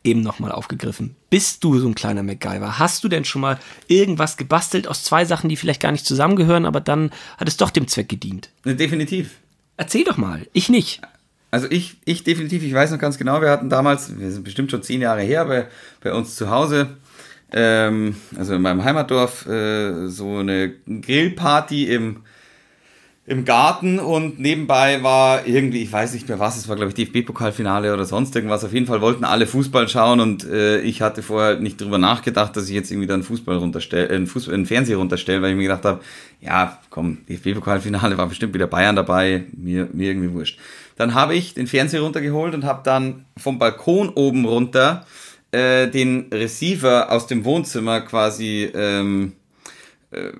eben 0.04 0.20
nochmal 0.20 0.52
aufgegriffen. 0.52 1.16
Bist 1.30 1.64
du 1.64 1.78
so 1.78 1.88
ein 1.88 1.94
kleiner 1.94 2.22
MacGyver? 2.22 2.78
Hast 2.78 3.02
du 3.02 3.08
denn 3.08 3.24
schon 3.24 3.40
mal 3.40 3.58
irgendwas 3.88 4.36
gebastelt 4.36 4.86
aus 4.86 5.02
zwei 5.02 5.24
Sachen, 5.24 5.48
die 5.48 5.56
vielleicht 5.56 5.80
gar 5.80 5.92
nicht 5.92 6.06
zusammengehören, 6.06 6.66
aber 6.66 6.80
dann 6.80 7.10
hat 7.38 7.48
es 7.48 7.56
doch 7.56 7.70
dem 7.70 7.88
Zweck 7.88 8.10
gedient? 8.10 8.50
Definitiv. 8.64 9.38
Erzähl 9.76 10.04
doch 10.04 10.18
mal. 10.18 10.46
Ich 10.52 10.68
nicht. 10.68 11.00
Also 11.54 11.68
ich, 11.70 11.98
ich 12.04 12.24
definitiv, 12.24 12.64
ich 12.64 12.74
weiß 12.74 12.90
noch 12.90 12.98
ganz 12.98 13.16
genau, 13.16 13.40
wir 13.40 13.48
hatten 13.48 13.70
damals, 13.70 14.18
wir 14.18 14.28
sind 14.32 14.42
bestimmt 14.42 14.72
schon 14.72 14.82
zehn 14.82 15.00
Jahre 15.00 15.20
her, 15.20 15.44
bei, 15.44 15.66
bei 16.02 16.12
uns 16.12 16.34
zu 16.34 16.50
Hause, 16.50 16.88
ähm, 17.52 18.16
also 18.36 18.54
in 18.54 18.62
meinem 18.62 18.82
Heimatdorf, 18.82 19.46
äh, 19.46 20.08
so 20.08 20.38
eine 20.38 20.72
Grillparty 20.84 21.84
im, 21.84 22.22
im 23.26 23.44
Garten 23.44 24.00
und 24.00 24.40
nebenbei 24.40 25.04
war 25.04 25.46
irgendwie, 25.46 25.84
ich 25.84 25.92
weiß 25.92 26.14
nicht 26.14 26.28
mehr 26.28 26.40
was, 26.40 26.56
es 26.56 26.66
war 26.66 26.74
glaube 26.74 26.88
ich 26.88 26.96
DFB-Pokalfinale 26.96 27.94
oder 27.94 28.04
sonst 28.04 28.34
irgendwas. 28.34 28.64
Auf 28.64 28.72
jeden 28.72 28.86
Fall 28.86 29.00
wollten 29.00 29.22
alle 29.22 29.46
Fußball 29.46 29.88
schauen 29.88 30.18
und 30.18 30.44
äh, 30.44 30.80
ich 30.80 31.02
hatte 31.02 31.22
vorher 31.22 31.60
nicht 31.60 31.80
drüber 31.80 31.98
nachgedacht, 31.98 32.56
dass 32.56 32.68
ich 32.68 32.74
jetzt 32.74 32.90
irgendwie 32.90 33.06
dann 33.06 33.22
Fußball 33.22 33.58
runterstelle, 33.58 34.08
äh, 34.08 34.16
einen, 34.16 34.26
Fußball, 34.26 34.54
einen 34.54 34.66
Fernseher 34.66 34.96
runterstelle, 34.96 35.40
weil 35.40 35.52
ich 35.52 35.56
mir 35.56 35.62
gedacht 35.62 35.84
habe, 35.84 36.00
ja, 36.40 36.80
komm, 36.90 37.18
DFB-Pokalfinale 37.28 38.18
war 38.18 38.26
bestimmt 38.26 38.54
wieder 38.54 38.66
Bayern 38.66 38.96
dabei, 38.96 39.44
mir, 39.56 39.88
mir 39.92 40.08
irgendwie 40.08 40.32
wurscht. 40.32 40.58
Dann 40.96 41.14
habe 41.14 41.34
ich 41.34 41.54
den 41.54 41.66
Fernseher 41.66 42.02
runtergeholt 42.02 42.54
und 42.54 42.64
habe 42.64 42.82
dann 42.84 43.24
vom 43.36 43.58
Balkon 43.58 44.10
oben 44.10 44.44
runter 44.44 45.06
äh, 45.52 45.88
den 45.88 46.28
Receiver 46.32 47.10
aus 47.10 47.26
dem 47.26 47.44
Wohnzimmer 47.44 48.00
quasi 48.02 48.70
ähm, 48.74 49.32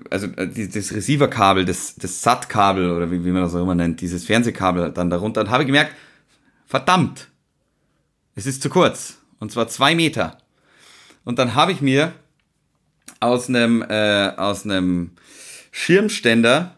also 0.09 0.27
äh, 0.37 0.47
die- 0.47 0.69
das 0.69 0.93
Receiver-Kabel, 0.93 1.65
das, 1.65 1.95
das 1.95 2.21
SAT-Kabel 2.21 2.89
oder 2.91 3.11
wie, 3.11 3.23
wie 3.25 3.31
man 3.31 3.41
das 3.43 3.55
auch 3.55 3.61
immer 3.61 3.75
nennt, 3.75 4.01
dieses 4.01 4.25
Fernsehkabel 4.25 4.91
dann 4.91 5.09
darunter 5.09 5.41
und 5.41 5.49
habe 5.49 5.65
gemerkt, 5.65 5.93
verdammt, 6.65 7.27
es 8.35 8.45
ist 8.45 8.61
zu 8.61 8.69
kurz. 8.69 9.17
Und 9.39 9.51
zwar 9.51 9.67
zwei 9.67 9.95
Meter. 9.95 10.37
Und 11.25 11.39
dann 11.39 11.55
habe 11.55 11.71
ich 11.71 11.81
mir 11.81 12.13
aus 13.19 13.49
einem, 13.49 13.81
äh, 13.81 14.31
aus 14.37 14.63
einem 14.63 15.11
Schirmständer 15.71 16.75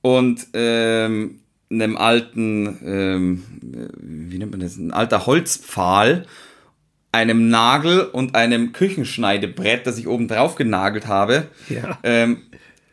und 0.00 0.46
ähm, 0.54 1.40
einem 1.70 1.96
alten, 1.96 2.78
ähm, 2.84 3.44
wie 4.00 4.38
nennt 4.38 4.50
man 4.52 4.60
das, 4.60 4.76
ein 4.76 4.92
alter 4.92 5.26
Holzpfahl 5.26 6.26
einem 7.12 7.48
Nagel 7.48 8.00
und 8.00 8.34
einem 8.34 8.72
Küchenschneidebrett, 8.72 9.86
das 9.86 9.98
ich 9.98 10.08
oben 10.08 10.26
drauf 10.26 10.56
genagelt 10.56 11.06
habe, 11.06 11.46
Ja. 11.68 11.98
ähm, 12.02 12.38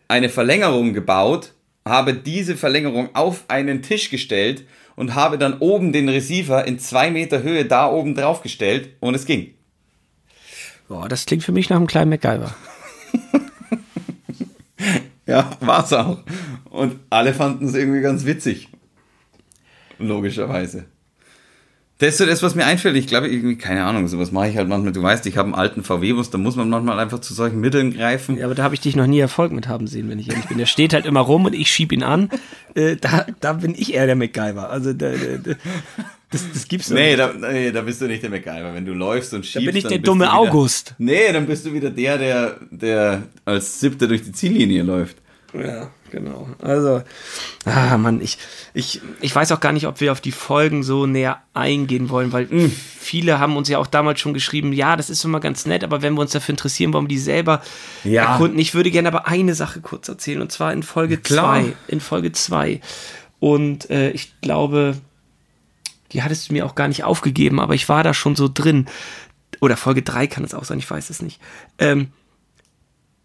eine 0.07 0.30
Verlängerung 0.30 0.93
gebaut, 0.93 1.53
habe 1.88 2.14
diese 2.14 2.56
Verlängerung 2.56 3.10
auf 3.15 3.45
einen 3.48 3.81
Tisch 3.81 4.11
gestellt 4.11 4.64
und 4.95 5.15
habe 5.15 5.39
dann 5.39 5.57
oben 5.57 5.91
den 5.91 6.07
Receiver 6.07 6.68
in 6.68 6.77
zwei 6.77 7.10
Meter 7.10 7.41
Höhe 7.41 7.65
da 7.65 7.89
oben 7.89 8.14
drauf 8.14 8.43
gestellt 8.43 8.89
und 8.99 9.15
es 9.15 9.26
ging. 9.26 9.56
Boah, 10.88 11.10
das 11.10 11.26
klingt 11.26 11.43
für 11.43 11.52
mich 11.53 11.69
nach 11.69 11.77
einem 11.77 11.88
kleinen 11.88 12.10
MacGyver. 12.11 12.53
Ja, 15.32 15.49
war's 15.62 15.94
auch. 15.94 16.18
Und 16.70 16.99
alle 17.10 17.34
fanden 17.34 17.66
es 17.68 17.74
irgendwie 17.74 18.02
ganz 18.02 18.26
witzig. 18.26 18.68
Logischerweise. 19.98 20.88
Das 21.99 22.10
ist 22.10 22.18
so 22.18 22.26
das, 22.26 22.44
was 22.44 22.53
mir 22.53 22.66
einfällt. 22.66 22.98
Ich 22.98 23.08
glaube, 23.08 23.30
irgendwie, 23.30 23.58
keine 23.58 23.86
Ahnung, 23.86 24.10
sowas 24.10 24.34
mache 24.34 24.49
ich 24.49 24.58
halt 24.58 24.68
manchmal. 24.68 24.91
Du 24.91 25.02
weißt, 25.02 25.26
ich 25.28 25.38
habe 25.38 25.45
einen 25.45 25.56
alten 25.56 25.84
VW-Bus, 25.84 26.32
da 26.32 26.38
muss 26.38 26.58
man 26.58 26.68
manchmal 26.68 26.99
einfach 26.99 27.20
zu 27.20 27.34
solchen 27.34 27.62
Mitteln 27.62 27.94
greifen. 27.94 28.38
Ja, 28.38 28.45
aber 28.45 28.56
da 28.56 28.64
habe 28.64 28.74
ich 28.76 28.82
dich 28.82 28.98
noch 28.98 29.08
nie 29.08 29.20
Erfolg 29.20 29.53
mit 29.53 29.70
haben 29.70 29.88
sehen, 29.88 30.10
wenn 30.10 30.20
ich 30.20 30.30
ehrlich 30.30 30.48
bin. 30.48 30.58
Der 30.58 30.66
steht 30.66 30.94
halt 30.94 31.06
immer 31.06 31.22
rum 31.22 31.45
und 31.45 31.53
ich 31.53 31.72
schieb 31.72 31.94
ihn 31.94 32.03
an. 32.03 32.30
Äh, 32.74 32.98
da, 32.98 33.26
da 33.40 33.53
bin 33.53 33.74
ich 33.74 33.94
eher 33.94 34.06
der 34.06 34.16
MacGyver. 34.16 34.70
Also 34.70 34.91
da, 34.91 35.12
da, 35.12 35.53
das, 36.32 36.45
das 36.53 36.68
gibt's 36.68 36.88
doch 36.90 36.95
Nee 36.95 37.16
nicht. 37.16 37.20
da, 37.20 37.34
nee, 37.52 37.72
da 37.72 37.82
bist 37.82 38.02
du 38.02 38.08
nicht 38.08 38.24
der 38.24 38.30
MacGyver. 38.30 38.74
Wenn 38.74 38.86
du 38.86 38.94
läufst 38.94 39.34
und 39.34 39.45
schiebst, 39.45 39.66
bin 39.66 39.76
ich 39.76 39.84
dann 39.84 39.91
der 39.91 39.99
dumme 39.99 40.26
wieder, 40.26 40.34
August. 40.38 40.95
Nee, 40.98 41.32
dann 41.32 41.45
bist 41.45 41.66
du 41.66 41.74
wieder 41.74 41.90
der, 41.90 42.18
der, 42.18 42.56
der 42.72 43.24
als 43.45 43.80
Siebter 43.80 44.08
durch 44.08 44.24
die 44.24 44.32
Ziellinie 44.32 44.84
läuft. 44.84 45.18
Ja, 45.53 45.91
genau. 46.10 46.48
Also, 46.62 47.02
ah, 47.66 47.98
Mann, 47.98 48.22
ich, 48.22 48.38
ich, 48.74 49.02
ich 49.20 49.36
weiß 49.36 49.52
auch 49.52 49.60
gar 49.60 49.74
nicht, 49.74 49.86
ob 49.86 49.99
wir 49.99 50.14
auf 50.14 50.22
die 50.22 50.32
Folgen 50.32 50.82
so 50.82 51.06
näher 51.06 51.41
eingehen 51.53 52.10
wollen, 52.10 52.32
weil 52.32 52.48
viele 52.98 53.38
haben 53.40 53.58
uns 53.58 53.68
ja 53.68 53.78
auch 53.78 53.88
damals 53.88 54.22
schon 54.22 54.34
geschrieben, 54.34 54.72
ja, 54.72 54.95
das 54.95 55.10
ist 55.10 55.26
immer 55.26 55.41
ganz 55.41 55.66
nett, 55.66 55.84
aber 55.84 56.02
wenn 56.02 56.14
wir 56.14 56.22
uns 56.22 56.32
dafür 56.32 56.53
interessieren, 56.53 56.94
wollen 56.94 57.03
wir 57.03 57.10
die 57.10 57.18
selber 57.18 57.62
Ja. 58.06 58.32
erkunden. 58.32 58.58
Ich 58.60 58.74
würde 58.74 58.91
gerne 58.91 59.10
aber 59.10 59.28
eine 59.28 59.53
Sache 59.53 59.82
kurz 59.82 60.08
erzählen, 60.08 60.41
und 60.41 60.53
zwar 60.53 60.72
in 60.72 60.84
Folge 60.84 61.18
Klar. 61.18 61.62
2. 61.64 61.74
In 61.90 61.99
Folge 61.99 62.32
2. 62.32 62.80
Und 63.41 63.90
äh, 63.90 64.12
ich 64.12 64.40
glaube, 64.40 64.95
die 66.11 66.23
hattest 66.23 66.49
du 66.49 66.53
mir 66.53 66.65
auch 66.65 66.75
gar 66.75 66.88
nicht 66.88 67.03
aufgegeben, 67.03 67.59
aber 67.59 67.73
ich 67.73 67.88
war 67.89 68.03
da 68.03 68.13
schon 68.13 68.35
so 68.35 68.49
drin. 68.51 68.88
Oder 69.59 69.77
Folge 69.77 70.01
3 70.01 70.27
kann 70.27 70.43
es 70.43 70.53
auch 70.53 70.63
sein, 70.63 70.79
ich 70.79 70.89
weiß 70.89 71.09
es 71.09 71.21
nicht. 71.21 71.39
Ähm, 71.77 72.09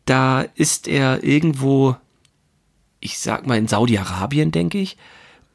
da 0.05 0.43
ist 0.43 0.89
er 0.89 1.25
irgendwo, 1.25 1.97
ich 3.01 3.19
sag 3.19 3.47
mal 3.47 3.59
in 3.59 3.69
Saudi-Arabien, 3.69 4.53
denke 4.53 4.79
ich, 4.79 4.97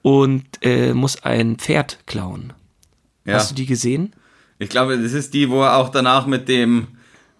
und 0.01 0.45
äh, 0.61 0.93
muss 0.93 1.23
ein 1.23 1.57
Pferd 1.57 1.99
klauen. 2.05 2.53
Ja. 3.25 3.35
Hast 3.35 3.51
du 3.51 3.55
die 3.55 3.65
gesehen? 3.65 4.13
Ich 4.59 4.69
glaube, 4.69 5.01
das 5.01 5.13
ist 5.13 5.33
die, 5.33 5.49
wo 5.49 5.61
er 5.61 5.77
auch 5.77 5.89
danach 5.89 6.25
mit 6.25 6.47
dem, 6.47 6.87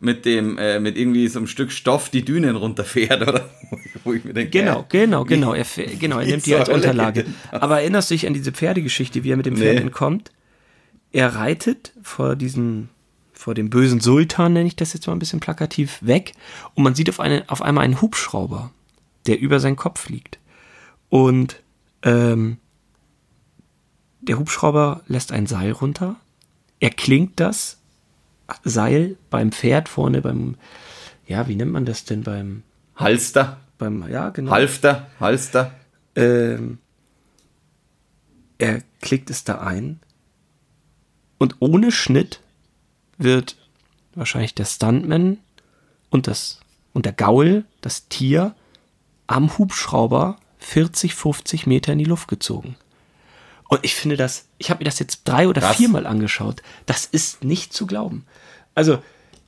mit 0.02 0.26
dem, 0.26 0.58
äh, 0.58 0.80
mit 0.80 0.98
irgendwie 0.98 1.28
so 1.28 1.40
einem 1.40 1.48
Stück 1.48 1.72
Stoff 1.72 2.10
die 2.10 2.26
Dünen 2.26 2.56
runterfährt, 2.56 3.22
oder? 3.28 3.50
Wo 4.04 4.14
ich 4.14 4.24
mir 4.26 4.34
denke, 4.34 4.50
Genau, 4.52 4.82
äh, 4.82 4.86
genau, 4.90 5.24
genau. 5.24 5.54
Er, 5.54 5.66
genau, 6.00 6.20
er 6.20 6.26
nimmt 6.26 6.46
die 6.46 6.56
als 6.56 6.70
Unterlage. 6.70 7.26
Aber 7.52 7.82
erinnerst 7.82 8.10
du 8.10 8.16
dich 8.16 8.28
an 8.28 8.34
diese 8.34 8.52
Pferdegeschichte, 8.52 9.24
wie 9.24 9.32
er 9.32 9.38
mit 9.38 9.46
dem 9.46 9.56
Pferd 9.56 9.76
Nee. 9.76 9.82
entkommt? 9.82 10.32
Er 11.12 11.36
reitet 11.36 11.94
vor 12.02 12.36
diesem, 12.36 12.90
vor 13.34 13.54
dem 13.54 13.70
bösen 13.70 14.00
Sultan, 14.00 14.54
nenne 14.54 14.68
ich 14.68 14.76
das 14.76 14.94
jetzt 14.94 15.08
mal 15.08 15.14
ein 15.14 15.20
bisschen 15.20 15.40
plakativ, 15.40 16.00
weg 16.02 16.34
und 16.74 16.84
man 16.84 16.96
sieht 16.96 17.10
auf, 17.10 17.20
eine, 17.20 17.44
auf 17.48 17.62
einmal 17.62 17.84
einen 17.84 18.02
Hubschrauber, 18.02 18.72
der 19.28 19.40
über 19.40 19.60
seinen 19.60 19.76
Kopf 19.76 20.10
liegt. 20.10 20.40
Und 21.10 21.62
ähm, 22.04 22.58
der 24.22 24.40
Hubschrauber 24.40 25.02
lässt 25.08 25.32
ein 25.32 25.48
Seil 25.48 25.72
runter. 25.72 26.16
Er 26.80 26.92
klingt 26.92 27.40
das 27.40 27.81
Seil 28.64 29.18
beim 29.30 29.52
Pferd 29.52 29.90
vorne 29.90 30.22
beim, 30.22 30.56
ja, 31.28 31.48
wie 31.48 31.56
nennt 31.56 31.72
man 31.72 31.86
das 31.86 32.06
denn 32.06 32.24
beim, 32.24 32.64
Halster, 32.96 33.60
beim, 33.78 34.08
ja, 34.10 34.30
genau. 34.30 34.52
Halfter, 34.52 35.08
Halster. 35.20 35.74
Ähm, 36.16 36.80
er 38.58 38.82
klickt 39.02 39.30
es 39.30 39.44
da 39.44 39.60
ein 39.60 40.00
und 41.40 41.56
ohne 41.60 41.92
Schnitt 41.92 42.42
wird 43.18 43.56
wahrscheinlich 44.14 44.54
der 44.54 44.66
Stuntman 44.66 45.40
und 46.10 46.28
das 46.28 46.60
und 46.94 47.06
der 47.06 47.14
Gaul, 47.14 47.66
das 47.80 48.08
Tier, 48.10 48.54
am 49.28 49.58
Hubschrauber 49.58 50.38
40, 50.60 51.16
50 51.16 51.66
Meter 51.66 51.94
in 51.94 52.00
die 52.00 52.06
Luft 52.06 52.28
gezogen. 52.28 52.76
Und 53.72 53.80
ich 53.84 53.96
finde 53.96 54.18
das, 54.18 54.48
ich 54.58 54.70
habe 54.70 54.80
mir 54.80 54.84
das 54.86 55.00
jetzt 55.00 55.24
drei 55.24 55.48
oder 55.48 55.62
Krass. 55.62 55.78
viermal 55.78 56.06
angeschaut. 56.06 56.62
Das 56.88 57.06
ist 57.06 57.46
nicht 57.46 57.72
zu 57.72 57.88
glauben. 57.88 58.26
Also, 58.76 59.02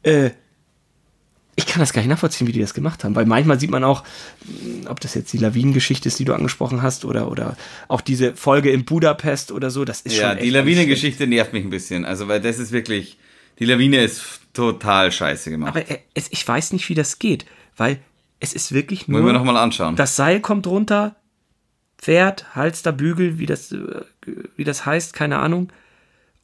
äh, 0.03 0.29
ich 1.57 1.65
kann 1.67 1.81
das 1.81 1.91
gar 1.91 2.01
nicht 2.01 2.09
nachvollziehen, 2.09 2.47
wie 2.47 2.53
die 2.53 2.61
das 2.61 2.73
gemacht 2.73 3.03
haben, 3.03 3.17
weil 3.17 3.25
manchmal 3.25 3.59
sieht 3.59 3.69
man 3.69 3.83
auch, 3.83 4.05
mh, 4.45 4.89
ob 4.89 5.01
das 5.01 5.13
jetzt 5.13 5.33
die 5.33 5.39
Lawinengeschichte 5.39 6.07
ist, 6.07 6.19
die 6.19 6.23
du 6.23 6.33
angesprochen 6.33 6.81
hast, 6.81 7.03
oder, 7.03 7.29
oder 7.29 7.57
auch 7.89 7.99
diese 7.99 8.33
Folge 8.33 8.71
in 8.71 8.85
Budapest 8.85 9.51
oder 9.51 9.69
so, 9.69 9.83
das 9.83 9.99
ist 9.99 10.15
Ja, 10.15 10.29
schon 10.29 10.37
die 10.37 10.43
echt 10.45 10.53
Lawinengeschichte 10.53 11.27
nervt 11.27 11.51
mich 11.51 11.65
ein 11.65 11.69
bisschen. 11.69 12.05
Also, 12.05 12.29
weil 12.29 12.39
das 12.39 12.59
ist 12.59 12.71
wirklich, 12.71 13.17
die 13.59 13.65
Lawine 13.65 14.01
ist 14.01 14.23
total 14.53 15.11
scheiße 15.11 15.49
gemacht. 15.49 15.75
Aber 15.75 15.85
er, 15.85 15.99
es, 16.13 16.27
ich 16.31 16.47
weiß 16.47 16.71
nicht, 16.71 16.87
wie 16.87 16.95
das 16.95 17.19
geht, 17.19 17.45
weil 17.75 17.99
es 18.39 18.53
ist 18.53 18.71
wirklich 18.71 19.09
nur. 19.09 19.17
Wollen 19.19 19.33
wir 19.33 19.37
nochmal 19.37 19.57
anschauen. 19.57 19.97
Das 19.97 20.15
Seil 20.15 20.39
kommt 20.39 20.65
runter, 20.65 21.17
Pferd, 21.97 22.55
Halster, 22.55 22.93
Bügel, 22.93 23.37
wie 23.37 23.45
das, 23.45 23.71
äh, 23.73 24.01
wie 24.55 24.63
das 24.63 24.85
heißt, 24.85 25.13
keine 25.13 25.39
Ahnung. 25.39 25.71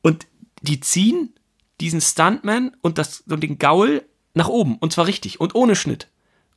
Und 0.01 0.27
die 0.61 0.79
ziehen 0.79 1.33
diesen 1.79 2.01
Stuntman 2.01 2.75
und, 2.81 2.97
das, 2.97 3.23
und 3.29 3.41
den 3.41 3.57
Gaul 3.57 4.03
nach 4.33 4.47
oben. 4.47 4.77
Und 4.77 4.93
zwar 4.93 5.07
richtig 5.07 5.39
und 5.39 5.55
ohne 5.55 5.75
Schnitt. 5.75 6.07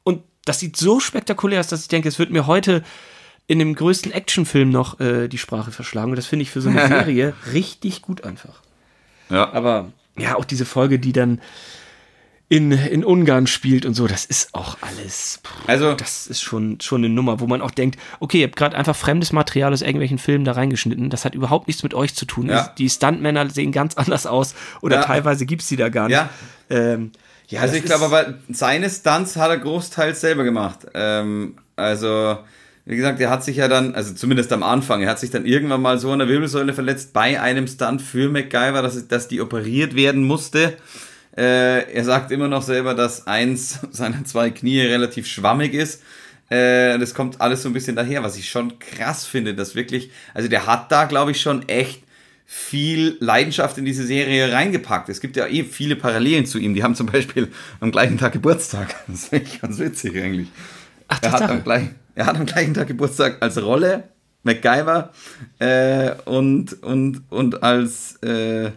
Und 0.02 0.22
das 0.44 0.58
sieht 0.58 0.76
so 0.76 1.00
spektakulär 1.00 1.60
aus, 1.60 1.68
dass 1.68 1.82
ich 1.82 1.88
denke, 1.88 2.08
es 2.08 2.18
wird 2.18 2.30
mir 2.30 2.46
heute 2.46 2.82
in 3.46 3.58
dem 3.58 3.74
größten 3.74 4.12
Actionfilm 4.12 4.70
noch 4.70 5.00
äh, 5.00 5.28
die 5.28 5.38
Sprache 5.38 5.72
verschlagen. 5.72 6.10
Und 6.10 6.16
das 6.16 6.26
finde 6.26 6.44
ich 6.44 6.50
für 6.50 6.60
so 6.60 6.68
eine 6.68 6.86
Serie 6.88 7.34
richtig 7.52 8.02
gut 8.02 8.24
einfach. 8.24 8.62
ja. 9.30 9.52
Aber 9.52 9.92
ja, 10.18 10.36
auch 10.36 10.44
diese 10.44 10.66
Folge, 10.66 10.98
die 10.98 11.12
dann 11.12 11.40
in, 12.52 12.70
in 12.70 13.02
Ungarn 13.02 13.46
spielt 13.46 13.86
und 13.86 13.94
so, 13.94 14.06
das 14.06 14.26
ist 14.26 14.50
auch 14.52 14.76
alles. 14.82 15.40
pff, 15.42 15.68
Also- 15.68 15.94
das 15.94 16.26
ist 16.26 16.42
schon, 16.42 16.78
schon 16.82 17.02
eine 17.02 17.08
Nummer, 17.08 17.40
wo 17.40 17.46
man 17.46 17.62
auch 17.62 17.70
denkt, 17.70 17.98
okay, 18.20 18.40
ihr 18.40 18.46
habt 18.46 18.56
gerade 18.56 18.76
einfach 18.76 18.94
fremdes 18.94 19.32
Material 19.32 19.72
aus 19.72 19.80
irgendwelchen 19.80 20.18
Filmen 20.18 20.44
da 20.44 20.52
reingeschnitten. 20.52 21.08
Das 21.08 21.24
hat 21.24 21.34
überhaupt 21.34 21.66
nichts 21.66 21.82
mit 21.82 21.94
euch 21.94 22.14
zu 22.14 22.26
tun. 22.26 22.50
Ja. 22.50 22.70
Die 22.76 22.90
Stuntmänner 22.90 23.48
sehen 23.48 23.72
ganz 23.72 23.94
anders 23.94 24.26
aus 24.26 24.54
oder 24.82 24.96
Ja. 24.96 25.02
teilweise 25.04 25.46
gibt 25.46 25.62
es 25.62 25.68
die 25.68 25.76
da 25.76 25.88
gar 25.88 26.08
nicht. 26.08 26.16
Ja. 26.16 26.28
Ähm, 26.68 27.12
ja, 27.48 27.62
Also 27.62 27.74
ich 27.76 27.84
glaube 27.86 28.04
aber, 28.04 28.34
seine 28.50 28.90
Stunts 28.90 29.36
hat 29.36 29.48
er 29.48 29.56
großteils 29.56 30.20
selber 30.20 30.44
gemacht. 30.44 30.80
Ähm, 30.92 31.56
also, 31.76 32.36
wie 32.84 32.96
gesagt, 32.96 33.18
er 33.20 33.30
hat 33.30 33.44
sich 33.44 33.56
ja 33.56 33.68
dann, 33.68 33.94
also 33.94 34.12
zumindest 34.12 34.52
am 34.52 34.62
Anfang, 34.62 35.00
er 35.00 35.08
hat 35.08 35.20
sich 35.20 35.30
dann 35.30 35.46
irgendwann 35.46 35.80
mal 35.80 35.98
so 35.98 36.12
an 36.12 36.18
der 36.18 36.28
Wirbelsäule 36.28 36.74
verletzt 36.74 37.14
bei 37.14 37.40
einem 37.40 37.66
Stunt 37.66 38.02
für 38.02 38.28
MacGyver, 38.28 38.82
dass, 38.82 39.08
dass 39.08 39.26
die 39.28 39.40
operiert 39.40 39.94
werden 39.96 40.22
musste. 40.24 40.76
Äh, 41.36 41.92
er 41.92 42.04
sagt 42.04 42.30
immer 42.30 42.48
noch 42.48 42.62
selber, 42.62 42.94
dass 42.94 43.26
eins 43.26 43.80
seiner 43.90 44.24
zwei 44.24 44.50
Knie 44.50 44.80
relativ 44.80 45.26
schwammig 45.26 45.74
ist. 45.74 46.02
Äh, 46.50 46.98
das 46.98 47.14
kommt 47.14 47.40
alles 47.40 47.62
so 47.62 47.70
ein 47.70 47.72
bisschen 47.72 47.96
daher, 47.96 48.22
was 48.22 48.36
ich 48.36 48.50
schon 48.50 48.78
krass 48.78 49.24
finde, 49.26 49.54
dass 49.54 49.74
wirklich, 49.74 50.10
also 50.34 50.48
der 50.48 50.66
hat 50.66 50.92
da, 50.92 51.06
glaube 51.06 51.30
ich, 51.30 51.40
schon 51.40 51.68
echt 51.68 52.02
viel 52.44 53.16
Leidenschaft 53.20 53.78
in 53.78 53.86
diese 53.86 54.04
Serie 54.06 54.52
reingepackt. 54.52 55.08
Es 55.08 55.22
gibt 55.22 55.36
ja 55.36 55.46
eh 55.46 55.64
viele 55.64 55.96
Parallelen 55.96 56.44
zu 56.44 56.58
ihm. 56.58 56.74
Die 56.74 56.82
haben 56.82 56.94
zum 56.94 57.06
Beispiel 57.06 57.48
am 57.80 57.90
gleichen 57.90 58.18
Tag 58.18 58.32
Geburtstag. 58.32 58.94
Das 59.08 59.28
finde 59.28 59.46
ich 59.46 59.62
ganz 59.62 59.78
witzig 59.78 60.22
eigentlich. 60.22 60.48
Ach, 61.08 61.18
Er 61.22 61.32
hat, 61.32 61.42
am 61.42 61.64
gleich, 61.64 61.88
er 62.14 62.26
hat 62.26 62.36
am 62.36 62.44
gleichen 62.44 62.74
Tag 62.74 62.88
Geburtstag 62.88 63.38
als 63.40 63.62
Rolle, 63.62 64.04
MacGyver 64.42 65.12
äh, 65.60 66.12
und, 66.26 66.82
und, 66.82 67.22
und 67.30 67.62
als, 67.62 68.16
äh, 68.22 68.70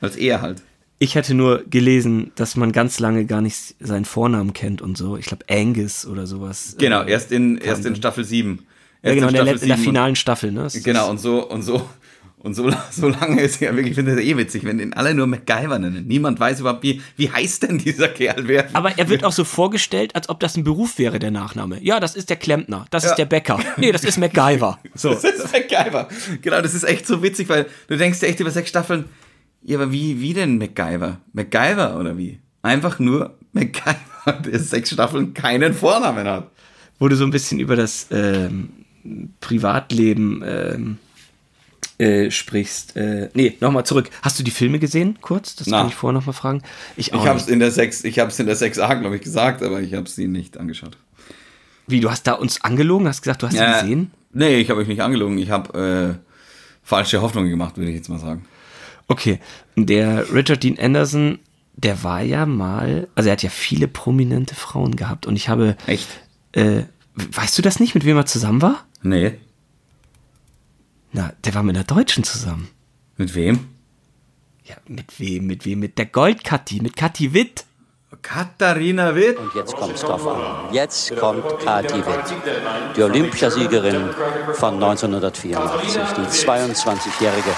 als 0.00 0.16
er 0.16 0.42
halt. 0.42 0.62
Ich 0.98 1.16
hatte 1.16 1.34
nur 1.34 1.62
gelesen, 1.68 2.32
dass 2.36 2.56
man 2.56 2.72
ganz 2.72 3.00
lange 3.00 3.26
gar 3.26 3.42
nicht 3.42 3.74
seinen 3.80 4.06
Vornamen 4.06 4.52
kennt 4.54 4.80
und 4.80 4.96
so. 4.96 5.16
Ich 5.18 5.26
glaube 5.26 5.44
Angus 5.50 6.06
oder 6.06 6.26
sowas. 6.26 6.76
Genau, 6.78 7.02
Äh, 7.02 7.10
erst 7.12 7.32
in, 7.32 7.58
erst 7.58 7.84
in. 7.84 7.96
Staffel 7.96 8.24
7. 8.24 8.60
Ja, 9.02 9.10
Erst 9.10 9.14
genau, 9.16 9.28
in 9.28 9.34
der, 9.34 9.42
in 9.42 9.46
der 9.50 9.58
7 9.58 9.72
und- 9.72 9.78
finalen 9.84 10.16
Staffel, 10.16 10.52
ne? 10.52 10.62
Das 10.62 10.82
Genau, 10.82 11.10
und 11.10 11.18
so, 11.20 11.46
und 11.46 11.60
so, 11.62 11.86
und 12.38 12.54
so, 12.54 12.70
so 12.90 13.08
lange 13.08 13.42
ist 13.42 13.60
er 13.60 13.76
wirklich, 13.76 13.90
ich 13.90 13.94
finde 13.94 14.16
das 14.16 14.24
eh 14.24 14.36
witzig, 14.38 14.64
wenn 14.64 14.78
den 14.78 14.94
alle 14.94 15.12
nur 15.14 15.26
MacGyver 15.26 15.78
nennen. 15.78 16.06
Niemand 16.06 16.40
weiß 16.40 16.60
überhaupt, 16.60 16.82
wie, 16.82 17.02
wie 17.18 17.30
heißt 17.30 17.64
denn 17.64 17.76
dieser 17.76 18.08
Kerl? 18.08 18.48
Wer, 18.48 18.74
Aber 18.74 18.96
er 18.98 19.10
wird 19.10 19.22
auch 19.22 19.32
so 19.32 19.44
vorgestellt, 19.44 20.16
als 20.16 20.30
ob 20.30 20.40
das 20.40 20.56
ein 20.56 20.64
Beruf 20.64 20.96
wäre, 20.98 21.18
der 21.18 21.30
Nachname. 21.30 21.78
Ja, 21.82 22.00
das 22.00 22.16
ist 22.16 22.30
der 22.30 22.36
Klempner, 22.38 22.86
das 22.90 23.04
Ja. 23.04 23.10
ist 23.10 23.16
der 23.16 23.26
Bäcker. 23.26 23.58
Nee, 23.76 23.92
das 23.92 24.02
ist 24.02 24.16
MacGyver. 24.16 24.78
So. 24.94 25.10
Das 25.10 25.24
ist 25.24 25.52
MacGyver. 25.52 26.08
Genau, 26.40 26.62
das 26.62 26.72
ist 26.72 26.84
echt 26.84 27.06
so 27.06 27.22
witzig, 27.22 27.50
weil 27.50 27.66
du 27.88 27.98
denkst 27.98 28.20
dir 28.20 28.28
echt 28.28 28.40
über 28.40 28.50
sechs 28.50 28.70
Staffeln, 28.70 29.04
ja, 29.66 29.78
aber 29.78 29.90
wie, 29.92 30.20
wie 30.20 30.32
denn 30.32 30.58
MacGyver? 30.58 31.18
MacGyver 31.32 31.98
oder 31.98 32.16
wie? 32.16 32.38
Einfach 32.62 32.98
nur 32.98 33.36
MacGyver, 33.52 34.32
der 34.46 34.58
sechs 34.60 34.90
Staffeln 34.90 35.34
keinen 35.34 35.74
Vornamen 35.74 36.26
hat. 36.26 36.50
Wo 36.98 37.08
du 37.08 37.16
so 37.16 37.24
ein 37.24 37.30
bisschen 37.30 37.58
über 37.60 37.76
das 37.76 38.06
ähm, 38.10 38.70
Privatleben 39.40 40.42
ähm, 40.46 40.98
äh, 41.98 42.30
sprichst. 42.30 42.96
Äh, 42.96 43.28
nee, 43.34 43.56
nochmal 43.60 43.84
zurück. 43.84 44.08
Hast 44.22 44.38
du 44.38 44.42
die 44.42 44.50
Filme 44.50 44.78
gesehen, 44.78 45.18
kurz? 45.20 45.56
Das 45.56 45.66
Na. 45.66 45.78
kann 45.80 45.88
ich 45.88 45.94
vorher 45.94 46.18
nochmal 46.18 46.32
fragen. 46.34 46.62
Ich 46.96 47.12
Ich 47.12 47.26
habe 47.26 47.38
es 47.38 47.48
in 47.48 47.58
der 47.58 47.70
6, 47.70 48.04
ich 48.04 48.18
habe 48.18 48.30
es 48.30 48.38
in 48.38 48.46
der 48.46 48.56
6a, 48.56 48.98
glaube 49.00 49.16
ich, 49.16 49.22
gesagt, 49.22 49.62
aber 49.62 49.80
ich 49.80 49.94
habe 49.94 50.08
sie 50.08 50.28
nicht 50.28 50.58
angeschaut. 50.58 50.96
Wie, 51.86 52.00
du 52.00 52.10
hast 52.10 52.26
da 52.26 52.32
uns 52.32 52.62
angelogen? 52.62 53.06
Hast 53.08 53.22
gesagt, 53.22 53.42
du 53.42 53.46
hast 53.46 53.54
sie 53.54 53.60
Ja, 53.60 53.80
gesehen? 53.80 54.10
Nee, 54.32 54.58
ich 54.58 54.70
habe 54.70 54.80
euch 54.80 54.88
nicht 54.88 55.00
angelogen. 55.02 55.38
Ich 55.38 55.50
habe 55.50 56.18
äh, 56.18 56.28
falsche 56.82 57.22
Hoffnungen 57.22 57.50
gemacht, 57.50 57.76
würde 57.76 57.90
ich 57.90 57.96
jetzt 57.96 58.08
mal 58.08 58.18
sagen. 58.18 58.44
Okay, 59.08 59.38
der 59.76 60.32
Richard 60.32 60.62
Dean 60.62 60.78
Anderson, 60.78 61.38
der 61.74 62.02
war 62.02 62.22
ja 62.22 62.46
mal, 62.46 63.08
also 63.14 63.28
er 63.28 63.32
hat 63.32 63.42
ja 63.42 63.50
viele 63.50 63.86
prominente 63.86 64.54
Frauen 64.54 64.96
gehabt 64.96 65.26
und 65.26 65.36
ich 65.36 65.48
habe, 65.48 65.76
Echt? 65.86 66.08
äh, 66.52 66.82
weißt 67.14 67.56
du 67.56 67.62
das 67.62 67.78
nicht, 67.78 67.94
mit 67.94 68.04
wem 68.04 68.16
er 68.16 68.26
zusammen 68.26 68.62
war? 68.62 68.84
Nee. 69.02 69.38
Na, 71.12 71.32
der 71.44 71.54
war 71.54 71.62
mit 71.62 71.76
einer 71.76 71.84
Deutschen 71.84 72.24
zusammen. 72.24 72.68
Mit 73.16 73.34
wem? 73.34 73.68
Ja, 74.64 74.76
mit 74.88 75.20
wem, 75.20 75.46
mit 75.46 75.64
wem? 75.64 75.78
Mit 75.78 75.96
der 75.98 76.06
Goldkathi, 76.06 76.80
mit 76.80 76.96
Kathi 76.96 77.32
Witt. 77.32 77.64
Katharina 78.22 79.14
Witt. 79.14 79.38
Und 79.38 79.54
jetzt 79.54 79.76
kommt 79.76 79.94
es 79.94 80.00
drauf 80.00 80.26
an. 80.26 80.74
Jetzt 80.74 81.16
kommt 81.16 81.44
Kathi 81.60 81.98
Witt, 81.98 82.34
die 82.96 83.02
Olympiasiegerin 83.02 84.10
von 84.54 84.74
1984, 84.74 86.02
die 86.16 86.48
22-jährige. 86.50 87.50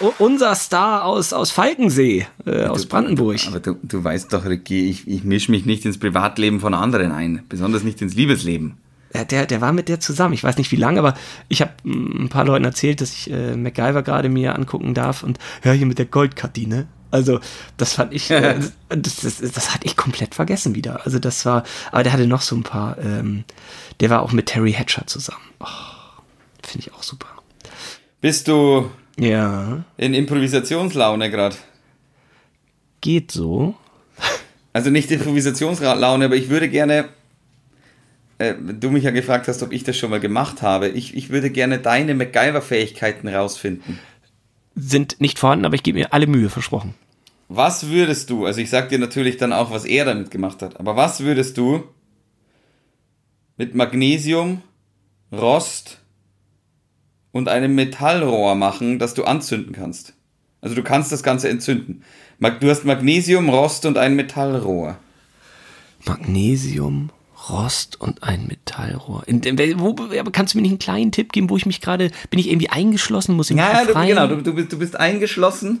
Äh, 0.00 0.04
unser 0.18 0.54
Star 0.54 1.04
aus, 1.04 1.32
aus 1.32 1.50
Falkensee, 1.50 2.26
äh, 2.46 2.64
aus 2.64 2.86
Brandenburg. 2.86 3.38
Aber 3.46 3.60
du, 3.60 3.76
du 3.82 4.02
weißt 4.02 4.32
doch, 4.32 4.44
Ricky, 4.44 4.88
ich, 4.88 5.08
ich 5.08 5.24
mische 5.24 5.50
mich 5.50 5.66
nicht 5.66 5.84
ins 5.84 5.98
Privatleben 5.98 6.60
von 6.60 6.74
anderen 6.74 7.12
ein. 7.12 7.42
Besonders 7.48 7.82
nicht 7.82 8.00
ins 8.02 8.14
Liebesleben. 8.14 8.76
Ja, 9.14 9.24
der, 9.24 9.46
der 9.46 9.60
war 9.60 9.72
mit 9.72 9.88
der 9.88 9.98
zusammen. 9.98 10.34
Ich 10.34 10.44
weiß 10.44 10.56
nicht 10.56 10.70
wie 10.70 10.76
lange, 10.76 11.00
aber 11.00 11.14
ich 11.48 11.60
habe 11.62 11.72
ein 11.84 12.28
paar 12.28 12.44
Leuten 12.44 12.64
erzählt, 12.64 13.00
dass 13.00 13.12
ich 13.12 13.30
äh, 13.30 13.56
MacGyver 13.56 14.02
gerade 14.02 14.28
mir 14.28 14.54
angucken 14.54 14.94
darf 14.94 15.22
und 15.22 15.38
hör 15.62 15.72
hier 15.72 15.86
mit 15.86 15.98
der 15.98 16.06
Goldkathi, 16.06 16.66
ne? 16.66 16.86
Also, 17.10 17.40
das 17.76 17.94
fand 17.94 18.14
ich, 18.14 18.30
äh, 18.30 18.60
das, 18.88 19.16
das, 19.16 19.38
das 19.38 19.74
hatte 19.74 19.86
ich 19.86 19.96
komplett 19.96 20.36
vergessen 20.36 20.76
wieder. 20.76 21.04
Also, 21.04 21.18
das 21.18 21.44
war, 21.44 21.64
aber 21.90 22.04
der 22.04 22.12
hatte 22.12 22.28
noch 22.28 22.42
so 22.42 22.54
ein 22.54 22.62
paar, 22.62 22.98
ähm, 22.98 23.42
der 23.98 24.10
war 24.10 24.22
auch 24.22 24.30
mit 24.30 24.46
Terry 24.46 24.72
Hatcher 24.72 25.06
zusammen. 25.08 25.42
Oh, 25.58 25.66
Finde 26.62 26.86
ich 26.86 26.94
auch 26.94 27.02
super. 27.02 27.26
Bist 28.20 28.46
du 28.46 28.90
Ja, 29.18 29.84
in 29.96 30.14
Improvisationslaune 30.14 31.30
gerade? 31.30 31.56
geht 33.00 33.32
so. 33.32 33.74
Also 34.72 34.90
nicht 34.90 35.10
Improvisationslaune, 35.10 36.26
aber 36.26 36.36
ich 36.36 36.48
würde 36.48 36.68
gerne, 36.68 37.08
äh, 38.38 38.54
du 38.54 38.90
mich 38.90 39.04
ja 39.04 39.10
gefragt 39.10 39.48
hast, 39.48 39.62
ob 39.62 39.72
ich 39.72 39.84
das 39.84 39.96
schon 39.96 40.10
mal 40.10 40.20
gemacht 40.20 40.62
habe, 40.62 40.88
ich, 40.88 41.16
ich 41.16 41.30
würde 41.30 41.50
gerne 41.50 41.78
deine 41.78 42.14
MacGyver-Fähigkeiten 42.14 43.28
rausfinden. 43.28 43.98
Sind 44.76 45.20
nicht 45.20 45.38
vorhanden, 45.38 45.64
aber 45.64 45.74
ich 45.74 45.82
gebe 45.82 45.98
mir 45.98 46.12
alle 46.12 46.26
Mühe, 46.26 46.50
versprochen. 46.50 46.94
Was 47.48 47.88
würdest 47.88 48.30
du, 48.30 48.46
also 48.46 48.60
ich 48.60 48.70
sag 48.70 48.90
dir 48.90 49.00
natürlich 49.00 49.36
dann 49.36 49.52
auch, 49.52 49.72
was 49.72 49.84
er 49.84 50.04
damit 50.04 50.30
gemacht 50.30 50.62
hat, 50.62 50.78
aber 50.78 50.94
was 50.94 51.20
würdest 51.20 51.58
du 51.58 51.82
mit 53.56 53.74
Magnesium, 53.74 54.62
Rost 55.32 55.99
und 57.32 57.48
einem 57.48 57.74
Metallrohr 57.74 58.54
machen, 58.54 58.98
das 58.98 59.14
du 59.14 59.24
anzünden 59.24 59.72
kannst? 59.72 60.14
Also 60.60 60.74
du 60.74 60.82
kannst 60.82 61.10
das 61.12 61.22
Ganze 61.22 61.48
entzünden. 61.48 62.02
Du 62.60 62.70
hast 62.70 62.84
Magnesium, 62.84 63.48
Rost 63.48 63.86
und 63.86 63.98
ein 63.98 64.16
Metallrohr. 64.16 64.96
Magnesium, 66.06 67.10
Rost 67.48 68.00
und 68.00 68.22
ein 68.22 68.46
Metallrohr. 68.46 69.22
In, 69.26 69.40
in, 69.42 69.80
wo, 69.80 69.90
aber 70.18 70.30
kannst 70.30 70.54
du 70.54 70.58
mir 70.58 70.62
nicht 70.62 70.72
einen 70.72 70.78
kleinen 70.78 71.12
Tipp 71.12 71.32
geben, 71.32 71.50
wo 71.50 71.56
ich 71.56 71.66
mich 71.66 71.80
gerade, 71.80 72.10
bin 72.30 72.38
ich 72.40 72.48
irgendwie 72.50 72.70
eingeschlossen, 72.70 73.36
muss 73.36 73.50
ich 73.50 73.56
mich 73.56 73.64
Ja, 73.64 73.80
du, 73.80 73.86
befreien? 73.88 74.08
genau, 74.08 74.26
du, 74.26 74.36
du, 74.42 74.54
bist, 74.54 74.72
du 74.72 74.78
bist 74.78 74.96
eingeschlossen 74.96 75.80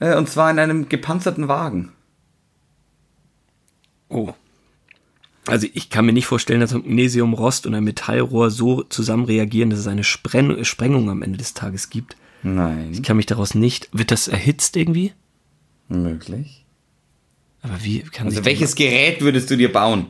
äh, 0.00 0.14
und 0.16 0.28
zwar 0.28 0.50
in 0.50 0.58
einem 0.58 0.88
gepanzerten 0.88 1.48
Wagen. 1.48 1.92
Oh. 4.08 4.32
Also 5.46 5.66
ich 5.72 5.90
kann 5.90 6.06
mir 6.06 6.12
nicht 6.12 6.26
vorstellen, 6.26 6.60
dass 6.60 6.72
Magnesium, 6.72 7.34
Rost 7.34 7.66
und 7.66 7.74
ein 7.74 7.84
Metallrohr 7.84 8.50
so 8.50 8.82
zusammen 8.82 9.24
reagieren, 9.24 9.70
dass 9.70 9.78
es 9.78 9.86
eine 9.86 10.04
Spren 10.04 10.64
Sprengung 10.64 11.08
am 11.10 11.22
Ende 11.22 11.38
des 11.38 11.54
Tages 11.54 11.90
gibt. 11.90 12.16
Ich 12.42 12.48
Nein. 12.50 13.02
kann 13.02 13.16
mich 13.16 13.26
daraus 13.26 13.54
nicht. 13.54 13.88
Wird 13.92 14.10
das 14.10 14.28
erhitzt 14.28 14.76
irgendwie? 14.76 15.12
Möglich. 15.88 16.64
Aber 17.62 17.82
wie 17.82 18.00
kann 18.00 18.26
Also 18.26 18.44
welches 18.44 18.74
Gerät 18.74 19.20
würdest 19.20 19.50
du 19.50 19.56
dir 19.56 19.72
bauen? 19.72 20.06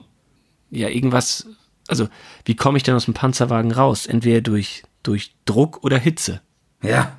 ja 0.71 0.89
irgendwas? 0.89 1.47
Also 1.89 2.09
wie 2.45 2.57
komme 2.57 2.77
ich 2.77 2.83
denn 2.83 2.95
aus 2.95 3.05
dem 3.05 3.15
Panzerwagen 3.15 3.73
raus? 3.73 4.07
Entweder 4.07 4.41
durch 4.41 4.83
durch 5.03 5.35
Druck 5.45 5.85
oder 5.85 5.99
Hitze. 5.99 6.41
Ja. 6.83 7.17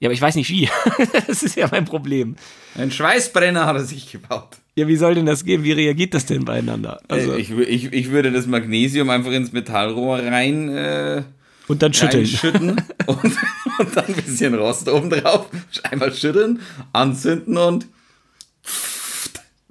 Ja, 0.00 0.08
aber 0.08 0.12
ich 0.12 0.20
weiß 0.20 0.34
nicht 0.34 0.50
wie. 0.50 0.68
das 1.26 1.42
ist 1.42 1.56
ja 1.56 1.68
mein 1.70 1.84
Problem. 1.84 2.36
Ein 2.76 2.90
Schweißbrenner 2.90 3.66
hat 3.66 3.76
er 3.76 3.84
sich 3.84 4.10
gebaut. 4.10 4.58
Ja, 4.78 4.86
wie 4.86 4.96
soll 4.96 5.14
denn 5.16 5.26
das 5.26 5.44
gehen? 5.44 5.64
Wie 5.64 5.72
reagiert 5.72 6.14
das 6.14 6.24
denn 6.26 6.44
beieinander? 6.44 7.00
Also, 7.08 7.32
Äh, 7.32 7.40
ich, 7.40 7.50
wü- 7.50 7.66
ich, 7.66 7.92
ich 7.92 8.10
würde 8.10 8.30
das 8.32 8.46
Magnesium 8.46 9.10
einfach 9.10 9.32
ins 9.32 9.50
Metallrohr 9.52 10.18
rein 10.20 10.68
äh, 10.68 11.22
und 11.66 11.82
dann 11.82 11.92
schütteln. 11.92 12.24
reinschütten 12.24 12.70
und, 13.06 13.24
und 13.24 13.96
dann 13.96 14.04
ein 14.06 14.14
bisschen 14.14 14.54
Rost 14.54 14.88
oben 14.88 15.10
drauf. 15.10 15.46
Einmal 15.82 16.12
schütteln, 16.14 16.60
anzünden 16.92 17.56
und 17.58 17.86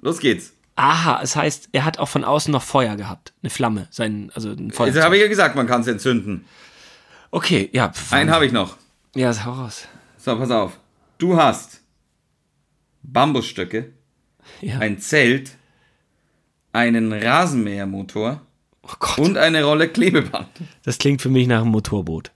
Los 0.00 0.18
geht's. 0.20 0.52
Aha, 0.76 1.20
es 1.22 1.34
heißt, 1.34 1.70
er 1.72 1.84
hat 1.84 1.98
auch 1.98 2.08
von 2.08 2.22
außen 2.22 2.52
noch 2.52 2.62
Feuer 2.62 2.94
gehabt. 2.96 3.32
Eine 3.42 3.50
Flamme. 3.50 3.88
Sein, 3.90 4.30
also 4.34 4.50
ein 4.50 4.70
Feuer. 4.70 4.86
Jetzt 4.88 5.00
habe 5.02 5.16
ich 5.16 5.22
ja 5.22 5.28
gesagt, 5.28 5.56
man 5.56 5.66
kann 5.66 5.80
es 5.80 5.88
entzünden. 5.88 6.44
Okay, 7.32 7.68
ja. 7.72 7.86
pf- 7.88 8.12
Einen 8.12 8.30
habe 8.30 8.46
ich 8.46 8.52
noch. 8.52 8.76
Ja, 9.16 9.32
hau 9.44 9.52
raus. 9.52 9.88
So, 10.18 10.36
pass 10.38 10.50
auf. 10.52 10.78
Du 11.18 11.36
hast 11.36 11.80
Bambusstöcke, 13.02 13.92
Ja. 14.60 14.78
ein 14.78 14.98
Zelt, 14.98 15.52
einen 16.72 17.12
Rasenmähermotor 17.12 18.40
oh 18.82 19.22
und 19.22 19.36
eine 19.36 19.64
Rolle 19.64 19.88
Klebeband. 19.88 20.48
das 20.84 20.98
klingt 20.98 21.22
für 21.22 21.28
mich 21.28 21.46
nach 21.46 21.62
einem 21.62 21.70
Motorboot. 21.70 22.32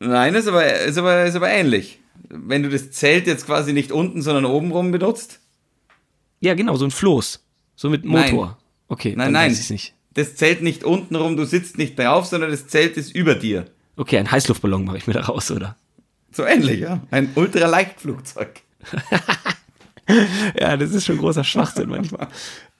Nein, 0.00 0.34
ist 0.34 0.46
aber, 0.46 0.72
ist 0.80 0.96
aber, 0.98 1.24
ist 1.24 1.34
aber 1.34 1.48
ähnlich. 1.48 1.98
Wenn 2.28 2.62
du 2.62 2.68
das 2.68 2.90
Zelt 2.90 3.26
jetzt 3.26 3.46
quasi 3.46 3.72
nicht 3.72 3.90
unten, 3.90 4.22
sondern 4.22 4.44
oben 4.44 4.70
rum 4.70 4.90
benutzt. 4.92 5.40
Ja, 6.40 6.54
genau, 6.54 6.76
so 6.76 6.84
ein 6.84 6.90
Floß. 6.90 7.44
So 7.74 7.90
mit 7.90 8.04
Motor. 8.04 8.46
Nein. 8.46 8.56
Okay, 8.88 9.14
Nein, 9.16 9.32
nein. 9.32 9.50
weiß 9.50 9.70
nicht. 9.70 9.94
Das 10.14 10.34
Zelt 10.36 10.62
nicht 10.62 10.84
unten 10.84 11.14
rum, 11.16 11.36
du 11.36 11.44
sitzt 11.44 11.78
nicht 11.78 11.98
drauf, 11.98 12.26
sondern 12.26 12.50
das 12.50 12.66
Zelt 12.68 12.96
ist 12.96 13.14
über 13.14 13.34
dir. 13.34 13.66
Okay, 13.96 14.18
ein 14.18 14.30
Heißluftballon 14.30 14.84
mache 14.84 14.98
ich 14.98 15.06
mir 15.06 15.14
da 15.14 15.22
raus, 15.22 15.50
oder? 15.50 15.76
So 16.32 16.44
ähnlich, 16.44 16.80
ja. 16.80 17.00
Ein 17.10 17.30
Ultraleichtflugzeug. 17.34 18.60
Ja, 20.58 20.76
das 20.76 20.92
ist 20.92 21.04
schon 21.04 21.18
großer 21.18 21.44
Schwachsinn 21.44 21.88
manchmal. 21.88 22.28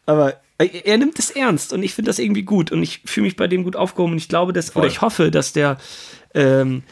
Aber 0.07 0.41
er 0.59 0.87
er 0.87 0.99
nimmt 0.99 1.19
es 1.19 1.31
ernst 1.31 1.73
und 1.73 1.83
ich 1.83 1.95
finde 1.95 2.09
das 2.09 2.19
irgendwie 2.19 2.43
gut 2.43 2.73
und 2.73 2.83
ich 2.83 3.03
fühle 3.05 3.27
mich 3.27 3.37
bei 3.37 3.47
dem 3.47 3.65
gut 3.65 3.77
aufgehoben 3.77 4.13
und 4.13 4.19
ich 4.19 4.29
glaube, 4.29 4.53
dass, 4.53 4.75
oder 4.75 4.87
ich 4.87 5.03
hoffe, 5.03 5.31
dass 5.31 5.53
der, 5.53 5.79
ähm, 6.35 6.83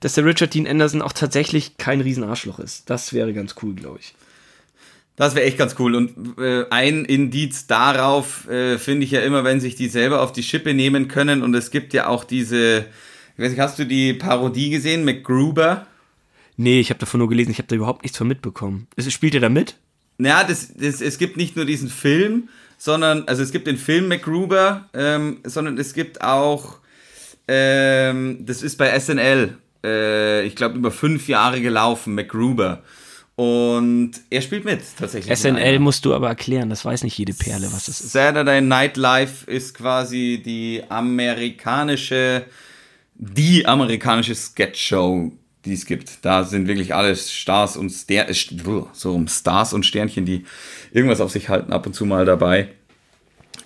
dass 0.00 0.14
der 0.14 0.24
Richard 0.24 0.54
Dean 0.54 0.66
Anderson 0.66 1.02
auch 1.02 1.12
tatsächlich 1.12 1.76
kein 1.76 2.00
Riesenarschloch 2.00 2.58
ist. 2.58 2.88
Das 2.90 3.12
wäre 3.12 3.32
ganz 3.32 3.54
cool, 3.62 3.74
glaube 3.74 3.98
ich. 4.00 4.14
Das 5.16 5.34
wäre 5.34 5.46
echt 5.46 5.58
ganz 5.58 5.76
cool. 5.78 5.94
Und 5.94 6.38
äh, 6.38 6.64
ein 6.70 7.04
Indiz 7.04 7.66
darauf 7.66 8.48
äh, 8.48 8.78
finde 8.78 9.04
ich 9.04 9.10
ja 9.10 9.20
immer, 9.20 9.44
wenn 9.44 9.60
sich 9.60 9.76
die 9.76 9.88
selber 9.88 10.22
auf 10.22 10.32
die 10.32 10.42
Schippe 10.42 10.72
nehmen 10.72 11.06
können. 11.08 11.42
Und 11.42 11.54
es 11.54 11.70
gibt 11.70 11.92
ja 11.92 12.06
auch 12.06 12.24
diese, 12.24 12.86
ich 13.36 13.44
weiß 13.44 13.50
nicht, 13.50 13.60
hast 13.60 13.78
du 13.78 13.84
die 13.84 14.14
Parodie 14.14 14.70
gesehen, 14.70 15.04
MacGruber? 15.04 15.86
Nee, 16.56 16.80
ich 16.80 16.90
habe 16.90 17.00
davon 17.00 17.18
nur 17.18 17.28
gelesen, 17.28 17.50
ich 17.50 17.58
habe 17.58 17.68
da 17.68 17.76
überhaupt 17.76 18.02
nichts 18.02 18.18
von 18.18 18.28
mitbekommen. 18.28 18.86
Spielt 19.08 19.34
er 19.34 19.40
da 19.40 19.48
mit? 19.48 19.76
Ja, 20.18 20.44
das, 20.44 20.74
das, 20.74 21.00
es 21.00 21.18
gibt 21.18 21.36
nicht 21.36 21.56
nur 21.56 21.64
diesen 21.64 21.88
Film, 21.88 22.48
sondern, 22.78 23.26
also 23.26 23.42
es 23.42 23.52
gibt 23.52 23.66
den 23.66 23.78
Film 23.78 24.08
MacGruber, 24.08 24.88
ähm, 24.94 25.38
sondern 25.44 25.78
es 25.78 25.94
gibt 25.94 26.22
auch, 26.22 26.78
ähm, 27.48 28.38
das 28.40 28.62
ist 28.62 28.76
bei 28.76 28.98
SNL, 28.98 29.56
äh, 29.84 30.44
ich 30.44 30.56
glaube, 30.56 30.78
über 30.78 30.90
fünf 30.90 31.28
Jahre 31.28 31.60
gelaufen, 31.60 32.14
MacGruber. 32.14 32.82
Und 33.34 34.12
er 34.28 34.42
spielt 34.42 34.64
mit, 34.64 34.80
tatsächlich. 34.98 35.36
SNL 35.36 35.78
musst 35.78 36.04
du 36.04 36.14
aber 36.14 36.28
erklären, 36.28 36.68
das 36.68 36.84
weiß 36.84 37.02
nicht 37.02 37.16
jede 37.16 37.32
Perle, 37.32 37.68
was 37.72 37.86
das 37.86 38.00
ist. 38.00 38.12
Saturday 38.12 38.60
Night 38.60 38.96
Live 38.96 39.48
ist 39.48 39.74
quasi 39.74 40.42
die 40.44 40.82
amerikanische, 40.88 42.44
die 43.14 43.66
amerikanische 43.66 44.34
Sketchshow, 44.34 45.32
die 45.64 45.74
es 45.74 45.86
gibt. 45.86 46.24
Da 46.24 46.44
sind 46.44 46.68
wirklich 46.68 46.94
alle 46.94 47.14
Stars 47.16 47.76
und 47.76 47.90
Ster 47.90 48.28
äh, 48.28 48.34
so 48.92 49.24
Stars 49.28 49.72
und 49.72 49.86
Sternchen, 49.86 50.24
die 50.24 50.44
irgendwas 50.92 51.20
auf 51.20 51.30
sich 51.30 51.48
halten, 51.48 51.72
ab 51.72 51.86
und 51.86 51.94
zu 51.94 52.04
mal 52.04 52.24
dabei. 52.24 52.68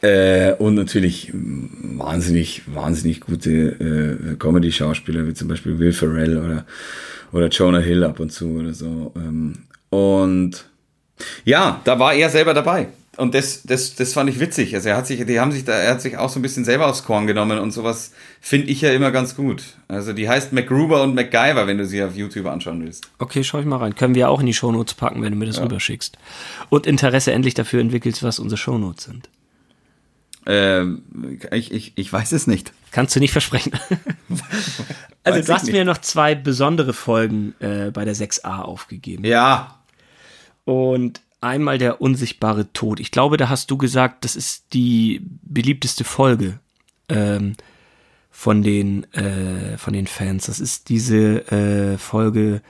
Äh, 0.02 0.52
und 0.54 0.74
natürlich 0.74 1.32
wahnsinnig, 1.32 2.62
wahnsinnig 2.66 3.20
gute 3.20 3.50
äh, 3.50 4.36
Comedy-Schauspieler, 4.36 5.26
wie 5.26 5.34
zum 5.34 5.48
Beispiel 5.48 5.78
Will 5.78 5.92
Ferrell 5.92 6.36
oder, 6.36 6.66
oder 7.32 7.48
Jonah 7.48 7.78
Hill 7.78 8.04
ab 8.04 8.20
und 8.20 8.30
zu 8.30 8.58
oder 8.58 8.74
so. 8.74 9.12
Ähm, 9.16 9.64
und 9.88 10.66
ja, 11.44 11.80
da 11.84 11.98
war 11.98 12.12
er 12.12 12.28
selber 12.28 12.52
dabei. 12.52 12.88
Und 13.16 13.34
das, 13.34 13.62
das, 13.62 13.94
das 13.94 14.12
fand 14.12 14.28
ich 14.28 14.40
witzig. 14.40 14.74
Also 14.74 14.90
er 14.90 14.96
hat 14.96 15.06
sich, 15.06 15.24
die 15.24 15.40
haben 15.40 15.50
sich 15.50 15.64
da, 15.64 15.72
er 15.72 15.92
hat 15.92 16.02
sich 16.02 16.18
auch 16.18 16.28
so 16.28 16.38
ein 16.38 16.42
bisschen 16.42 16.66
selber 16.66 16.86
aufs 16.86 17.04
Korn 17.04 17.26
genommen 17.26 17.58
und 17.58 17.70
sowas 17.70 18.12
finde 18.40 18.66
ich 18.68 18.82
ja 18.82 18.92
immer 18.92 19.10
ganz 19.10 19.34
gut. 19.34 19.62
Also 19.88 20.12
die 20.12 20.28
heißt 20.28 20.52
MacGruber 20.52 21.02
und 21.02 21.14
MacGyver, 21.14 21.66
wenn 21.66 21.78
du 21.78 21.86
sie 21.86 22.02
auf 22.02 22.14
YouTube 22.14 22.46
anschauen 22.46 22.84
willst. 22.84 23.08
Okay, 23.18 23.42
schau 23.42 23.58
ich 23.58 23.64
mal 23.64 23.78
rein. 23.78 23.94
Können 23.94 24.14
wir 24.14 24.20
ja 24.20 24.28
auch 24.28 24.40
in 24.40 24.46
die 24.46 24.52
Shownotes 24.52 24.94
packen, 24.94 25.22
wenn 25.22 25.32
du 25.32 25.38
mir 25.38 25.46
das 25.46 25.60
rüberschickst. 25.60 26.18
Und 26.68 26.86
Interesse 26.86 27.32
endlich 27.32 27.54
dafür 27.54 27.80
entwickelst, 27.80 28.22
was 28.22 28.38
unsere 28.38 28.58
Shownotes 28.58 29.04
sind. 29.04 29.30
Ähm, 30.44 31.02
ich, 31.50 31.72
ich, 31.72 31.92
ich 31.96 32.12
weiß 32.12 32.32
es 32.32 32.46
nicht. 32.46 32.72
Kannst 32.92 33.16
du 33.16 33.20
nicht 33.20 33.32
versprechen. 33.32 33.72
also 35.24 35.38
Weiß 35.38 35.46
du 35.46 35.52
hast 35.54 35.72
mir 35.72 35.84
noch 35.84 35.98
zwei 35.98 36.34
besondere 36.34 36.92
Folgen 36.92 37.54
äh, 37.60 37.90
bei 37.90 38.04
der 38.04 38.14
6a 38.14 38.60
aufgegeben. 38.60 39.24
Ja, 39.24 39.80
Und 40.64 41.20
einmal 41.46 41.78
der 41.78 42.00
unsichtbare 42.00 42.72
Tod. 42.72 43.00
Ich 43.00 43.10
glaube, 43.10 43.36
da 43.36 43.48
hast 43.48 43.70
du 43.70 43.76
gesagt, 43.76 44.24
das 44.24 44.36
ist 44.36 44.66
die 44.72 45.22
beliebteste 45.42 46.04
Folge 46.04 46.58
ähm, 47.08 47.54
von, 48.30 48.62
den, 48.62 49.12
äh, 49.14 49.78
von 49.78 49.92
den 49.92 50.06
Fans. 50.06 50.46
Das 50.46 50.60
ist 50.60 50.88
diese 50.88 51.50
äh, 51.50 51.98
Folge, 51.98 52.62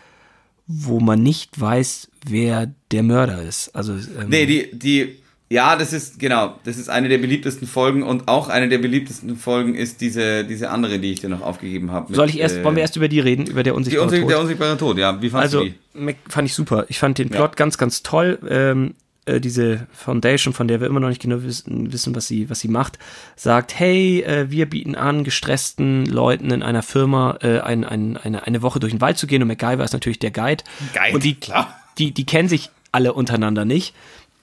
wo 0.66 1.00
man 1.00 1.22
nicht 1.22 1.60
weiß, 1.60 2.10
wer 2.26 2.72
der 2.90 3.02
Mörder 3.02 3.42
ist. 3.42 3.74
Also, 3.74 3.94
ähm, 3.94 4.28
nee, 4.28 4.46
die, 4.46 4.70
die, 4.78 5.18
ja, 5.48 5.76
das 5.76 5.92
ist, 5.92 6.18
genau, 6.18 6.58
das 6.64 6.76
ist 6.76 6.88
eine 6.88 7.08
der 7.08 7.18
beliebtesten 7.18 7.68
Folgen 7.68 8.02
und 8.02 8.26
auch 8.26 8.48
eine 8.48 8.68
der 8.68 8.78
beliebtesten 8.78 9.36
Folgen 9.36 9.74
ist 9.76 10.00
diese, 10.00 10.44
diese 10.44 10.70
andere, 10.70 10.98
die 10.98 11.12
ich 11.12 11.20
dir 11.20 11.28
noch 11.28 11.42
aufgegeben 11.42 11.92
habe. 11.92 12.12
soll 12.14 12.28
ich 12.28 12.40
erst, 12.40 12.56
äh, 12.56 12.64
wollen 12.64 12.74
wir 12.74 12.82
erst 12.82 12.96
über 12.96 13.08
die 13.08 13.20
reden, 13.20 13.46
über 13.46 13.62
der 13.62 13.72
die 13.72 13.76
unsichtbare 13.76 14.06
Unsicht, 14.06 14.22
Tod? 14.22 14.30
Der 14.30 14.40
unsichtbare 14.40 14.76
Tod, 14.76 14.98
ja. 14.98 15.22
Wie 15.22 15.30
fandest 15.30 15.54
Also, 15.54 15.64
du 15.64 16.04
die? 16.04 16.16
Fand 16.28 16.48
ich 16.48 16.54
super. 16.54 16.86
Ich 16.88 16.98
fand 16.98 17.18
den 17.18 17.30
Plot 17.30 17.56
ganz, 17.56 17.78
ganz 17.78 18.02
toll. 18.02 18.38
Ähm, 18.48 18.94
äh, 19.26 19.40
diese 19.40 19.86
Foundation, 19.92 20.52
von 20.52 20.68
der 20.68 20.80
wir 20.80 20.86
immer 20.86 21.00
noch 21.00 21.08
nicht 21.08 21.22
genau 21.22 21.42
wissen, 21.42 21.92
wissen 21.92 22.14
was, 22.14 22.26
sie, 22.26 22.48
was 22.50 22.60
sie 22.60 22.68
macht, 22.68 22.98
sagt, 23.34 23.78
hey, 23.78 24.22
äh, 24.22 24.50
wir 24.50 24.66
bieten 24.66 24.94
an, 24.94 25.24
gestressten 25.24 26.06
Leuten 26.06 26.50
in 26.50 26.62
einer 26.62 26.82
Firma 26.82 27.38
äh, 27.42 27.60
ein, 27.60 27.84
ein, 27.84 28.16
eine, 28.16 28.46
eine 28.46 28.62
Woche 28.62 28.80
durch 28.80 28.92
den 28.92 29.00
Wald 29.00 29.18
zu 29.18 29.26
gehen 29.26 29.42
und 29.42 29.48
MacGyver 29.48 29.84
ist 29.84 29.92
natürlich 29.92 30.18
der 30.18 30.30
Guide. 30.30 30.64
Guide, 30.92 31.14
und 31.14 31.24
die, 31.24 31.34
klar. 31.34 31.76
Die, 31.98 32.12
die 32.12 32.24
kennen 32.24 32.48
sich 32.48 32.70
alle 32.92 33.12
untereinander 33.12 33.64
nicht. 33.64 33.94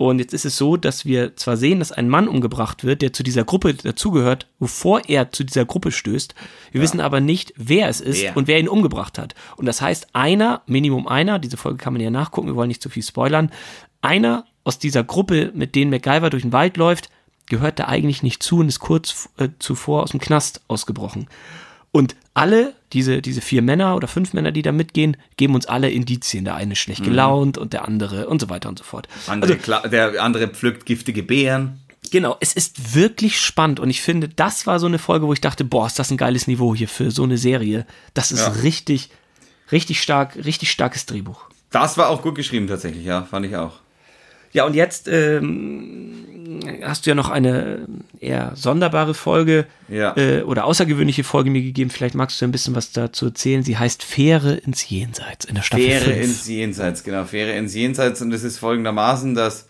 Und 0.10 0.20
jetzt 0.20 0.34
ist 0.34 0.44
es 0.44 0.58
so, 0.58 0.76
dass 0.76 1.06
wir 1.06 1.38
zwar 1.38 1.56
sehen, 1.56 1.80
dass 1.80 1.94
ein 1.94 2.10
Mann 2.10 2.28
umgebracht 2.28 2.84
wird, 2.84 3.02
der 3.02 3.14
zu 3.14 3.24
dieser 3.24 3.46
Gruppe 3.46 3.74
dazugehört, 3.74 4.50
bevor 4.60 5.08
er 5.08 5.32
zu 5.32 5.46
dieser 5.46 5.64
Gruppe 5.64 5.94
stößt. 5.94 6.36
Wir 6.74 6.82
wissen 6.82 7.00
aber 7.00 7.22
nicht, 7.22 7.54
wer 7.56 7.88
es 7.88 8.02
ist 8.02 8.22
Wer? 8.22 8.36
und 8.36 8.50
wer 8.50 8.60
ihn 8.60 8.68
umgebracht 8.68 9.18
hat. 9.18 9.34
Und 9.56 9.66
das 9.66 9.82
heißt, 9.82 10.14
einer, 10.14 10.62
Minimum 10.66 11.08
einer, 11.08 11.40
diese 11.40 11.56
Folge 11.56 11.78
kann 11.78 11.94
man 11.94 12.02
ja 12.02 12.10
nachgucken, 12.10 12.48
wir 12.48 12.58
wollen 12.58 12.68
nicht 12.68 12.82
zu 12.82 12.90
viel 12.90 13.02
spoilern, 13.02 13.50
einer 14.02 14.44
aus 14.66 14.78
dieser 14.78 15.06
Gruppe, 15.06 15.54
mit 15.56 15.74
denen 15.74 15.90
MacGyver 15.90 16.30
durch 16.30 16.44
den 16.44 16.52
Wald 16.52 16.76
läuft, 16.76 17.10
gehört 17.46 17.80
da 17.80 17.86
eigentlich 17.86 18.24
nicht 18.24 18.44
zu 18.44 18.58
und 18.58 18.68
ist 18.68 18.82
kurz 18.82 19.30
äh, 19.38 19.48
zuvor 19.58 20.04
aus 20.04 20.12
dem 20.12 20.20
Knast 20.20 20.64
ausgebrochen. 20.68 21.28
Und 21.94 22.18
alle, 22.34 22.74
diese, 22.94 23.22
diese 23.22 23.42
vier 23.42 23.62
Männer 23.62 23.96
oder 23.96 24.08
fünf 24.08 24.34
Männer, 24.34 24.52
die 24.52 24.62
da 24.62 24.72
mitgehen, 24.72 25.18
geben 25.38 25.56
uns 25.56 25.66
alle 25.66 25.90
Indizien. 25.90 26.46
Der 26.46 26.56
eine 26.56 26.74
ist 26.74 26.80
schlecht 26.80 27.04
gelaunt 27.04 27.58
und 27.58 27.74
der 27.74 27.88
andere 27.88 28.28
und 28.28 28.42
so 28.42 28.50
weiter 28.50 28.70
und 28.70 28.78
so 28.80 28.84
fort. 28.84 29.08
Andere, 29.28 29.54
kla- 29.54 29.88
der 29.88 30.22
andere 30.24 30.48
pflückt 30.48 30.86
giftige 30.86 31.24
Beeren. 31.24 31.80
Genau, 32.12 32.36
es 32.42 32.54
ist 32.54 32.94
wirklich 32.96 33.40
spannend 33.40 33.80
und 33.80 33.90
ich 33.90 34.02
finde, 34.02 34.30
das 34.30 34.68
war 34.68 34.80
so 34.80 34.86
eine 34.88 35.00
Folge, 35.00 35.26
wo 35.28 35.34
ich 35.34 35.42
dachte, 35.42 35.64
boah, 35.64 35.88
ist 35.88 35.98
das 36.00 36.12
ein 36.12 36.18
geiles 36.18 36.48
Niveau 36.48 36.76
hier 36.76 36.88
für 36.88 37.12
so 37.12 37.24
eine 37.24 37.38
Serie. 37.38 37.86
Das 38.14 38.32
ist 38.32 38.42
Ja. 38.42 38.50
richtig, 38.62 39.10
richtig 39.72 40.02
stark, 40.02 40.36
richtig 40.44 40.70
starkes 40.72 41.06
Drehbuch. 41.06 41.46
Das 41.72 41.98
war 41.98 42.10
auch 42.10 42.22
gut 42.22 42.36
geschrieben 42.36 42.68
tatsächlich, 42.68 43.06
ja, 43.06 43.24
fand 43.24 43.46
ich 43.48 43.56
auch. 43.56 43.80
Ja, 44.54 44.66
und 44.66 44.76
jetzt 44.76 45.08
ähm, 45.08 46.60
hast 46.84 47.06
du 47.06 47.10
ja 47.12 47.16
noch 47.16 47.30
eine 47.30 47.88
eher 48.20 48.52
sonderbare 48.56 49.14
Folge 49.14 49.66
Ja. 49.90 50.16
äh, 50.16 50.44
oder 50.44 50.66
außergewöhnliche 50.66 51.24
Folge 51.24 51.50
mir 51.50 51.62
gegeben. 51.62 51.90
Vielleicht 51.90 52.16
magst 52.16 52.40
du 52.40 52.46
ein 52.46 52.52
bisschen 52.52 52.76
was 52.76 52.92
dazu 52.92 53.26
erzählen. 53.26 53.64
Sie 53.64 53.78
heißt 53.78 54.04
Fähre 54.04 54.54
ins 54.54 54.88
Jenseits 54.90 55.46
in 55.46 55.56
der 55.56 55.64
Staffel 55.64 55.86
Fähre 55.86 56.06
5. 56.06 56.18
ins 56.24 56.48
Jenseits, 56.48 57.04
genau, 57.04 57.26
Fähre 57.26 57.54
ins 57.58 57.74
Jenseits 57.74 58.22
und 58.22 58.32
es 58.32 58.44
ist 58.44 58.60
folgendermaßen, 58.60 59.36
dass 59.36 59.68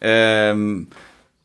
ähm, 0.00 0.88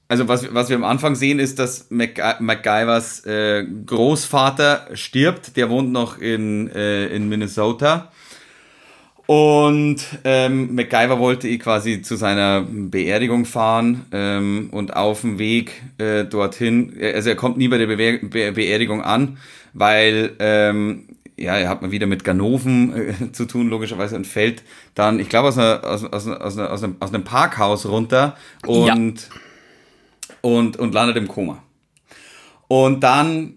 also 0.08 0.28
was, 0.28 0.54
was 0.54 0.70
wir 0.70 0.76
am 0.76 0.84
Anfang 0.84 1.16
sehen, 1.16 1.40
ist, 1.40 1.58
dass 1.60 1.88
Mac 1.90 2.40
MacGyvers 2.40 3.26
äh, 3.26 3.66
Großvater 3.86 4.90
stirbt, 4.94 5.58
der 5.58 5.70
wohnt 5.70 5.92
noch 5.92 6.20
in, 6.20 6.70
äh, 6.70 7.08
in 7.08 7.30
Minnesota. 7.30 8.12
Und 9.26 10.06
ähm, 10.26 10.76
MacGyver 10.76 11.18
wollte 11.18 11.48
eh 11.48 11.58
quasi 11.58 12.02
zu 12.02 12.18
seiner 12.18 12.66
Beerdigung 12.70 13.46
fahren 13.46 14.06
ähm, 14.12 14.70
und 14.72 14.96
auf 14.96 15.22
dem 15.22 15.40
Weg 15.40 15.82
äh, 15.98 16.26
dorthin, 16.26 16.94
also 17.02 17.30
er 17.30 17.36
kommt 17.36 17.58
nie 17.58 17.70
bei 17.70 17.78
der 17.78 17.88
Bewe 17.88 18.20
Be 18.20 18.52
Beerdigung 18.52 19.02
an, 19.02 19.38
weil 19.74 20.36
ähm, 20.40 21.08
ja, 21.38 21.58
er 21.58 21.70
hat 21.70 21.82
mal 21.82 21.92
wieder 21.92 22.06
mit 22.06 22.24
Ganoven 22.24 22.94
äh, 22.96 23.32
zu 23.32 23.46
tun, 23.46 23.70
logischerweise, 23.70 24.16
und 24.16 24.28
fällt 24.28 24.64
dann, 24.94 25.20
ich 25.20 25.30
glaube, 25.30 25.50
aus, 25.50 25.58
einer, 25.58 25.84
aus, 25.84 26.04
aus, 26.04 26.28
aus, 26.28 26.58
einer, 26.58 26.72
aus, 26.72 26.84
einem, 26.84 26.96
aus 27.00 27.14
einem 27.14 27.24
Parkhaus 27.24 27.86
runter 27.86 28.36
und, 28.66 29.30
und, 30.42 30.78
und 30.78 30.94
landet 30.94 31.18
im 31.18 31.28
Koma. 31.28 31.64
Und 32.68 33.04
dann 33.04 33.56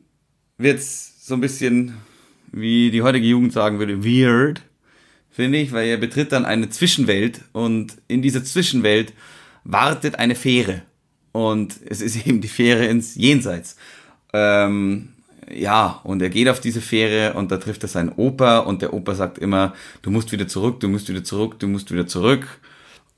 wird's 0.58 1.26
so 1.26 1.34
ein 1.34 1.40
bisschen, 1.40 1.96
wie 2.52 2.90
die 2.90 3.02
heutige 3.02 3.26
Jugend 3.26 3.52
sagen 3.52 3.78
würde, 3.78 4.04
weird, 4.04 4.62
finde 5.36 5.58
ich, 5.58 5.72
weil 5.72 5.86
er 5.86 5.98
betritt 5.98 6.32
dann 6.32 6.46
eine 6.46 6.70
Zwischenwelt 6.70 7.42
und 7.52 7.98
in 8.08 8.22
dieser 8.22 8.42
Zwischenwelt 8.42 9.12
wartet 9.64 10.18
eine 10.18 10.34
Fähre. 10.34 10.80
Und 11.32 11.78
es 11.86 12.00
ist 12.00 12.26
eben 12.26 12.40
die 12.40 12.48
Fähre 12.48 12.86
ins 12.86 13.16
Jenseits. 13.16 13.76
Ähm, 14.32 15.10
ja, 15.52 16.00
und 16.04 16.22
er 16.22 16.30
geht 16.30 16.48
auf 16.48 16.60
diese 16.60 16.80
Fähre 16.80 17.34
und 17.34 17.50
da 17.52 17.58
trifft 17.58 17.82
er 17.82 17.88
seinen 17.90 18.12
Opa 18.16 18.60
und 18.60 18.80
der 18.80 18.94
Opa 18.94 19.14
sagt 19.14 19.36
immer, 19.36 19.74
du 20.00 20.10
musst 20.10 20.32
wieder 20.32 20.48
zurück, 20.48 20.80
du 20.80 20.88
musst 20.88 21.10
wieder 21.10 21.22
zurück, 21.22 21.58
du 21.58 21.68
musst 21.68 21.92
wieder 21.92 22.06
zurück. 22.06 22.46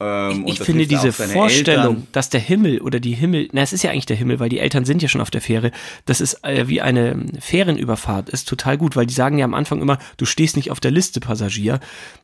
Ähm, 0.01 0.45
Ich 0.47 0.61
finde 0.61 0.87
diese 0.87 1.13
Vorstellung, 1.13 1.97
Eltern. 1.97 2.07
dass 2.13 2.31
der 2.31 2.41
Himmel 2.41 2.81
oder 2.81 3.01
die 3.01 3.15
Himmel, 3.15 3.49
na, 3.53 3.63
es 3.63 3.73
ist 3.73 3.83
ja 3.83 3.91
eigentlich 3.91 4.07
der 4.07 4.17
Himmel, 4.17 4.39
weil 4.39 4.49
die 4.49 4.61
Eltern 4.61 4.85
sind 4.85 5.03
ja 5.03 5.09
schon 5.09 5.21
auf 5.21 5.31
der 5.31 5.41
Fähre, 5.41 5.73
das 6.07 6.21
ist 6.21 6.45
äh, 6.45 6.69
wie 6.69 6.81
eine 6.81 7.27
Fährenüberfahrt, 7.41 8.29
ist 8.29 8.49
total 8.49 8.79
gut, 8.79 8.95
weil 8.95 9.07
die 9.07 9.15
sagen 9.15 9.39
ja 9.39 9.45
am 9.45 9.55
Anfang 9.55 9.81
immer, 9.83 9.99
du 10.17 10.25
stehst 10.25 10.55
nicht 10.57 10.71
auf 10.71 10.79
der 10.79 10.93
Liste, 10.93 11.19
Passagier. 11.19 11.81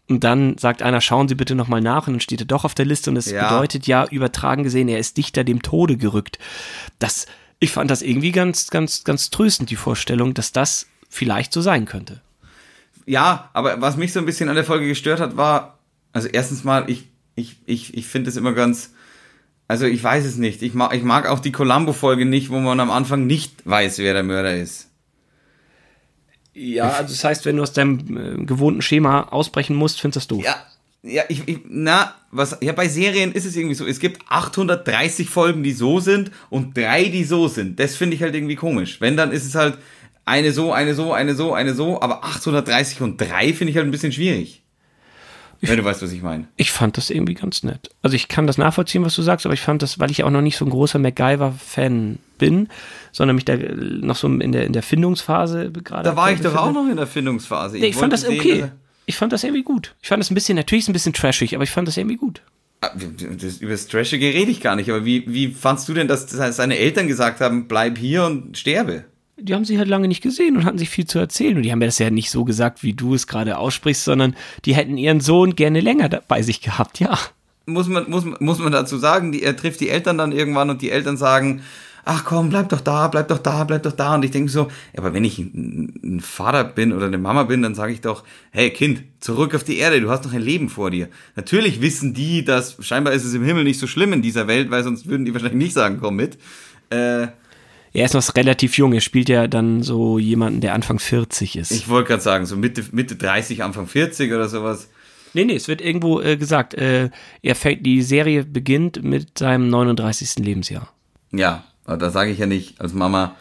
Und 0.08 0.22
dann 0.22 0.56
sagt 0.58 0.82
einer, 0.82 1.00
schauen 1.00 1.26
Sie 1.28 1.34
bitte 1.34 1.54
nochmal 1.56 1.80
nach 1.80 2.06
und 2.06 2.14
dann 2.14 2.20
steht 2.20 2.40
er 2.40 2.46
doch 2.46 2.64
auf 2.64 2.74
der 2.74 2.86
Liste 2.86 3.10
und 3.10 3.16
das 3.16 3.30
Ja. 3.30 3.48
bedeutet 3.48 3.86
ja, 3.88 4.06
übertragen 4.06 4.62
gesehen, 4.62 4.86
er 4.88 4.98
ist 5.00 5.16
dichter 5.16 5.42
dem 5.42 5.60
Tode 5.62 5.96
gerückt. 5.96 6.38
Das, 7.00 7.26
ich 7.58 7.72
fand 7.72 7.90
das 7.90 8.02
irgendwie 8.02 8.30
ganz, 8.30 8.68
ganz, 8.70 9.02
ganz 9.02 9.30
tröstend, 9.30 9.70
die 9.70 9.76
Vorstellung, 9.76 10.32
dass 10.34 10.52
das 10.52 10.86
vielleicht 11.08 11.52
so 11.52 11.60
sein 11.60 11.86
könnte. 11.86 12.20
Ja, 13.06 13.50
aber 13.52 13.80
was 13.80 13.96
mich 13.96 14.12
so 14.12 14.20
ein 14.20 14.26
bisschen 14.26 14.48
an 14.48 14.54
der 14.54 14.64
Folge 14.64 14.86
gestört 14.86 15.20
hat, 15.20 15.36
war, 15.36 15.78
also 16.12 16.28
erstens 16.28 16.64
mal, 16.64 16.88
ich, 16.88 17.08
ich, 17.36 17.56
ich, 17.66 17.94
ich 17.94 18.06
finde 18.06 18.30
es 18.30 18.36
immer 18.36 18.52
ganz, 18.52 18.92
also 19.68 19.86
ich 19.86 20.02
weiß 20.02 20.24
es 20.24 20.36
nicht. 20.36 20.62
Ich 20.62 20.74
mag, 20.74 20.94
ich 20.94 21.02
mag 21.02 21.28
auch 21.28 21.40
die 21.40 21.52
Columbo-Folge 21.52 22.24
nicht, 22.24 22.50
wo 22.50 22.58
man 22.58 22.80
am 22.80 22.90
Anfang 22.90 23.26
nicht 23.26 23.66
weiß, 23.66 23.98
wer 23.98 24.14
der 24.14 24.22
Mörder 24.22 24.56
ist. 24.56 24.90
Ja, 26.52 26.90
also 26.90 27.12
das 27.12 27.24
heißt, 27.24 27.46
wenn 27.46 27.56
du 27.56 27.62
aus 27.62 27.72
deinem 27.72 28.16
äh, 28.16 28.44
gewohnten 28.44 28.82
Schema 28.82 29.22
ausbrechen 29.22 29.74
musst, 29.74 30.00
findest 30.00 30.30
du. 30.30 30.40
Ja, 30.40 30.64
ja, 31.06 31.24
ich, 31.28 31.46
ich, 31.46 31.60
na, 31.68 32.14
was, 32.30 32.56
ja, 32.62 32.72
bei 32.72 32.88
Serien 32.88 33.32
ist 33.32 33.44
es 33.44 33.56
irgendwie 33.56 33.74
so, 33.74 33.86
es 33.86 33.98
gibt 33.98 34.22
830 34.28 35.28
Folgen, 35.28 35.62
die 35.62 35.72
so 35.72 36.00
sind 36.00 36.30
und 36.48 36.76
drei, 36.76 37.04
die 37.04 37.24
so 37.24 37.46
sind. 37.48 37.78
Das 37.78 37.96
finde 37.96 38.16
ich 38.16 38.22
halt 38.22 38.34
irgendwie 38.34 38.56
komisch. 38.56 39.02
Wenn, 39.02 39.16
dann 39.16 39.30
ist 39.30 39.44
es 39.44 39.54
halt 39.54 39.76
eine 40.24 40.52
so, 40.52 40.72
eine 40.72 40.94
so, 40.94 41.12
eine 41.12 41.34
so, 41.34 41.52
eine 41.52 41.74
so, 41.74 42.00
aber 42.00 42.24
830 42.24 43.02
und 43.02 43.20
drei 43.20 43.52
finde 43.52 43.72
ich 43.72 43.76
halt 43.76 43.86
ein 43.86 43.90
bisschen 43.90 44.12
schwierig. 44.12 44.63
Wenn 45.68 45.78
du 45.78 45.84
weißt, 45.84 46.02
was 46.02 46.12
ich 46.12 46.22
meine. 46.22 46.48
Ich 46.56 46.70
fand 46.70 46.96
das 46.96 47.10
irgendwie 47.10 47.34
ganz 47.34 47.62
nett. 47.62 47.90
Also 48.02 48.16
ich 48.16 48.28
kann 48.28 48.46
das 48.46 48.58
nachvollziehen, 48.58 49.04
was 49.04 49.14
du 49.14 49.22
sagst, 49.22 49.46
aber 49.46 49.54
ich 49.54 49.60
fand 49.60 49.82
das, 49.82 49.98
weil 49.98 50.10
ich 50.10 50.24
auch 50.24 50.30
noch 50.30 50.40
nicht 50.40 50.56
so 50.56 50.64
ein 50.64 50.70
großer 50.70 50.98
MacGyver-Fan 50.98 52.18
bin, 52.38 52.68
sondern 53.12 53.36
mich 53.36 53.44
da 53.44 53.54
äh, 53.54 53.74
noch 53.74 54.16
so 54.16 54.28
in 54.28 54.52
der, 54.52 54.66
in 54.66 54.72
der 54.72 54.82
Findungsphase 54.82 55.70
gerade. 55.72 56.04
Da 56.04 56.16
war 56.16 56.32
ich 56.32 56.40
doch 56.40 56.56
auch 56.56 56.72
noch 56.72 56.88
in 56.88 56.96
der 56.96 57.06
Findungsphase. 57.06 57.78
Nee, 57.78 57.86
ich 57.86 57.96
fand 57.96 58.12
das 58.12 58.26
okay. 58.26 58.40
sehen, 58.40 58.72
ich 59.06 59.16
fand 59.16 59.32
das 59.32 59.44
irgendwie 59.44 59.62
gut. 59.62 59.94
Ich 60.02 60.08
fand 60.08 60.20
das 60.20 60.30
ein 60.30 60.34
bisschen, 60.34 60.56
natürlich 60.56 60.82
ist 60.82 60.84
es 60.86 60.90
ein 60.90 60.94
bisschen 60.94 61.12
trashig, 61.12 61.54
aber 61.54 61.64
ich 61.64 61.70
fand 61.70 61.88
das 61.88 61.96
irgendwie 61.96 62.16
gut. 62.16 62.42
Ah, 62.80 62.90
das, 63.38 63.58
über 63.58 63.72
das 63.72 63.86
Trashige 63.86 64.26
rede 64.26 64.50
ich 64.50 64.60
gar 64.60 64.76
nicht, 64.76 64.90
aber 64.90 65.04
wie, 65.04 65.24
wie 65.26 65.52
fandst 65.52 65.88
du 65.88 65.94
denn, 65.94 66.08
dass 66.08 66.28
seine 66.30 66.78
Eltern 66.78 67.08
gesagt 67.08 67.40
haben, 67.40 67.68
bleib 67.68 67.98
hier 67.98 68.24
und 68.24 68.58
sterbe? 68.58 69.04
Die 69.36 69.54
haben 69.54 69.64
sie 69.64 69.78
halt 69.78 69.88
lange 69.88 70.08
nicht 70.08 70.22
gesehen 70.22 70.56
und 70.56 70.64
hatten 70.64 70.78
sich 70.78 70.90
viel 70.90 71.06
zu 71.06 71.18
erzählen. 71.18 71.56
Und 71.56 71.62
die 71.62 71.72
haben 71.72 71.80
mir 71.80 71.86
das 71.86 71.98
ja 71.98 72.10
nicht 72.10 72.30
so 72.30 72.44
gesagt, 72.44 72.82
wie 72.82 72.92
du 72.92 73.14
es 73.14 73.26
gerade 73.26 73.58
aussprichst, 73.58 74.04
sondern 74.04 74.36
die 74.64 74.74
hätten 74.74 74.96
ihren 74.96 75.20
Sohn 75.20 75.56
gerne 75.56 75.80
länger 75.80 76.08
bei 76.28 76.42
sich 76.42 76.60
gehabt, 76.60 77.00
ja. 77.00 77.18
muss 77.66 77.88
man, 77.88 78.08
muss, 78.08 78.24
muss 78.38 78.58
man 78.58 78.72
dazu 78.72 78.96
sagen, 78.96 79.32
die, 79.32 79.42
er 79.42 79.56
trifft 79.56 79.80
die 79.80 79.88
Eltern 79.88 80.18
dann 80.18 80.32
irgendwann 80.32 80.70
und 80.70 80.82
die 80.82 80.90
Eltern 80.90 81.16
sagen, 81.16 81.62
ach 82.04 82.24
komm, 82.24 82.50
bleib 82.50 82.68
doch 82.68 82.80
da, 82.80 83.08
bleib 83.08 83.28
doch 83.28 83.38
da, 83.38 83.64
bleib 83.64 83.82
doch 83.82 83.92
da. 83.92 84.14
Und 84.14 84.24
ich 84.24 84.30
denke 84.30 84.50
so, 84.50 84.68
ja, 84.92 84.98
aber 84.98 85.14
wenn 85.14 85.24
ich 85.24 85.38
ein, 85.38 85.94
ein 86.02 86.20
Vater 86.20 86.64
bin 86.64 86.92
oder 86.92 87.06
eine 87.06 87.18
Mama 87.18 87.44
bin, 87.44 87.62
dann 87.62 87.74
sage 87.74 87.92
ich 87.92 88.00
doch, 88.00 88.24
hey 88.50 88.70
Kind, 88.70 89.02
zurück 89.20 89.54
auf 89.54 89.64
die 89.64 89.78
Erde, 89.78 90.00
du 90.00 90.10
hast 90.10 90.24
noch 90.24 90.32
ein 90.32 90.42
Leben 90.42 90.68
vor 90.68 90.90
dir. 90.90 91.08
Natürlich 91.36 91.80
wissen 91.80 92.14
die, 92.14 92.44
dass 92.44 92.76
scheinbar 92.80 93.14
ist 93.14 93.24
es 93.24 93.34
im 93.34 93.44
Himmel 93.44 93.64
nicht 93.64 93.80
so 93.80 93.86
schlimm 93.86 94.12
in 94.12 94.22
dieser 94.22 94.46
Welt, 94.46 94.70
weil 94.70 94.84
sonst 94.84 95.06
würden 95.08 95.24
die 95.24 95.32
wahrscheinlich 95.32 95.62
nicht 95.62 95.74
sagen, 95.74 95.98
komm 96.00 96.16
mit. 96.16 96.38
Äh, 96.90 97.28
Er 97.94 98.04
ist 98.04 98.14
noch 98.14 98.34
relativ 98.34 98.76
jung. 98.76 98.92
Er 98.92 99.00
spielt 99.00 99.28
ja 99.28 99.46
dann 99.46 99.82
so 99.82 100.18
jemanden, 100.18 100.60
der 100.60 100.74
Anfang 100.74 100.98
40 100.98 101.56
ist. 101.56 101.70
ich 101.70 101.88
wollte 101.88 102.08
gerade 102.08 102.22
sagen, 102.22 102.44
so 102.44 102.56
Mitte, 102.56 102.84
Mitte 102.90 103.14
30, 103.14 103.62
Anfang 103.62 103.86
40 103.86 104.32
oder 104.32 104.48
sowas. 104.48 104.88
Nee, 105.32 105.44
nee, 105.44 105.54
es 105.54 105.68
wird 105.68 105.80
irgendwo 105.80 106.20
äh, 106.20 106.36
gesagt, 106.36 106.74
äh, 106.74 107.10
er 107.42 107.54
fängt, 107.54 107.86
die 107.86 108.02
Serie 108.02 108.44
beginnt 108.44 109.02
mit 109.02 109.38
seinem 109.38 109.68
39. 109.68 110.44
Lebensjahr. 110.44 110.92
Ja, 111.32 111.64
da 111.86 112.10
sage 112.10 112.30
ich 112.30 112.38
ja 112.38 112.46
nicht 112.46 112.80
als 112.80 112.94
Mama, 112.94 113.36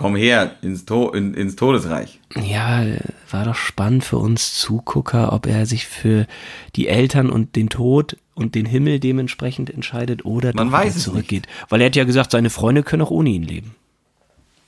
komm 0.00 0.16
her 0.16 0.56
ins, 0.62 0.86
to 0.86 1.10
in, 1.10 1.34
ins 1.34 1.56
Todesreich. 1.56 2.20
Ja, 2.34 2.86
war 3.30 3.44
doch 3.44 3.54
spannend 3.54 4.02
für 4.02 4.16
uns 4.16 4.54
Zugucker, 4.54 5.34
ob 5.34 5.46
er 5.46 5.66
sich 5.66 5.86
für 5.86 6.26
die 6.74 6.88
Eltern 6.88 7.28
und 7.28 7.54
den 7.54 7.68
Tod 7.68 8.16
und 8.34 8.54
den 8.54 8.64
Himmel 8.64 8.98
dementsprechend 8.98 9.68
entscheidet 9.68 10.24
oder 10.24 10.54
Man 10.54 10.72
weiß 10.72 10.96
es 10.96 11.02
zurückgeht. 11.02 11.48
Weil 11.68 11.82
er 11.82 11.88
hat 11.88 11.96
ja 11.96 12.04
gesagt, 12.04 12.30
seine 12.30 12.48
Freunde 12.48 12.82
können 12.82 13.02
auch 13.02 13.10
ohne 13.10 13.28
ihn 13.28 13.42
leben. 13.42 13.74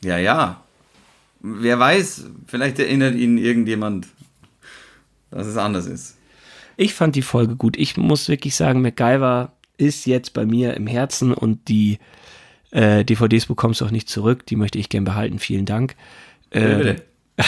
Ja, 0.04 0.18
ja. 0.18 0.62
Wer 1.40 1.78
weiß, 1.78 2.26
vielleicht 2.46 2.78
erinnert 2.78 3.14
ihn 3.14 3.38
irgendjemand, 3.38 4.08
dass 5.30 5.46
es 5.46 5.56
anders 5.56 5.86
ist. 5.86 6.18
Ich 6.76 6.92
fand 6.92 7.16
die 7.16 7.22
Folge 7.22 7.56
gut. 7.56 7.78
Ich 7.78 7.96
muss 7.96 8.28
wirklich 8.28 8.54
sagen, 8.54 8.82
MacGyver 8.82 9.50
ist 9.78 10.04
jetzt 10.04 10.34
bei 10.34 10.44
mir 10.44 10.74
im 10.74 10.86
Herzen 10.86 11.32
und 11.32 11.68
die 11.68 12.00
äh, 12.72 13.04
DVDs 13.04 13.46
bekommst 13.46 13.80
du 13.80 13.84
auch 13.84 13.90
nicht 13.90 14.08
zurück. 14.08 14.46
Die 14.46 14.56
möchte 14.56 14.78
ich 14.78 14.88
gern 14.88 15.04
behalten. 15.04 15.38
Vielen 15.38 15.66
Dank. 15.66 15.94
Äh, 16.50 16.76
Bitte. 16.76 16.96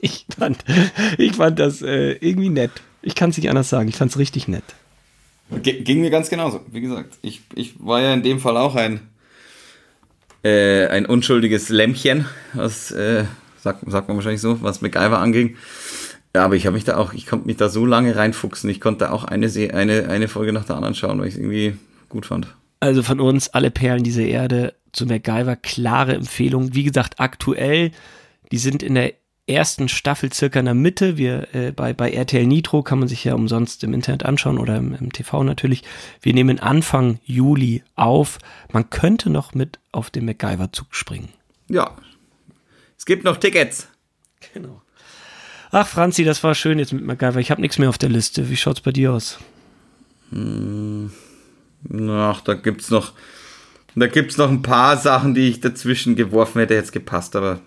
ich, 0.00 0.26
fand, 0.36 0.64
ich 1.16 1.36
fand 1.36 1.58
das 1.58 1.80
äh, 1.80 2.12
irgendwie 2.20 2.50
nett. 2.50 2.70
Ich 3.00 3.14
kann 3.14 3.30
es 3.30 3.36
nicht 3.36 3.48
anders 3.48 3.68
sagen. 3.68 3.88
Ich 3.88 3.96
fand 3.96 4.10
es 4.10 4.18
richtig 4.18 4.48
nett. 4.48 4.64
G 5.62 5.82
ging 5.82 6.00
mir 6.00 6.10
ganz 6.10 6.28
genauso. 6.28 6.60
Wie 6.70 6.80
gesagt, 6.80 7.18
ich, 7.22 7.42
ich 7.54 7.74
war 7.78 8.00
ja 8.00 8.14
in 8.14 8.22
dem 8.22 8.40
Fall 8.40 8.56
auch 8.56 8.74
ein, 8.74 9.00
äh, 10.42 10.86
ein 10.86 11.06
unschuldiges 11.06 11.68
Lämmchen, 11.68 12.26
was, 12.54 12.90
äh, 12.90 13.24
sagt, 13.60 13.88
sagt 13.90 14.08
man 14.08 14.16
wahrscheinlich 14.16 14.40
so, 14.40 14.62
was 14.62 14.80
MacGyver 14.80 15.18
anging. 15.18 15.56
Ja, 16.34 16.44
aber 16.44 16.56
ich 16.56 16.66
habe 16.66 16.74
mich 16.74 16.84
da 16.84 16.96
auch, 16.96 17.12
ich 17.12 17.26
konnte 17.26 17.46
mich 17.46 17.58
da 17.58 17.68
so 17.68 17.84
lange 17.84 18.16
reinfuchsen. 18.16 18.70
Ich 18.70 18.80
konnte 18.80 19.12
auch 19.12 19.24
eine, 19.24 19.46
eine, 19.74 20.08
eine 20.08 20.28
Folge 20.28 20.52
nach 20.52 20.64
der 20.64 20.76
anderen 20.76 20.94
schauen, 20.94 21.20
weil 21.20 21.28
ich 21.28 21.34
es 21.34 21.40
irgendwie 21.40 21.76
gut 22.08 22.24
fand. 22.26 22.48
Also 22.82 23.04
von 23.04 23.20
uns 23.20 23.48
alle 23.48 23.70
Perlen 23.70 24.02
dieser 24.02 24.24
Erde 24.24 24.74
zu 24.90 25.06
MacGyver, 25.06 25.54
klare 25.54 26.16
Empfehlung. 26.16 26.74
Wie 26.74 26.82
gesagt, 26.82 27.20
aktuell, 27.20 27.92
die 28.50 28.58
sind 28.58 28.82
in 28.82 28.96
der 28.96 29.12
ersten 29.46 29.88
Staffel 29.88 30.32
circa 30.32 30.58
in 30.58 30.64
der 30.64 30.74
Mitte. 30.74 31.16
Wir 31.16 31.54
äh, 31.54 31.70
bei, 31.70 31.92
bei 31.92 32.10
RTL 32.10 32.44
Nitro 32.44 32.82
kann 32.82 32.98
man 32.98 33.06
sich 33.06 33.22
ja 33.22 33.34
umsonst 33.34 33.84
im 33.84 33.94
Internet 33.94 34.24
anschauen 34.24 34.58
oder 34.58 34.78
im, 34.78 34.96
im 34.96 35.12
TV 35.12 35.44
natürlich. 35.44 35.84
Wir 36.22 36.34
nehmen 36.34 36.58
Anfang 36.58 37.20
Juli 37.24 37.84
auf. 37.94 38.38
Man 38.72 38.90
könnte 38.90 39.30
noch 39.30 39.54
mit 39.54 39.78
auf 39.92 40.10
den 40.10 40.24
MacGyver-Zug 40.24 40.88
springen. 40.90 41.28
Ja. 41.68 41.96
Es 42.98 43.06
gibt 43.06 43.22
noch 43.22 43.36
Tickets. 43.36 43.86
Genau. 44.54 44.82
Ach, 45.70 45.86
Franzi, 45.86 46.24
das 46.24 46.42
war 46.42 46.56
schön 46.56 46.80
jetzt 46.80 46.92
mit 46.92 47.04
MacGyver. 47.04 47.38
Ich 47.38 47.52
habe 47.52 47.60
nichts 47.60 47.78
mehr 47.78 47.90
auf 47.90 47.98
der 47.98 48.08
Liste. 48.08 48.50
Wie 48.50 48.56
schaut's 48.56 48.80
bei 48.80 48.90
dir 48.90 49.12
aus? 49.12 49.38
Ach, 51.90 52.40
da 52.40 52.54
gibt's 52.54 52.90
noch, 52.90 53.12
da 53.94 54.06
gibt's 54.06 54.36
noch 54.36 54.50
ein 54.50 54.62
paar 54.62 54.96
Sachen, 54.96 55.34
die 55.34 55.48
ich 55.48 55.60
dazwischen 55.60 56.16
geworfen 56.16 56.60
hätte, 56.60 56.74
jetzt 56.74 56.92
gepasst, 56.92 57.36
aber 57.36 57.60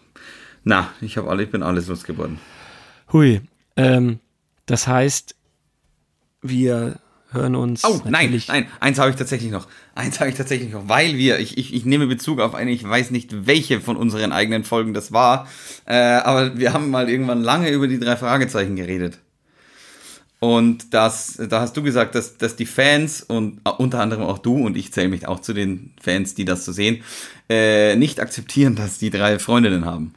na, 0.63 0.89
ich 1.01 1.17
habe 1.17 1.29
alle, 1.29 1.43
ich 1.43 1.51
bin 1.51 1.63
alles 1.63 1.87
losgeworden. 1.87 2.39
Hui. 3.13 3.41
Ähm, 3.75 4.19
das 4.65 4.87
heißt, 4.87 5.35
wir 6.41 6.99
hören 7.31 7.55
uns. 7.55 7.83
Oh, 7.83 8.01
nein, 8.05 8.41
nein, 8.47 8.67
eins 8.79 8.97
habe 8.97 9.11
ich 9.11 9.15
tatsächlich 9.15 9.51
noch. 9.51 9.67
Eins 9.93 10.19
habe 10.19 10.29
ich 10.29 10.35
tatsächlich 10.35 10.71
noch, 10.71 10.87
weil 10.87 11.17
wir, 11.17 11.39
ich, 11.39 11.57
ich, 11.57 11.73
ich 11.73 11.85
nehme 11.85 12.07
Bezug 12.07 12.39
auf 12.39 12.55
eine, 12.55 12.71
ich 12.71 12.87
weiß 12.87 13.11
nicht, 13.11 13.45
welche 13.45 13.81
von 13.81 13.97
unseren 13.97 14.31
eigenen 14.31 14.63
Folgen 14.63 14.93
das 14.93 15.11
war, 15.11 15.47
äh, 15.85 15.95
aber 15.95 16.57
wir 16.57 16.73
haben 16.73 16.89
mal 16.89 17.09
irgendwann 17.09 17.43
lange 17.43 17.69
über 17.69 17.87
die 17.87 17.99
drei 17.99 18.15
Fragezeichen 18.15 18.75
geredet. 18.75 19.19
Und 20.39 20.93
das, 20.93 21.39
da 21.49 21.61
hast 21.61 21.75
du 21.77 21.81
gesagt, 21.81 22.13
dass, 22.13 22.37
dass 22.37 22.55
die 22.55 22.65
Fans 22.65 23.23
und 23.23 23.61
äh, 23.65 23.69
unter 23.69 23.99
anderem 24.01 24.23
auch 24.23 24.37
du 24.37 24.57
und 24.65 24.77
ich 24.77 24.91
zähle 24.91 25.07
mich 25.07 25.27
auch 25.27 25.39
zu 25.39 25.53
den 25.53 25.93
Fans, 26.01 26.35
die 26.35 26.45
das 26.45 26.65
so 26.65 26.71
sehen, 26.71 27.03
äh, 27.49 27.95
nicht 27.95 28.19
akzeptieren, 28.19 28.75
dass 28.75 28.97
die 28.97 29.09
drei 29.09 29.39
Freundinnen 29.39 29.85
haben. 29.85 30.13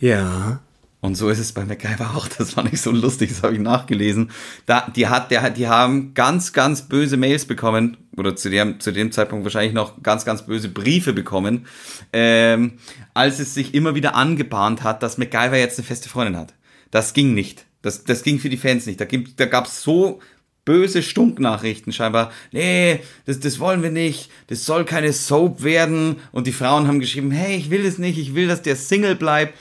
Ja. 0.00 0.60
Und 1.00 1.16
so 1.16 1.28
ist 1.28 1.38
es 1.38 1.52
bei 1.52 1.66
MacGyver 1.66 2.16
auch. 2.16 2.28
Das 2.28 2.52
fand 2.52 2.72
ich 2.72 2.80
so 2.80 2.90
lustig, 2.90 3.28
das 3.28 3.42
habe 3.42 3.52
ich 3.52 3.60
nachgelesen. 3.60 4.30
Da, 4.64 4.90
die, 4.96 5.08
hat, 5.08 5.30
der, 5.30 5.42
hat- 5.42 5.58
die 5.58 5.68
haben 5.68 6.14
ganz, 6.14 6.54
ganz 6.54 6.88
böse 6.88 7.18
Mails 7.18 7.44
bekommen, 7.44 7.98
oder 8.16 8.34
zu 8.36 8.48
dem, 8.48 8.80
zu 8.80 8.90
dem 8.90 9.12
Zeitpunkt 9.12 9.44
wahrscheinlich 9.44 9.74
noch 9.74 10.02
ganz, 10.02 10.24
ganz 10.24 10.46
böse 10.46 10.70
Briefe 10.70 11.12
bekommen, 11.12 11.66
ähm, 12.14 12.78
als 13.12 13.38
es 13.38 13.52
sich 13.52 13.74
immer 13.74 13.94
wieder 13.94 14.14
angebahnt 14.14 14.82
hat, 14.82 15.02
dass 15.02 15.18
MacGyver 15.18 15.58
jetzt 15.58 15.78
eine 15.78 15.86
feste 15.86 16.08
Freundin 16.08 16.38
hat. 16.38 16.54
Das 16.90 17.12
ging 17.12 17.34
nicht. 17.34 17.66
Das, 17.84 18.04
das 18.04 18.22
ging 18.22 18.38
für 18.40 18.48
die 18.48 18.56
Fans 18.56 18.86
nicht. 18.86 19.00
Da, 19.00 19.04
da 19.04 19.46
gab 19.46 19.66
es 19.66 19.82
so 19.82 20.20
böse 20.64 21.02
Stunknachrichten 21.02 21.92
scheinbar. 21.92 22.32
Nee, 22.50 23.00
das, 23.26 23.38
das 23.40 23.60
wollen 23.60 23.82
wir 23.82 23.90
nicht. 23.90 24.30
Das 24.46 24.64
soll 24.64 24.84
keine 24.84 25.12
Soap 25.12 25.62
werden. 25.62 26.16
Und 26.32 26.46
die 26.46 26.52
Frauen 26.52 26.88
haben 26.88 27.00
geschrieben, 27.00 27.30
hey, 27.30 27.56
ich 27.56 27.70
will 27.70 27.82
das 27.84 27.98
nicht. 27.98 28.18
Ich 28.18 28.34
will, 28.34 28.48
dass 28.48 28.62
der 28.62 28.76
Single 28.76 29.14
bleibt. 29.14 29.54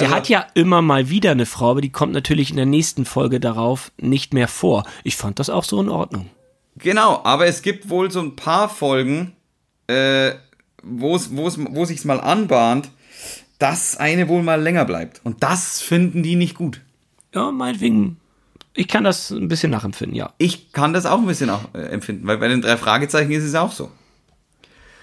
Der 0.00 0.06
Also- 0.06 0.16
hat 0.16 0.28
ja 0.28 0.46
immer 0.54 0.80
mal 0.80 1.10
wieder 1.10 1.32
eine 1.32 1.44
Frau, 1.44 1.72
aber 1.72 1.80
die 1.82 1.90
kommt 1.92 2.12
natürlich 2.12 2.50
in 2.50 2.56
der 2.56 2.66
nächsten 2.66 3.04
Folge 3.04 3.40
darauf 3.40 3.92
nicht 4.00 4.32
mehr 4.32 4.48
vor. 4.48 4.84
Ich 5.04 5.16
fand 5.16 5.38
das 5.38 5.50
auch 5.50 5.64
so 5.64 5.80
in 5.80 5.88
Ordnung. 5.90 6.30
Genau, 6.76 7.20
aber 7.24 7.46
es 7.46 7.60
gibt 7.62 7.90
wohl 7.90 8.10
so 8.10 8.20
ein 8.20 8.34
paar 8.36 8.68
Folgen, 8.68 9.32
äh, 9.88 10.30
wo 10.82 11.16
es, 11.16 11.36
wo 11.36 11.46
es, 11.48 11.58
wo 11.58 11.84
sich's 11.84 12.04
mal 12.04 12.20
anbahnt, 12.20 12.88
dass 13.58 13.96
eine 13.96 14.28
wohl 14.28 14.42
mal 14.42 14.62
länger 14.62 14.84
bleibt. 14.84 15.20
Und 15.24 15.42
das 15.42 15.80
finden 15.80 16.22
die 16.22 16.36
nicht 16.36 16.54
gut. 16.54 16.80
Ja, 17.38 17.52
meinetwegen. 17.52 18.16
Ich 18.74 18.88
kann 18.88 19.04
das 19.04 19.30
ein 19.30 19.46
bisschen 19.46 19.70
nachempfinden, 19.70 20.16
ja. 20.16 20.32
Ich 20.38 20.72
kann 20.72 20.92
das 20.92 21.06
auch 21.06 21.18
ein 21.18 21.26
bisschen 21.26 21.50
auch, 21.50 21.72
äh, 21.72 21.82
empfinden, 21.82 22.26
weil 22.26 22.38
bei 22.38 22.48
den 22.48 22.62
drei 22.62 22.76
Fragezeichen 22.76 23.30
ist 23.30 23.44
es 23.44 23.54
auch 23.54 23.70
so. 23.70 23.92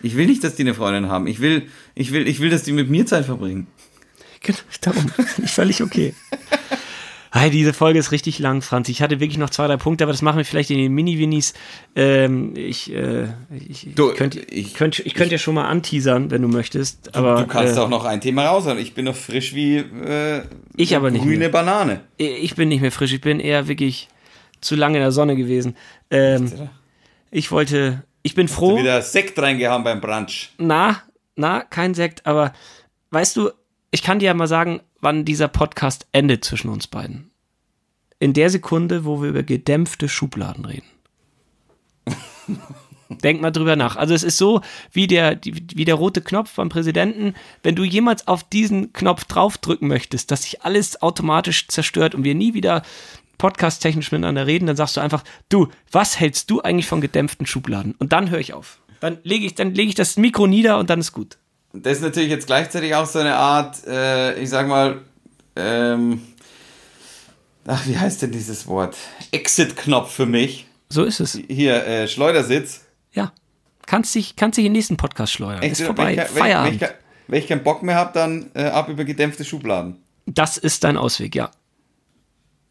Ich 0.01 0.17
will 0.17 0.25
nicht, 0.25 0.43
dass 0.43 0.55
die 0.55 0.63
eine 0.63 0.73
Freundin 0.73 1.09
haben. 1.09 1.27
Ich 1.27 1.39
will, 1.39 1.69
ich 1.95 2.11
will, 2.11 2.27
ich 2.27 2.41
will, 2.41 2.49
dass 2.49 2.63
die 2.63 2.73
mit 2.73 2.89
mir 2.89 3.05
Zeit 3.05 3.25
verbringen. 3.25 3.67
Genau, 4.41 4.57
darum. 4.81 5.07
Völlig 5.45 5.81
okay. 5.81 6.13
Hey, 7.37 7.49
diese 7.49 7.73
Folge 7.73 7.99
ist 7.99 8.13
richtig 8.13 8.39
lang, 8.39 8.61
Franz. 8.61 8.87
Ich 8.87 9.01
hatte 9.01 9.19
wirklich 9.19 9.37
noch 9.37 9.49
zwei, 9.49 9.67
drei 9.67 9.75
Punkte, 9.75 10.05
aber 10.05 10.13
das 10.13 10.21
machen 10.21 10.37
wir 10.37 10.45
vielleicht 10.45 10.71
in 10.71 10.77
den 10.77 10.93
Mini-Winis. 10.93 11.53
Ähm, 11.93 12.53
ich, 12.55 12.93
äh, 12.93 13.25
ich, 13.67 13.89
Du, 13.93 14.11
ich 14.11 14.15
könnte 14.17 14.39
ich- 14.39 14.73
könnt, 14.73 14.99
ich 14.99 15.13
könnt 15.13 15.33
ja 15.33 15.37
schon 15.37 15.55
mal 15.55 15.65
anteasern, 15.67 16.31
wenn 16.31 16.41
du 16.41 16.47
möchtest. 16.47 17.13
Aber, 17.13 17.35
du 17.41 17.47
kannst 17.47 17.75
äh, 17.75 17.79
auch 17.81 17.89
noch 17.89 18.05
ein 18.05 18.21
Thema 18.21 18.45
raushauen. 18.47 18.79
Ich 18.79 18.93
bin 18.93 19.03
noch 19.03 19.15
frisch 19.17 19.53
wie 19.53 19.77
äh, 19.79 20.43
Ich 20.77 20.95
aber 20.95 21.11
nicht 21.11 21.23
grüne 21.23 21.37
mehr. 21.39 21.49
Banane. 21.49 22.01
Ich 22.17 22.55
bin 22.55 22.69
nicht 22.69 22.79
mehr 22.79 22.91
frisch, 22.93 23.11
ich 23.11 23.19
bin 23.21 23.41
eher 23.41 23.67
wirklich 23.67 24.07
zu 24.61 24.75
lange 24.75 24.97
in 24.97 25.01
der 25.03 25.11
Sonne 25.11 25.35
gewesen. 25.35 25.75
Ähm, 26.09 26.49
ich 27.31 27.51
wollte, 27.51 28.03
ich 28.23 28.33
bin 28.33 28.47
froh. 28.47 28.77
Wieder 28.79 29.01
Sekt 29.01 29.37
reingehauen 29.37 29.83
beim 29.83 29.99
Brunch. 29.99 30.51
Na, 30.57 31.01
na, 31.35 31.61
kein 31.63 31.93
Sekt, 31.95 32.25
aber 32.25 32.53
weißt 33.11 33.35
du, 33.35 33.51
ich 33.91 34.03
kann 34.03 34.19
dir 34.19 34.27
ja 34.27 34.33
mal 34.33 34.47
sagen, 34.47 34.79
wann 35.05 35.23
dieser 35.23 35.47
Podcast 35.47 36.07
endet 36.11 36.43
zwischen 36.43 36.69
uns 36.69 36.87
beiden. 36.87 37.29
In 38.17 38.33
der 38.33 38.49
Sekunde, 38.49 39.05
wo 39.05 39.21
wir 39.21 39.29
über 39.29 39.43
gedämpfte 39.43 40.09
Schubladen 40.09 40.65
reden. 40.65 40.87
Denk 43.09 43.39
mal 43.39 43.51
drüber 43.51 43.75
nach. 43.75 43.97
Also 43.97 44.15
es 44.15 44.23
ist 44.23 44.39
so 44.39 44.61
wie 44.91 45.05
der, 45.05 45.39
wie 45.43 45.85
der 45.85 45.93
rote 45.93 46.21
Knopf 46.21 46.55
beim 46.55 46.69
Präsidenten. 46.69 47.35
Wenn 47.61 47.75
du 47.75 47.83
jemals 47.83 48.27
auf 48.27 48.43
diesen 48.43 48.93
Knopf 48.93 49.25
draufdrücken 49.25 49.87
möchtest, 49.87 50.31
dass 50.31 50.41
sich 50.41 50.63
alles 50.63 51.03
automatisch 51.03 51.67
zerstört 51.67 52.15
und 52.15 52.23
wir 52.23 52.33
nie 52.33 52.55
wieder 52.55 52.81
podcast-technisch 53.37 54.11
miteinander 54.11 54.47
reden, 54.47 54.65
dann 54.65 54.75
sagst 54.75 54.97
du 54.97 55.01
einfach, 55.01 55.23
du, 55.49 55.67
was 55.91 56.19
hältst 56.19 56.49
du 56.49 56.61
eigentlich 56.61 56.87
von 56.87 56.99
gedämpften 56.99 57.45
Schubladen? 57.45 57.93
Und 57.99 58.11
dann 58.11 58.31
höre 58.31 58.39
ich 58.39 58.53
auf. 58.53 58.79
Dann 59.01 59.19
lege 59.21 59.45
ich, 59.45 59.53
dann 59.53 59.75
lege 59.75 59.89
ich 59.89 59.95
das 59.95 60.17
Mikro 60.17 60.47
nieder 60.47 60.79
und 60.79 60.89
dann 60.89 60.99
ist 60.99 61.11
gut. 61.11 61.37
Das 61.81 61.97
ist 61.97 62.01
natürlich 62.03 62.29
jetzt 62.29 62.47
gleichzeitig 62.47 62.95
auch 62.95 63.05
so 63.05 63.19
eine 63.19 63.35
Art, 63.35 63.85
äh, 63.87 64.39
ich 64.41 64.49
sag 64.49 64.67
mal, 64.67 65.01
ähm, 65.55 66.21
ach, 67.67 67.85
wie 67.87 67.97
heißt 67.97 68.21
denn 68.21 68.31
dieses 68.31 68.67
Wort? 68.67 68.95
Exit-Knopf 69.31 70.11
für 70.13 70.25
mich. 70.25 70.67
So 70.89 71.03
ist 71.03 71.19
es. 71.19 71.39
Hier, 71.47 71.85
äh, 71.85 72.07
Schleudersitz. 72.07 72.81
Ja. 73.13 73.33
Kannst 73.85 74.15
dich, 74.15 74.35
kannst 74.35 74.57
dich 74.57 74.65
in 74.65 74.71
den 74.71 74.77
nächsten 74.77 74.97
Podcast 74.97 75.33
schleudern. 75.33 75.63
Ist 75.63 75.79
Exit- 75.81 75.85
vorbei. 75.87 76.05
Wenn 76.05 76.11
ich, 76.13 76.17
wenn, 76.17 76.35
wenn, 76.35 76.41
Feierabend. 76.41 76.81
ich, 76.81 76.87
wenn 77.27 77.39
ich 77.39 77.47
keinen 77.47 77.63
Bock 77.63 77.83
mehr 77.83 77.95
habe, 77.95 78.11
dann 78.13 78.51
äh, 78.53 78.63
ab 78.65 78.89
über 78.89 79.03
gedämpfte 79.03 79.43
Schubladen. 79.45 79.97
das 80.25 80.57
ist 80.57 80.83
dein 80.83 80.97
Ausweg, 80.97 81.35
ja. 81.35 81.51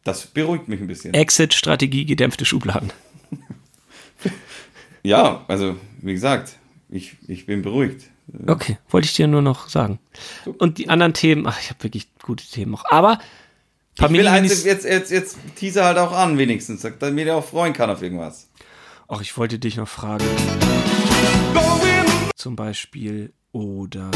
Das 0.04 0.26
beruhigt 0.26 0.68
mich 0.68 0.80
ein 0.80 0.86
bisschen. 0.86 1.14
Exit-Strategie, 1.14 2.04
gedämpfte 2.04 2.44
Schubladen. 2.44 2.92
Ja, 5.02 5.44
also, 5.48 5.76
wie 6.00 6.14
gesagt, 6.14 6.56
ich, 6.88 7.16
ich 7.28 7.44
bin 7.44 7.60
beruhigt. 7.60 8.04
Okay, 8.46 8.78
wollte 8.88 9.04
ich 9.06 9.14
dir 9.14 9.26
nur 9.26 9.42
noch 9.42 9.68
sagen. 9.68 9.98
Und 10.58 10.78
die 10.78 10.88
anderen 10.88 11.12
Themen, 11.12 11.46
ach, 11.46 11.60
ich 11.60 11.70
habe 11.70 11.82
wirklich 11.82 12.08
gute 12.22 12.44
Themen 12.46 12.70
noch. 12.72 12.84
Aber 12.90 13.18
Ich 13.94 14.00
will 14.00 14.06
Familien. 14.08 14.32
eins, 14.32 14.64
jetzt, 14.64 14.84
jetzt, 14.84 15.10
jetzt 15.10 15.36
teaser 15.56 15.84
halt 15.84 15.98
auch 15.98 16.12
an, 16.12 16.38
wenigstens, 16.38 16.86
damit 16.98 17.26
er 17.28 17.36
auch 17.36 17.44
freuen 17.44 17.72
kann 17.74 17.90
auf 17.90 18.02
irgendwas. 18.02 18.48
Ach, 19.08 19.20
ich 19.20 19.36
wollte 19.36 19.58
dich 19.58 19.76
noch 19.76 19.88
fragen. 19.88 20.24
Zum 22.36 22.56
Beispiel 22.56 23.32
oder. 23.52 24.10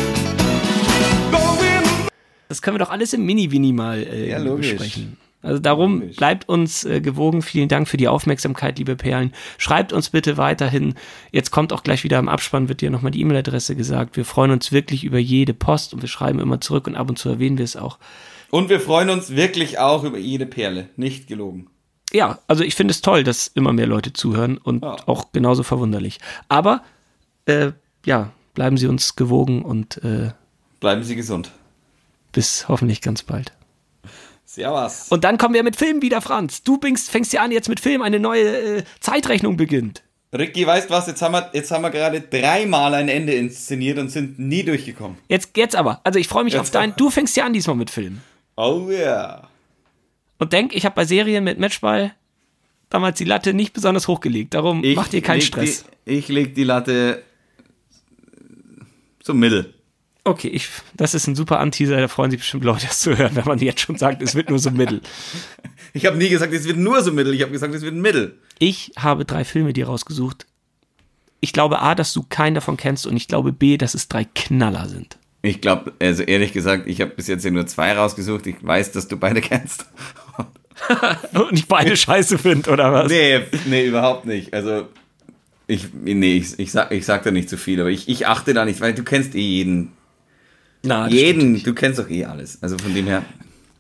Das 2.49 2.63
können 2.63 2.75
wir 2.77 2.85
doch 2.85 2.91
alles 2.91 3.13
im 3.13 3.25
Mini-Wini 3.27 3.73
mal 3.73 3.99
äh, 4.03 4.31
Ja, 4.31 4.39
logisch. 4.39 4.71
besprechen. 4.71 5.19
Also 5.41 5.61
darum 5.61 6.01
bleibt 6.17 6.49
uns 6.49 6.85
äh, 6.85 7.01
gewogen. 7.01 7.43
Vielen 7.43 7.69
Dank 7.69 7.87
für 7.87 7.97
die 7.97 8.09
Aufmerksamkeit, 8.09 8.79
liebe 8.79 8.97
Perlen. 8.97 9.33
Schreibt 9.57 9.93
uns 9.93 10.11
bitte 10.11 10.37
weiterhin. 10.37 10.95
Jetzt 11.31 11.53
kommt 11.53 11.73
auch 11.73 11.85
gleich 11.85 12.03
wieder 12.03 12.19
im 12.19 12.29
Abspann, 12.29 12.69
wird 12.69 12.81
dir 12.81 12.91
nochmal 12.91 13.13
die 13.13 13.21
E-Mail-Adresse 13.21 13.77
gesagt. 13.77 14.17
Wir 14.17 14.25
freuen 14.25 14.51
uns 14.51 14.73
wirklich 14.73 15.05
über 15.05 15.19
jede 15.19 15.55
Post 15.55 15.95
und 15.95 16.03
wir 16.03 16.09
schreiben 16.09 16.41
immer 16.41 16.61
zurück 16.61 16.87
und 16.89 16.97
ab 16.97 17.09
und 17.09 17.19
zu 17.21 17.29
erwähnen 17.29 17.57
wir 17.57 17.65
es 17.65 17.77
auch. 17.77 17.99
Und 18.51 18.69
wir 18.69 18.81
freuen 18.81 19.11
uns 19.11 19.31
wirklich 19.37 19.79
auch 19.79 20.03
über 20.05 20.19
jede 20.19 20.47
Perle. 20.47 20.89
Nicht 20.97 21.29
gelogen. 21.29 21.69
Ja, 22.13 22.39
also 22.49 22.65
ich 22.65 22.75
finde 22.75 22.93
es 22.93 23.03
toll, 23.03 23.23
dass 23.23 23.47
immer 23.49 23.73
mehr 23.73 23.87
Leute 23.87 24.13
zuhören 24.15 24.57
und 24.59 24.83
Ja. 24.83 24.97
auch 25.07 25.31
genauso 25.33 25.63
verwunderlich. 25.63 26.19
Aber 26.49 26.83
äh, 27.45 27.73
ja, 28.07 28.33
bleiben 28.55 28.77
Sie 28.79 28.87
uns 28.89 29.15
gewogen 29.15 29.63
und 29.63 30.03
äh, 30.03 30.31
Bleiben 30.81 31.05
Sie 31.05 31.15
gesund. 31.15 31.51
bis 32.33 32.67
hoffentlich 32.69 33.03
ganz 33.03 33.23
bald. 33.23 33.53
Servus. 34.49 35.09
Und 35.11 35.25
dann 35.25 35.37
kommen 35.37 35.53
wir 35.53 35.63
mit 35.63 35.77
Film 35.77 36.01
wieder, 36.01 36.23
Franz. 36.23 36.63
Du 36.63 36.79
fängst, 36.81 37.11
fängst 37.11 37.35
ja 37.35 37.43
an, 37.43 37.53
jetzt 37.53 37.69
mit 37.69 37.81
Film 37.81 38.01
eine 38.01 38.19
neue 38.19 38.79
äh, 38.79 38.85
Zeitrechnung 38.99 39.59
beginnt. 39.59 40.03
Ricky, 40.33 40.67
weißt 40.67 40.89
was? 40.89 41.07
Jetzt 41.07 41.21
haben 41.21 41.33
wir, 41.33 41.51
jetzt 41.53 41.71
haben 41.71 41.83
wir 41.83 41.91
gerade 41.91 42.23
dreimal 42.23 42.95
ein 42.95 43.11
Ende 43.11 43.35
inszeniert 43.35 43.99
und 43.99 44.09
sind 44.11 44.39
nie 44.39 44.63
durchgekommen. 44.63 45.19
Jetzt, 45.29 45.55
jetzt 45.59 45.77
aber. 45.77 46.01
Also 46.03 46.19
ich 46.19 46.29
freue 46.29 46.45
mich 46.45 46.55
Jetzt 46.55 46.61
auf 46.63 46.71
dein. 46.71 46.91
aber. 46.91 46.97
Du 46.97 47.11
fängst 47.11 47.37
ja 47.37 47.45
an 47.45 47.53
diesmal 47.53 47.77
mit 47.77 47.91
Film. 47.91 48.23
Oh 48.57 48.89
ja. 48.91 49.49
Und 50.39 50.55
denk, 50.55 50.75
ich 50.75 50.87
habe 50.87 50.95
bei 50.95 51.05
Serien 51.05 51.45
mit 51.45 51.59
Matchball 51.59 52.15
damals 52.89 53.19
die 53.19 53.25
Latte 53.25 53.53
nicht 53.53 53.75
besonders 53.75 54.09
hochgelegt. 54.09 54.55
Darum 54.55 54.83
Ich 54.83 54.97
macht 54.97 55.13
dir 55.13 55.21
keinen 55.21 55.43
Stress. 55.43 55.85
Die, 56.07 56.13
ich 56.13 56.29
leg 56.29 56.55
die 56.55 56.65
Latte 56.65 57.23
zum 59.21 59.39
Mittel. 59.39 59.75
Okay, 60.29 60.49
ich, 60.49 60.69
das 60.95 61.15
ist 61.15 61.27
ein 61.27 61.35
super 61.35 61.59
Anteaser. 61.59 61.97
Da 61.97 62.09
freuen 62.09 62.31
sich 62.31 62.41
bestimmt 62.41 62.65
Leute, 62.65 62.87
das 62.87 63.01
zu 63.01 63.17
hören, 63.17 63.35
wenn 63.35 63.47
man 63.47 63.59
jetzt 63.59 63.81
schon 63.81 63.97
sagt, 63.97 64.21
es 64.23 64.35
wird 64.35 64.51
nur 64.51 64.59
so 64.59 64.71
mittel. 64.71 65.01
Ich 65.95 66.05
habe 66.05 66.19
nie 66.19 66.29
gesagt, 66.29 66.53
es 66.53 66.69
wird 66.69 66.77
nur 66.77 67.03
so 67.03 67.11
Mittel. 67.11 67.33
Ich 67.33 67.41
habe 67.41 67.51
gesagt, 67.51 67.75
es 67.75 67.81
wird 67.81 67.95
ein 67.95 68.03
Mittel. 68.03 68.37
Ich 68.59 68.93
habe 68.99 69.25
drei 69.25 69.43
Filme 69.45 69.73
dir 69.73 69.87
rausgesucht. 69.87 70.47
Ich 71.41 71.55
glaube 71.55 71.81
A, 71.81 71.95
dass 71.95 72.13
du 72.13 72.23
keinen 72.29 72.55
davon 72.55 72.77
kennst 72.77 73.07
und 73.07 73.17
ich 73.17 73.27
glaube 73.27 73.53
B, 73.53 73.79
dass 73.79 73.95
es 73.95 74.07
drei 74.07 74.25
Knaller 74.25 74.87
sind. 74.87 75.19
Ich 75.41 75.63
glaube, 75.63 75.95
also 75.99 76.23
ehrlich 76.25 76.53
gesagt, 76.53 76.87
ich 76.89 77.01
habe 77.01 77.13
bis 77.13 77.27
jetzt 77.27 77.43
ja 77.43 77.51
nur 77.51 77.67
zwei 77.67 77.95
rausgesucht. 77.95 78.47
Ich 78.47 78.57
weiß, 78.61 78.93
dass 78.93 79.09
du 79.09 79.17
beide 79.17 79.41
kennst. 79.41 79.87
Und 81.33 81.59
ich 81.59 81.67
beide 81.67 81.97
scheiße 81.97 82.39
finde, 82.39 82.71
oder 82.71 82.93
was? 82.93 83.09
nee, 83.11 83.41
nee, 83.67 83.87
überhaupt 83.87 84.27
nicht. 84.27 84.53
Also, 84.53 84.89
ich, 85.67 85.89
nee, 85.93 86.37
ich, 86.37 86.59
ich, 86.59 86.71
sag, 86.71 86.93
ich 86.93 87.07
sag 87.07 87.25
da 87.25 87.31
nicht 87.31 87.49
zu 87.49 87.57
viel, 87.57 87.81
aber 87.81 87.91
ich, 87.91 88.09
ich 88.09 88.27
achte 88.27 88.55
da 88.55 88.65
nicht, 88.65 88.81
weil 88.81 88.95
du 88.95 89.03
kennst 89.03 89.35
eh 89.35 89.41
jeden. 89.41 89.93
Na, 90.83 91.09
jeden, 91.09 91.53
nicht. 91.53 91.67
du 91.67 91.75
kennst 91.75 91.99
doch 91.99 92.09
eh 92.09 92.25
alles. 92.25 92.63
Also 92.63 92.79
von 92.79 92.95
dem 92.95 93.07
her, 93.07 93.25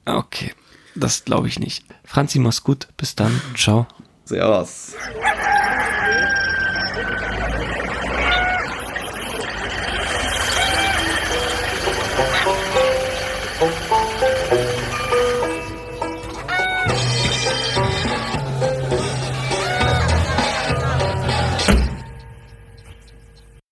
Okay, 0.04 0.52
das 0.94 1.24
glaube 1.24 1.48
ich 1.48 1.58
nicht. 1.58 1.84
Franzi, 2.04 2.38
mach's 2.38 2.62
gut. 2.62 2.88
Bis 2.96 3.14
dann. 3.14 3.40
Ciao. 3.54 3.86
servus. 4.24 4.94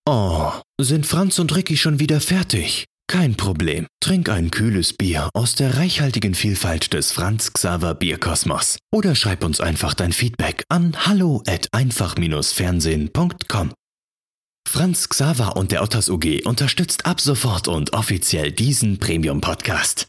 Oh, 0.05 0.51
sind 0.79 1.05
Franz 1.05 1.39
und 1.39 1.55
Ricky 1.55 1.75
schon 1.77 1.99
wieder 1.99 2.21
fertig? 2.21 2.85
Kein 3.09 3.35
Problem. 3.35 3.87
Trink 4.01 4.27
ein 4.27 4.51
kühles 4.51 4.91
Bier 4.91 5.29
aus 5.33 5.55
der 5.55 5.77
reichhaltigen 5.77 6.35
Vielfalt 6.35 6.93
des 6.93 7.13
Franz 7.13 7.53
Xaver 7.53 7.95
Bierkosmos. 7.95 8.79
Oder 8.93 9.15
schreib 9.15 9.45
uns 9.45 9.61
einfach 9.61 9.93
dein 9.93 10.11
Feedback 10.11 10.65
an 10.67 11.05
hallo 11.05 11.41
at 11.47 11.69
einfach-fernsehen.com. 11.71 13.71
Franz 14.67 15.07
Xaver 15.07 15.55
und 15.55 15.71
der 15.71 15.83
Otters 15.83 16.09
UG 16.09 16.41
unterstützt 16.43 17.05
ab 17.05 17.21
sofort 17.21 17.69
und 17.69 17.93
offiziell 17.93 18.51
diesen 18.51 18.99
Premium-Podcast. 18.99 20.07